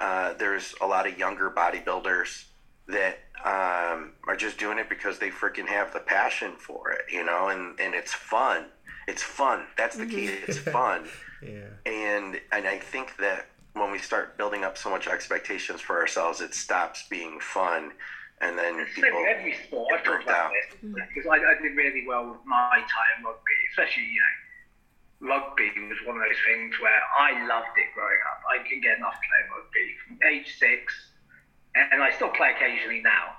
Uh, 0.00 0.32
there's 0.34 0.74
a 0.80 0.86
lot 0.86 1.06
of 1.06 1.18
younger 1.18 1.50
bodybuilders 1.50 2.46
that 2.88 3.18
um, 3.44 4.12
are 4.26 4.36
just 4.36 4.58
doing 4.58 4.78
it 4.78 4.88
because 4.88 5.18
they 5.18 5.30
freaking 5.30 5.66
have 5.66 5.92
the 5.92 6.00
passion 6.00 6.52
for 6.58 6.90
it, 6.90 7.02
you 7.10 7.24
know, 7.24 7.48
and, 7.48 7.78
and 7.78 7.94
it's 7.94 8.12
fun 8.12 8.64
it's 9.10 9.22
fun. 9.22 9.66
That's 9.76 9.96
the 9.96 10.06
key. 10.06 10.26
It's 10.46 10.58
fun. 10.78 11.08
yeah. 11.42 11.74
And 11.84 12.40
and 12.52 12.66
I 12.66 12.78
think 12.78 13.16
that 13.18 13.46
when 13.74 13.90
we 13.90 13.98
start 13.98 14.38
building 14.38 14.64
up 14.64 14.78
so 14.78 14.88
much 14.88 15.08
expectations 15.08 15.80
for 15.80 15.98
ourselves, 15.98 16.40
it 16.40 16.54
stops 16.54 17.06
being 17.10 17.40
fun. 17.40 17.92
And 18.40 18.56
then 18.56 18.86
people 18.94 19.24
every 19.28 19.54
sport. 19.66 19.92
I've 19.92 20.04
talked 20.04 20.24
about 20.24 20.52
this 20.52 20.80
because 20.80 21.26
I, 21.28 21.36
I, 21.36 21.60
did 21.60 21.76
really 21.76 22.06
well 22.06 22.30
with 22.30 22.40
my 22.46 22.80
time 22.88 23.24
rugby, 23.24 23.58
especially 23.70 24.04
you 24.04 24.20
know, 24.20 25.34
rugby 25.34 25.68
was 25.76 25.98
one 26.06 26.16
of 26.16 26.22
those 26.22 26.40
things 26.46 26.72
where 26.80 27.02
I 27.18 27.44
loved 27.46 27.76
it 27.76 27.92
growing 27.94 28.22
up. 28.32 28.40
I 28.48 28.64
could 28.66 28.80
get 28.82 28.96
enough 28.96 29.18
playing 29.20 29.48
rugby 29.52 29.86
from 30.00 30.18
age 30.24 30.56
six, 30.56 30.94
and 31.74 32.02
I 32.02 32.10
still 32.12 32.30
play 32.30 32.54
occasionally 32.56 33.02
now. 33.02 33.36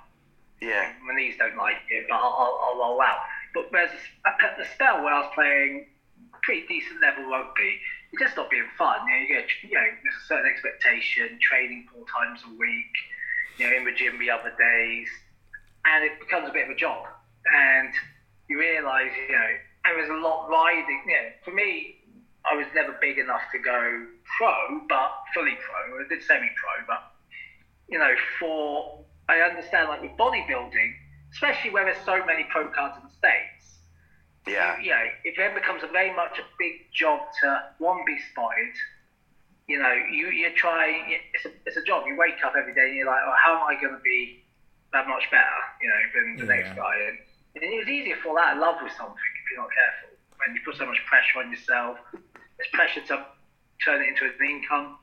Yeah, 0.60 0.92
my 1.02 1.16
knees 1.16 1.34
don't 1.36 1.56
like 1.56 1.82
it, 1.90 2.06
but 2.08 2.14
I'll, 2.14 2.22
I'll, 2.38 2.60
I'll 2.62 2.78
roll 2.78 3.02
out. 3.02 3.26
But 3.54 3.68
there's 3.72 3.90
a, 4.24 4.62
a 4.62 4.66
spell 4.74 5.02
where 5.04 5.12
I 5.12 5.20
was 5.20 5.30
playing 5.34 5.86
pretty 6.42 6.66
decent 6.66 7.00
level 7.00 7.30
rugby. 7.30 7.78
It 8.12 8.18
just 8.18 8.34
stopped 8.34 8.50
being 8.50 8.68
fun. 8.76 9.06
You 9.06 9.14
know, 9.14 9.20
you 9.22 9.28
get 9.28 9.46
you 9.62 9.74
know 9.74 9.88
there's 10.02 10.18
a 10.22 10.26
certain 10.26 10.50
expectation, 10.50 11.38
training 11.40 11.88
four 11.92 12.04
times 12.10 12.42
a 12.44 12.50
week, 12.58 12.94
you 13.58 13.70
know, 13.70 13.76
in 13.76 13.84
the 13.84 13.92
gym 13.92 14.18
the 14.18 14.30
other 14.30 14.52
days, 14.58 15.08
and 15.86 16.04
it 16.04 16.20
becomes 16.20 16.48
a 16.48 16.52
bit 16.52 16.68
of 16.68 16.70
a 16.70 16.78
job. 16.78 17.06
And 17.48 17.92
you 18.48 18.58
realise, 18.58 19.12
you 19.28 19.34
know, 19.34 19.52
and 19.86 19.98
there's 19.98 20.10
a 20.10 20.20
lot 20.20 20.48
riding. 20.50 21.02
You 21.06 21.14
know, 21.14 21.28
for 21.44 21.54
me, 21.54 22.02
I 22.50 22.56
was 22.56 22.66
never 22.74 22.96
big 23.00 23.18
enough 23.18 23.42
to 23.52 23.58
go 23.58 24.06
pro, 24.36 24.80
but 24.88 25.12
fully 25.34 25.56
pro. 25.56 26.04
I 26.04 26.08
did 26.08 26.22
semi-pro, 26.22 26.86
but 26.86 27.12
you 27.88 27.98
know, 27.98 28.12
for 28.38 29.04
I 29.28 29.40
understand 29.40 29.88
like 29.88 30.02
with 30.02 30.16
bodybuilding 30.18 30.92
especially 31.32 31.70
where 31.70 31.84
there's 31.84 32.04
so 32.04 32.24
many 32.24 32.44
pro 32.50 32.68
cards 32.68 32.96
in 32.96 33.08
the 33.08 33.14
states. 33.14 33.78
Yeah. 34.46 34.76
You, 34.78 34.84
you 34.84 34.90
know, 34.90 35.04
it 35.24 35.34
then 35.36 35.54
becomes 35.54 35.82
a 35.82 35.88
very 35.88 36.14
much 36.14 36.38
a 36.38 36.46
big 36.58 36.92
job 36.92 37.20
to 37.42 37.62
one 37.78 38.02
be 38.06 38.18
spotted. 38.30 38.74
You 39.68 39.78
know, 39.78 39.92
you 40.10 40.28
you're 40.28 40.56
trying. 40.56 41.18
It's 41.34 41.44
a 41.46 41.50
it's 41.64 41.76
a 41.76 41.82
job. 41.84 42.04
You 42.06 42.16
wake 42.16 42.44
up 42.44 42.54
every 42.58 42.74
day 42.74 42.88
and 42.88 42.96
you're 42.96 43.06
like, 43.06 43.22
oh, 43.24 43.34
how 43.44 43.56
am 43.56 43.64
I 43.64 43.80
going 43.80 43.94
to 43.94 44.02
be 44.02 44.42
that 44.92 45.06
much 45.08 45.30
better? 45.30 45.58
You 45.80 45.88
know, 45.88 46.00
than 46.14 46.46
the 46.46 46.52
yeah. 46.52 46.60
next 46.60 46.76
guy. 46.76 46.94
And, 47.08 47.18
and 47.54 47.64
it's 47.64 47.88
easy 47.88 48.12
to 48.12 48.20
fall 48.20 48.38
out 48.38 48.56
of 48.56 48.60
love 48.60 48.76
with 48.82 48.92
something 48.92 49.14
if 49.14 49.44
you're 49.52 49.62
not 49.62 49.70
careful. 49.70 50.18
When 50.44 50.56
you 50.56 50.60
put 50.64 50.76
so 50.76 50.86
much 50.86 50.98
pressure 51.06 51.38
on 51.38 51.50
yourself, 51.50 51.98
there's 52.12 52.70
pressure 52.72 53.00
to 53.06 53.26
turn 53.84 54.02
it 54.02 54.08
into 54.08 54.24
an 54.24 54.34
income. 54.42 54.98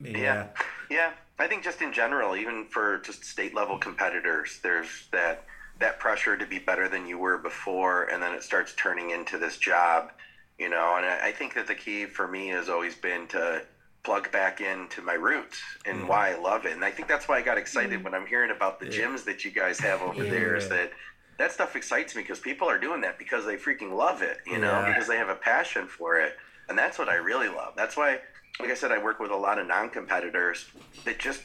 Yeah. 0.00 0.18
yeah. 0.18 0.46
Yeah. 0.90 1.12
I 1.38 1.46
think 1.46 1.64
just 1.64 1.80
in 1.80 1.92
general, 1.92 2.36
even 2.36 2.66
for 2.66 2.98
just 2.98 3.24
state 3.24 3.54
level 3.54 3.78
competitors, 3.78 4.60
there's 4.62 5.08
that 5.10 5.44
that 5.78 5.98
pressure 5.98 6.36
to 6.36 6.46
be 6.46 6.58
better 6.58 6.86
than 6.86 7.06
you 7.06 7.16
were 7.16 7.38
before, 7.38 8.04
and 8.04 8.22
then 8.22 8.34
it 8.34 8.42
starts 8.42 8.74
turning 8.76 9.08
into 9.10 9.38
this 9.38 9.56
job, 9.56 10.12
you 10.58 10.68
know. 10.68 10.96
And 10.96 11.06
I, 11.06 11.28
I 11.28 11.32
think 11.32 11.54
that 11.54 11.66
the 11.66 11.74
key 11.74 12.04
for 12.04 12.28
me 12.28 12.48
has 12.48 12.68
always 12.68 12.94
been 12.94 13.26
to 13.28 13.62
plug 14.02 14.30
back 14.30 14.60
into 14.60 15.00
my 15.00 15.14
roots 15.14 15.58
and 15.86 16.02
mm. 16.02 16.08
why 16.08 16.32
I 16.32 16.38
love 16.38 16.66
it. 16.66 16.72
And 16.72 16.84
I 16.84 16.90
think 16.90 17.08
that's 17.08 17.26
why 17.26 17.38
I 17.38 17.42
got 17.42 17.56
excited 17.56 18.00
mm. 18.00 18.04
when 18.04 18.14
I'm 18.14 18.26
hearing 18.26 18.50
about 18.50 18.78
the 18.78 18.86
yeah. 18.86 19.06
gyms 19.06 19.24
that 19.24 19.42
you 19.42 19.50
guys 19.50 19.78
have 19.80 20.02
over 20.02 20.24
yeah. 20.24 20.30
there. 20.30 20.56
Is 20.56 20.68
that 20.68 20.92
that 21.38 21.52
stuff 21.52 21.74
excites 21.74 22.14
me 22.14 22.20
because 22.20 22.38
people 22.38 22.68
are 22.68 22.78
doing 22.78 23.00
that 23.00 23.18
because 23.18 23.46
they 23.46 23.56
freaking 23.56 23.96
love 23.96 24.20
it, 24.20 24.38
you 24.46 24.58
know, 24.58 24.80
yeah. 24.80 24.92
because 24.92 25.08
they 25.08 25.16
have 25.16 25.30
a 25.30 25.34
passion 25.34 25.86
for 25.86 26.20
it, 26.20 26.36
and 26.68 26.76
that's 26.76 26.98
what 26.98 27.08
I 27.08 27.14
really 27.14 27.48
love. 27.48 27.72
That's 27.76 27.96
why 27.96 28.18
like 28.58 28.70
I 28.70 28.74
said, 28.74 28.92
I 28.92 29.02
work 29.02 29.20
with 29.20 29.30
a 29.30 29.36
lot 29.36 29.58
of 29.58 29.66
non-competitors 29.66 30.66
that 31.04 31.18
just 31.18 31.42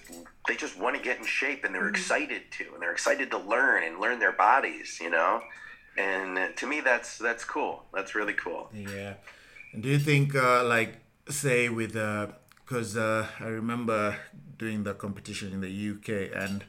they 0.48 0.56
just 0.56 0.78
want 0.80 0.96
to 0.98 1.02
get 1.02 1.18
in 1.20 1.26
shape 1.26 1.64
and 1.64 1.74
they're 1.74 1.84
Mm-hmm. 1.84 1.90
excited 1.90 2.44
to 2.58 2.74
and 2.74 2.82
they're 2.82 2.92
excited 2.92 3.32
to 3.32 3.38
learn 3.38 3.84
and 3.84 4.00
learn 4.00 4.20
their 4.20 4.32
bodies, 4.34 5.00
you 5.02 5.10
know. 5.10 5.42
And 5.98 6.38
uh, 6.38 6.48
to 6.58 6.68
me, 6.68 6.82
that's 6.82 7.18
that's 7.18 7.44
cool. 7.46 7.86
That's 7.94 8.16
really 8.16 8.34
cool. 8.34 8.70
Yeah. 8.74 9.14
And 9.74 9.84
do 9.84 9.90
you 9.90 10.00
think, 10.00 10.36
uh, 10.36 10.64
like, 10.66 10.98
say 11.30 11.70
with, 11.70 11.94
because 11.94 12.98
uh, 12.98 13.28
I 13.40 13.46
remember 13.48 14.18
doing 14.58 14.84
the 14.84 14.94
competition 14.94 15.52
in 15.54 15.62
the 15.62 15.70
UK 15.92 16.32
and 16.36 16.66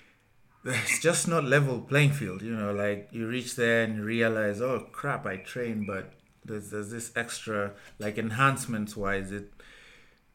it's 0.64 1.00
just 1.00 1.26
not 1.28 1.44
level 1.44 1.80
playing 1.80 2.12
field, 2.12 2.42
you 2.42 2.54
know, 2.54 2.72
like 2.72 3.08
you 3.12 3.26
reach 3.26 3.56
there 3.56 3.84
and 3.84 3.96
you 3.96 4.02
realize, 4.04 4.60
oh 4.60 4.86
crap, 4.92 5.26
I 5.26 5.36
train, 5.38 5.84
but 5.86 6.12
there's, 6.44 6.70
there's 6.70 6.90
this 6.90 7.12
extra, 7.16 7.72
like 7.98 8.18
enhancements 8.18 8.96
wise, 8.96 9.32
it, 9.32 9.52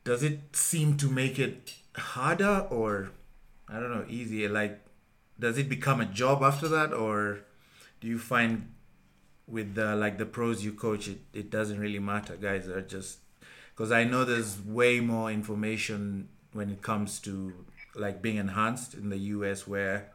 does 0.04 0.24
it 0.24 0.56
seem 0.56 0.98
to 0.98 1.08
make 1.08 1.38
it 1.40 1.74
harder 1.96 2.68
or, 2.70 3.12
I 3.68 3.80
don't 3.80 3.92
know, 3.92 4.06
easier? 4.08 4.50
Like, 4.50 4.82
does 5.40 5.58
it 5.58 5.70
become 5.70 6.02
a 6.02 6.06
job 6.06 6.42
after 6.42 6.68
that 6.68 6.94
or 6.94 7.40
do 8.02 8.08
you 8.08 8.18
find 8.18 8.74
with 9.48 9.76
the 9.76 9.96
like 9.96 10.18
the 10.18 10.26
pros 10.26 10.64
you 10.64 10.74
coach 10.74 11.08
it, 11.08 11.20
it 11.34 11.50
doesn't 11.50 11.80
really 11.80 12.00
matter 12.00 12.36
guys 12.36 12.68
are 12.68 12.82
just 12.82 13.20
because 13.74 13.92
i 13.92 14.04
know 14.04 14.26
there's 14.26 14.60
way 14.62 15.00
more 15.00 15.32
information 15.32 16.28
when 16.54 16.70
it 16.70 16.82
comes 16.82 17.20
to 17.20 17.54
like 17.96 18.22
being 18.22 18.38
enhanced 18.38 18.94
in 18.94 19.10
the 19.10 19.18
us 19.18 19.68
where 19.68 20.12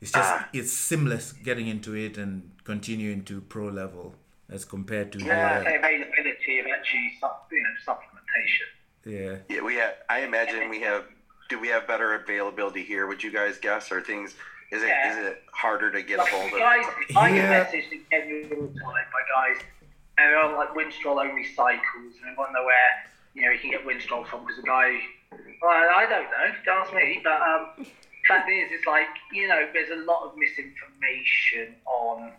it's 0.00 0.12
just 0.12 0.44
it's 0.52 0.72
seamless 0.72 1.32
getting 1.32 1.66
into 1.66 1.94
it 1.94 2.18
and 2.18 2.50
continuing 2.64 3.22
to 3.24 3.40
pro 3.40 3.68
level 3.68 4.14
as 4.50 4.64
compared 4.64 5.12
to 5.12 5.18
Yeah, 5.18 5.62
here. 5.62 5.72
the 5.72 5.78
availability 5.78 6.60
of 6.60 6.66
actually 6.66 7.12
sup- 7.20 7.48
you 7.50 7.62
know, 7.62 7.70
supplementation. 7.86 8.68
yeah 9.04 9.36
Yeah, 9.48 9.62
we 9.62 9.74
have. 9.76 9.94
I 10.08 10.20
imagine 10.20 10.68
we 10.68 10.80
have. 10.82 11.04
Do 11.48 11.60
we 11.60 11.68
have 11.68 11.86
better 11.86 12.14
availability 12.14 12.82
here? 12.82 13.06
Would 13.06 13.22
you 13.22 13.30
guys 13.30 13.58
guess? 13.58 13.92
Or 13.92 14.00
things? 14.00 14.34
Is 14.72 14.82
it 14.82 14.86
is 14.86 14.90
Yeah. 14.90 15.20
it 15.28 15.42
harder 15.52 15.90
to 15.92 16.02
get 16.02 16.18
a 16.18 16.22
Like, 16.22 16.32
hold 16.32 16.52
of? 16.52 16.58
guys, 16.58 16.84
I 17.16 17.30
get 17.30 17.36
Yeah. 17.36 17.64
messaged 17.64 17.92
in 17.92 18.04
Kenya 18.10 18.56
all 18.56 18.66
the 18.66 18.80
time 18.80 19.06
by 19.12 19.22
guys, 19.34 19.62
and 20.18 20.30
they're 20.30 20.38
on 20.38 20.54
like 20.56 20.70
Winstrol 20.70 21.24
only 21.24 21.44
cycles, 21.44 22.14
and 22.20 22.30
they 22.30 22.34
want 22.36 22.50
to 22.50 22.54
know 22.54 22.64
where 22.64 22.90
you 23.34 23.42
know 23.42 23.50
you 23.52 23.58
can 23.60 23.70
get 23.70 23.84
Winstrol 23.86 24.26
from 24.26 24.40
because 24.40 24.56
the 24.56 24.62
guy, 24.66 25.00
well, 25.62 25.70
I 25.70 26.06
don't 26.08 26.24
know, 26.30 26.54
don't 26.64 26.82
ask 26.82 26.92
me, 26.94 27.20
but 27.22 27.40
um, 27.40 27.86
fact 28.26 28.50
is, 28.50 28.70
it's 28.72 28.86
like 28.86 29.06
you 29.32 29.46
know, 29.46 29.68
there's 29.72 29.90
a 29.90 30.02
lot 30.04 30.24
of 30.24 30.36
misinformation 30.36 31.76
on 31.86 32.32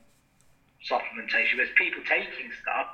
supplementation. 0.85 1.57
There's 1.57 1.69
people 1.77 2.03
taking 2.07 2.51
stuff 2.61 2.87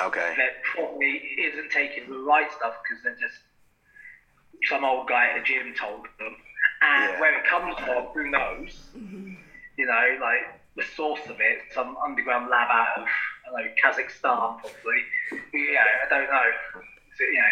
Okay. 0.00 0.34
that 0.36 0.62
probably 0.64 1.16
isn't 1.38 1.70
taking 1.70 2.10
the 2.10 2.18
right 2.18 2.50
stuff 2.52 2.74
because 2.82 3.02
they're 3.04 3.16
just 3.20 3.38
some 4.68 4.84
old 4.84 5.08
guy 5.08 5.26
at 5.30 5.38
a 5.38 5.42
gym 5.42 5.74
told 5.74 6.06
them. 6.18 6.36
And 6.82 7.12
Yeah. 7.12 7.20
where 7.20 7.38
it 7.38 7.44
comes 7.46 7.76
from, 7.78 8.04
who 8.14 8.30
knows? 8.30 8.90
Mm-hmm. 8.96 9.34
You 9.76 9.86
know, 9.86 10.18
like 10.20 10.60
the 10.76 10.82
source 10.96 11.20
of 11.26 11.40
it, 11.40 11.58
some 11.72 11.96
underground 11.98 12.48
lab 12.50 12.68
out 12.70 12.98
of 13.02 13.08
I 13.46 13.50
don't 13.62 13.66
know 13.66 13.74
Kazakhstan, 13.82 14.60
probably. 14.60 15.04
Yeah, 15.52 15.84
I 16.04 16.08
don't 16.08 16.30
know. 16.30 16.50
So, 17.16 17.24
you 17.24 17.34
know, 17.34 17.42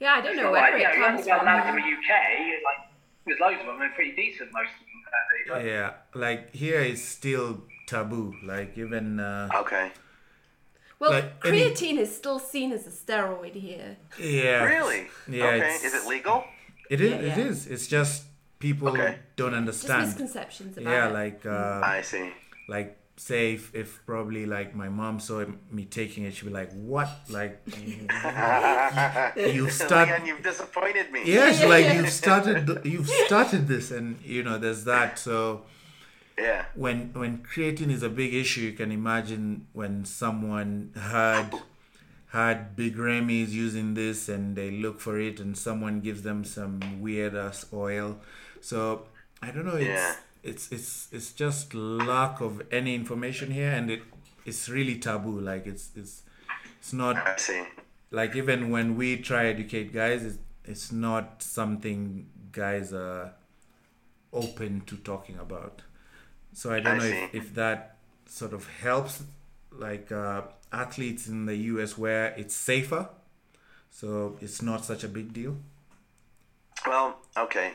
Yeah, 0.00 0.12
I 0.14 0.20
don't 0.20 0.36
know 0.36 0.42
it's 0.48 0.52
where 0.52 0.60
like, 0.60 0.74
it 0.74 0.78
you 0.80 0.84
know, 1.00 1.06
comes 1.06 1.20
underground 1.20 1.40
from. 1.40 1.46
labs 1.46 1.68
in 1.68 1.74
the 1.76 1.96
UK, 1.96 2.62
like 2.64 2.78
there's 3.26 3.40
loads 3.40 3.60
of 3.60 3.66
them, 3.66 3.80
and 3.80 3.94
pretty 3.94 4.12
decent 4.14 4.52
most 4.52 4.70
of 4.70 4.78
them. 4.80 5.02
apparently, 5.06 5.48
but- 5.48 5.64
yeah 5.64 5.92
like 6.14 6.54
here 6.54 6.80
it's 6.80 7.02
still 7.02 7.62
taboo 7.92 8.34
like 8.52 8.70
even 8.84 9.06
uh, 9.20 9.48
Okay. 9.62 9.86
Well, 11.00 11.12
like 11.12 11.28
any- 11.44 11.60
creatine 11.60 11.98
is 12.04 12.10
still 12.22 12.40
seen 12.52 12.72
as 12.72 12.82
a 12.92 12.94
steroid 13.00 13.54
here. 13.68 13.90
yeah 14.18 14.64
Really? 14.74 15.02
yeah 15.28 15.44
Okay. 15.46 15.56
it's- 15.58 15.84
Is 15.88 15.94
it 15.98 16.04
legal? 16.14 16.38
it 16.94 17.00
is 17.00 17.10
Yeah, 17.12 17.20
yeah. 17.36 17.48
is 17.50 17.58
it's 17.74 17.86
just 17.96 18.16
people 18.66 18.88
Okay. 18.88 19.12
don't 19.40 19.52
Just 19.52 19.60
understand 19.62 20.02
misconceptions 20.06 20.72
about 20.78 20.90
yeah 20.94 21.08
it. 21.08 21.12
like 21.22 21.40
uh, 21.46 21.80
I 21.96 22.00
see. 22.10 22.26
like 22.76 22.90
say 23.30 23.54
if, 23.58 23.64
if 23.82 23.88
probably 24.06 24.44
like 24.56 24.68
my 24.82 24.88
mom 25.00 25.18
saw 25.28 25.36
me 25.76 25.84
taking 26.00 26.22
it 26.26 26.32
she'd 26.34 26.46
be 26.46 26.52
like 26.62 26.70
what 26.92 27.08
like 27.38 27.54
you 29.36 29.68
start 29.70 30.08
Leon, 30.08 30.26
you've 30.26 30.42
disappointed 30.42 31.06
me. 31.12 31.20
yes 31.24 31.54
like 31.64 31.86
you've 31.96 32.10
started 32.22 32.58
you've 32.84 33.08
started 33.26 33.66
this 33.68 33.90
and 33.90 34.06
you 34.34 34.42
know 34.46 34.56
there's 34.58 34.84
that 34.84 35.18
so 35.18 35.62
Yeah. 36.38 36.64
when 36.74 37.12
when 37.14 37.38
creatine 37.38 37.90
is 37.90 38.02
a 38.02 38.08
big 38.08 38.32
issue 38.34 38.60
you 38.60 38.72
can 38.72 38.92
imagine 38.92 39.66
when 39.72 40.04
someone 40.04 40.92
had 40.96 41.52
had 42.28 42.76
big 42.76 42.96
Remy's 42.98 43.54
using 43.56 43.94
this 43.94 44.28
and 44.28 44.54
they 44.54 44.70
look 44.70 45.00
for 45.00 45.18
it 45.18 45.40
and 45.40 45.56
someone 45.56 46.00
gives 46.00 46.22
them 46.22 46.44
some 46.44 47.00
weird 47.00 47.34
ass 47.34 47.66
oil 47.72 48.20
so 48.60 49.06
i 49.42 49.50
don't 49.50 49.64
know 49.66 49.76
it's 49.76 49.88
Yeah. 49.88 50.14
it's 50.42 50.70
it's 50.70 51.08
it's 51.12 51.32
just 51.32 51.74
lack 51.74 52.40
of 52.40 52.62
any 52.70 52.94
information 52.94 53.50
here 53.50 53.70
and 53.72 53.90
it 53.90 54.02
it's 54.44 54.68
really 54.68 54.96
taboo 54.98 55.40
like 55.40 55.66
it's 55.66 55.90
it's 55.96 56.22
it's 56.78 56.92
not 56.92 57.16
I 57.16 57.36
see. 57.36 57.64
like 58.10 58.36
even 58.36 58.70
when 58.70 58.96
we 58.96 59.16
try 59.16 59.46
educate 59.46 59.92
guys 59.92 60.22
it's, 60.24 60.38
it's 60.64 60.92
not 60.92 61.42
something 61.42 62.26
guys 62.52 62.92
are 62.92 63.32
open 64.32 64.82
to 64.86 64.96
talking 64.96 65.38
about 65.38 65.82
so 66.58 66.64
i 66.76 66.78
don't 66.84 67.00
I 67.00 67.02
know 67.02 67.04
if, 67.16 67.34
if 67.40 67.46
that 67.62 67.78
sort 68.26 68.52
of 68.58 68.62
helps 68.86 69.14
like 69.86 70.06
uh, 70.24 70.42
athletes 70.84 71.22
in 71.32 71.46
the 71.50 71.56
us 71.56 71.92
where 72.04 72.26
it's 72.42 72.54
safer 72.70 73.02
so 73.90 74.08
it's 74.44 74.60
not 74.70 74.80
such 74.90 75.02
a 75.08 75.10
big 75.18 75.28
deal 75.40 75.54
Well, 76.86 77.08
okay. 77.36 77.68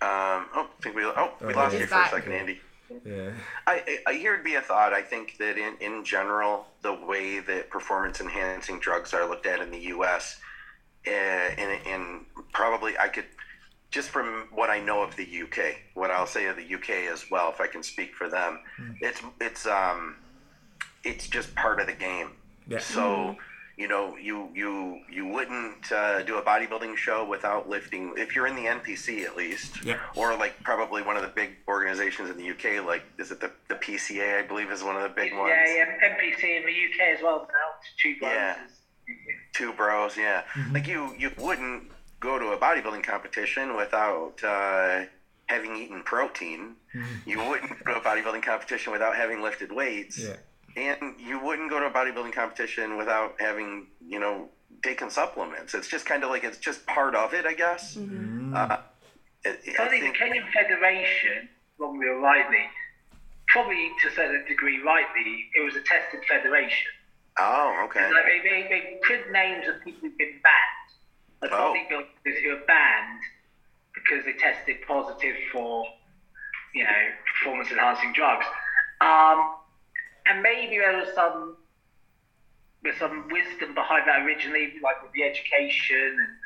Um, 0.00 0.40
oh, 0.56 0.66
I 0.78 0.82
think 0.82 0.94
we 0.96 1.04
oh 1.04 1.30
we 1.40 1.54
Oh, 1.54 1.56
lost 1.56 1.72
he's 1.72 1.80
you 1.82 1.86
for 1.86 2.02
a 2.02 2.08
second, 2.16 2.32
Andy. 2.40 2.56
yeah 3.04 3.30
I, 3.72 3.74
I 4.06 4.10
I 4.10 4.12
hear 4.20 4.32
it'd 4.34 4.44
be 4.52 4.56
a 4.56 4.64
thought. 4.70 4.92
I 5.00 5.02
think 5.12 5.26
that 5.42 5.54
in, 5.66 5.72
in 5.88 6.04
general, 6.04 6.66
the 6.82 6.94
way 7.10 7.28
that 7.50 7.70
performance 7.76 8.20
enhancing 8.20 8.78
drugs 8.86 9.14
are 9.14 9.24
looked 9.30 9.46
at 9.52 9.58
in 9.64 9.70
the 9.76 9.82
U.S. 9.96 10.24
Uh, 11.06 11.10
and, 11.10 11.70
and 11.92 12.02
probably 12.52 12.92
I 12.98 13.08
could, 13.14 13.28
just 13.92 14.08
from 14.08 14.48
what 14.50 14.70
I 14.70 14.80
know 14.80 15.02
of 15.02 15.14
the 15.16 15.22
UK, 15.42 15.76
what 15.94 16.10
I'll 16.10 16.26
say 16.26 16.46
of 16.46 16.56
the 16.56 16.74
UK 16.74 16.90
as 17.12 17.30
well, 17.30 17.50
if 17.50 17.60
I 17.60 17.66
can 17.68 17.82
speak 17.82 18.14
for 18.14 18.28
them, 18.28 18.58
it's 19.00 19.20
it's 19.40 19.66
um, 19.66 20.16
it's 21.04 21.28
just 21.28 21.54
part 21.54 21.78
of 21.80 21.86
the 21.86 21.92
game. 21.92 22.30
Yeah. 22.66 22.78
So, 22.78 23.36
you 23.76 23.88
know, 23.88 24.16
you 24.16 24.48
you 24.54 25.00
you 25.10 25.26
wouldn't 25.26 25.92
uh, 25.92 26.22
do 26.22 26.38
a 26.38 26.42
bodybuilding 26.42 26.96
show 26.96 27.28
without 27.28 27.68
lifting. 27.68 28.14
If 28.16 28.34
you're 28.34 28.46
in 28.46 28.56
the 28.56 28.62
NPC 28.64 29.24
at 29.24 29.36
least, 29.36 29.84
Yeah. 29.84 29.98
or 30.16 30.34
like 30.36 30.60
probably 30.64 31.02
one 31.02 31.16
of 31.16 31.22
the 31.22 31.28
big 31.28 31.50
organizations 31.68 32.30
in 32.30 32.38
the 32.38 32.48
UK, 32.50 32.84
like 32.86 33.02
is 33.18 33.30
it 33.30 33.40
the 33.40 33.50
the 33.68 33.74
PCA? 33.74 34.38
I 34.42 34.46
believe 34.46 34.70
is 34.70 34.82
one 34.82 34.96
of 34.96 35.02
the 35.02 35.10
big 35.10 35.34
ones. 35.36 35.52
Yeah, 35.54 35.76
yeah, 35.76 36.14
NPC 36.16 36.42
in 36.60 36.62
the 36.64 36.72
UK 36.72 37.16
as 37.18 37.22
well 37.22 37.46
now. 37.52 37.68
Two 38.00 38.14
Yeah. 38.22 38.56
Two 39.52 39.74
bros, 39.74 40.16
yeah. 40.16 40.44
Like 40.72 40.86
you 40.86 41.14
you 41.18 41.30
wouldn't 41.36 41.90
go 42.22 42.38
to 42.38 42.46
a 42.52 42.58
bodybuilding 42.58 43.02
competition 43.02 43.76
without 43.76 44.36
uh, 44.44 45.04
having 45.46 45.76
eaten 45.76 46.02
protein. 46.04 46.76
You 47.26 47.38
wouldn't 47.48 47.84
go 47.84 47.94
to 47.94 48.00
a 48.00 48.02
bodybuilding 48.02 48.42
competition 48.42 48.92
without 48.92 49.14
having 49.16 49.42
lifted 49.42 49.70
weights. 49.72 50.18
yeah 50.18 50.36
And 50.76 51.18
you 51.18 51.36
wouldn't 51.46 51.68
go 51.70 51.78
to 51.80 51.86
a 51.86 51.90
bodybuilding 51.90 52.34
competition 52.34 52.96
without 52.96 53.30
having, 53.40 53.86
you 54.06 54.20
know, 54.20 54.48
taken 54.82 55.08
supplements. 55.10 55.74
It's 55.74 55.88
just 55.88 56.04
kind 56.06 56.22
of 56.24 56.30
like 56.30 56.44
it's 56.44 56.58
just 56.58 56.86
part 56.86 57.14
of 57.14 57.32
it, 57.34 57.44
I 57.52 57.54
guess. 57.64 57.96
Uh, 57.96 58.76
it, 59.44 59.60
I 59.78 59.84
I 59.84 59.88
think 59.88 60.04
the 60.04 60.12
think, 60.12 60.16
Kenyan 60.18 60.46
Federation, 60.52 61.48
wrongly 61.78 62.06
or 62.06 62.18
rightly, 62.20 62.64
probably 63.48 63.90
to 64.02 64.08
a 64.08 64.12
certain 64.12 64.44
degree 64.46 64.78
rightly, 64.82 65.46
it 65.56 65.62
was 65.64 65.74
a 65.76 65.80
tested 65.92 66.20
federation. 66.28 66.88
oh, 67.38 67.84
okay. 67.86 68.06
Like 68.12 68.26
they, 68.26 68.40
they, 68.48 68.60
they 68.68 68.82
put 69.08 69.30
names 69.32 69.64
of 69.68 69.82
people 69.84 70.08
who've 70.08 70.18
been 70.18 70.36
banned, 70.42 70.81
like 71.42 71.52
Oh. 71.52 71.74
bodybuilders 71.74 72.42
who 72.42 72.50
are 72.52 72.64
banned 72.66 73.20
because 73.94 74.24
they 74.24 74.32
tested 74.32 74.76
positive 74.86 75.36
for, 75.50 75.84
you 76.74 76.84
know, 76.84 77.12
performance 77.26 77.70
enhancing 77.70 78.12
drugs. 78.12 78.46
Um, 79.00 79.56
and 80.26 80.42
maybe 80.42 80.78
there 80.78 80.96
was 80.96 81.12
some 81.14 81.56
there's 82.82 82.98
some 82.98 83.28
wisdom 83.30 83.74
behind 83.74 84.08
that 84.08 84.22
originally, 84.22 84.74
like 84.82 85.00
with 85.02 85.12
the 85.12 85.22
education 85.22 86.18
and 86.18 86.36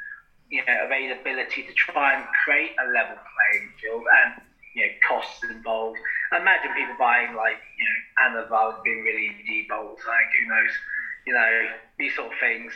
you 0.51 0.63
know 0.67 0.85
availability 0.85 1.63
to 1.63 1.73
try 1.73 2.15
and 2.15 2.25
create 2.45 2.73
a 2.79 2.87
level 2.93 3.17
playing 3.17 3.71
field 3.81 4.05
and 4.25 4.43
you 4.75 4.83
know 4.87 4.93
costs 5.07 5.43
involved. 5.45 5.99
Imagine 6.33 6.73
people 6.75 6.95
buying 6.99 7.35
like 7.35 7.57
you 7.79 7.85
know 7.85 8.43
Anavar 8.45 8.83
being 8.85 9.03
really 9.03 9.33
debulked, 9.49 10.05
like 10.07 10.29
who 10.41 10.49
knows, 10.49 10.71
you 11.27 11.33
know 11.33 11.69
these 11.99 12.15
sort 12.15 12.33
of 12.33 12.39
things. 12.39 12.73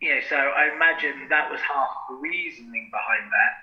You 0.00 0.14
know, 0.14 0.20
so 0.28 0.36
I 0.36 0.72
imagine 0.74 1.28
that 1.28 1.50
was 1.50 1.60
half 1.60 1.90
the 2.08 2.16
reasoning 2.16 2.88
behind 2.90 3.30
that. 3.30 3.54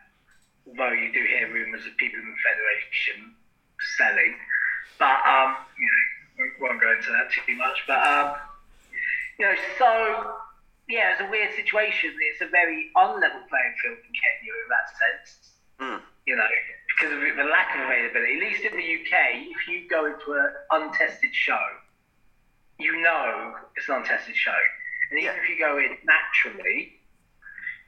Although 0.69 0.93
you 0.93 1.11
do 1.11 1.23
hear 1.25 1.51
rumours 1.51 1.85
of 1.85 1.97
people 1.97 2.19
in 2.19 2.29
the 2.29 2.41
federation 2.43 3.33
selling, 3.97 4.35
but 4.99 5.17
um, 5.25 5.55
you 5.79 5.88
know, 5.88 6.03
we 6.38 6.45
won't 6.61 6.81
go 6.81 6.91
into 6.93 7.09
that 7.09 7.31
too 7.31 7.55
much. 7.55 7.81
But 7.88 8.05
um, 8.05 8.35
you 9.39 9.45
know, 9.45 9.55
so 9.79 10.38
yeah, 10.89 11.13
it's 11.13 11.21
a 11.21 11.29
weird 11.29 11.55
situation. 11.55 12.13
It's 12.31 12.41
a 12.41 12.51
very 12.51 12.91
unlevel 12.95 13.47
playing 13.49 13.75
field 13.81 13.97
in 13.97 14.13
Kenya 14.13 14.53
in 14.53 14.67
that 14.69 14.88
sense. 14.93 15.29
Mm. 15.79 15.99
You 16.27 16.35
know, 16.35 16.47
because 16.97 17.13
of 17.13 17.21
the 17.21 17.49
lack 17.49 17.75
of 17.75 17.85
availability. 17.85 18.38
At 18.38 18.41
least 18.41 18.61
in 18.63 18.73
the 18.73 18.83
UK, 18.83 19.47
if 19.53 19.67
you 19.67 19.88
go 19.89 20.05
into 20.05 20.33
an 20.33 20.49
untested 20.71 21.33
show, 21.33 21.65
you 22.79 23.01
know 23.01 23.55
it's 23.75 23.88
an 23.89 23.95
untested 23.95 24.35
show. 24.35 24.57
And 25.11 25.19
even 25.19 25.35
Yeah. 25.35 25.41
if 25.41 25.49
you 25.49 25.57
go 25.59 25.77
in 25.77 25.97
naturally, 26.03 26.99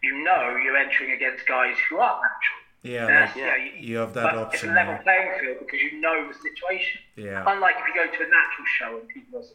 you 0.01 0.23
know 0.23 0.55
you're 0.55 0.77
entering 0.77 1.11
against 1.11 1.45
guys 1.47 1.75
who 1.89 1.97
aren't 1.99 2.21
natural. 2.21 2.59
Yeah, 2.81 3.07
And 3.07 3.15
that's, 3.17 3.35
like, 3.35 3.43
you, 3.43 3.45
know, 3.45 3.77
you 3.89 3.97
have 3.97 4.13
that 4.13 4.23
but 4.23 4.35
option, 4.37 4.69
It's 4.69 4.71
a 4.71 4.79
level 4.79 4.93
yeah. 4.95 5.01
playing 5.03 5.39
field 5.39 5.57
because 5.59 5.81
you 5.81 5.99
know 5.99 6.27
the 6.31 6.33
situation. 6.33 7.01
Yeah. 7.17 7.43
Unlike 7.45 7.75
if 7.79 7.85
you 7.87 7.95
go 7.95 8.05
to 8.07 8.19
a 8.23 8.29
natural 8.31 8.67
show 8.79 8.99
and 8.99 9.07
people 9.09 9.39
are 9.39 9.47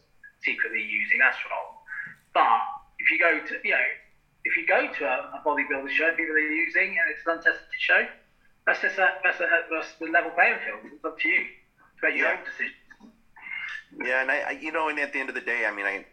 secretly 0.45 0.83
using, 0.83 1.17
that's 1.17 1.37
wrong. 1.49 1.73
But 2.37 2.61
if 2.99 3.09
you 3.09 3.17
go 3.17 3.39
to, 3.39 3.53
you 3.63 3.71
know, 3.73 3.87
if 4.43 4.55
you 4.55 4.67
go 4.67 4.85
to 4.85 5.05
a, 5.05 5.17
a 5.33 5.41
bodybuilder 5.43 5.89
show 5.89 6.09
and 6.09 6.17
people 6.17 6.35
are 6.35 6.39
using 6.39 6.89
and 7.01 7.09
it's 7.09 7.25
an 7.25 7.33
untested 7.41 7.79
show, 7.79 8.05
that's 8.67 8.81
just 8.81 8.97
a, 8.99 9.09
that's, 9.23 9.39
a, 9.39 9.47
that's 9.71 9.93
the 9.99 10.05
level 10.05 10.29
playing 10.37 10.57
field. 10.63 10.81
It's 10.93 11.03
up 11.03 11.17
to 11.19 11.27
you 11.27 11.41
It's 11.95 12.03
make 12.03 12.15
your 12.15 12.27
Yeah. 12.29 12.37
own 12.37 12.45
decision. 12.45 12.75
Yeah, 14.05 14.21
and 14.21 14.29
I, 14.29 14.37
I, 14.41 14.51
you 14.51 14.71
know, 14.71 14.89
and 14.89 14.99
at 14.99 15.13
the 15.13 15.19
end 15.19 15.29
of 15.29 15.35
the 15.35 15.41
day, 15.41 15.65
I 15.65 15.71
mean, 15.73 15.85
I, 15.87 16.05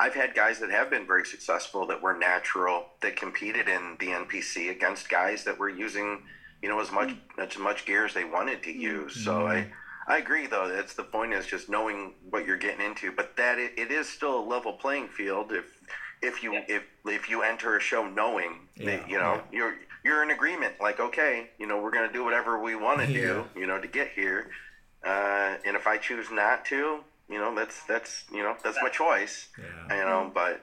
I've 0.00 0.14
had 0.14 0.34
guys 0.34 0.60
that 0.60 0.70
have 0.70 0.90
been 0.90 1.06
very 1.06 1.24
successful 1.24 1.86
that 1.86 2.00
were 2.00 2.16
natural 2.16 2.86
that 3.02 3.16
competed 3.16 3.68
in 3.68 3.96
the 3.98 4.06
NPC 4.08 4.70
against 4.70 5.08
guys 5.08 5.44
that 5.44 5.58
were 5.58 5.68
using, 5.68 6.22
you 6.62 6.68
know, 6.68 6.80
as 6.80 6.92
much 6.92 7.10
as 7.36 7.58
much 7.58 7.84
gear 7.84 8.04
as 8.06 8.14
they 8.14 8.24
wanted 8.24 8.62
to 8.62 8.72
use. 8.72 9.24
So 9.24 9.46
I, 9.48 9.66
I 10.06 10.18
agree 10.18 10.46
though. 10.46 10.68
That's 10.68 10.94
the 10.94 11.02
point 11.02 11.32
is 11.32 11.46
just 11.46 11.68
knowing 11.68 12.14
what 12.30 12.46
you're 12.46 12.56
getting 12.56 12.84
into. 12.86 13.10
But 13.10 13.36
that 13.36 13.58
it, 13.58 13.72
it 13.76 13.90
is 13.90 14.08
still 14.08 14.38
a 14.38 14.44
level 14.44 14.72
playing 14.74 15.08
field 15.08 15.52
if, 15.52 15.64
if 16.22 16.42
you 16.44 16.54
if 16.68 16.84
if 17.04 17.28
you 17.28 17.42
enter 17.42 17.76
a 17.76 17.80
show 17.80 18.06
knowing 18.08 18.68
Yeah, 18.76 18.86
that 18.98 19.10
you 19.10 19.18
know 19.18 19.34
yeah. 19.34 19.58
you're 19.58 19.74
you're 20.04 20.22
in 20.22 20.30
agreement. 20.30 20.74
Like 20.80 21.00
okay, 21.00 21.50
you 21.58 21.66
know, 21.66 21.80
we're 21.82 21.90
gonna 21.90 22.12
do 22.12 22.24
whatever 22.24 22.62
we 22.62 22.76
want 22.76 23.00
to 23.00 23.06
do, 23.12 23.44
you 23.56 23.66
know, 23.66 23.80
to 23.80 23.88
get 23.88 24.10
here. 24.12 24.50
Uh, 25.04 25.56
and 25.64 25.76
if 25.76 25.86
I 25.86 25.96
choose 25.96 26.26
not 26.30 26.64
to, 26.66 27.00
you 27.28 27.38
know, 27.38 27.54
that's 27.54 27.84
that's 27.84 28.24
you 28.32 28.42
know 28.42 28.56
that's 28.62 28.78
my 28.82 28.88
choice. 28.88 29.48
Yeah. 29.58 29.98
You 29.98 30.04
know, 30.04 30.30
but 30.32 30.62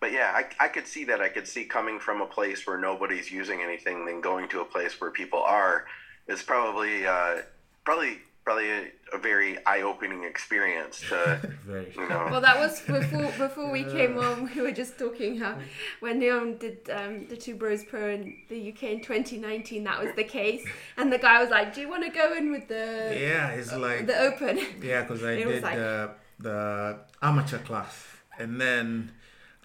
but 0.00 0.12
yeah, 0.12 0.32
I, 0.34 0.64
I 0.64 0.68
could 0.68 0.86
see 0.86 1.04
that. 1.04 1.20
I 1.20 1.28
could 1.28 1.48
see 1.48 1.64
coming 1.64 1.98
from 1.98 2.20
a 2.20 2.26
place 2.26 2.66
where 2.66 2.78
nobody's 2.78 3.30
using 3.30 3.62
anything, 3.62 4.04
then 4.04 4.20
going 4.20 4.48
to 4.50 4.60
a 4.60 4.64
place 4.64 5.00
where 5.00 5.10
people 5.10 5.42
are. 5.42 5.86
Is 6.28 6.42
probably 6.42 7.06
uh, 7.06 7.42
probably 7.84 8.18
probably 8.46 8.70
a, 8.70 8.82
a 9.12 9.18
very 9.18 9.58
eye 9.66 9.82
opening 9.82 10.22
experience 10.22 11.00
to 11.00 11.40
Very. 11.66 11.92
you 11.96 12.08
know. 12.08 12.28
Well, 12.30 12.40
that 12.40 12.58
was 12.58 12.80
before 12.80 13.32
before 13.36 13.70
we 13.70 13.82
came 13.84 14.16
on. 14.18 14.48
We 14.54 14.62
were 14.62 14.70
just 14.70 14.98
talking 14.98 15.36
how 15.38 15.58
when 16.00 16.20
Leon 16.20 16.58
did 16.58 16.88
um, 16.88 17.26
the 17.26 17.36
Two 17.36 17.56
Bros 17.56 17.84
Pro 17.84 18.08
in 18.10 18.36
the 18.48 18.70
UK 18.70 18.82
in 18.84 19.00
2019, 19.02 19.82
that 19.84 20.02
was 20.02 20.14
the 20.14 20.24
case, 20.24 20.64
and 20.96 21.12
the 21.12 21.18
guy 21.18 21.42
was 21.42 21.50
like, 21.50 21.74
"Do 21.74 21.80
you 21.80 21.88
want 21.90 22.04
to 22.04 22.10
go 22.10 22.32
in 22.34 22.52
with 22.52 22.68
the 22.68 23.18
Yeah, 23.20 23.50
it's 23.50 23.72
like 23.74 24.06
the 24.06 24.18
Open?" 24.18 24.58
Yeah, 24.80 25.02
because 25.02 25.22
I 25.24 25.34
did 25.36 25.62
like- 25.62 25.74
the 25.76 26.10
the 26.38 26.98
amateur 27.22 27.58
class, 27.58 28.06
and 28.38 28.60
then 28.60 29.10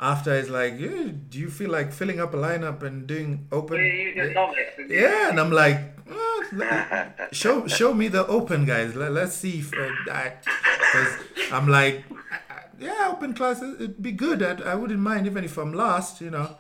after 0.02 0.34
it's 0.34 0.50
like, 0.50 0.80
yeah, 0.80 1.10
do 1.30 1.38
you 1.40 1.50
feel 1.50 1.70
like 1.70 1.94
filling 1.94 2.20
up 2.20 2.34
a 2.34 2.38
lineup 2.38 2.82
and 2.84 3.06
doing 3.08 3.48
open? 3.52 3.78
You, 3.78 3.84
you 3.84 4.16
just 4.16 4.34
novice. 4.34 4.58
and 4.78 4.90
you- 4.90 5.00
Yeah, 5.00 5.30
and 5.30 5.40
I'm 5.40 5.52
like, 5.52 5.78
"Ah, 6.10 6.44
let- 6.54 7.30
show 7.36 7.68
show 7.68 7.94
me 7.94 8.08
the 8.08 8.26
open 8.28 8.66
guys. 8.66 8.96
Let, 8.96 9.12
let's 9.12 9.36
see 9.36 9.60
if 9.60 9.72
uh, 9.74 9.90
that. 10.08 10.44
Because 10.44 11.52
I'm 11.54 11.68
like, 11.68 12.04
I- 12.32 12.54
I- 12.56 12.64
yeah, 12.80 13.10
open 13.12 13.34
class 13.36 13.62
it- 13.62 13.76
it'd 13.76 14.02
be 14.02 14.12
good. 14.12 14.42
I'd, 14.42 14.62
I 14.64 14.74
wouldn't 14.76 15.00
mind 15.00 15.28
even 15.28 15.44
if 15.44 15.58
I'm 15.58 15.72
last, 15.74 16.20
you 16.20 16.32
know. 16.32 16.58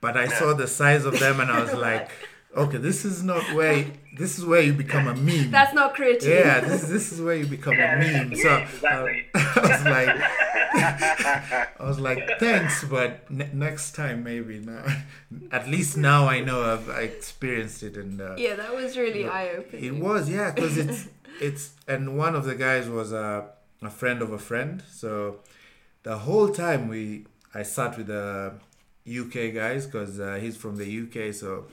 But 0.00 0.16
I 0.16 0.28
saw 0.28 0.54
the 0.54 0.68
size 0.68 1.04
of 1.04 1.18
them 1.18 1.40
and 1.40 1.50
I 1.50 1.60
was 1.60 1.72
like, 1.74 2.08
okay, 2.56 2.78
this 2.78 3.04
is 3.04 3.22
not 3.22 3.42
where 3.54 3.84
this 4.16 4.38
is 4.38 4.44
where 4.44 4.60
you 4.62 4.72
become 4.72 5.06
a 5.08 5.14
meme. 5.14 5.50
That's 5.58 5.74
not 5.74 5.94
creative. 5.94 6.28
Yeah, 6.28 6.60
this 6.60 6.82
this 6.88 7.12
is 7.12 7.20
where 7.20 7.36
you 7.36 7.46
become 7.46 7.74
Yeah, 7.74 7.94
a 7.94 8.24
meme. 8.24 8.34
So 8.36 8.50
uh, 8.50 8.58
exactly. 8.58 9.26
I 9.34 9.60
was 9.60 9.84
like, 9.84 10.08
I 11.80 11.84
was 11.84 11.98
like, 12.00 12.28
thanks, 12.38 12.84
but 12.84 13.30
ne- 13.30 13.50
next 13.52 13.94
time 13.94 14.24
maybe. 14.24 14.58
Now, 14.60 14.84
at 15.52 15.68
least 15.68 15.96
now 15.96 16.26
I 16.26 16.40
know 16.40 16.62
I've 16.62 16.88
I 16.90 17.02
experienced 17.02 17.82
it, 17.82 17.96
and 17.96 18.20
uh, 18.20 18.34
Yeah, 18.36 18.54
that 18.56 18.74
was 18.74 18.96
really 18.96 19.26
eye 19.26 19.50
opening. 19.56 19.84
it 19.84 19.94
was 20.02 20.28
yeah, 20.28 20.50
because 20.52 20.76
it's 20.78 21.08
it's 21.40 21.70
and 21.86 22.16
one 22.18 22.34
of 22.34 22.44
the 22.44 22.54
guys 22.54 22.88
was 22.88 23.12
a 23.12 23.50
a 23.82 23.90
friend 23.90 24.22
of 24.22 24.32
a 24.32 24.38
friend, 24.38 24.82
so 24.90 25.36
the 26.02 26.18
whole 26.18 26.48
time 26.48 26.88
we 26.88 27.26
I 27.54 27.62
sat 27.62 27.96
with 27.96 28.08
the 28.08 28.54
UK 29.08 29.54
guys 29.54 29.86
because 29.86 30.20
uh, 30.20 30.38
he's 30.40 30.56
from 30.56 30.76
the 30.76 30.84
UK, 31.02 31.32
so 31.34 31.66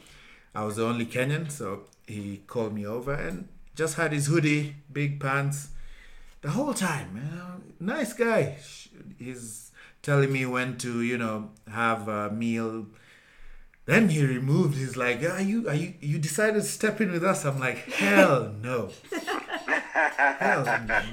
I 0.56 0.64
was 0.64 0.78
the 0.78 0.86
only 0.86 1.06
Kenyan, 1.06 1.51
so 1.51 1.82
he 2.08 2.41
called 2.47 2.74
me 2.74 2.86
over 2.86 3.14
and 3.14 3.47
just 3.76 3.95
had 3.97 4.14
his 4.14 4.28
hoodie, 4.28 4.76
big 4.91 5.20
pants, 5.20 5.70
the 6.41 6.51
whole 6.51 6.74
time. 6.74 7.14
Man, 7.14 7.74
nice 7.80 8.14
guy. 8.14 8.58
He's 9.20 9.72
telling 10.01 10.32
me 10.32 10.45
when 10.45 10.78
to, 10.78 11.01
you 11.01 11.18
know, 11.18 11.49
have 11.70 12.08
a 12.08 12.30
meal. 12.32 12.88
Then 13.86 14.10
he 14.10 14.26
removed. 14.26 14.78
He's 14.78 14.95
like, 14.97 15.22
"Are 15.24 15.41
you? 15.41 15.68
Are 15.68 15.76
you? 15.76 15.93
You 15.99 16.18
decided 16.18 16.56
to 16.56 16.68
step 16.68 17.01
in 17.01 17.12
with 17.12 17.24
us?" 17.24 17.45
I'm 17.45 17.60
like, 17.60 17.78
"Hell 17.91 18.51
no, 18.64 18.89
hell 20.39 20.64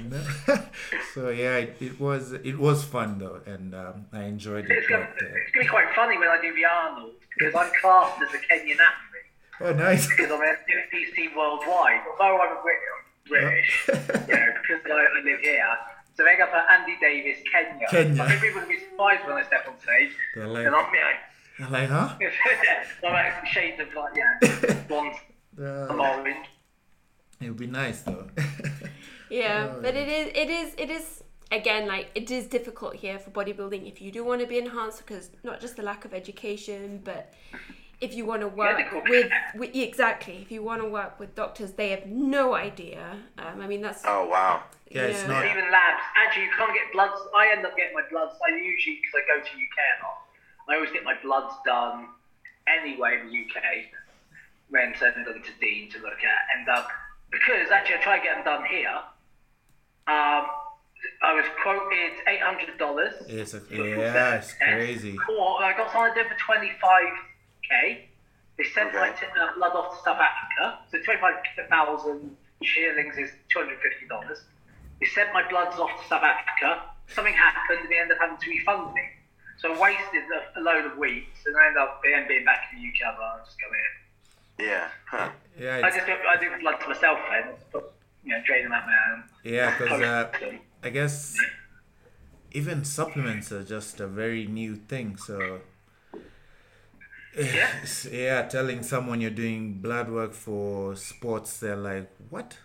no." 0.09 0.21
so 1.13 1.29
yeah, 1.29 1.57
it, 1.57 1.77
it 1.79 1.99
was 1.99 2.31
it 2.31 2.57
was 2.57 2.83
fun 2.83 3.19
though, 3.19 3.41
and 3.45 3.75
um, 3.75 4.05
I 4.11 4.23
enjoyed 4.23 4.65
it. 4.65 4.71
It's 4.71 4.87
gonna, 4.87 5.07
But, 5.13 5.23
uh, 5.23 5.29
it's 5.35 5.51
gonna 5.51 5.65
be 5.65 5.69
quite 5.69 5.93
funny 5.95 6.17
when 6.17 6.29
I 6.29 6.41
do 6.41 6.51
the 6.55 6.65
Arnold 6.65 7.11
because 7.37 7.53
I'm 7.53 7.71
classed 7.79 8.21
as 8.23 8.33
a 8.33 8.37
Kenyan 8.37 8.79
athlete 8.79 9.12
oh, 9.61 9.73
nice. 9.73 10.07
because 10.07 10.31
I'm 10.31 10.39
NPC 10.39 11.35
worldwide. 11.35 12.01
Although 12.11 12.39
I'm 12.41 12.57
a 12.57 12.61
Brit- 12.61 12.79
British, 13.27 13.87
you 13.87 13.93
know, 13.93 14.53
because 14.61 14.81
I, 14.85 14.91
I 14.91 15.21
live 15.23 15.39
here. 15.41 15.67
So 16.15 16.23
they 16.23 16.35
got 16.37 16.49
for 16.49 16.57
Andy 16.71 16.95
Davis, 17.01 17.39
Kenya. 17.51 17.87
Kenya. 17.89 18.23
I 18.23 18.27
think 18.29 18.41
people 18.41 18.59
would 18.61 18.69
be 18.69 18.79
surprised 18.79 19.25
when 19.27 19.37
I 19.37 19.43
step 19.43 19.65
on 19.67 19.79
stage. 19.79 20.11
They're 20.35 20.47
like, 20.47 20.65
And 20.67 20.75
I'm, 20.75 20.93
you 20.93 21.65
I'm 21.65 21.71
like, 21.71 21.89
huh? 21.89 22.15
know, 22.19 23.09
I'm 23.09 23.13
like 23.13 23.45
shades 23.47 23.79
of 23.81 23.87
like, 23.95 24.13
yeah, 24.15 24.83
blonde, 24.87 25.15
Uh, 25.59 25.87
some 25.87 25.99
orange. 25.99 26.47
it 27.41 27.47
would 27.47 27.57
be 27.57 27.67
nice 27.67 28.01
though. 28.01 28.27
Yeah, 29.29 29.73
Oh, 29.77 29.81
but 29.81 29.95
it 29.95 30.07
is, 30.07 30.27
it 30.35 30.49
is, 30.51 30.75
it 30.77 30.89
is 30.91 31.23
again 31.51 31.87
like 31.87 32.09
it 32.13 32.29
is 32.29 32.45
difficult 32.47 32.93
here 32.95 33.17
for 33.17 33.31
bodybuilding 33.31 33.87
if 33.87 33.99
you 34.01 34.11
do 34.11 34.23
want 34.23 34.41
to 34.41 34.47
be 34.47 34.57
enhanced 34.59 34.99
because 35.05 35.31
not 35.43 35.59
just 35.59 35.75
the 35.75 35.81
lack 35.81 36.05
of 36.05 36.13
education, 36.13 37.01
but 37.03 37.33
if 38.03 38.13
you 38.13 38.25
want 38.25 38.41
to 38.41 38.47
work 38.47 38.77
Medical 38.77 39.01
with, 39.07 39.31
with 39.55 39.75
exactly 39.75 40.35
if 40.41 40.51
you 40.51 40.61
want 40.61 40.81
to 40.81 40.87
work 40.87 41.19
with 41.19 41.33
doctors, 41.35 41.71
they 41.73 41.89
have 41.91 42.05
no 42.07 42.53
idea. 42.53 43.17
Um, 43.37 43.61
I 43.61 43.67
mean 43.67 43.81
that's 43.81 44.03
Oh 44.05 44.27
wow. 44.27 44.63
Yeah, 44.89 45.03
it's 45.03 45.27
not- 45.27 45.45
Even 45.45 45.71
labs. 45.71 46.03
Actually, 46.15 46.43
you 46.43 46.51
can't 46.57 46.73
get 46.73 46.91
bloods. 46.91 47.19
I 47.35 47.51
end 47.55 47.65
up 47.65 47.75
getting 47.75 47.93
my 47.95 48.03
bloods. 48.11 48.35
I 48.47 48.55
usually, 48.55 48.99
because 49.01 49.15
I 49.15 49.21
go 49.33 49.37
to 49.41 49.51
UK 49.65 49.77
a 49.79 50.03
lot, 50.05 50.19
I 50.69 50.75
always 50.75 50.91
get 50.91 51.03
my 51.03 51.15
bloods 51.23 51.53
done 51.65 52.09
anyway 52.67 53.19
in 53.21 53.27
the 53.29 53.33
UK. 53.41 53.63
Then 54.69 54.93
send 54.99 55.15
them 55.25 55.41
to 55.41 55.51
Dean 55.59 55.89
to 55.91 55.97
look 55.99 56.19
at. 56.23 56.41
And 56.57 56.69
um, 56.69 56.83
because 57.31 57.71
actually, 57.71 57.95
I 57.95 58.01
try 58.03 58.17
to 58.19 58.23
get 58.23 58.35
them 58.35 58.45
done 58.45 58.65
here. 58.69 58.97
Um, 60.07 60.45
I 61.21 61.33
was 61.33 61.45
quoted 61.63 62.11
eight 62.27 62.41
hundred 62.41 62.77
dollars. 62.77 63.13
It's 63.27 63.53
a, 63.53 63.61
yeah, 63.71 64.35
it's 64.35 64.53
crazy. 64.53 65.17
Or 65.29 65.63
I 65.63 65.73
got 65.75 65.91
something 65.91 66.13
to 66.13 66.23
do 66.23 66.27
it 66.27 66.31
for 66.33 66.39
twenty 66.39 66.71
five 66.81 67.11
k. 67.73 68.09
They 68.57 68.65
sent 68.65 68.93
my 68.93 69.09
Okay. 69.09 69.25
t- 69.25 69.39
uh, 69.41 69.53
blood 69.57 69.73
off 69.73 69.97
to 69.97 70.03
South 70.03 70.21
Africa. 70.29 70.79
So 70.91 70.99
twenty 71.01 71.19
five 71.21 71.35
thousand 71.69 72.37
shillings 72.61 73.17
is 73.17 73.31
two 73.51 73.59
hundred 73.59 73.79
fifty 73.81 74.05
dollars. 74.07 74.39
They 74.99 75.07
sent 75.07 75.33
my 75.33 75.43
bloods 75.49 75.75
off 75.79 75.89
to 76.01 76.07
South 76.07 76.23
Africa. 76.23 76.83
Something 77.07 77.33
happened, 77.33 77.79
and 77.81 77.89
they 77.91 77.97
ended 77.99 78.17
up 78.17 78.21
having 78.21 78.37
to 78.37 78.49
refund 78.49 78.93
me. 78.93 79.01
So 79.57 79.73
I 79.73 79.79
wasted 79.79 80.23
a, 80.37 80.59
a 80.59 80.61
load 80.61 80.85
of 80.85 80.97
weeks, 80.97 81.39
and 81.45 81.55
I 81.57 81.67
ended 81.67 81.81
up 81.81 82.01
then 82.03 82.27
being 82.27 82.45
back 82.45 82.61
in 82.71 82.81
the 82.81 82.87
UK. 82.87 83.15
But 83.17 83.23
I'll 83.23 83.45
just 83.45 83.57
go 83.59 83.67
in. 83.67 84.65
Yeah. 84.69 84.87
Huh. 85.05 85.29
Yeah, 85.59 85.81
I 85.83 85.89
just 85.89 86.07
I 86.07 86.37
do 86.39 86.49
blood 86.61 86.79
to 86.81 86.87
myself 86.89 87.19
then, 87.31 87.53
but, 87.71 87.93
you 88.23 88.31
know, 88.31 88.41
drain 88.45 88.63
them 88.63 88.71
out 88.71 88.85
my 88.85 88.97
own. 89.13 89.23
yeah, 89.43 89.77
because 89.77 90.01
uh, 90.01 90.31
I 90.83 90.89
guess 90.89 91.35
even 92.51 92.85
supplements 92.85 93.51
are 93.51 93.63
just 93.63 93.99
a 93.99 94.07
very 94.07 94.45
new 94.47 94.75
thing. 94.75 95.17
So 95.17 95.59
it's- 97.37 98.05
yeah, 98.11 98.43
telling 98.43 98.83
someone 98.83 99.21
you're 99.21 99.31
doing 99.31 99.73
blood 99.81 100.09
work 100.09 100.33
for 100.33 100.95
sports, 100.95 101.59
they're 101.59 101.75
like, 101.75 102.09
what? 102.29 102.57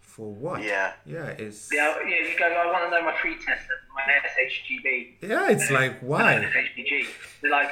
For 0.00 0.32
what? 0.32 0.62
Yeah. 0.62 0.92
Yeah, 1.06 1.26
it's 1.28 1.68
Yeah, 1.72 1.94
yeah. 2.06 2.28
You 2.28 2.38
go. 2.38 2.46
I 2.46 2.66
want 2.72 2.84
to 2.86 2.90
know 2.90 3.04
my 3.04 3.16
free 3.20 3.36
test, 3.36 3.62
my 3.94 4.02
SHGB. 4.02 5.28
yeah, 5.28 5.50
it's 5.50 5.70
like 5.70 6.00
why? 6.00 6.34
SHBG. 6.34 7.06
They're 7.40 7.50
like, 7.50 7.70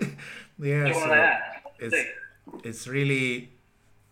Yeah, 0.58 0.92
so 0.92 1.84
it's 1.86 2.08
it's 2.62 2.86
really 2.88 3.50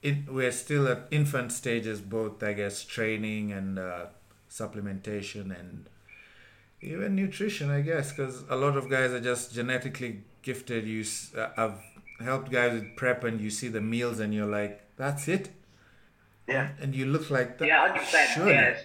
it, 0.02 0.28
we're 0.28 0.50
still 0.52 0.88
at 0.88 1.06
infant 1.12 1.52
stages 1.52 2.00
both 2.00 2.42
i 2.42 2.52
guess 2.52 2.82
training 2.82 3.52
and 3.52 3.78
uh, 3.78 4.06
supplementation 4.50 5.56
and 5.58 5.88
even 6.80 7.14
nutrition, 7.14 7.70
I 7.70 7.80
guess, 7.82 8.10
because 8.10 8.42
a 8.50 8.56
lot 8.56 8.76
of 8.76 8.90
guys 8.90 9.12
are 9.12 9.20
just 9.20 9.54
genetically 9.54 10.22
gifted. 10.42 10.86
You, 10.86 11.04
uh, 11.36 11.48
I've 11.56 11.78
helped 12.24 12.50
guys 12.50 12.72
with 12.74 12.96
prep, 12.96 13.24
and 13.24 13.40
you 13.40 13.50
see 13.50 13.68
the 13.68 13.80
meals, 13.80 14.18
and 14.20 14.32
you're 14.34 14.46
like, 14.46 14.80
that's 14.96 15.28
it, 15.28 15.50
Yeah. 16.46 16.70
and 16.80 16.94
you 16.94 17.06
look 17.06 17.30
like 17.30 17.58
that. 17.58 17.66
Yeah, 17.66 17.80
hundred 17.88 18.00
percent. 18.00 18.48
Yeah, 18.48 18.76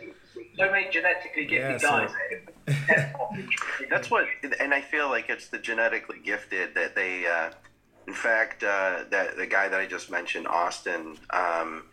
so 0.57 0.71
many 0.71 0.89
genetically 0.91 1.45
gifted 1.45 1.81
so- 1.81 1.89
guys. 1.89 2.11
that- 2.11 3.13
That's 3.89 4.11
what, 4.11 4.25
and 4.59 4.73
I 4.73 4.81
feel 4.81 5.07
like 5.09 5.29
it's 5.29 5.47
the 5.47 5.57
genetically 5.57 6.19
gifted 6.23 6.75
that 6.75 6.95
they. 6.95 7.25
Uh, 7.25 7.51
in 8.07 8.13
fact, 8.13 8.63
uh, 8.63 9.03
that 9.09 9.35
the 9.37 9.45
guy 9.47 9.67
that 9.69 9.79
I 9.79 9.85
just 9.85 10.09
mentioned, 10.11 10.47
Austin, 10.47 11.17
um, 11.29 11.83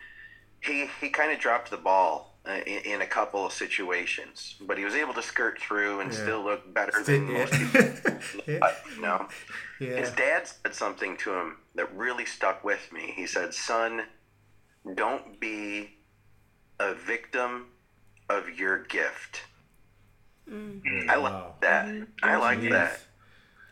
he 0.61 0.89
he 1.01 1.11
kind 1.11 1.31
of 1.33 1.39
dropped 1.39 1.71
the 1.71 1.77
ball 1.77 2.34
uh, 2.47 2.61
in, 2.67 2.79
in 2.95 3.01
a 3.03 3.07
couple 3.07 3.45
of 3.47 3.53
situations, 3.53 4.57
but 4.61 4.77
he 4.79 4.85
was 4.85 4.95
able 4.95 5.15
to 5.15 5.23
skirt 5.23 5.59
through 5.61 6.01
and 6.01 6.13
Yeah. 6.13 6.19
still 6.23 6.43
look 6.45 6.73
better 6.75 6.93
Still- 7.03 7.05
than 7.27 7.29
yeah. 7.31 7.39
most 7.39 7.53
people. 7.53 7.91
Yeah. 8.47 8.71
You 8.97 9.03
know, 9.03 9.29
his 9.79 10.11
dad 10.11 10.47
said 10.47 10.75
something 10.75 11.17
to 11.19 11.33
him 11.35 11.57
that 11.75 11.95
really 11.97 12.27
stuck 12.27 12.63
with 12.65 12.93
me. 12.93 13.13
He 13.17 13.27
said, 13.27 13.55
"Son, 13.55 14.03
don't 14.95 15.39
be 15.41 15.97
a 16.79 16.95
victim 16.95 17.67
of 18.29 18.49
your 18.59 18.79
gift." 18.85 19.43
I 20.49 21.17
like 21.17 21.33
Wow. 21.33 21.55
that. 21.63 22.07
I 22.23 22.37
like 22.37 22.61
Jeez. 22.61 22.71
that. 22.71 23.01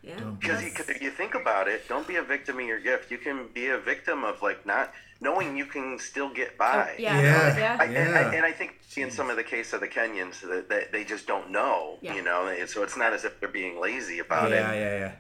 Yeah. 0.03 0.19
Because 0.41 0.61
That's- 0.61 0.89
if 0.89 1.03
you 1.03 1.11
think 1.11 1.35
about 1.35 1.69
it, 1.69 1.89
don't 1.89 2.07
be 2.09 2.17
a 2.17 2.23
victim 2.23 2.59
of 2.59 2.65
your 2.67 2.81
gift. 2.81 3.11
You 3.11 3.19
can 3.19 3.47
be 3.55 3.69
a 3.69 3.79
victim 3.79 4.25
of 4.25 4.43
like 4.43 4.67
not 4.67 4.93
knowing 5.21 5.57
you 5.57 5.65
can 5.67 5.99
still 6.01 6.29
get 6.33 6.51
oh, 6.55 6.59
by. 6.59 6.97
yeah. 6.99 7.21
Yeah. 7.21 7.57
Yeah. 7.57 7.77
I, 7.81 7.85
and, 7.85 8.17
I, 8.17 8.35
and 8.35 8.45
I 8.45 8.51
think 8.51 8.81
in 8.97 9.11
some 9.13 9.31
of 9.31 9.37
the 9.37 9.45
case 9.45 9.73
of 9.73 9.81
the 9.81 9.87
Kenyans 9.87 10.41
that, 10.41 10.69
that 10.69 10.91
they 10.91 11.05
just 11.05 11.29
don't 11.29 11.51
know, 11.51 11.99
Yeah. 12.03 12.17
you 12.17 12.23
know, 12.23 12.53
so 12.67 12.83
it's 12.83 12.97
not 12.97 13.13
as 13.13 13.25
if 13.25 13.39
they're 13.39 13.49
being 13.49 13.81
lazy 13.81 14.19
about 14.19 14.51
yeah, 14.51 14.73
it. 14.73 14.77
yeah, 14.81 14.99
yeah. 14.99 15.13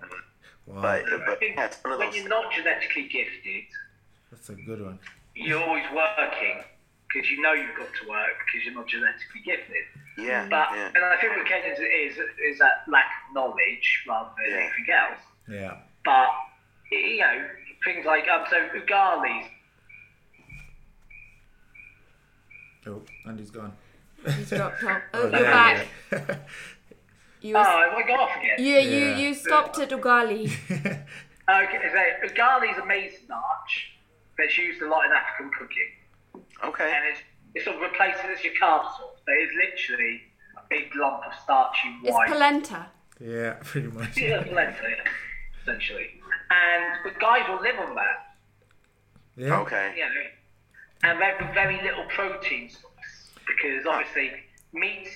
Wow, 0.66 0.82
But, 0.82 1.04
I 1.12 1.26
but 1.26 1.38
yeah, 1.40 1.64
it's 1.66 1.76
one 1.82 1.92
of 1.92 1.98
when 2.00 2.12
you're 2.14 2.28
not 2.28 2.52
genetically 2.52 3.08
gifted, 3.08 3.64
that's 4.30 4.48
a 4.48 4.54
good 4.54 4.80
one. 4.82 4.98
you're 5.34 5.62
always 5.62 5.84
working 5.94 6.62
because 7.08 7.30
you 7.30 7.40
know 7.42 7.52
you've 7.52 7.76
got 7.76 7.88
to 8.02 8.08
work 8.08 8.34
because 8.46 8.64
you're 8.64 8.74
not 8.74 8.88
genetically 8.88 9.42
gifted. 9.44 9.84
Yeah, 10.18 10.46
But 10.50 10.68
yeah, 10.74 10.90
and 10.94 11.04
I 11.04 11.16
think 11.20 11.36
with 11.36 11.46
Kenyans 11.46 11.78
it 11.80 11.84
is 11.84 12.16
is 12.52 12.58
that 12.58 12.84
lack 12.88 13.06
of 13.28 13.34
knowledge 13.34 14.04
rather 14.06 14.30
than 14.36 14.50
Yeah. 14.54 14.60
anything 14.60 14.94
else. 14.94 15.20
Yeah. 15.48 15.76
But 16.04 16.28
you 16.90 17.18
know 17.20 17.48
things 17.84 18.04
like 18.06 18.28
um 18.28 18.44
so 18.50 18.68
ugalis. 18.76 19.46
Oh, 22.86 23.00
Andy's 23.26 23.50
gone. 23.50 23.72
He's 24.36 24.50
dropped 24.50 24.82
off. 24.84 25.02
Oh, 25.14 25.20
Oh, 25.20 25.22
you're 25.22 25.30
back. 25.30 25.86
you 27.40 27.52
go. 27.54 27.58
Oh, 27.60 27.62
was, 27.62 28.04
I 28.04 28.08
got 28.08 28.20
off 28.20 28.36
again. 28.38 28.56
yeah, 28.58 28.78
you, 28.78 28.98
Yeah. 29.06 29.16
you 29.18 29.34
stopped 29.34 29.78
at 29.78 29.90
Ugali. 29.90 30.50
Okay, 31.50 31.78
so 31.92 32.28
ugali 32.28 32.70
is 32.72 32.78
a 32.78 32.86
maize 32.86 33.14
starch 33.24 33.90
that's 34.38 34.56
used 34.56 34.80
a 34.80 34.88
lot 34.88 35.04
in 35.06 35.10
African 35.12 35.50
cooking, 35.58 36.44
okay. 36.64 36.84
and 36.94 37.04
it's 37.10 37.20
it 37.56 37.64
sort 37.64 37.76
of 37.76 37.82
replaces 37.82 38.20
it's 38.26 38.44
your 38.44 38.54
carb 38.54 38.84
source. 38.96 39.11
But 39.26 39.34
it's 39.38 39.52
literally 39.54 40.22
a 40.56 40.60
big 40.68 40.94
lump 40.96 41.22
of 41.26 41.32
starchy 41.42 41.88
white. 42.02 42.24
It's 42.28 42.32
polenta. 42.32 42.86
yeah, 43.20 43.54
pretty 43.64 43.88
much. 43.88 44.16
Yeah, 44.16 44.42
polenta, 44.42 44.76
yeah, 44.82 45.10
essentially. 45.62 46.20
And 46.50 46.84
the 47.04 47.18
guys 47.18 47.48
will 47.48 47.60
live 47.62 47.78
on 47.78 47.94
that, 47.94 48.36
Yeah. 49.36 49.60
Okay. 49.60 49.94
you 49.96 50.02
know, 50.04 50.26
and 51.04 51.20
they 51.20 51.24
have 51.26 51.54
very 51.54 51.80
little 51.82 52.04
protein 52.08 52.68
source 52.68 53.30
because 53.46 53.86
obviously 53.86 54.30
meat's 54.72 55.10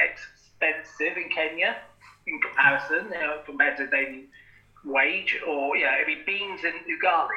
expensive 0.00 1.16
in 1.16 1.28
Kenya 1.30 1.76
in 2.26 2.40
comparison, 2.40 3.06
you 3.12 3.20
know, 3.20 3.40
compared 3.46 3.76
to 3.78 3.86
daily 3.88 4.24
wage, 4.84 5.36
or 5.46 5.76
yeah, 5.76 5.96
I 6.02 6.06
mean 6.06 6.18
beans 6.26 6.60
and 6.64 6.74
ugali 6.86 7.28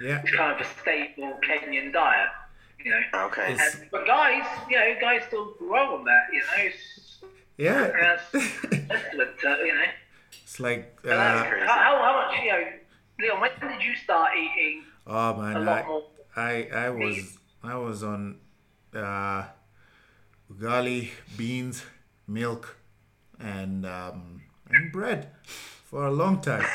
Yeah. 0.00 0.22
is 0.22 0.30
kind 0.30 0.52
of 0.58 0.60
a 0.66 0.68
staple 0.80 1.38
Kenyan 1.46 1.92
diet, 1.92 2.28
you 2.84 2.90
know. 2.90 3.24
Okay. 3.26 3.56
And, 3.58 3.88
but 3.90 4.06
guys, 4.06 4.44
you 4.68 4.76
know, 4.78 4.94
guys 5.00 5.22
still 5.26 5.54
grow 5.58 5.96
on 5.98 6.04
that, 6.04 6.24
you 6.32 6.40
know. 6.40 6.64
It's, 6.68 7.22
Yeah. 7.58 7.90
that's 8.00 8.30
testament 8.32 9.30
to, 9.40 9.48
you 9.64 9.74
know. 9.74 9.84
it's 10.42 10.58
like 10.60 10.98
And 11.04 11.12
uh, 11.12 11.16
that's- 11.16 11.48
crazy. 11.48 11.66
how, 11.66 11.74
how, 11.74 11.94
how 12.02 12.12
much, 12.30 12.40
you 12.42 12.50
know, 12.52 12.64
Leon, 13.20 13.40
when 13.40 13.50
did 13.78 13.82
you 13.86 13.94
start 13.94 14.30
eating 14.36 14.82
oh 15.06 15.30
a 15.30 15.38
man, 15.38 15.64
lot 15.64 15.84
I, 15.84 15.86
more? 15.88 16.02
I 16.34 16.68
I 16.86 16.88
was 16.90 17.38
I 17.62 17.74
was 17.76 18.02
on 18.02 18.38
uh, 18.94 19.44
ugali, 20.50 21.10
beans, 21.36 21.84
milk, 22.26 22.76
and 23.38 23.84
um, 23.86 24.42
and 24.70 24.90
bread 24.92 25.28
for 25.84 26.06
a 26.06 26.10
long 26.10 26.40
time. 26.40 26.66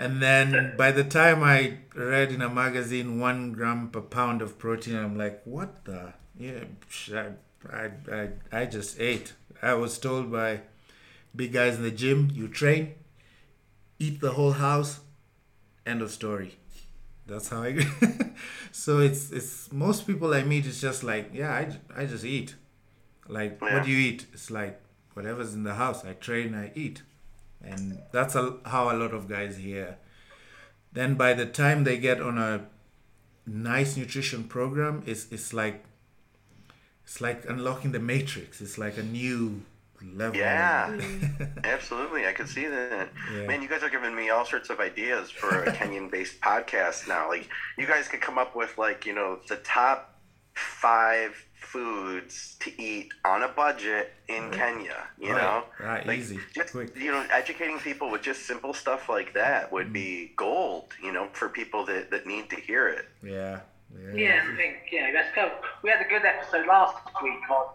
And 0.00 0.22
then 0.22 0.74
by 0.78 0.92
the 0.92 1.04
time 1.04 1.42
I 1.42 1.74
read 1.94 2.32
in 2.32 2.40
a 2.40 2.48
magazine 2.48 3.20
one 3.20 3.52
gram 3.52 3.90
per 3.90 4.00
pound 4.00 4.40
of 4.40 4.58
protein, 4.58 4.96
I'm 4.96 5.16
like, 5.18 5.42
what 5.44 5.84
the? 5.84 6.14
Yeah, 6.38 6.64
I, 7.14 7.26
I, 7.70 7.90
I, 8.10 8.28
I 8.50 8.64
just 8.64 8.98
ate. 8.98 9.34
I 9.60 9.74
was 9.74 9.98
told 9.98 10.32
by 10.32 10.62
big 11.36 11.52
guys 11.52 11.76
in 11.76 11.82
the 11.82 11.90
gym, 11.90 12.30
you 12.32 12.48
train, 12.48 12.94
eat 13.98 14.20
the 14.22 14.32
whole 14.32 14.52
house, 14.52 15.00
end 15.84 16.00
of 16.00 16.10
story. 16.10 16.56
That's 17.26 17.48
how 17.50 17.62
I. 17.64 17.86
so 18.72 19.00
it's 19.00 19.30
it's 19.30 19.70
most 19.70 20.06
people 20.06 20.32
I 20.32 20.42
meet 20.42 20.64
is 20.66 20.80
just 20.80 21.04
like 21.04 21.30
yeah 21.32 21.52
I, 21.52 22.02
I 22.02 22.06
just 22.06 22.24
eat, 22.24 22.54
like 23.28 23.58
oh, 23.60 23.66
Yeah. 23.66 23.74
what 23.74 23.84
do 23.84 23.90
you 23.90 23.98
eat? 23.98 24.26
It's 24.32 24.50
like 24.50 24.80
whatever's 25.12 25.52
in 25.54 25.62
the 25.64 25.74
house. 25.74 26.04
I 26.06 26.14
train, 26.14 26.54
I 26.54 26.72
eat, 26.74 27.02
and 27.62 27.98
that's 28.12 28.34
a, 28.34 28.56
how 28.64 28.90
a 28.90 28.96
lot 28.96 29.12
of 29.12 29.28
guys 29.28 29.58
here. 29.58 29.98
Then 30.92 31.14
by 31.14 31.34
the 31.34 31.46
time 31.46 31.84
they 31.84 31.98
get 31.98 32.20
on 32.20 32.38
a 32.38 32.66
nice 33.46 33.96
nutrition 33.96 34.44
program, 34.44 35.02
it's 35.06 35.30
it's 35.30 35.52
like 35.52 35.84
it's 37.04 37.20
like 37.20 37.44
unlocking 37.48 37.92
the 37.92 38.00
matrix. 38.00 38.60
It's 38.60 38.78
like 38.78 38.96
a 38.98 39.02
new 39.02 39.62
level. 40.02 40.38
Yeah, 40.38 40.90
mm-hmm. 40.90 41.58
absolutely. 41.64 42.26
I 42.26 42.32
could 42.32 42.48
see 42.48 42.66
that. 42.66 43.08
Yeah. 43.32 43.46
Man, 43.46 43.62
you 43.62 43.68
guys 43.68 43.82
are 43.82 43.90
giving 43.90 44.14
me 44.14 44.30
all 44.30 44.44
sorts 44.44 44.70
of 44.70 44.80
ideas 44.80 45.30
for 45.30 45.64
a 45.64 45.72
Kenyan-based 45.76 46.40
podcast 46.40 47.08
now. 47.08 47.28
Like, 47.28 47.48
you 47.76 47.86
guys 47.86 48.08
could 48.08 48.20
come 48.20 48.38
up 48.38 48.56
with 48.56 48.78
like, 48.78 49.06
you 49.06 49.14
know, 49.14 49.38
the 49.48 49.56
top 49.56 50.18
five 50.54 51.46
foods 51.80 52.56
to 52.60 52.82
eat 52.82 53.12
on 53.24 53.42
a 53.42 53.48
budget 53.48 54.12
in 54.28 54.50
Kenya. 54.50 55.06
You 55.18 55.32
Right. 55.32 55.42
know, 55.42 55.64
Right, 55.78 56.06
Like, 56.06 56.18
easy, 56.18 56.38
Just, 56.54 56.72
quick. 56.72 56.96
you 56.96 57.12
know, 57.12 57.24
educating 57.30 57.78
people 57.78 58.10
with 58.10 58.22
just 58.22 58.44
simple 58.46 58.74
stuff 58.74 59.08
like 59.08 59.32
that 59.34 59.70
would 59.70 59.92
be 59.92 60.32
gold. 60.36 60.94
You 61.02 61.12
know, 61.12 61.28
for 61.32 61.48
people 61.48 61.84
that 61.86 62.10
that 62.10 62.26
need 62.26 62.50
to 62.50 62.56
hear 62.56 62.88
it. 62.88 63.06
Yeah. 63.22 63.60
Yeah, 64.14 64.44
I 64.52 64.56
think 64.56 64.76
yeah, 64.92 65.10
that's 65.12 65.34
cool. 65.34 65.50
We 65.82 65.90
had 65.90 66.00
a 66.00 66.08
good 66.08 66.24
episode 66.24 66.66
last 66.66 66.96
week 67.22 67.50
on 67.50 67.66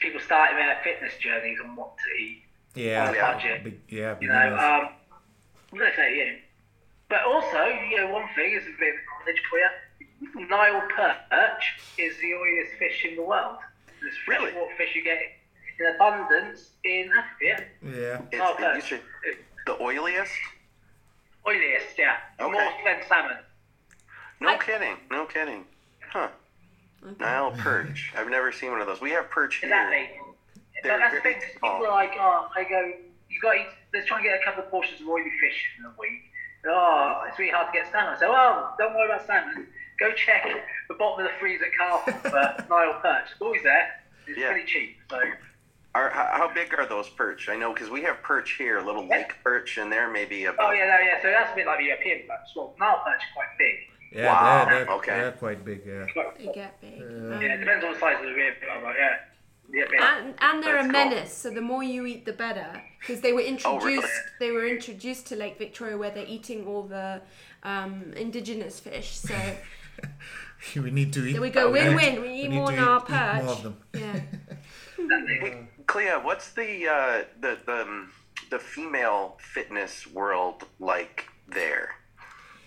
people 0.00 0.20
starting 0.20 0.56
their 0.58 0.78
fitness 0.84 1.12
journeys 1.18 1.58
and 1.62 1.76
what 1.76 1.96
to 1.98 2.10
eat. 2.22 2.42
Yeah. 2.74 3.12
Yeah. 3.12 3.32
budget. 3.32 3.64
Big, 3.64 3.80
yeah. 3.88 4.16
You 4.20 4.28
know, 4.28 4.56
um, 4.56 4.88
what 5.70 5.78
did 5.80 5.92
I 5.92 5.96
say? 5.96 6.16
Yeah, 6.18 6.32
but 7.08 7.22
also, 7.24 7.64
you 7.90 7.96
know, 7.98 8.10
one 8.10 8.28
thing 8.36 8.52
is 8.52 8.62
a 8.64 8.74
bit 8.78 8.94
of 8.94 9.00
knowledge 9.08 9.42
for 9.50 9.58
you. 9.58 9.68
Nile 10.34 10.82
perch 10.94 11.64
is 11.98 12.16
the 12.18 12.32
oiliest 12.32 12.78
fish 12.78 13.04
in 13.08 13.16
the 13.16 13.22
world. 13.22 13.58
It's 14.02 14.16
Really? 14.26 14.50
freshwater 14.52 14.76
fish 14.76 14.94
you 14.94 15.04
get 15.04 15.18
in 15.78 15.94
abundance 15.94 16.70
in 16.84 17.10
Africa. 17.16 17.64
yeah. 17.84 18.20
It's, 18.32 18.50
it- 18.50 18.56
perch. 18.56 18.74
you 18.76 18.80
should, 18.82 19.00
the 19.66 19.74
oiliest. 19.74 20.30
Oiliest, 21.46 21.96
yeah. 21.96 22.16
Okay. 22.40 22.52
More 22.52 22.72
than 22.84 23.00
salmon. 23.08 23.36
No 24.40 24.48
I- 24.50 24.58
kidding. 24.58 24.96
No 25.10 25.24
kidding. 25.26 25.64
Huh. 26.10 26.28
Okay. 27.04 27.14
Nile 27.20 27.52
perch. 27.52 28.12
I've 28.16 28.28
never 28.28 28.50
seen 28.50 28.70
one 28.72 28.80
of 28.80 28.86
those. 28.86 29.00
We 29.00 29.10
have 29.12 29.30
perch 29.30 29.56
here. 29.56 29.70
Exactly. 29.70 30.10
They're 30.82 30.98
that's 30.98 31.14
the 31.14 31.20
very 31.20 31.34
thing. 31.34 31.42
'cause 31.42 31.58
small. 31.58 31.78
People 31.78 31.92
are 31.92 31.94
like, 31.94 32.12
oh, 32.18 32.48
I 32.56 32.64
go, 32.64 32.92
you 33.30 33.40
got 33.40 33.52
to 33.52 33.58
eat. 33.60 33.66
Let's 33.94 34.06
try 34.06 34.18
and 34.18 34.24
get 34.26 34.40
a 34.40 34.44
couple 34.44 34.64
of 34.64 34.70
portions 34.70 35.00
of 35.00 35.08
oily 35.08 35.30
fish 35.40 35.68
in 35.78 35.84
a 35.86 35.92
week. 35.98 36.22
Oh, 36.66 37.24
it's 37.28 37.38
really 37.38 37.52
hard 37.52 37.72
to 37.72 37.78
get 37.78 37.90
salmon. 37.90 38.18
So, 38.18 38.32
oh, 38.34 38.74
don't 38.78 38.94
worry 38.94 39.06
about 39.06 39.26
salmon. 39.26 39.66
Go 40.00 40.12
check 40.12 40.46
the 40.88 40.94
bottom 40.94 41.24
of 41.26 41.30
the 41.32 41.36
freezer 41.40 41.66
car 41.78 41.98
for 42.00 42.30
Nile 42.70 43.00
perch. 43.02 43.24
It's 43.32 43.40
always 43.40 43.62
there. 43.64 43.88
It's 44.26 44.38
Yeah. 44.38 44.50
pretty 44.52 44.66
cheap. 44.66 44.96
So, 45.10 45.20
Are, 45.94 46.10
how, 46.10 46.28
how 46.32 46.54
big 46.54 46.72
are 46.78 46.86
those 46.86 47.08
perch? 47.08 47.48
I 47.48 47.56
know 47.56 47.72
because 47.72 47.90
we 47.90 48.02
have 48.02 48.22
perch 48.22 48.52
here, 48.56 48.80
little 48.80 49.06
lake 49.08 49.32
perch, 49.42 49.78
and 49.78 49.90
they're 49.90 50.10
maybe 50.10 50.46
oh 50.46 50.52
about. 50.52 50.76
yeah, 50.76 50.86
no, 50.86 51.04
yeah. 51.04 51.20
So 51.22 51.28
that's 51.30 51.52
a 51.52 51.56
bit 51.56 51.66
like 51.66 51.78
the 51.78 51.86
European 51.86 52.20
perch. 52.28 52.46
Well, 52.54 52.76
Nile 52.78 53.00
perch 53.04 53.20
are 53.22 53.34
quite 53.34 53.58
big. 53.58 53.74
Yeah. 54.12 54.26
Wow, 54.32 54.64
They're, 54.64 54.84
they're, 54.84 54.94
okay. 54.94 55.16
they're 55.18 55.32
quite 55.32 55.64
big. 55.64 55.82
Yeah. 55.84 56.06
They 56.38 56.46
get 56.54 56.80
big. 56.80 56.98
yeah, 56.98 57.04
it 57.40 57.52
Um, 57.54 57.60
depends 57.60 57.84
on 57.84 57.92
the 57.94 57.98
size 57.98 58.16
of 58.20 58.22
the 58.26 58.32
rib. 58.34 58.54
But 58.60 58.70
I'm 58.70 58.82
like, 58.84 58.96
yeah, 58.98 59.16
yeah, 59.70 59.84
big. 59.90 60.00
and 60.00 60.34
and 60.40 60.62
they're 60.62 60.74
That's 60.74 60.88
a 60.88 60.92
cool. 60.92 61.04
menace. 61.10 61.34
So 61.34 61.50
the 61.50 61.60
more 61.60 61.82
you 61.82 62.06
eat, 62.06 62.24
the 62.24 62.32
better. 62.32 62.82
Because 63.00 63.20
they 63.20 63.32
were 63.32 63.40
introduced. 63.42 63.82
Oh, 63.82 63.86
really? 63.86 64.08
They 64.38 64.50
were 64.52 64.66
introduced 64.66 65.26
to 65.26 65.36
Lake 65.36 65.58
Victoria, 65.58 65.98
where 65.98 66.10
they're 66.10 66.24
eating 66.26 66.66
all 66.66 66.84
the 66.84 67.20
um, 67.64 68.12
indigenous 68.16 68.78
fish. 68.80 69.10
So 69.16 69.34
we 70.76 70.90
need 70.90 71.12
to 71.14 71.24
eat. 71.26 71.32
there 71.32 71.40
we 71.40 71.50
go. 71.50 71.70
we 71.70 71.80
Win 71.80 71.88
need- 71.90 71.96
win. 71.96 72.22
We 72.22 72.28
we 72.28 72.34
eat 72.34 72.48
need 72.50 72.56
more 72.56 72.70
to 72.70 72.76
than 72.76 72.84
our 72.84 72.98
eat- 72.98 73.02
eat 73.02 73.08
perch. 73.08 73.42
more 73.44 73.52
of 73.54 73.62
them. 73.62 73.76
Yeah. 73.94 74.20
Exactly. 74.98 75.68
Clea, 75.86 76.10
what's 76.22 76.50
the 76.52 76.88
uh, 76.88 77.24
the 77.40 77.58
the 77.64 77.82
um, 77.82 78.12
the 78.50 78.58
female 78.58 79.36
fitness 79.40 80.06
world 80.06 80.64
like 80.78 81.28
there? 81.48 81.96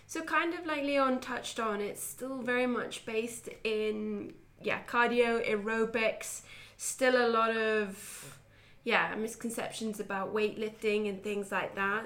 So 0.08 0.22
kind 0.22 0.54
of 0.54 0.66
like 0.66 0.84
Leon 0.84 1.20
touched 1.22 1.60
on, 1.60 1.80
it's 1.82 2.04
still 2.04 2.40
very 2.42 2.68
much 2.68 3.06
based 3.06 3.48
in 3.64 4.34
yeah 4.62 4.80
cardio 4.88 5.46
aerobics. 5.48 6.42
Still 6.78 7.16
a 7.16 7.30
lot 7.30 7.56
of 7.56 8.38
yeah 8.84 9.14
misconceptions 9.16 10.00
about 10.00 10.34
weightlifting 10.34 11.08
and 11.10 11.24
things 11.24 11.52
like 11.52 11.76
that. 11.76 12.06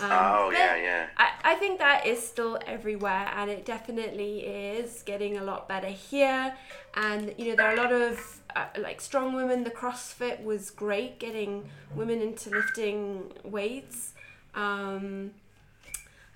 Um, 0.00 0.10
Oh, 0.12 0.50
yeah, 0.52 0.76
yeah. 0.76 1.06
I, 1.16 1.30
I 1.52 1.54
think 1.54 1.78
that 1.78 2.06
is 2.06 2.26
still 2.26 2.58
everywhere 2.66 3.30
and 3.34 3.50
it 3.50 3.64
definitely 3.64 4.40
is 4.40 5.02
getting 5.02 5.38
a 5.38 5.44
lot 5.44 5.68
better 5.68 5.88
here. 5.88 6.54
And 6.94 7.34
you 7.38 7.48
know 7.50 7.56
there 7.56 7.68
are 7.70 7.74
a 7.74 7.76
lot 7.76 7.92
of 7.92 8.40
uh, 8.54 8.66
like 8.78 9.00
strong 9.00 9.34
women. 9.34 9.64
The 9.64 9.70
crossfit 9.70 10.42
was 10.44 10.70
great 10.70 11.18
getting 11.18 11.68
women 11.94 12.20
into 12.20 12.50
lifting 12.50 13.32
weights. 13.44 14.12
Um, 14.54 15.32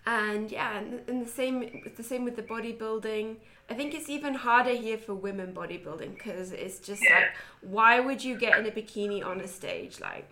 and 0.06 0.50
yeah 0.50 0.78
and, 0.78 1.00
and 1.08 1.26
the 1.26 1.30
same 1.30 1.82
the 1.96 2.02
same 2.02 2.24
with 2.24 2.36
the 2.36 2.42
bodybuilding. 2.42 3.36
I 3.68 3.74
think 3.74 3.94
it's 3.94 4.08
even 4.08 4.34
harder 4.34 4.74
here 4.74 4.98
for 4.98 5.14
women 5.14 5.52
bodybuilding 5.54 6.14
because 6.14 6.52
it's 6.52 6.78
just 6.78 7.02
Yeah. 7.04 7.14
like 7.16 7.30
why 7.60 8.00
would 8.00 8.24
you 8.24 8.38
get 8.38 8.58
in 8.58 8.66
a 8.66 8.70
bikini 8.70 9.24
on 9.24 9.40
a 9.40 9.48
stage? 9.48 10.00
Like 10.00 10.30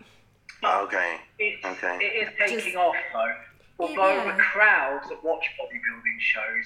Okay. 0.63 1.17
It's, 1.37 1.65
Okay. 1.65 1.97
It 2.01 2.27
is 2.27 2.29
taking 2.37 2.59
Just- 2.59 2.75
off 2.75 2.95
though. 3.13 3.35
Although 3.79 4.25
Yeah. 4.25 4.35
the 4.35 4.43
crowds 4.43 5.07
that 5.09 5.23
watch 5.23 5.45
bodybuilding 5.57 6.19
shows 6.19 6.65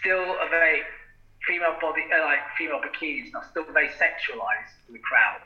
still 0.00 0.38
are 0.38 0.48
very 0.48 0.82
female 1.46 1.76
body, 1.80 2.04
uh, 2.12 2.20
like 2.24 2.40
female 2.56 2.80
bikinis, 2.80 3.32
now 3.32 3.40
still 3.42 3.64
very 3.72 3.88
sexualized 3.88 4.76
to 4.86 4.92
the 4.92 4.98
crowd. 4.98 5.40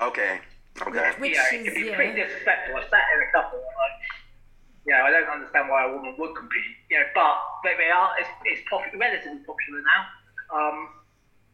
Okay. 0.00 0.40
Okay. 0.80 1.12
Which 1.18 1.34
yeah, 1.34 1.46
is- 1.46 1.52
it 1.52 1.64
can 1.64 1.74
be 1.82 1.88
yeah. 1.90 1.96
pretty 1.96 2.14
disrespectful. 2.22 2.76
I 2.76 2.88
sat 2.88 3.04
in 3.16 3.22
a 3.28 3.32
couple 3.32 3.58
and 3.58 3.66
like, 3.66 3.98
you 4.86 4.92
know, 4.92 5.02
I 5.04 5.10
don't 5.10 5.28
understand 5.28 5.68
why 5.68 5.84
a 5.84 5.92
woman 5.92 6.14
would 6.18 6.36
compete. 6.36 6.76
You 6.88 7.00
know, 7.00 7.06
but 7.14 7.38
they, 7.64 7.76
they 7.76 7.90
are. 7.90 8.14
It's, 8.18 8.28
it's 8.44 8.68
popular, 8.70 8.96
relatively 8.98 9.40
popular 9.44 9.82
now. 9.82 10.06
Um, 10.54 10.88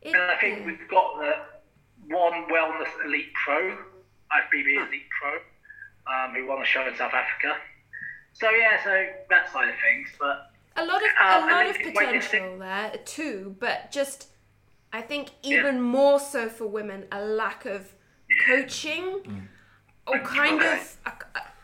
it, 0.03 0.13
and 0.15 0.23
I 0.31 0.37
think 0.39 0.61
yeah. 0.61 0.67
we've 0.67 0.89
got 0.89 1.19
the 1.19 1.33
one 2.15 2.47
wellness 2.53 2.91
elite 3.05 3.33
pro, 3.45 3.79
IFBB 4.35 4.87
elite 4.87 5.03
pro, 5.21 5.33
um, 6.13 6.35
who 6.35 6.47
won 6.47 6.63
a 6.63 6.65
show 6.65 6.87
in 6.87 6.95
South 6.97 7.13
Africa. 7.15 7.57
So 8.33 8.51
yeah, 8.51 8.83
so 8.83 9.07
that 9.31 9.53
side 9.53 9.69
of 9.69 9.75
things, 9.81 10.09
but 10.19 10.51
a 10.77 10.85
lot 10.85 10.97
of 11.03 11.09
Um, 11.23 11.49
a 11.49 11.53
lot 11.53 11.67
of 11.69 11.75
then 11.79 11.95
when 11.95 12.15
you 12.15 12.21
potential 12.21 12.59
there 12.59 12.93
too, 13.05 13.57
but 13.61 13.91
just 13.93 14.29
I 14.93 15.03
think 15.03 15.31
even 15.43 15.81
more 15.81 16.19
so 16.19 16.49
for 16.49 16.67
women, 16.67 17.07
a 17.13 17.21
lack 17.25 17.65
of 17.65 17.93
coaching 18.47 19.49
or 20.07 20.19
kind 20.21 20.61
Okay. 20.61 20.81
of, 21.07 21.15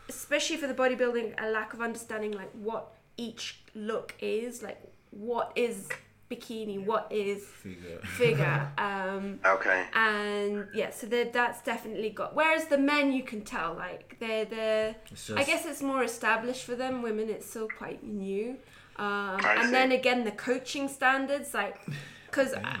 especially 0.09 0.57
for 0.57 0.67
the 0.67 0.73
bodybuilding, 0.73 1.35
a 1.41 1.49
lack 1.49 1.73
of 1.73 1.81
understanding 1.81 2.31
like 2.31 2.51
what 2.53 2.93
each 3.17 3.61
look 3.75 4.15
is, 4.19 4.61
like 4.63 4.81
what 5.11 5.51
is 5.55 5.89
bikini, 6.31 6.83
what 6.85 7.05
is 7.11 7.43
Figure. 7.43 7.99
figure. 8.21 8.71
um, 8.77 9.39
Okay. 9.45 9.85
and 9.93 10.67
yeah, 10.73 10.89
so 10.91 11.07
that 11.07 11.33
that's 11.33 11.61
definitely 11.61 12.09
got. 12.09 12.35
Whereas 12.35 12.65
the 12.73 12.77
men, 12.77 13.11
you 13.11 13.23
can 13.23 13.41
tell 13.41 13.73
like 13.75 14.17
they're 14.19 14.45
they're. 14.45 14.95
I 15.35 15.43
guess 15.43 15.65
it's 15.65 15.81
more 15.81 16.03
established 16.03 16.63
for 16.63 16.75
them. 16.75 17.01
Women, 17.01 17.29
it's 17.29 17.47
still 17.49 17.67
quite 17.81 18.03
new. 18.03 18.57
Um, 18.97 19.39
I 19.43 19.55
and 19.59 19.65
see. 19.65 19.71
then 19.71 19.91
again, 19.91 20.23
the 20.25 20.31
coaching 20.31 20.87
standards, 20.87 21.53
like, 21.53 21.75
because 22.27 22.53
I, 22.53 22.77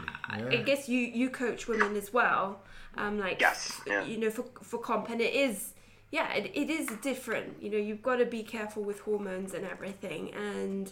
I 0.49 0.57
guess 0.57 0.87
you 0.89 0.99
you 0.99 1.29
coach 1.29 1.67
women 1.67 1.95
as 1.95 2.11
well. 2.13 2.61
Um, 2.97 3.17
like 3.19 3.39
Yes, 3.41 3.79
yeah. 3.87 4.03
you 4.05 4.17
know 4.17 4.29
for 4.29 4.45
for 4.63 4.77
comp, 4.79 5.09
and 5.09 5.21
it 5.21 5.33
is. 5.33 5.73
Yeah, 6.11 6.33
it, 6.33 6.51
it 6.53 6.69
is 6.69 6.87
different. 7.01 7.63
You 7.63 7.69
know, 7.71 7.77
you've 7.77 8.03
got 8.03 8.17
to 8.17 8.25
be 8.25 8.43
careful 8.43 8.83
with 8.83 8.99
hormones 8.99 9.53
and 9.53 9.65
everything. 9.65 10.33
And 10.33 10.91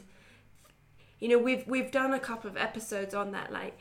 you 1.20 1.28
know, 1.30 1.38
we've 1.38 1.66
we've 1.68 1.92
done 1.92 2.14
a 2.14 2.20
couple 2.20 2.50
of 2.50 2.58
episodes 2.58 3.14
on 3.14 3.32
that. 3.32 3.52
Like, 3.52 3.78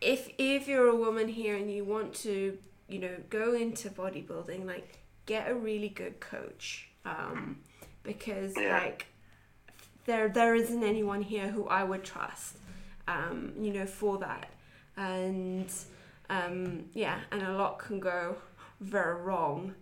if 0.00 0.28
if 0.38 0.68
you're 0.68 0.88
a 0.88 0.96
woman 0.96 1.28
here 1.28 1.56
and 1.56 1.70
you 1.70 1.84
want 1.84 2.14
to, 2.16 2.58
you 2.88 2.98
know, 2.98 3.16
go 3.30 3.54
into 3.54 3.88
bodybuilding, 3.90 4.66
like, 4.66 4.98
get 5.26 5.50
a 5.50 5.54
really 5.54 5.88
good 5.88 6.20
coach. 6.20 6.88
Um, 7.04 7.60
because 8.02 8.54
Yeah. 8.56 8.78
like 8.78 9.06
there 10.04 10.28
there 10.28 10.54
isn't 10.54 10.82
anyone 10.84 11.22
here 11.22 11.48
who 11.48 11.66
I 11.68 11.82
would 11.84 12.04
trust. 12.04 12.56
Um, 13.08 13.52
you 13.58 13.72
know, 13.72 13.86
for 13.86 14.18
that. 14.18 14.50
And 14.96 15.70
um, 16.28 16.86
yeah, 16.94 17.20
and 17.30 17.42
a 17.42 17.52
lot 17.52 17.78
can 17.78 18.00
go 18.00 18.36
very 18.80 19.14
wrong. 19.22 19.74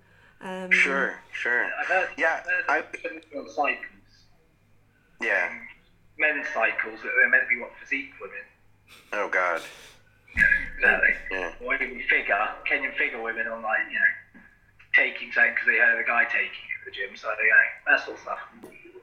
Um, 0.43 0.71
Sure. 0.71 1.19
Sure. 1.33 1.65
I've 1.81 1.87
heard, 1.87 2.09
Yeah, 2.19 2.43
I've 2.69 2.85
I- 2.85 2.99
heard 3.09 3.23
people 3.33 3.77
Yeah. 5.23 5.59
Men's 6.19 6.47
cycles 6.55 7.01
that 7.03 7.11
are 7.11 7.29
meant 7.29 7.45
to 7.45 7.49
be 7.49 7.61
what 7.61 7.73
physique 7.81 8.13
women. 8.21 8.45
Oh 9.13 9.29
God. 9.29 9.63
Exactly. 10.77 11.15
Yeah. 11.31 11.53
Or 11.65 11.75
even 11.75 12.01
figure, 12.09 12.49
Kenyan 12.69 12.97
figure 12.97 13.23
women 13.23 13.47
on 13.47 13.63
like, 13.63 13.79
you 13.91 13.99
know, 13.99 14.41
taking 14.95 15.33
something 15.33 15.53
because 15.53 15.67
they 15.67 15.79
heard 15.79 16.01
a 16.03 16.07
guy 16.07 16.25
taking 16.25 16.47
it 16.47 16.79
at 16.81 16.85
the 16.87 16.91
gym. 16.91 17.17
So, 17.17 17.29
you 17.31 17.51
know, 17.51 17.97
that 17.97 18.05
sort 18.05 18.17
of 18.17 18.23
stuff. 18.23 18.39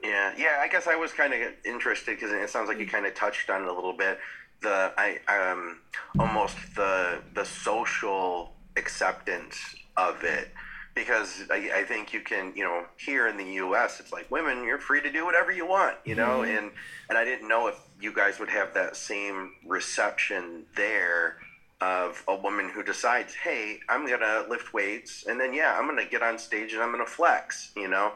Yeah, 0.03 0.33
yeah. 0.37 0.57
I 0.59 0.67
guess 0.67 0.87
I 0.87 0.95
was 0.95 1.11
kind 1.11 1.33
of 1.33 1.39
interested 1.65 2.17
because 2.17 2.31
it 2.31 2.49
sounds 2.49 2.67
like 2.67 2.79
you 2.79 2.87
kind 2.87 3.05
of 3.05 3.13
touched 3.13 3.49
on 3.49 3.63
it 3.63 3.67
a 3.67 3.73
little 3.73 3.93
bit. 3.93 4.19
The 4.61 4.93
I 4.97 5.19
um 5.27 5.79
almost 6.19 6.55
the 6.75 7.21
the 7.33 7.45
social 7.45 8.53
acceptance 8.77 9.57
of 9.97 10.23
it 10.23 10.51
because 10.95 11.43
I, 11.49 11.71
I 11.75 11.83
think 11.83 12.13
you 12.13 12.21
can 12.21 12.53
you 12.55 12.63
know 12.63 12.85
here 12.97 13.27
in 13.27 13.37
the 13.37 13.45
U.S. 13.55 13.99
it's 13.99 14.11
like 14.11 14.29
women 14.29 14.63
you're 14.63 14.77
free 14.77 15.01
to 15.01 15.11
do 15.11 15.25
whatever 15.25 15.51
you 15.51 15.65
want 15.65 15.95
you 16.05 16.15
know 16.15 16.39
mm-hmm. 16.39 16.57
and 16.57 16.71
and 17.09 17.17
I 17.17 17.23
didn't 17.25 17.47
know 17.47 17.67
if 17.67 17.75
you 17.99 18.13
guys 18.13 18.39
would 18.39 18.49
have 18.49 18.73
that 18.73 18.95
same 18.95 19.53
reception 19.65 20.65
there 20.75 21.37
of 21.79 22.23
a 22.27 22.35
woman 22.35 22.69
who 22.69 22.83
decides 22.83 23.33
hey 23.33 23.79
I'm 23.89 24.07
gonna 24.07 24.45
lift 24.49 24.73
weights 24.73 25.25
and 25.27 25.39
then 25.39 25.53
yeah 25.53 25.77
I'm 25.77 25.87
gonna 25.87 26.05
get 26.05 26.21
on 26.21 26.37
stage 26.37 26.73
and 26.73 26.81
I'm 26.81 26.91
gonna 26.91 27.05
flex 27.05 27.71
you 27.75 27.87
know 27.87 28.13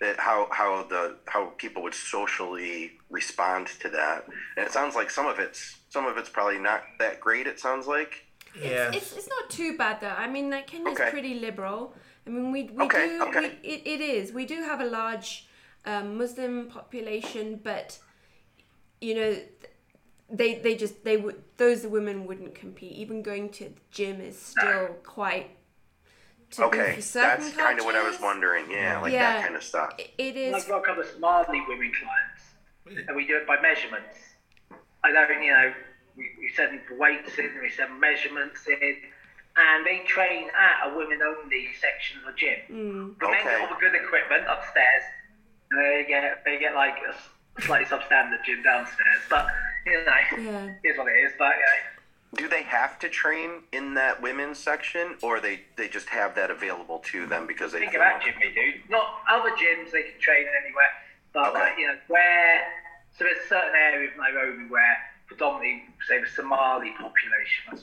that 0.00 0.18
how 0.18 0.48
how 0.50 0.82
the 0.82 1.16
how 1.26 1.46
people 1.56 1.82
would 1.82 1.94
socially 1.94 2.92
respond 3.08 3.68
to 3.80 3.88
that 3.90 4.26
and 4.56 4.66
it 4.66 4.72
sounds 4.72 4.94
like 4.94 5.10
some 5.10 5.26
of 5.26 5.38
it's 5.38 5.76
some 5.88 6.06
of 6.06 6.18
it's 6.18 6.28
probably 6.28 6.58
not 6.58 6.82
that 6.98 7.20
great 7.20 7.46
it 7.46 7.58
sounds 7.60 7.86
like 7.86 8.26
Yeah. 8.60 8.88
It's, 8.88 8.96
it's, 8.96 9.16
it's 9.18 9.28
not 9.28 9.50
too 9.50 9.76
bad 9.76 10.00
though. 10.00 10.16
I 10.16 10.26
mean, 10.28 10.48
like 10.50 10.66
Kenya's 10.66 10.98
Okay. 10.98 11.10
pretty 11.10 11.34
liberal. 11.40 11.92
I 12.26 12.30
mean, 12.30 12.50
we 12.52 12.64
we 12.64 12.84
Okay, 12.84 13.06
do 13.08 13.22
okay. 13.24 13.40
We, 13.62 13.68
it, 13.68 13.82
it 13.86 14.00
is. 14.00 14.32
We 14.32 14.44
do 14.46 14.62
have 14.62 14.80
a 14.80 14.84
large 14.86 15.46
um, 15.84 16.16
Muslim 16.18 16.66
population, 16.68 17.60
but 17.62 17.98
you 19.00 19.14
know, 19.14 19.36
they 20.28 20.56
they 20.56 20.74
just 20.76 21.04
they 21.04 21.16
would 21.16 21.42
those 21.56 21.86
women 21.86 22.26
wouldn't 22.26 22.54
compete. 22.54 22.92
Even 22.92 23.22
going 23.22 23.50
to 23.50 23.64
the 23.64 23.80
gym 23.90 24.20
is 24.20 24.38
still 24.38 24.88
quite. 25.04 25.50
taboo 26.50 26.68
okay 26.68 26.94
for 26.96 27.02
certain 27.02 27.44
that's 27.44 27.56
kind 27.56 27.78
of 27.80 27.84
what 27.84 27.96
i 27.96 28.02
was 28.08 28.20
wondering 28.20 28.70
yeah 28.70 29.00
like 29.00 29.12
Yeah. 29.12 29.32
that 29.32 29.42
kind 29.44 29.56
of 29.56 29.64
stuff 29.64 29.90
It- 29.98 30.12
It 30.16 30.36
is. 30.36 30.54
I've 30.54 30.68
got 30.68 30.78
a 30.82 30.86
couple 30.86 31.02
of 31.02 31.08
Somali 31.10 31.60
women 31.68 31.92
clients, 32.00 32.42
and 33.08 33.16
we 33.16 33.26
do 33.26 33.36
it 33.36 33.46
by 33.46 33.60
measurements. 33.60 34.16
I 35.04 35.10
don't, 35.12 35.42
you 35.42 35.50
know, 35.52 35.72
we, 36.16 36.24
we 36.40 36.48
send 36.58 36.80
weights 36.98 37.38
in, 37.38 37.50
we 37.62 37.70
send 37.70 38.00
measurements 38.00 38.66
in, 38.66 38.94
and 39.56 39.86
they 39.86 40.00
train 40.06 40.48
at 40.56 40.88
a 40.88 40.96
women-only 40.96 41.68
section 41.80 42.18
of 42.20 42.24
the 42.26 42.32
gym. 42.38 42.58
Mm. 42.70 43.18
The 43.18 43.26
men 43.28 43.40
Okay. 43.40 43.44
get 43.50 43.60
all 43.60 43.68
the 43.74 43.80
good 43.80 43.94
equipment 43.94 44.44
upstairs, 44.48 45.02
and 45.70 45.80
they 45.80 46.04
get 46.06 46.44
they 46.44 46.58
get 46.58 46.74
like 46.74 46.96
a 47.06 47.10
s- 47.14 47.28
slightly 47.60 47.86
substandard 47.86 48.44
gym 48.44 48.62
downstairs. 48.62 49.20
But 49.28 49.48
you 49.86 49.92
know, 50.04 50.12
Yeah. 50.38 50.74
here's 50.82 50.98
what 50.98 51.08
it 51.08 51.16
is. 51.24 51.32
But 51.38 51.54
you 51.56 51.62
know, 51.62 52.42
do 52.42 52.48
they 52.48 52.62
have 52.64 52.98
to 52.98 53.08
train 53.08 53.62
in 53.72 53.94
that 53.94 54.20
women's 54.20 54.58
section 54.58 55.16
or 55.22 55.40
they 55.40 55.62
they 55.76 55.88
just 55.88 56.08
have 56.10 56.34
that 56.34 56.50
available 56.50 56.98
to 57.12 57.26
them 57.26 57.46
because 57.46 57.72
they 57.72 57.80
think 57.80 57.94
about 57.94 58.22
gym 58.22 58.34
we 58.40 58.52
do. 58.52 58.80
Not 58.90 59.22
other 59.28 59.50
gyms 59.52 59.90
they 59.90 60.02
can 60.02 60.20
train 60.20 60.46
anywhere, 60.62 60.90
but 61.32 61.48
Okay. 61.50 61.60
like, 61.60 61.78
you 61.78 61.86
know 61.86 61.98
where. 62.08 62.66
So 63.16 63.24
there's 63.24 63.38
a 63.46 63.48
certain 63.48 63.74
area 63.74 64.10
of 64.10 64.16
Nairobi 64.18 64.66
where 64.68 64.96
predominantly, 65.26 65.86
say, 66.06 66.20
the 66.20 66.26
Somali 66.28 66.90
population, 67.00 67.64
that's 67.70 67.82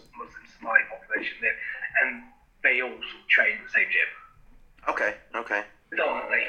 Muslim 0.63 0.79
Somali 0.79 0.81
population 0.89 1.37
live, 1.41 1.55
and 2.03 2.23
they 2.63 2.81
all 2.81 2.89
sort 2.89 3.01
of 3.21 3.27
train 3.29 3.57
at 3.59 3.63
the 3.65 3.71
same 3.71 3.87
gym. 3.91 4.89
okay 4.89 5.15
okay 5.35 5.63
Predominantly. 5.89 6.43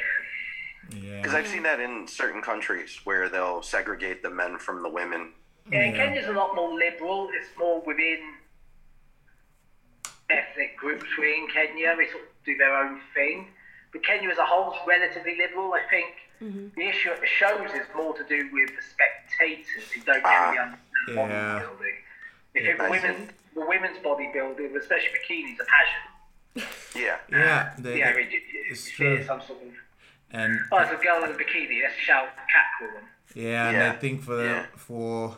Yeah. 1.00 1.16
because 1.20 1.34
i've 1.34 1.46
seen 1.48 1.62
that 1.64 1.80
in 1.80 2.06
certain 2.06 2.42
countries 2.42 3.00
where 3.04 3.28
they'll 3.28 3.62
segregate 3.62 4.22
the 4.22 4.30
men 4.30 4.58
from 4.58 4.82
the 4.82 4.88
women 4.88 5.32
Yeah, 5.70 5.84
Yeah. 5.90 5.96
Kenya's 5.96 6.28
a 6.28 6.32
lot 6.32 6.54
more 6.54 6.72
liberal. 6.74 7.30
It's 7.34 7.48
more 7.58 7.80
within 7.86 8.20
ethnic 10.30 10.76
groups 10.76 11.04
within 11.18 11.46
Kenya. 11.52 11.96
They 11.96 12.06
sort 12.10 12.24
of 12.24 12.28
do 12.44 12.56
their 12.58 12.74
own 12.76 13.00
thing. 13.14 13.48
But 13.92 14.04
Kenya 14.04 14.28
as 14.28 14.38
a 14.38 14.44
whole 14.44 14.72
is 14.74 14.78
relatively 14.86 15.36
liberal. 15.38 15.72
I 15.72 15.82
think 15.88 16.10
the 16.76 16.86
issue 16.92 17.08
at 17.10 17.20
the 17.20 17.26
shows 17.26 17.70
is 17.72 17.86
more 17.96 18.12
to 18.14 18.24
do 18.24 18.50
with 18.52 18.68
the 18.76 18.82
spectators 18.92 19.84
who 19.94 20.00
don't 20.02 20.20
Ah, 20.24 20.32
really 20.50 20.58
understand 20.58 21.30
yeah. 21.32 21.62
bodybuilding. 21.64 21.96
If 22.54 22.62
Yeah, 22.64 22.70
it 22.74 22.80
I 22.80 22.90
women's, 22.90 23.30
the 23.54 23.64
women's 23.66 23.98
bodybuilding, 23.98 24.74
especially 24.76 25.08
bikinis, 25.18 25.56
a 25.60 25.64
passion. 25.64 26.02
Yeah. 26.94 27.16
Yeah, 27.30 27.72
they, 27.78 27.98
yeah, 27.98 28.10
I 28.10 28.16
mean, 28.16 28.28
it's 28.30 28.70
it's 28.88 28.90
true. 28.96 29.22
some 29.24 29.40
sort 29.40 29.60
of. 29.62 29.68
and 30.30 30.58
Oh, 30.72 30.78
it's 30.78 30.92
a 30.92 30.96
girl 31.04 31.24
in 31.24 31.30
a 31.30 31.34
bikini. 31.34 31.82
Let's 31.82 31.96
shout 31.96 32.28
catcall 32.52 32.94
them. 33.00 33.04
Yeah, 33.34 33.68
and 33.70 33.82
I 33.82 33.92
think 33.96 34.22
for 34.22 34.36
the 34.36 34.44
Yeah. 34.44 34.66
for 34.76 35.36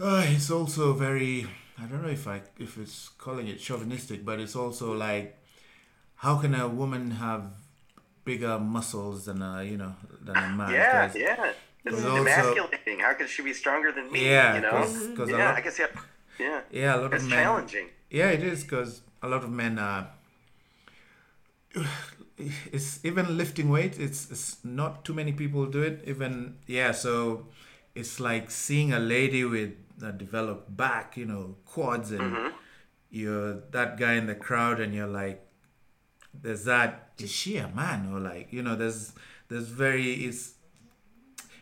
uh, 0.00 0.24
it's 0.26 0.50
also 0.50 0.92
very 0.94 1.46
I 1.78 1.84
don't 1.84 2.02
know 2.02 2.08
if 2.08 2.26
I 2.26 2.40
if 2.58 2.78
it's 2.78 3.10
calling 3.18 3.48
it 3.48 3.58
chauvinistic, 3.60 4.24
but 4.24 4.40
it's 4.40 4.56
also 4.56 4.92
like 4.94 5.36
how 6.16 6.36
can 6.38 6.54
a 6.54 6.66
woman 6.68 7.10
have 7.12 7.44
bigger 8.24 8.58
muscles 8.58 9.26
than 9.26 9.42
a 9.42 9.62
you 9.64 9.76
know 9.76 9.94
than 10.22 10.36
a 10.36 10.48
man? 10.48 10.72
Yeah, 10.72 11.06
'Cause- 11.06 11.16
yeah. 11.16 11.52
It's 11.82 11.96
There's 11.96 12.04
also- 12.04 12.22
emasculating. 12.22 13.00
How 13.00 13.14
could 13.14 13.28
she 13.30 13.42
be 13.42 13.54
stronger 13.54 13.90
than 13.90 14.12
me? 14.12 14.26
Yeah, 14.30 14.54
you 14.56 14.60
know. 14.60 14.70
'cause 15.16 15.28
a 15.30 15.32
yeah, 15.32 15.46
lot- 15.48 15.56
I 15.56 15.60
guess 15.62 15.78
yeah. 15.78 15.86
Yeah. 16.40 16.60
Yeah, 16.70 16.96
a 16.96 16.98
lot 17.02 17.14
It's 17.14 17.24
of 17.24 17.30
men. 17.30 17.38
challenging. 17.38 17.88
Yeah, 18.10 18.30
it 18.30 18.42
is 18.42 18.62
because 18.64 19.02
a 19.22 19.28
lot 19.28 19.44
of 19.44 19.50
men 19.50 19.78
are. 19.78 20.08
It's 22.72 23.04
even 23.04 23.36
lifting 23.36 23.68
weight. 23.68 23.98
It's, 24.00 24.30
it's 24.30 24.64
not 24.64 25.04
too 25.04 25.12
many 25.12 25.32
people 25.32 25.66
do 25.66 25.82
it. 25.82 26.02
Even 26.06 26.56
yeah, 26.66 26.92
so 26.92 27.48
it's 27.94 28.18
like 28.18 28.50
seeing 28.50 28.94
a 28.94 28.98
lady 28.98 29.44
with 29.44 29.72
a 30.02 30.10
developed 30.10 30.74
back, 30.74 31.18
you 31.18 31.26
know, 31.26 31.56
quads, 31.66 32.10
and 32.12 32.20
Mm-hmm. 32.22 32.48
you're 33.10 33.60
that 33.72 33.98
guy 33.98 34.14
in 34.14 34.26
the 34.26 34.34
crowd, 34.34 34.80
and 34.80 34.94
you're 34.94 35.06
like, 35.06 35.46
there's 36.32 36.64
that. 36.64 37.10
Is 37.18 37.30
she 37.30 37.58
a 37.58 37.68
man 37.68 38.10
or 38.10 38.18
like 38.20 38.50
you 38.54 38.62
know? 38.62 38.74
There's 38.74 39.12
there's 39.48 39.68
very 39.68 40.12
it's 40.24 40.54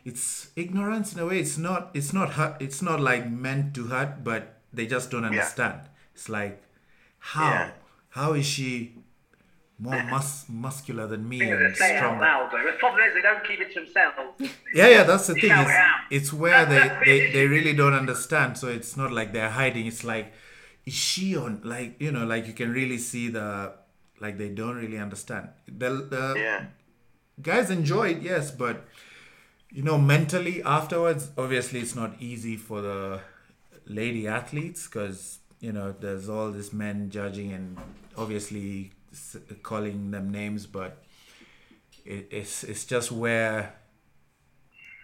it's 0.04 0.50
ignorance 0.54 1.12
in 1.12 1.18
a 1.18 1.26
way. 1.26 1.40
It's 1.40 1.58
not 1.58 1.90
it's 1.94 2.12
not 2.12 2.34
hurt. 2.34 2.56
It's 2.60 2.80
not 2.82 3.00
like 3.00 3.28
meant 3.28 3.74
to 3.74 3.86
hurt, 3.88 4.22
but 4.22 4.57
they 4.72 4.86
just 4.86 5.10
don't 5.10 5.24
understand. 5.24 5.80
It's 6.14 6.28
like 6.28 6.62
how 7.18 7.50
Yeah. 7.50 7.70
how 8.10 8.32
is 8.34 8.46
she 8.46 8.94
more 9.78 10.02
mus- 10.10 10.46
muscular 10.48 11.06
than 11.06 11.28
me 11.28 11.40
and 11.40 11.52
that 11.64 11.76
say 11.76 11.96
out 11.96 12.18
stronger? 12.18 12.72
The 12.72 12.76
problem 12.78 13.02
is 13.06 13.14
they 13.14 13.22
don't 13.22 13.44
keep 13.44 13.60
it 13.60 13.72
to 13.74 13.80
themselves. 13.80 14.16
Yeah, 14.74 14.88
yeah, 14.88 15.02
that's 15.04 15.26
the 15.28 15.34
thing. 15.34 15.50
It's, 15.52 15.70
it's 16.10 16.32
where 16.32 16.66
they, 16.66 16.98
they, 17.04 17.32
they 17.32 17.46
really 17.46 17.74
don't 17.74 17.94
understand. 17.94 18.58
So 18.58 18.68
it's 18.68 18.96
not 18.96 19.12
like 19.12 19.32
they're 19.32 19.50
hiding. 19.50 19.86
It's 19.86 20.02
like, 20.04 20.32
is 20.84 20.94
she 20.94 21.36
on, 21.36 21.60
like, 21.64 22.00
you 22.00 22.10
know, 22.10 22.24
like 22.26 22.46
you 22.48 22.54
can 22.54 22.72
really 22.72 22.98
see 22.98 23.28
the, 23.28 23.72
like 24.20 24.36
they 24.36 24.48
don't 24.48 24.74
really 24.76 24.98
understand. 24.98 25.50
The, 25.68 25.90
the 25.90 26.34
Yeah. 26.36 26.64
guys 27.40 27.70
enjoy 27.70 28.08
it, 28.10 28.22
yes, 28.22 28.50
but, 28.50 28.84
you 29.70 29.82
know, 29.84 29.96
mentally 29.98 30.60
afterwards, 30.64 31.30
obviously 31.38 31.78
it's 31.80 31.94
not 31.94 32.14
easy 32.20 32.56
for 32.56 32.80
the 32.80 33.20
lady 33.88 34.28
athletes 34.28 34.86
because, 34.86 35.38
you 35.60 35.72
know, 35.72 35.94
there's 35.98 36.28
all 36.28 36.50
this 36.50 36.72
men 36.72 37.10
judging 37.10 37.52
and 37.52 37.76
obviously 38.16 38.92
s- 39.12 39.36
calling 39.62 40.10
them 40.10 40.30
names, 40.30 40.66
but 40.66 41.02
it, 42.04 42.28
it's 42.30 42.64
it's 42.64 42.84
just 42.84 43.10
where 43.12 43.74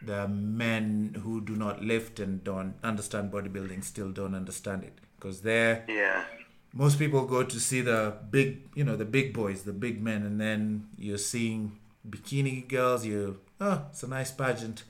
the 0.03 0.29
men 0.29 1.17
who 1.23 1.41
do 1.41 1.57
not 1.57 1.83
lift 1.83 2.21
and 2.21 2.45
don't 2.45 2.75
understand 2.83 3.33
bodybuilding 3.33 3.83
still 3.83 4.11
don't 4.11 4.35
understand 4.35 4.85
it 4.85 4.93
because 5.17 5.41
they're 5.41 5.85
Yeah. 5.89 6.25
most 6.75 6.99
people 6.99 7.25
go 7.25 7.43
to 7.43 7.59
see 7.61 7.81
the 7.81 8.15
big 8.31 8.69
you 8.75 8.85
know 8.85 8.97
the 8.97 9.07
big 9.07 9.33
boys 9.33 9.63
the 9.63 9.73
big 9.73 10.03
men 10.03 10.23
and 10.25 10.39
then 10.41 10.89
you're 10.99 11.17
seeing 11.17 11.79
bikini 12.09 12.69
girls 12.69 13.07
you 13.07 13.41
oh 13.63 13.87
it's 13.91 14.03
a 14.03 14.09
nice 14.09 14.31
pageant 14.31 14.83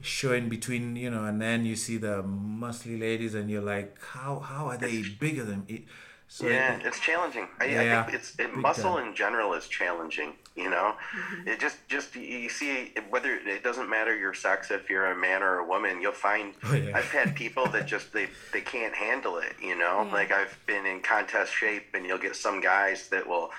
showing 0.00 0.48
between 0.48 0.96
you 0.96 1.10
know 1.10 1.24
and 1.24 1.40
then 1.40 1.64
you 1.66 1.76
see 1.76 1.96
the 1.98 2.22
muscly 2.22 2.98
ladies 2.98 3.34
and 3.34 3.50
you're 3.50 3.60
like 3.60 3.96
how 4.02 4.38
how 4.38 4.66
are 4.66 4.76
they 4.78 5.02
bigger 5.18 5.44
than 5.44 5.64
me 5.68 5.86
so 6.32 6.46
yeah, 6.46 6.76
it- 6.76 6.86
it's 6.86 7.00
challenging. 7.00 7.48
I, 7.60 7.64
Yeah, 7.64 8.00
I 8.00 8.02
think 8.04 8.14
it's 8.18 8.38
it, 8.38 8.54
muscle 8.54 8.94
time. 8.94 9.08
in 9.08 9.14
general 9.16 9.52
is 9.54 9.66
challenging. 9.66 10.34
You 10.54 10.70
know, 10.70 10.94
mm-hmm. 10.94 11.48
it 11.48 11.58
just 11.58 11.78
just 11.88 12.14
you 12.14 12.48
see 12.48 12.94
whether 13.08 13.34
it 13.34 13.64
doesn't 13.64 13.90
matter 13.90 14.16
your 14.16 14.32
sex 14.32 14.70
if 14.70 14.88
you're 14.88 15.06
a 15.06 15.16
man 15.16 15.42
or 15.42 15.58
a 15.58 15.66
woman, 15.66 16.00
you'll 16.00 16.12
find. 16.12 16.54
Oh, 16.62 16.72
yeah. 16.72 16.96
I've 16.96 17.10
had 17.10 17.34
people 17.34 17.66
that 17.74 17.86
just 17.88 18.12
they 18.12 18.28
they 18.52 18.60
can't 18.60 18.94
handle 18.94 19.38
it. 19.38 19.54
You 19.60 19.76
know, 19.76 20.04
Yeah. 20.06 20.12
like 20.12 20.30
I've 20.30 20.56
been 20.66 20.86
in 20.86 21.00
contest 21.00 21.52
shape, 21.52 21.86
and 21.94 22.06
you'll 22.06 22.18
get 22.28 22.36
some 22.36 22.60
guys 22.60 23.08
that 23.08 23.26
will 23.26 23.50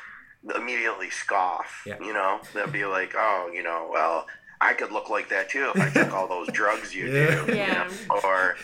immediately 0.55 1.09
scoff. 1.09 1.83
Yeah. 1.85 1.99
You 1.99 2.13
know, 2.13 2.39
they'll 2.53 2.67
be 2.67 2.85
like, 2.85 3.13
oh, 3.17 3.51
you 3.53 3.63
know, 3.63 3.89
well. 3.91 4.27
I 4.63 4.73
could 4.73 4.91
look 4.91 5.09
like 5.09 5.27
that 5.29 5.49
too 5.49 5.71
if 5.73 5.81
I 5.81 5.89
took 5.89 6.13
all 6.13 6.27
those 6.27 6.47
drugs 6.53 6.93
you 6.93 7.07
Yeah. 7.07 7.45
do. 7.45 7.51
you 7.51 7.57
Yeah. 7.57 7.89
know? 8.09 8.19
Or, 8.23 8.55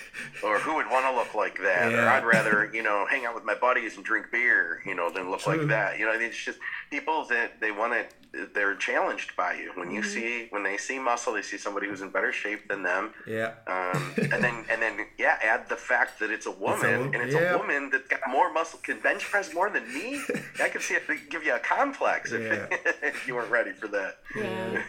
or 0.44 0.60
who 0.60 0.76
would 0.76 0.90
want 0.90 1.06
to 1.06 1.15
look 1.15 1.34
like 1.34 1.57
that? 1.64 1.91
Or 1.94 2.07
I'd 2.07 2.24
rather, 2.24 2.69
you 2.74 2.84
know, 2.84 3.06
hang 3.10 3.26
out 3.26 3.34
with 3.34 3.44
my 3.44 3.56
buddies 3.56 3.95
and 3.95 4.06
drink 4.06 4.28
beer, 4.32 4.82
you 4.86 4.94
know, 4.95 5.10
than 5.10 5.32
look 5.32 5.41
True. 5.41 5.57
like 5.57 5.68
that. 5.69 5.98
You 5.99 6.06
know, 6.06 6.11
it's 6.14 6.38
just 6.38 6.60
people 6.91 7.26
that 7.30 7.60
they 7.60 7.72
want 7.72 7.94
to, 7.94 8.48
they're 8.53 8.76
challenged 8.76 9.36
by 9.36 9.53
you. 9.56 9.72
When 9.74 9.90
you 9.90 10.03
see, 10.03 10.48
when 10.52 10.61
they 10.61 10.78
see 10.78 10.99
muscle, 10.99 11.34
they 11.34 11.41
see 11.41 11.57
somebody 11.57 11.88
who's 11.88 12.02
in 12.02 12.10
better 12.10 12.32
shape 12.32 12.68
than 12.68 12.84
them. 12.84 13.14
yeah 13.26 13.53
Um, 13.65 14.14
and 14.18 14.44
then, 14.44 14.65
and 14.69 14.80
then, 14.80 15.07
yeah, 15.18 15.40
add 15.41 15.68
the 15.68 15.78
fact 15.78 16.19
that 16.19 16.30
it's 16.30 16.45
a 16.45 16.52
woman, 16.52 16.99
wo- 16.99 17.06
and 17.06 17.15
it's 17.15 17.34
yeah. 17.34 17.56
a 17.56 17.57
woman 17.57 17.90
that's 17.91 18.07
got 18.07 18.19
more 18.30 18.53
muscle, 18.53 18.80
can 18.84 18.99
bench 18.99 19.24
press 19.24 19.52
more 19.53 19.72
than 19.72 19.91
me. 19.91 20.22
I 20.61 20.69
could 20.69 20.82
see 20.84 20.94
it 20.94 21.03
give 21.32 21.44
you 21.44 21.56
a 21.56 21.60
complex 21.60 22.32
if, 22.34 22.69
if 23.02 23.28
you 23.28 23.34
weren't 23.34 23.49
ready 23.49 23.72
for 23.72 23.88
that. 23.88 24.18
Yeah. 24.36 24.84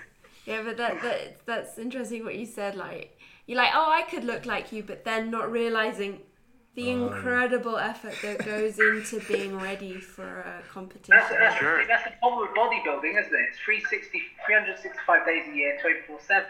Yeah, 0.49 0.63
but 0.65 0.79
that, 0.79 1.03
that 1.03 1.45
that's 1.45 1.79
interesting 1.79 2.25
what 2.25 2.37
you 2.37 2.47
said. 2.47 2.75
Like 2.75 3.19
you're 3.47 3.59
like, 3.59 3.73
oh, 3.75 3.91
I 3.91 4.03
could 4.03 4.25
look 4.25 4.47
like 4.47 4.73
you, 4.73 4.83
but 4.83 5.05
then 5.05 5.31
not 5.31 5.51
realizing 5.53 6.21
the 6.75 6.91
incredible 6.91 7.77
effort 7.77 8.15
that 8.23 8.45
goes 8.55 8.79
into 8.79 9.21
being 9.29 9.59
ready 9.59 10.01
for 10.01 10.41
a 10.41 10.63
competition. 10.73 11.17
That's, 11.19 11.31
that's, 11.31 11.57
Sure. 11.59 11.85
that's 11.87 12.05
the 12.05 12.13
problem 12.21 12.41
with 12.49 12.57
bodybuilding, 12.57 13.21
isn't 13.21 13.35
it? 13.35 13.47
It's 13.51 13.59
360, 13.59 14.23
365 14.47 15.27
days 15.27 15.45
a 15.49 15.55
year, 15.55 15.77
24 15.83 16.21
7. 16.21 16.47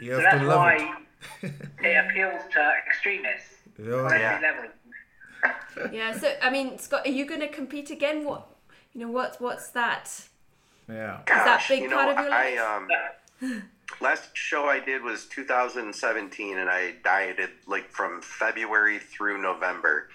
you 0.00 0.12
So 0.16 0.22
that's 0.22 0.38
to 0.40 0.44
love 0.46 0.56
why 0.58 0.94
it 1.42 1.52
it 1.84 2.04
appeals 2.06 2.42
to 2.54 2.72
extremists 2.88 3.54
Yeah. 3.78 3.94
on 3.94 4.06
every 4.06 4.20
Yeah. 4.20 4.40
level. 4.42 5.92
yeah. 5.92 6.18
So 6.18 6.34
I 6.42 6.50
mean, 6.50 6.78
Scott, 6.78 7.06
are 7.06 7.10
you 7.10 7.24
going 7.24 7.40
to 7.40 7.48
compete 7.48 7.90
again? 7.90 8.24
What 8.24 8.48
you 8.92 9.00
know? 9.02 9.12
What's 9.12 9.38
what's 9.38 9.68
that? 9.70 10.24
yeah 10.90 11.18
is 11.20 11.26
that 11.26 11.62
big 11.68 11.90
part 11.90 12.06
know, 12.06 12.12
of 12.12 12.18
your 12.24 12.32
I, 12.32 12.54
life? 12.54 12.60
um, 12.60 12.88
last 14.00 14.30
show 14.34 14.64
I 14.64 14.80
did 14.80 15.02
was 15.02 15.26
2017, 15.26 16.58
and 16.58 16.68
I 16.68 16.94
dieted 17.04 17.50
like 17.66 17.90
from 17.90 18.22
February 18.22 18.98
through 18.98 19.40
November, 19.40 20.08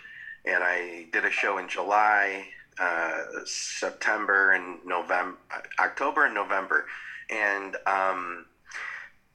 and 0.45 0.63
I 0.63 1.07
did 1.11 1.25
a 1.25 1.31
show 1.31 1.57
in 1.57 1.67
July, 1.67 2.47
uh, 2.79 3.23
September, 3.45 4.51
and 4.51 4.79
November, 4.85 5.37
October, 5.79 6.25
and 6.25 6.33
November, 6.33 6.85
and 7.29 7.75
um, 7.85 8.45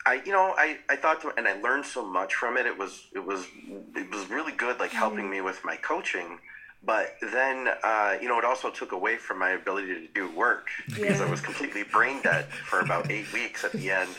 I, 0.06 0.23
you 0.24 0.32
know, 0.32 0.55
I, 0.56 0.78
I 0.89 0.97
thought, 0.97 1.20
to, 1.23 1.32
and 1.36 1.47
I 1.47 1.60
learned 1.60 1.85
so 1.85 2.05
much 2.05 2.35
from 2.35 2.56
it. 2.56 2.66
It 2.66 2.78
was, 2.78 3.06
it 3.15 3.24
was, 3.24 3.47
it 3.94 4.10
was 4.10 4.28
really 4.31 4.52
good, 4.52 4.78
like 4.78 4.90
helping 4.90 5.28
me 5.28 5.40
with 5.43 5.62
my 5.65 5.77
coaching. 5.77 6.39
But 6.84 7.16
then, 7.20 7.68
uh, 7.82 8.16
you 8.22 8.28
know, 8.28 8.38
it 8.38 8.44
also 8.44 8.70
took 8.70 8.92
away 8.92 9.16
from 9.16 9.38
my 9.38 9.50
ability 9.50 9.88
to 9.88 10.06
do 10.14 10.30
work 10.30 10.68
because 10.86 11.20
I 11.20 11.28
was 11.28 11.40
completely 11.40 11.82
brain 11.82 12.22
dead 12.22 12.46
for 12.46 12.80
about 12.80 13.10
eight 13.10 13.30
weeks 13.32 13.64
at 13.64 13.72
the 13.72 13.90
end. 13.90 14.10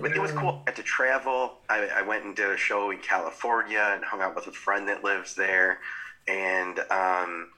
But 0.00 0.12
it 0.12 0.20
was 0.20 0.32
cool. 0.32 0.62
I 0.62 0.70
got 0.70 0.76
to 0.76 0.82
travel. 0.82 1.58
I, 1.68 1.86
I 1.86 2.02
went 2.02 2.24
and 2.24 2.34
did 2.34 2.50
a 2.50 2.56
show 2.56 2.90
in 2.90 2.98
California 2.98 3.92
and 3.94 4.04
hung 4.04 4.20
out 4.20 4.34
with 4.34 4.48
a 4.48 4.52
friend 4.52 4.88
that 4.88 5.04
lives 5.04 5.34
there. 5.34 5.78
And, 6.26 6.80
um, 6.90 7.50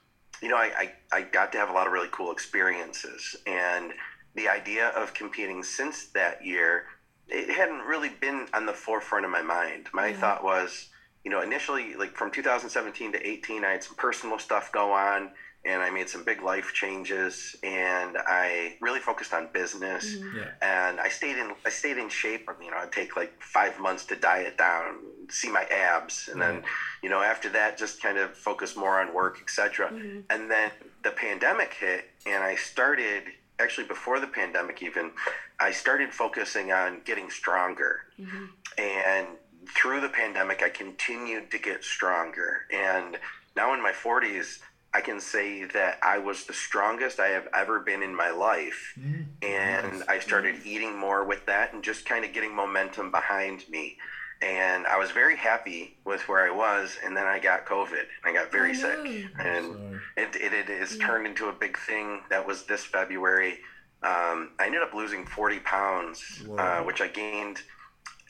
you 0.42 0.48
know, 0.48 0.56
I, 0.56 0.92
I, 1.12 1.18
I 1.18 1.22
got 1.22 1.52
to 1.52 1.58
have 1.58 1.70
a 1.70 1.72
lot 1.72 1.86
of 1.86 1.92
really 1.92 2.08
cool 2.12 2.30
experiences. 2.30 3.34
And 3.46 3.92
the 4.34 4.48
idea 4.48 4.88
of 4.88 5.14
competing 5.14 5.62
since 5.62 6.06
that 6.08 6.44
year, 6.44 6.84
it 7.28 7.48
hadn't 7.50 7.80
really 7.80 8.10
been 8.10 8.48
on 8.52 8.66
the 8.66 8.72
forefront 8.72 9.24
of 9.24 9.30
my 9.30 9.42
mind. 9.42 9.88
My 9.94 10.12
thought 10.12 10.44
was, 10.44 10.88
you 11.24 11.30
know, 11.30 11.40
initially, 11.40 11.94
like 11.94 12.16
from 12.16 12.30
2017 12.30 13.12
to 13.12 13.26
18, 13.26 13.64
I 13.64 13.72
had 13.72 13.84
some 13.84 13.96
personal 13.96 14.38
stuff 14.38 14.72
go 14.72 14.92
on 14.92 15.30
and 15.64 15.80
I 15.80 15.90
made 15.90 16.08
some 16.08 16.24
big 16.24 16.42
life 16.42 16.72
changes 16.74 17.54
and 17.62 18.16
I 18.18 18.76
really 18.80 18.98
focused 18.98 19.32
on 19.32 19.48
business. 19.52 20.16
Mm-hmm. 20.16 20.38
Yeah. 20.38 20.50
And 20.60 21.00
I 21.00 21.08
stayed 21.08 21.36
in 21.36 21.52
I 21.64 21.70
stayed 21.70 21.98
in 21.98 22.08
shape. 22.08 22.48
You 22.60 22.70
know, 22.70 22.78
I'd 22.78 22.90
take 22.90 23.16
like 23.16 23.40
five 23.40 23.78
months 23.78 24.04
to 24.06 24.16
diet 24.16 24.58
down, 24.58 24.96
see 25.28 25.50
my 25.50 25.64
abs, 25.64 26.28
and 26.28 26.40
then 26.42 26.64
you 27.02 27.08
know 27.08 27.22
after 27.22 27.48
that 27.50 27.78
just 27.78 28.02
kind 28.02 28.18
of 28.18 28.36
focus 28.36 28.76
more 28.76 29.00
on 29.00 29.14
work, 29.14 29.38
etc. 29.40 29.90
Mm-hmm. 29.90 30.20
And 30.30 30.50
then 30.50 30.72
the 31.04 31.10
pandemic 31.12 31.74
hit, 31.74 32.06
and 32.26 32.42
I 32.42 32.56
started 32.56 33.24
actually 33.60 33.86
before 33.86 34.18
the 34.18 34.26
pandemic 34.26 34.82
even, 34.82 35.12
I 35.60 35.70
started 35.70 36.12
focusing 36.12 36.72
on 36.72 37.02
getting 37.04 37.30
stronger, 37.30 38.00
mm-hmm. 38.18 38.46
and 38.78 39.28
through 39.68 40.00
the 40.00 40.08
pandemic, 40.08 40.62
I 40.62 40.68
continued 40.68 41.50
to 41.50 41.58
get 41.58 41.84
stronger, 41.84 42.62
and 42.72 43.18
now 43.56 43.72
in 43.74 43.82
my 43.82 43.92
40s. 43.92 44.58
I 44.94 45.00
can 45.00 45.20
say 45.22 45.64
that 45.64 45.98
I 46.02 46.18
was 46.18 46.44
the 46.44 46.52
strongest 46.52 47.18
I 47.18 47.28
have 47.28 47.48
ever 47.54 47.80
been 47.80 48.02
in 48.02 48.14
my 48.14 48.28
life. 48.28 48.92
And 49.40 50.02
I 50.06 50.18
started 50.18 50.56
eating 50.66 50.98
more 50.98 51.24
with 51.24 51.46
that 51.46 51.72
and 51.72 51.82
just 51.82 52.04
kind 52.04 52.26
of 52.26 52.34
getting 52.34 52.54
momentum 52.54 53.10
behind 53.10 53.64
me. 53.70 53.96
and 54.42 54.86
I 54.86 54.98
was 54.98 55.10
very 55.10 55.36
happy 55.36 55.96
with 56.04 56.28
where 56.28 56.44
I 56.46 56.50
was, 56.54 56.98
and 57.02 57.16
then 57.16 57.24
I 57.26 57.38
got 57.38 57.64
COVID. 57.64 58.04
I 58.24 58.34
got 58.34 58.52
very 58.52 58.72
Oh, 58.72 58.74
sick, 58.74 59.24
and 59.38 60.00
it, 60.18 60.36
it, 60.36 60.52
it 60.52 60.68
has 60.80 60.98
turned 60.98 61.26
into 61.26 61.46
a 61.48 61.52
big 61.52 61.78
thing. 61.78 62.20
That 62.28 62.46
was 62.46 62.64
this 62.64 62.84
February. 62.84 63.60
Um, 64.02 64.50
I 64.58 64.66
ended 64.66 64.82
up 64.82 64.92
losing 64.92 65.24
40 65.24 65.60
pounds, 65.60 66.42
uh, 66.58 66.80
which 66.82 67.00
I 67.00 67.08
gained. 67.08 67.62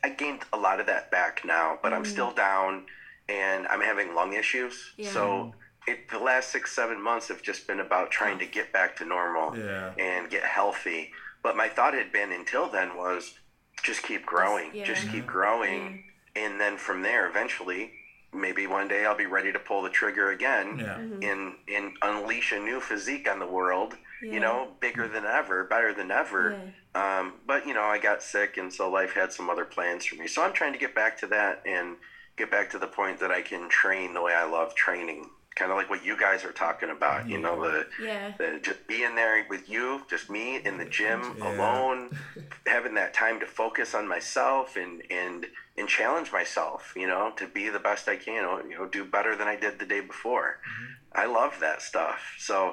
I 0.04 0.10
gained 0.10 0.40
a 0.52 0.56
lot 0.56 0.80
of 0.80 0.86
that 0.86 1.10
back 1.10 1.42
now, 1.44 1.78
but 1.82 1.92
I'm 1.92 2.04
still 2.04 2.32
mm. 2.32 2.36
down, 2.36 2.86
and 3.28 3.66
I'm 3.68 3.80
having 3.80 4.14
lung 4.14 4.32
issues. 4.32 4.92
Yeah. 4.96 5.10
So 5.10 5.54
it, 5.86 6.10
the 6.10 6.18
last 6.18 6.50
six, 6.50 6.74
seven 6.74 7.00
months 7.00 7.28
have 7.28 7.42
just 7.42 7.66
been 7.66 7.80
about 7.80 8.10
trying 8.10 8.38
to 8.40 8.46
get 8.46 8.72
back 8.72 8.96
to 8.96 9.04
normal 9.04 9.56
Yeah. 9.56 9.92
and 9.98 10.28
get 10.28 10.42
healthy. 10.42 11.12
But 11.42 11.56
my 11.56 11.68
thought 11.68 11.94
had 11.94 12.12
been 12.12 12.32
until 12.32 12.68
then 12.68 12.96
was 12.96 13.34
just 13.82 14.02
keep 14.02 14.26
growing, 14.26 14.70
yeah. 14.74 14.84
just 14.84 15.08
keep 15.10 15.26
growing, 15.26 16.04
and 16.36 16.60
then 16.60 16.76
from 16.76 17.02
there, 17.02 17.28
eventually, 17.28 17.92
maybe 18.32 18.66
one 18.66 18.88
day 18.88 19.04
I'll 19.04 19.16
be 19.16 19.26
ready 19.26 19.52
to 19.52 19.58
pull 19.58 19.82
the 19.82 19.90
trigger 19.90 20.30
again 20.30 20.78
Yeah. 20.78 20.96
Mm-hmm. 20.98 21.22
and 21.22 21.54
and 21.68 21.92
unleash 22.02 22.52
a 22.52 22.58
new 22.58 22.80
physique 22.80 23.28
on 23.28 23.38
the 23.38 23.46
world. 23.46 23.94
Yeah. 24.22 24.34
You 24.34 24.40
know, 24.40 24.66
bigger 24.80 25.08
than 25.08 25.24
ever, 25.24 25.64
better 25.64 25.92
than 25.92 26.10
ever. 26.10 26.56
Um, 26.94 27.40
but 27.46 27.64
you 27.66 27.72
know, 27.74 27.84
I 27.84 27.98
got 27.98 28.22
sick, 28.22 28.56
and 28.56 28.72
so 28.72 28.88
life 28.90 29.12
had 29.14 29.32
some 29.32 29.48
other 29.50 29.64
plans 29.64 30.04
for 30.04 30.16
me. 30.16 30.26
So 30.26 30.42
I'm 30.42 30.52
trying 30.52 30.72
to 30.72 30.78
get 30.78 30.94
back 30.94 31.16
to 31.18 31.26
that 31.28 31.58
and 31.64 31.96
get 32.36 32.50
back 32.50 32.68
to 32.70 32.78
the 32.78 32.86
point 32.86 33.18
that 33.20 33.30
I 33.30 33.42
can 33.42 33.68
train 33.68 34.12
the 34.14 34.22
way 34.22 34.34
I 34.34 34.44
love 34.44 34.74
training, 34.74 35.30
kind 35.56 35.70
of 35.70 35.76
like 35.76 35.90
what 35.90 36.02
you 36.04 36.16
guys 36.16 36.44
are 36.44 36.52
talking 36.52 36.90
about. 36.90 37.28
You 37.28 37.38
know, 37.38 37.56
the 37.60 37.86
Yeah. 37.98 38.32
the, 38.38 38.58
just 38.62 38.86
being 38.86 39.14
there 39.14 39.42
with 39.48 39.68
you, 39.68 40.00
just 40.08 40.28
me 40.30 40.60
in 40.64 40.76
the 40.78 40.84
gym 40.84 41.34
Yeah. 41.40 41.48
alone, 41.48 42.10
having 42.66 42.94
that 42.94 43.12
time 43.12 43.40
to 43.40 43.46
focus 43.46 43.94
on 43.94 44.06
myself 44.08 44.76
and 44.76 45.02
and 45.10 45.48
and 45.76 45.88
challenge 45.88 46.32
myself, 46.32 46.92
you 46.94 47.06
know, 47.06 47.32
to 47.36 47.46
be 47.48 47.68
the 47.70 47.80
best 47.80 48.08
I 48.08 48.16
can, 48.16 48.44
or, 48.44 48.62
you 48.66 48.76
know, 48.76 48.86
do 48.86 49.04
better 49.04 49.34
than 49.34 49.48
I 49.48 49.56
did 49.56 49.78
the 49.78 49.86
day 49.86 50.00
before. 50.00 50.56
I 51.14 51.26
love 51.26 51.58
that 51.60 51.82
stuff. 51.82 52.34
So 52.38 52.72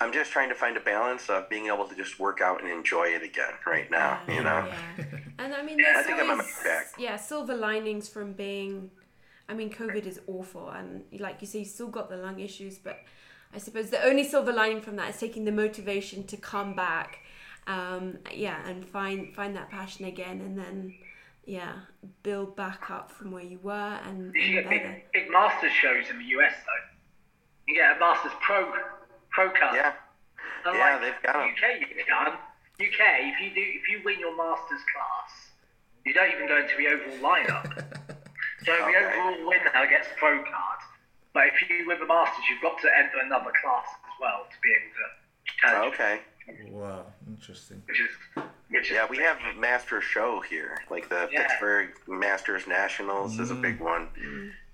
I'm 0.00 0.12
just 0.12 0.30
trying 0.30 0.48
to 0.50 0.54
find 0.54 0.76
a 0.76 0.80
balance 0.80 1.28
of 1.30 1.48
being 1.48 1.66
able 1.68 1.86
to 1.88 1.94
just 1.94 2.18
work 2.20 2.40
out 2.40 2.62
and 2.62 2.70
enjoy 2.70 3.04
it 3.08 3.22
again 3.22 3.54
right 3.66 3.90
now, 3.90 4.20
you 4.28 4.42
know. 4.42 4.68
Yeah. 4.68 5.04
And 5.38 5.54
I 5.54 5.62
mean, 5.62 5.78
I 5.80 5.92
there's 5.92 6.06
think 6.06 6.18
I'm 6.18 6.30
on 6.30 6.38
my 6.38 6.44
always 6.44 6.62
back. 6.64 6.86
yeah 6.98 7.16
silver 7.16 7.54
linings 7.54 8.08
from 8.08 8.32
being. 8.32 8.90
I 9.48 9.54
mean, 9.54 9.70
COVID 9.70 10.06
is 10.06 10.18
awful, 10.26 10.70
and 10.70 11.04
like 11.20 11.40
you 11.42 11.46
say, 11.46 11.58
you 11.60 11.64
still 11.66 11.88
got 11.88 12.08
the 12.08 12.16
lung 12.16 12.40
issues, 12.40 12.78
but 12.78 13.00
I 13.54 13.58
suppose 13.58 13.90
the 13.90 14.02
only 14.02 14.24
silver 14.24 14.50
lining 14.52 14.80
from 14.80 14.96
that 14.96 15.10
is 15.10 15.18
taking 15.20 15.44
the 15.44 15.52
motivation 15.52 16.24
to 16.28 16.36
come 16.38 16.74
back, 16.74 17.18
um, 17.66 18.18
yeah, 18.34 18.66
and 18.66 18.84
find 18.84 19.34
find 19.34 19.54
that 19.56 19.70
passion 19.70 20.06
again, 20.06 20.40
and 20.40 20.58
then 20.58 20.94
yeah, 21.44 21.74
build 22.22 22.56
back 22.56 22.90
up 22.90 23.10
from 23.10 23.30
where 23.30 23.44
you 23.44 23.60
were 23.62 24.00
and, 24.08 24.34
You 24.34 24.62
get 24.62 24.68
big, 24.68 25.04
big 25.12 25.30
Masters 25.30 25.70
shows 25.72 26.06
in 26.10 26.18
the 26.18 26.24
US 26.24 26.54
though. 26.64 26.96
You 27.68 27.74
get 27.74 27.96
a 27.96 28.00
Masters 28.00 28.32
Pro 29.36 29.50
Pro 29.50 29.60
card. 29.60 29.76
Yeah. 29.76 29.92
Yeah, 30.64 30.98
they've 30.98 31.22
got 31.22 31.36
'em. 31.36 31.50
UK, 31.52 31.78
you 31.80 32.04
can. 32.04 32.32
UK, 32.80 33.00
if 33.30 33.40
you 33.40 33.50
do, 33.54 33.60
if 33.62 33.88
you 33.88 34.00
win 34.04 34.18
your 34.18 34.34
Masters 34.36 34.80
class, 34.92 35.50
you 36.04 36.12
don't 36.14 36.32
even 36.32 36.48
go 36.48 36.56
into 36.56 36.74
the 36.76 36.88
overall 36.88 37.18
lineup. 37.18 37.64
so 38.64 38.72
Okay. 38.72 38.92
the 38.92 38.98
overall 38.98 39.46
winner 39.46 39.86
gets 39.88 40.08
the 40.08 40.14
Pro 40.16 40.42
card. 40.42 40.80
But 41.34 41.48
if 41.48 41.68
you 41.68 41.86
win 41.86 42.00
the 42.00 42.06
Masters, 42.06 42.44
you've 42.50 42.62
got 42.62 42.80
to 42.80 42.88
enter 42.98 43.18
another 43.22 43.52
class 43.62 43.86
as 43.86 44.20
well 44.20 44.46
to 44.50 44.56
be 44.62 44.70
able 44.72 44.94
to 44.96 45.52
challenge. 45.60 45.94
Okay. 45.94 46.20
Wow. 46.70 47.06
Interesting. 47.28 47.82
Which 47.86 48.00
is, 48.00 48.10
which 48.70 48.86
is 48.86 48.90
Yeah, 48.92 49.06
we 49.08 49.18
have 49.18 49.38
a 49.54 49.58
master 49.60 50.00
show 50.00 50.40
here, 50.40 50.78
like 50.90 51.08
the 51.08 51.28
Yeah. 51.30 51.42
Pittsburgh 51.46 51.90
Masters 52.08 52.66
Nationals 52.66 53.38
is 53.38 53.50
a 53.50 53.54
big 53.54 53.78
one. 53.80 54.08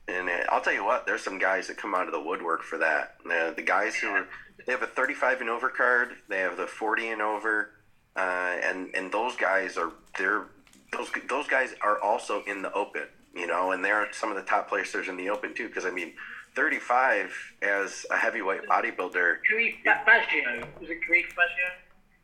And 0.09 0.29
uh, 0.29 0.45
I'll 0.51 0.61
tell 0.61 0.73
you 0.73 0.85
what, 0.85 1.07
there's 1.07 1.23
some 1.23 1.39
guys 1.39 1.67
that 1.69 1.77
come 1.79 1.95
out 1.95 2.07
of 2.07 2.13
the 2.13 2.21
woodwork 2.21 2.63
for 2.63 2.79
that. 2.79 3.17
Uh, 3.31 3.51
the 3.53 3.63
guys 3.63 3.95
who 3.97 4.09
are, 4.11 4.27
they 4.67 4.73
have 4.73 4.83
a 4.83 4.87
35 4.87 5.41
and 5.41 5.51
over 5.51 5.69
card, 5.69 6.11
they 6.29 6.39
have 6.39 6.57
the 6.57 6.67
40 6.67 7.09
and 7.09 7.23
over, 7.23 7.71
uh, 8.17 8.21
and 8.63 8.95
and 8.95 9.11
those 9.13 9.37
guys 9.37 9.77
are 9.77 9.93
they're 10.19 10.47
those 10.93 11.11
those 11.29 11.47
guys 11.47 11.75
are 11.81 12.01
also 12.01 12.43
in 12.47 12.63
the 12.63 12.73
Open, 12.73 13.05
you 13.35 13.47
know, 13.47 13.73
and 13.73 13.85
they're 13.85 14.09
some 14.13 14.31
of 14.31 14.37
the 14.37 14.43
top 14.43 14.69
placers 14.69 15.09
in 15.09 15.17
the 15.17 15.31
Open 15.31 15.55
too. 15.55 15.69
Because 15.69 15.87
I 15.87 15.91
mean, 15.91 16.13
35 16.55 17.33
as 17.63 18.05
a 18.11 18.17
heavyweight 18.17 18.63
bodybuilder, 18.69 19.37
Ba- 19.85 20.03
Baggio, 20.07 20.67
was 20.81 20.91
it 20.91 21.01
Greek 21.07 21.31
Baggio? 21.31 21.71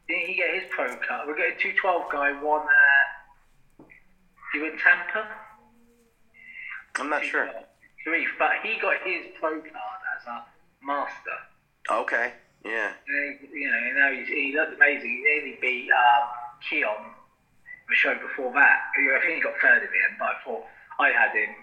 Didn't 0.09 0.27
he 0.27 0.35
get 0.35 0.55
his 0.55 0.65
pro 0.71 0.87
card? 0.97 1.29
We 1.29 1.35
got 1.35 1.49
a 1.49 1.61
212 1.61 2.13
guy, 2.13 2.43
won 2.43 2.63
at. 2.63 3.87
He 4.53 4.61
went 4.61 4.79
Tampa? 4.81 5.29
I'm 6.97 7.11
not 7.11 7.25
sure. 7.25 7.49
Karif, 8.07 8.27
but 8.39 8.51
he 8.63 8.81
got 8.81 8.97
his 9.05 9.27
pro 9.39 9.61
card 9.61 10.01
as 10.17 10.27
a 10.27 10.45
master. 10.85 11.31
Okay, 11.91 12.33
yeah, 12.65 12.93
And 13.09 13.39
he, 13.41 13.61
you 13.61 13.71
know, 13.71 13.79
you 13.79 13.95
know 13.95 14.13
he's, 14.13 14.29
he 14.29 14.55
looked 14.55 14.75
amazing. 14.75 15.09
He 15.09 15.23
nearly 15.23 15.59
beat 15.61 15.89
um, 15.91 16.29
Keon, 16.69 17.15
the 17.89 17.95
show 17.95 18.15
before 18.15 18.53
that. 18.53 18.79
I 18.97 19.21
think 19.23 19.37
he 19.37 19.41
got 19.41 19.55
third 19.63 19.83
in 19.83 19.89
the 19.89 20.01
end, 20.05 20.17
but 20.19 20.29
I 20.29 20.35
thought 20.45 20.65
I 20.99 21.09
had 21.09 21.33
him 21.33 21.55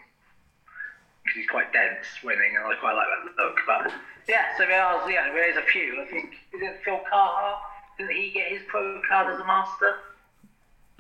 because 1.23 1.37
he's 1.37 1.49
quite 1.49 1.71
dense 1.73 2.05
winning, 2.23 2.55
and 2.55 2.65
I 2.65 2.75
quite 2.79 2.93
like 2.93 3.07
that 3.07 3.43
look. 3.43 3.57
But 3.67 3.91
yeah, 4.27 4.57
so 4.57 4.65
there 4.65 4.81
are, 4.81 5.09
yeah, 5.09 5.31
there's 5.33 5.57
a 5.57 5.63
few. 5.63 6.01
I 6.01 6.05
think 6.09 6.33
is 6.53 6.61
it 6.61 6.81
Phil 6.83 7.01
Carter? 7.09 7.57
Didn't 7.97 8.15
he 8.15 8.31
get 8.31 8.49
his 8.49 8.61
pro 8.67 9.01
card 9.07 9.33
as 9.33 9.39
a 9.39 9.45
master? 9.45 9.95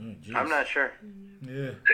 Oh. 0.01 0.35
I'm 0.35 0.49
not 0.49 0.67
sure. 0.67 0.91
Yeah. 1.41 1.71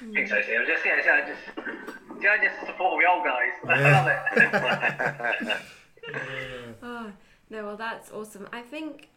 I 0.00 0.14
think 0.14 0.28
so. 0.28 0.40
See, 0.42 0.54
I 0.54 0.60
was 0.60 0.68
just, 0.68 0.84
yeah, 0.84 0.94
I 0.94 1.28
just, 1.28 2.20
see, 2.20 2.28
I 2.28 2.38
just 2.38 2.66
support 2.66 3.02
the 3.02 3.10
old 3.10 3.24
guys. 3.24 3.52
I 3.68 3.90
love 3.90 5.48
it. 5.50 5.56
Oh, 6.82 7.10
no, 7.50 7.64
well, 7.64 7.76
that's 7.76 8.12
awesome. 8.12 8.46
I 8.52 8.60
think, 8.60 9.08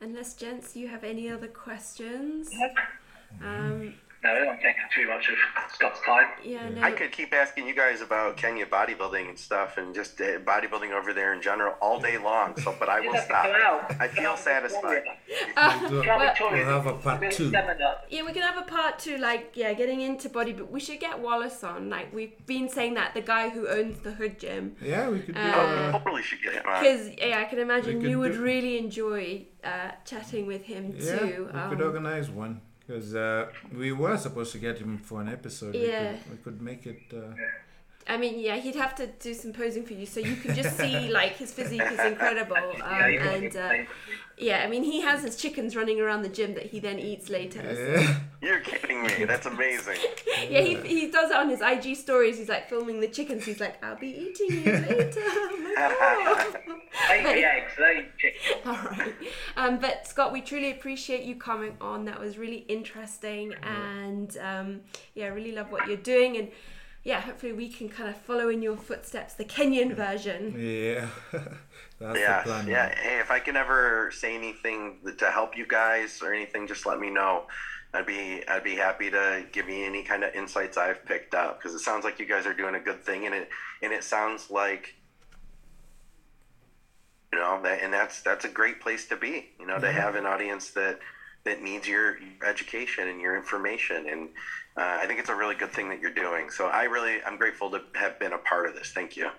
unless 0.00 0.34
gents, 0.34 0.76
you 0.76 0.88
have 0.88 1.04
any 1.04 1.28
other 1.30 1.48
questions? 1.48 2.50
Um, 3.42 3.94
no, 4.24 4.30
I 4.30 4.38
don't 4.44 4.60
take 4.60 4.76
up 4.84 4.90
too 4.94 5.06
much 5.08 5.28
of 5.28 5.36
Scott's 5.72 6.00
time. 6.04 6.26
yeah, 6.44 6.68
no. 6.68 6.82
I 6.82 6.90
could 6.90 7.12
keep 7.12 7.32
asking 7.32 7.66
you 7.68 7.74
guys 7.74 8.00
about 8.00 8.36
Kenya 8.36 8.66
bodybuilding 8.66 9.28
and 9.28 9.38
stuff, 9.38 9.78
and 9.78 9.94
just 9.94 10.20
uh, 10.20 10.38
bodybuilding 10.40 10.90
over 10.92 11.12
there 11.12 11.32
in 11.34 11.40
general 11.42 11.74
all 11.80 12.00
day 12.00 12.18
long. 12.18 12.56
So, 12.60 12.74
but 12.78 12.88
I 12.88 13.00
will 13.00 13.16
stop. 13.18 13.46
I 14.00 14.08
feel 14.08 14.36
satisfied. 14.36 15.02
We'll, 15.90 15.90
we'll 15.90 16.02
have 16.02 16.86
a 16.86 16.92
part 16.94 17.30
two. 17.30 17.50
Yeah, 18.10 18.22
we 18.24 18.32
can 18.32 18.42
have 18.42 18.56
a 18.58 18.62
part 18.62 18.98
two, 18.98 19.18
like, 19.18 19.52
yeah, 19.54 19.72
getting 19.74 20.00
into 20.00 20.28
body, 20.28 20.52
but 20.52 20.70
we 20.70 20.80
should 20.80 21.00
get 21.00 21.18
Wallace 21.20 21.62
on. 21.62 21.90
Like, 21.90 22.12
we've 22.14 22.34
been 22.46 22.68
saying 22.68 22.94
that, 22.94 23.14
the 23.14 23.20
guy 23.20 23.48
who 23.50 23.68
owns 23.68 23.98
the 24.00 24.12
Hood 24.12 24.38
Gym. 24.38 24.76
Yeah, 24.82 25.08
we 25.10 25.20
could 25.20 25.34
do. 25.34 25.40
Uh, 25.40 25.54
Oh, 25.58 25.60
Uh, 25.60 25.86
we 25.92 25.98
totally 25.98 26.22
should 26.22 26.42
get 26.42 26.54
him 26.54 26.62
on. 26.66 26.82
Because, 26.82 27.10
yeah, 27.18 27.38
I 27.40 27.44
can 27.44 27.58
imagine 27.58 28.00
you 28.00 28.18
would 28.18 28.32
do- 28.32 28.42
really 28.42 28.78
enjoy 28.78 29.46
uh, 29.64 29.90
chatting 30.04 30.46
with 30.46 30.62
him 30.62 30.94
yeah, 30.98 31.18
too. 31.18 31.50
we 31.52 31.58
Um, 31.60 31.70
could 31.70 31.82
organize 31.82 32.30
one 32.30 32.60
because 32.88 33.14
uh, 33.14 33.46
we 33.76 33.92
were 33.92 34.16
supposed 34.16 34.52
to 34.52 34.58
get 34.58 34.78
him 34.78 34.96
for 34.98 35.20
an 35.20 35.28
episode. 35.28 35.74
We 35.74 35.80
could, 36.22 36.30
we 36.30 36.36
could 36.38 36.62
make 36.62 36.86
it. 36.86 37.00
Uh, 37.14 37.34
I 38.08 38.16
mean, 38.16 38.38
yeah, 38.38 38.56
he'd 38.56 38.74
have 38.76 38.94
to 38.96 39.06
do 39.06 39.34
some 39.34 39.52
posing 39.52 39.84
for 39.84 39.92
you, 39.92 40.06
so 40.06 40.20
you 40.20 40.36
can 40.36 40.54
just 40.54 40.76
see 40.76 41.08
like 41.20 41.36
his 41.36 41.52
physique 41.52 41.82
is 41.82 41.98
incredible. 42.00 42.56
Um, 42.82 43.12
Yeah, 43.12 43.30
and 43.30 43.56
uh, 43.56 43.72
yeah, 44.38 44.62
I 44.64 44.68
mean, 44.68 44.84
he 44.84 45.00
has 45.02 45.22
his 45.22 45.36
chickens 45.36 45.74
running 45.76 46.00
around 46.00 46.22
the 46.22 46.28
gym 46.28 46.54
that 46.54 46.66
he 46.66 46.78
then 46.80 46.98
eats 46.98 47.28
later. 47.28 47.60
so- 47.74 48.14
You're 48.40 48.60
kidding 48.60 49.02
me. 49.02 49.24
That's 49.24 49.46
amazing. 49.46 49.96
Yeah, 50.48 50.60
he, 50.60 50.76
he 50.76 51.10
does 51.10 51.30
it 51.32 51.36
on 51.36 51.48
his 51.50 51.60
IG 51.60 51.96
stories. 51.96 52.38
He's 52.38 52.48
like 52.48 52.68
filming 52.68 53.00
the 53.00 53.08
chickens. 53.08 53.44
He's 53.44 53.58
like, 53.58 53.82
I'll 53.82 53.98
be 53.98 54.10
eating 54.10 54.62
you 54.64 54.72
later. 54.72 55.20
Oh 55.26 55.58
my 55.60 56.54
God. 56.54 56.56
The 57.24 57.44
eggs, 57.44 57.72
lay 57.80 58.06
chicken. 58.16 58.60
All 58.64 58.74
right. 58.74 59.14
Um, 59.56 59.78
but 59.80 60.06
Scott, 60.06 60.32
we 60.32 60.40
truly 60.40 60.70
appreciate 60.70 61.24
you 61.24 61.34
coming 61.34 61.76
on. 61.80 62.04
That 62.04 62.20
was 62.20 62.38
really 62.38 62.58
interesting, 62.68 63.54
and 63.62 64.36
um, 64.38 64.80
yeah, 65.14 65.24
I 65.26 65.28
really 65.28 65.52
love 65.52 65.70
what 65.72 65.88
you're 65.88 65.96
doing, 65.96 66.36
and 66.36 66.48
yeah, 67.04 67.20
hopefully 67.20 67.52
we 67.52 67.68
can 67.68 67.88
kind 67.88 68.08
of 68.08 68.16
follow 68.16 68.48
in 68.48 68.62
your 68.62 68.76
footsteps, 68.76 69.34
the 69.34 69.44
Kenyan 69.44 69.94
version. 69.94 70.54
Yeah. 70.58 71.08
That's 72.00 72.18
yeah, 72.18 72.42
the 72.42 72.50
plan. 72.50 72.68
yeah. 72.68 72.94
Hey, 72.94 73.18
if 73.18 73.30
I 73.30 73.40
can 73.40 73.56
ever 73.56 74.10
say 74.12 74.34
anything 74.34 74.98
to 75.18 75.30
help 75.30 75.56
you 75.56 75.66
guys 75.66 76.22
or 76.22 76.32
anything, 76.32 76.68
just 76.68 76.86
let 76.86 77.00
me 77.00 77.10
know. 77.10 77.44
I'd 77.92 78.06
be 78.06 78.46
I'd 78.46 78.62
be 78.62 78.76
happy 78.76 79.10
to 79.10 79.44
give 79.50 79.68
you 79.68 79.84
any 79.84 80.02
kind 80.02 80.22
of 80.22 80.34
insights 80.34 80.76
I've 80.76 81.04
picked 81.06 81.34
up 81.34 81.58
because 81.58 81.74
it 81.74 81.80
sounds 81.80 82.04
like 82.04 82.18
you 82.20 82.26
guys 82.26 82.46
are 82.46 82.54
doing 82.54 82.74
a 82.74 82.80
good 82.80 83.02
thing, 83.02 83.26
and 83.26 83.34
it 83.34 83.48
and 83.82 83.92
it 83.92 84.04
sounds 84.04 84.50
like 84.50 84.94
you 87.32 87.38
know 87.38 87.60
that 87.62 87.82
and 87.82 87.92
that's 87.92 88.22
that's 88.22 88.44
a 88.44 88.48
great 88.48 88.80
place 88.80 89.08
to 89.08 89.16
be. 89.16 89.48
You 89.58 89.66
know, 89.66 89.78
to 89.78 89.90
have 89.90 90.14
an 90.14 90.26
audience 90.26 90.70
that 90.72 91.00
that 91.44 91.62
needs 91.62 91.88
your 91.88 92.18
education 92.46 93.08
and 93.08 93.20
your 93.20 93.36
information, 93.36 94.06
and 94.08 94.28
uh, 94.78 94.98
I 95.02 95.06
think 95.06 95.18
it's 95.20 95.28
a 95.28 95.34
really 95.34 95.54
good 95.54 95.72
thing 95.72 95.88
that 95.90 96.00
you're 96.00 96.10
doing. 96.14 96.50
So 96.50 96.66
I 96.68 96.84
really 96.84 97.22
I'm 97.26 97.36
grateful 97.36 97.70
to 97.70 97.80
have 97.94 98.18
been 98.18 98.32
a 98.32 98.38
part 98.38 98.66
of 98.68 98.74
this. 98.74 98.92
Thank 98.92 99.16
you. 99.16 99.30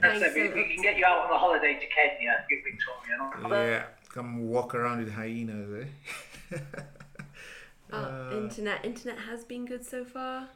Thanks. 0.00 0.20
So 0.20 0.32
we, 0.34 0.48
we 0.48 0.72
can 0.72 0.82
get 0.82 0.96
you 0.96 1.04
out 1.04 1.26
on 1.26 1.30
a 1.30 1.38
holiday 1.38 1.74
to 1.74 1.86
Kenya, 1.86 2.44
get 2.48 2.58
Victoria. 2.64 3.32
and 3.36 3.46
all. 3.46 3.52
Yeah, 3.52 3.84
come 4.08 4.48
walk 4.48 4.74
around 4.74 5.04
with 5.04 5.12
hyenas, 5.12 5.86
eh? 6.52 6.58
Oh, 7.92 7.96
Uh, 7.96 8.30
internet. 8.36 8.84
Internet 8.84 9.18
has 9.30 9.44
been 9.44 9.66
good 9.66 9.84
so 9.84 10.04
far. 10.04 10.48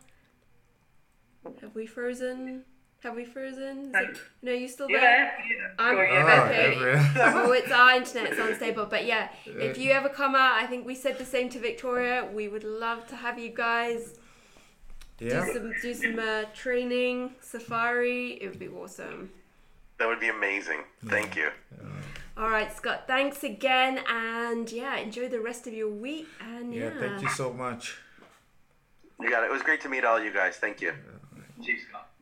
Have 1.61 1.75
we 1.75 1.87
frozen? 1.87 2.65
Have 3.05 3.15
we 3.15 3.25
frozen? 3.25 3.93
It, 3.95 4.19
no, 4.43 4.51
you 4.53 4.67
still 4.67 4.89
You 4.91 4.99
there? 4.99 5.33
there? 5.49 5.75
I'm- 5.79 5.97
Oh, 5.97 6.03
yeah, 6.03 6.45
okay. 6.47 6.75
every- 6.75 7.23
oh, 7.23 7.53
it's 7.53 7.71
our 7.71 7.95
internet. 7.95 8.33
It's 8.33 8.41
unstable. 8.41 8.87
But 8.87 9.05
yeah, 9.07 9.29
if 9.47 9.79
you 9.79 9.93
ever 9.93 10.09
come 10.09 10.35
out, 10.35 10.55
I 10.61 10.67
think 10.67 10.85
we 10.85 10.97
said 10.97 11.17
the 11.19 11.25
same 11.25 11.49
to 11.51 11.61
Victoria. 11.61 12.29
We 12.33 12.49
would 12.49 12.65
love 12.65 13.07
to 13.09 13.17
have 13.17 13.39
you 13.39 13.51
guys 13.51 14.18
yeah. 15.19 15.45
do 15.45 15.53
some 15.53 15.75
do 15.83 15.95
some 15.95 16.19
uh, 16.19 16.45
training 16.55 17.33
safari. 17.41 18.39
It 18.41 18.49
would 18.49 18.59
be 18.59 18.69
awesome. 18.69 19.31
That 19.99 20.07
would 20.07 20.21
be 20.21 20.29
amazing. 20.29 20.81
Thank 21.07 21.35
you. 21.37 21.51
All 22.37 22.49
right, 22.49 22.75
Scott. 22.77 23.05
Thanks 23.09 23.43
again, 23.43 23.99
and 24.09 24.71
yeah, 24.71 24.97
enjoy 24.99 25.29
the 25.29 25.41
rest 25.41 25.67
of 25.67 25.73
your 25.75 25.91
week. 25.91 26.29
And 26.41 26.73
yeah, 26.73 26.85
Yeah, 26.95 27.01
thank 27.01 27.23
you 27.23 27.29
so 27.31 27.53
much. 27.53 27.99
You 29.21 29.29
got 29.29 29.43
it. 29.43 29.47
It 29.47 29.53
was 29.53 29.63
great 29.63 29.81
to 29.81 29.89
meet 29.89 30.05
all 30.05 30.23
you 30.23 30.33
guys. 30.33 30.57
Thank 30.57 30.81
you. 30.81 30.93
Cheers, 31.65 31.81
Scott. 31.89 32.08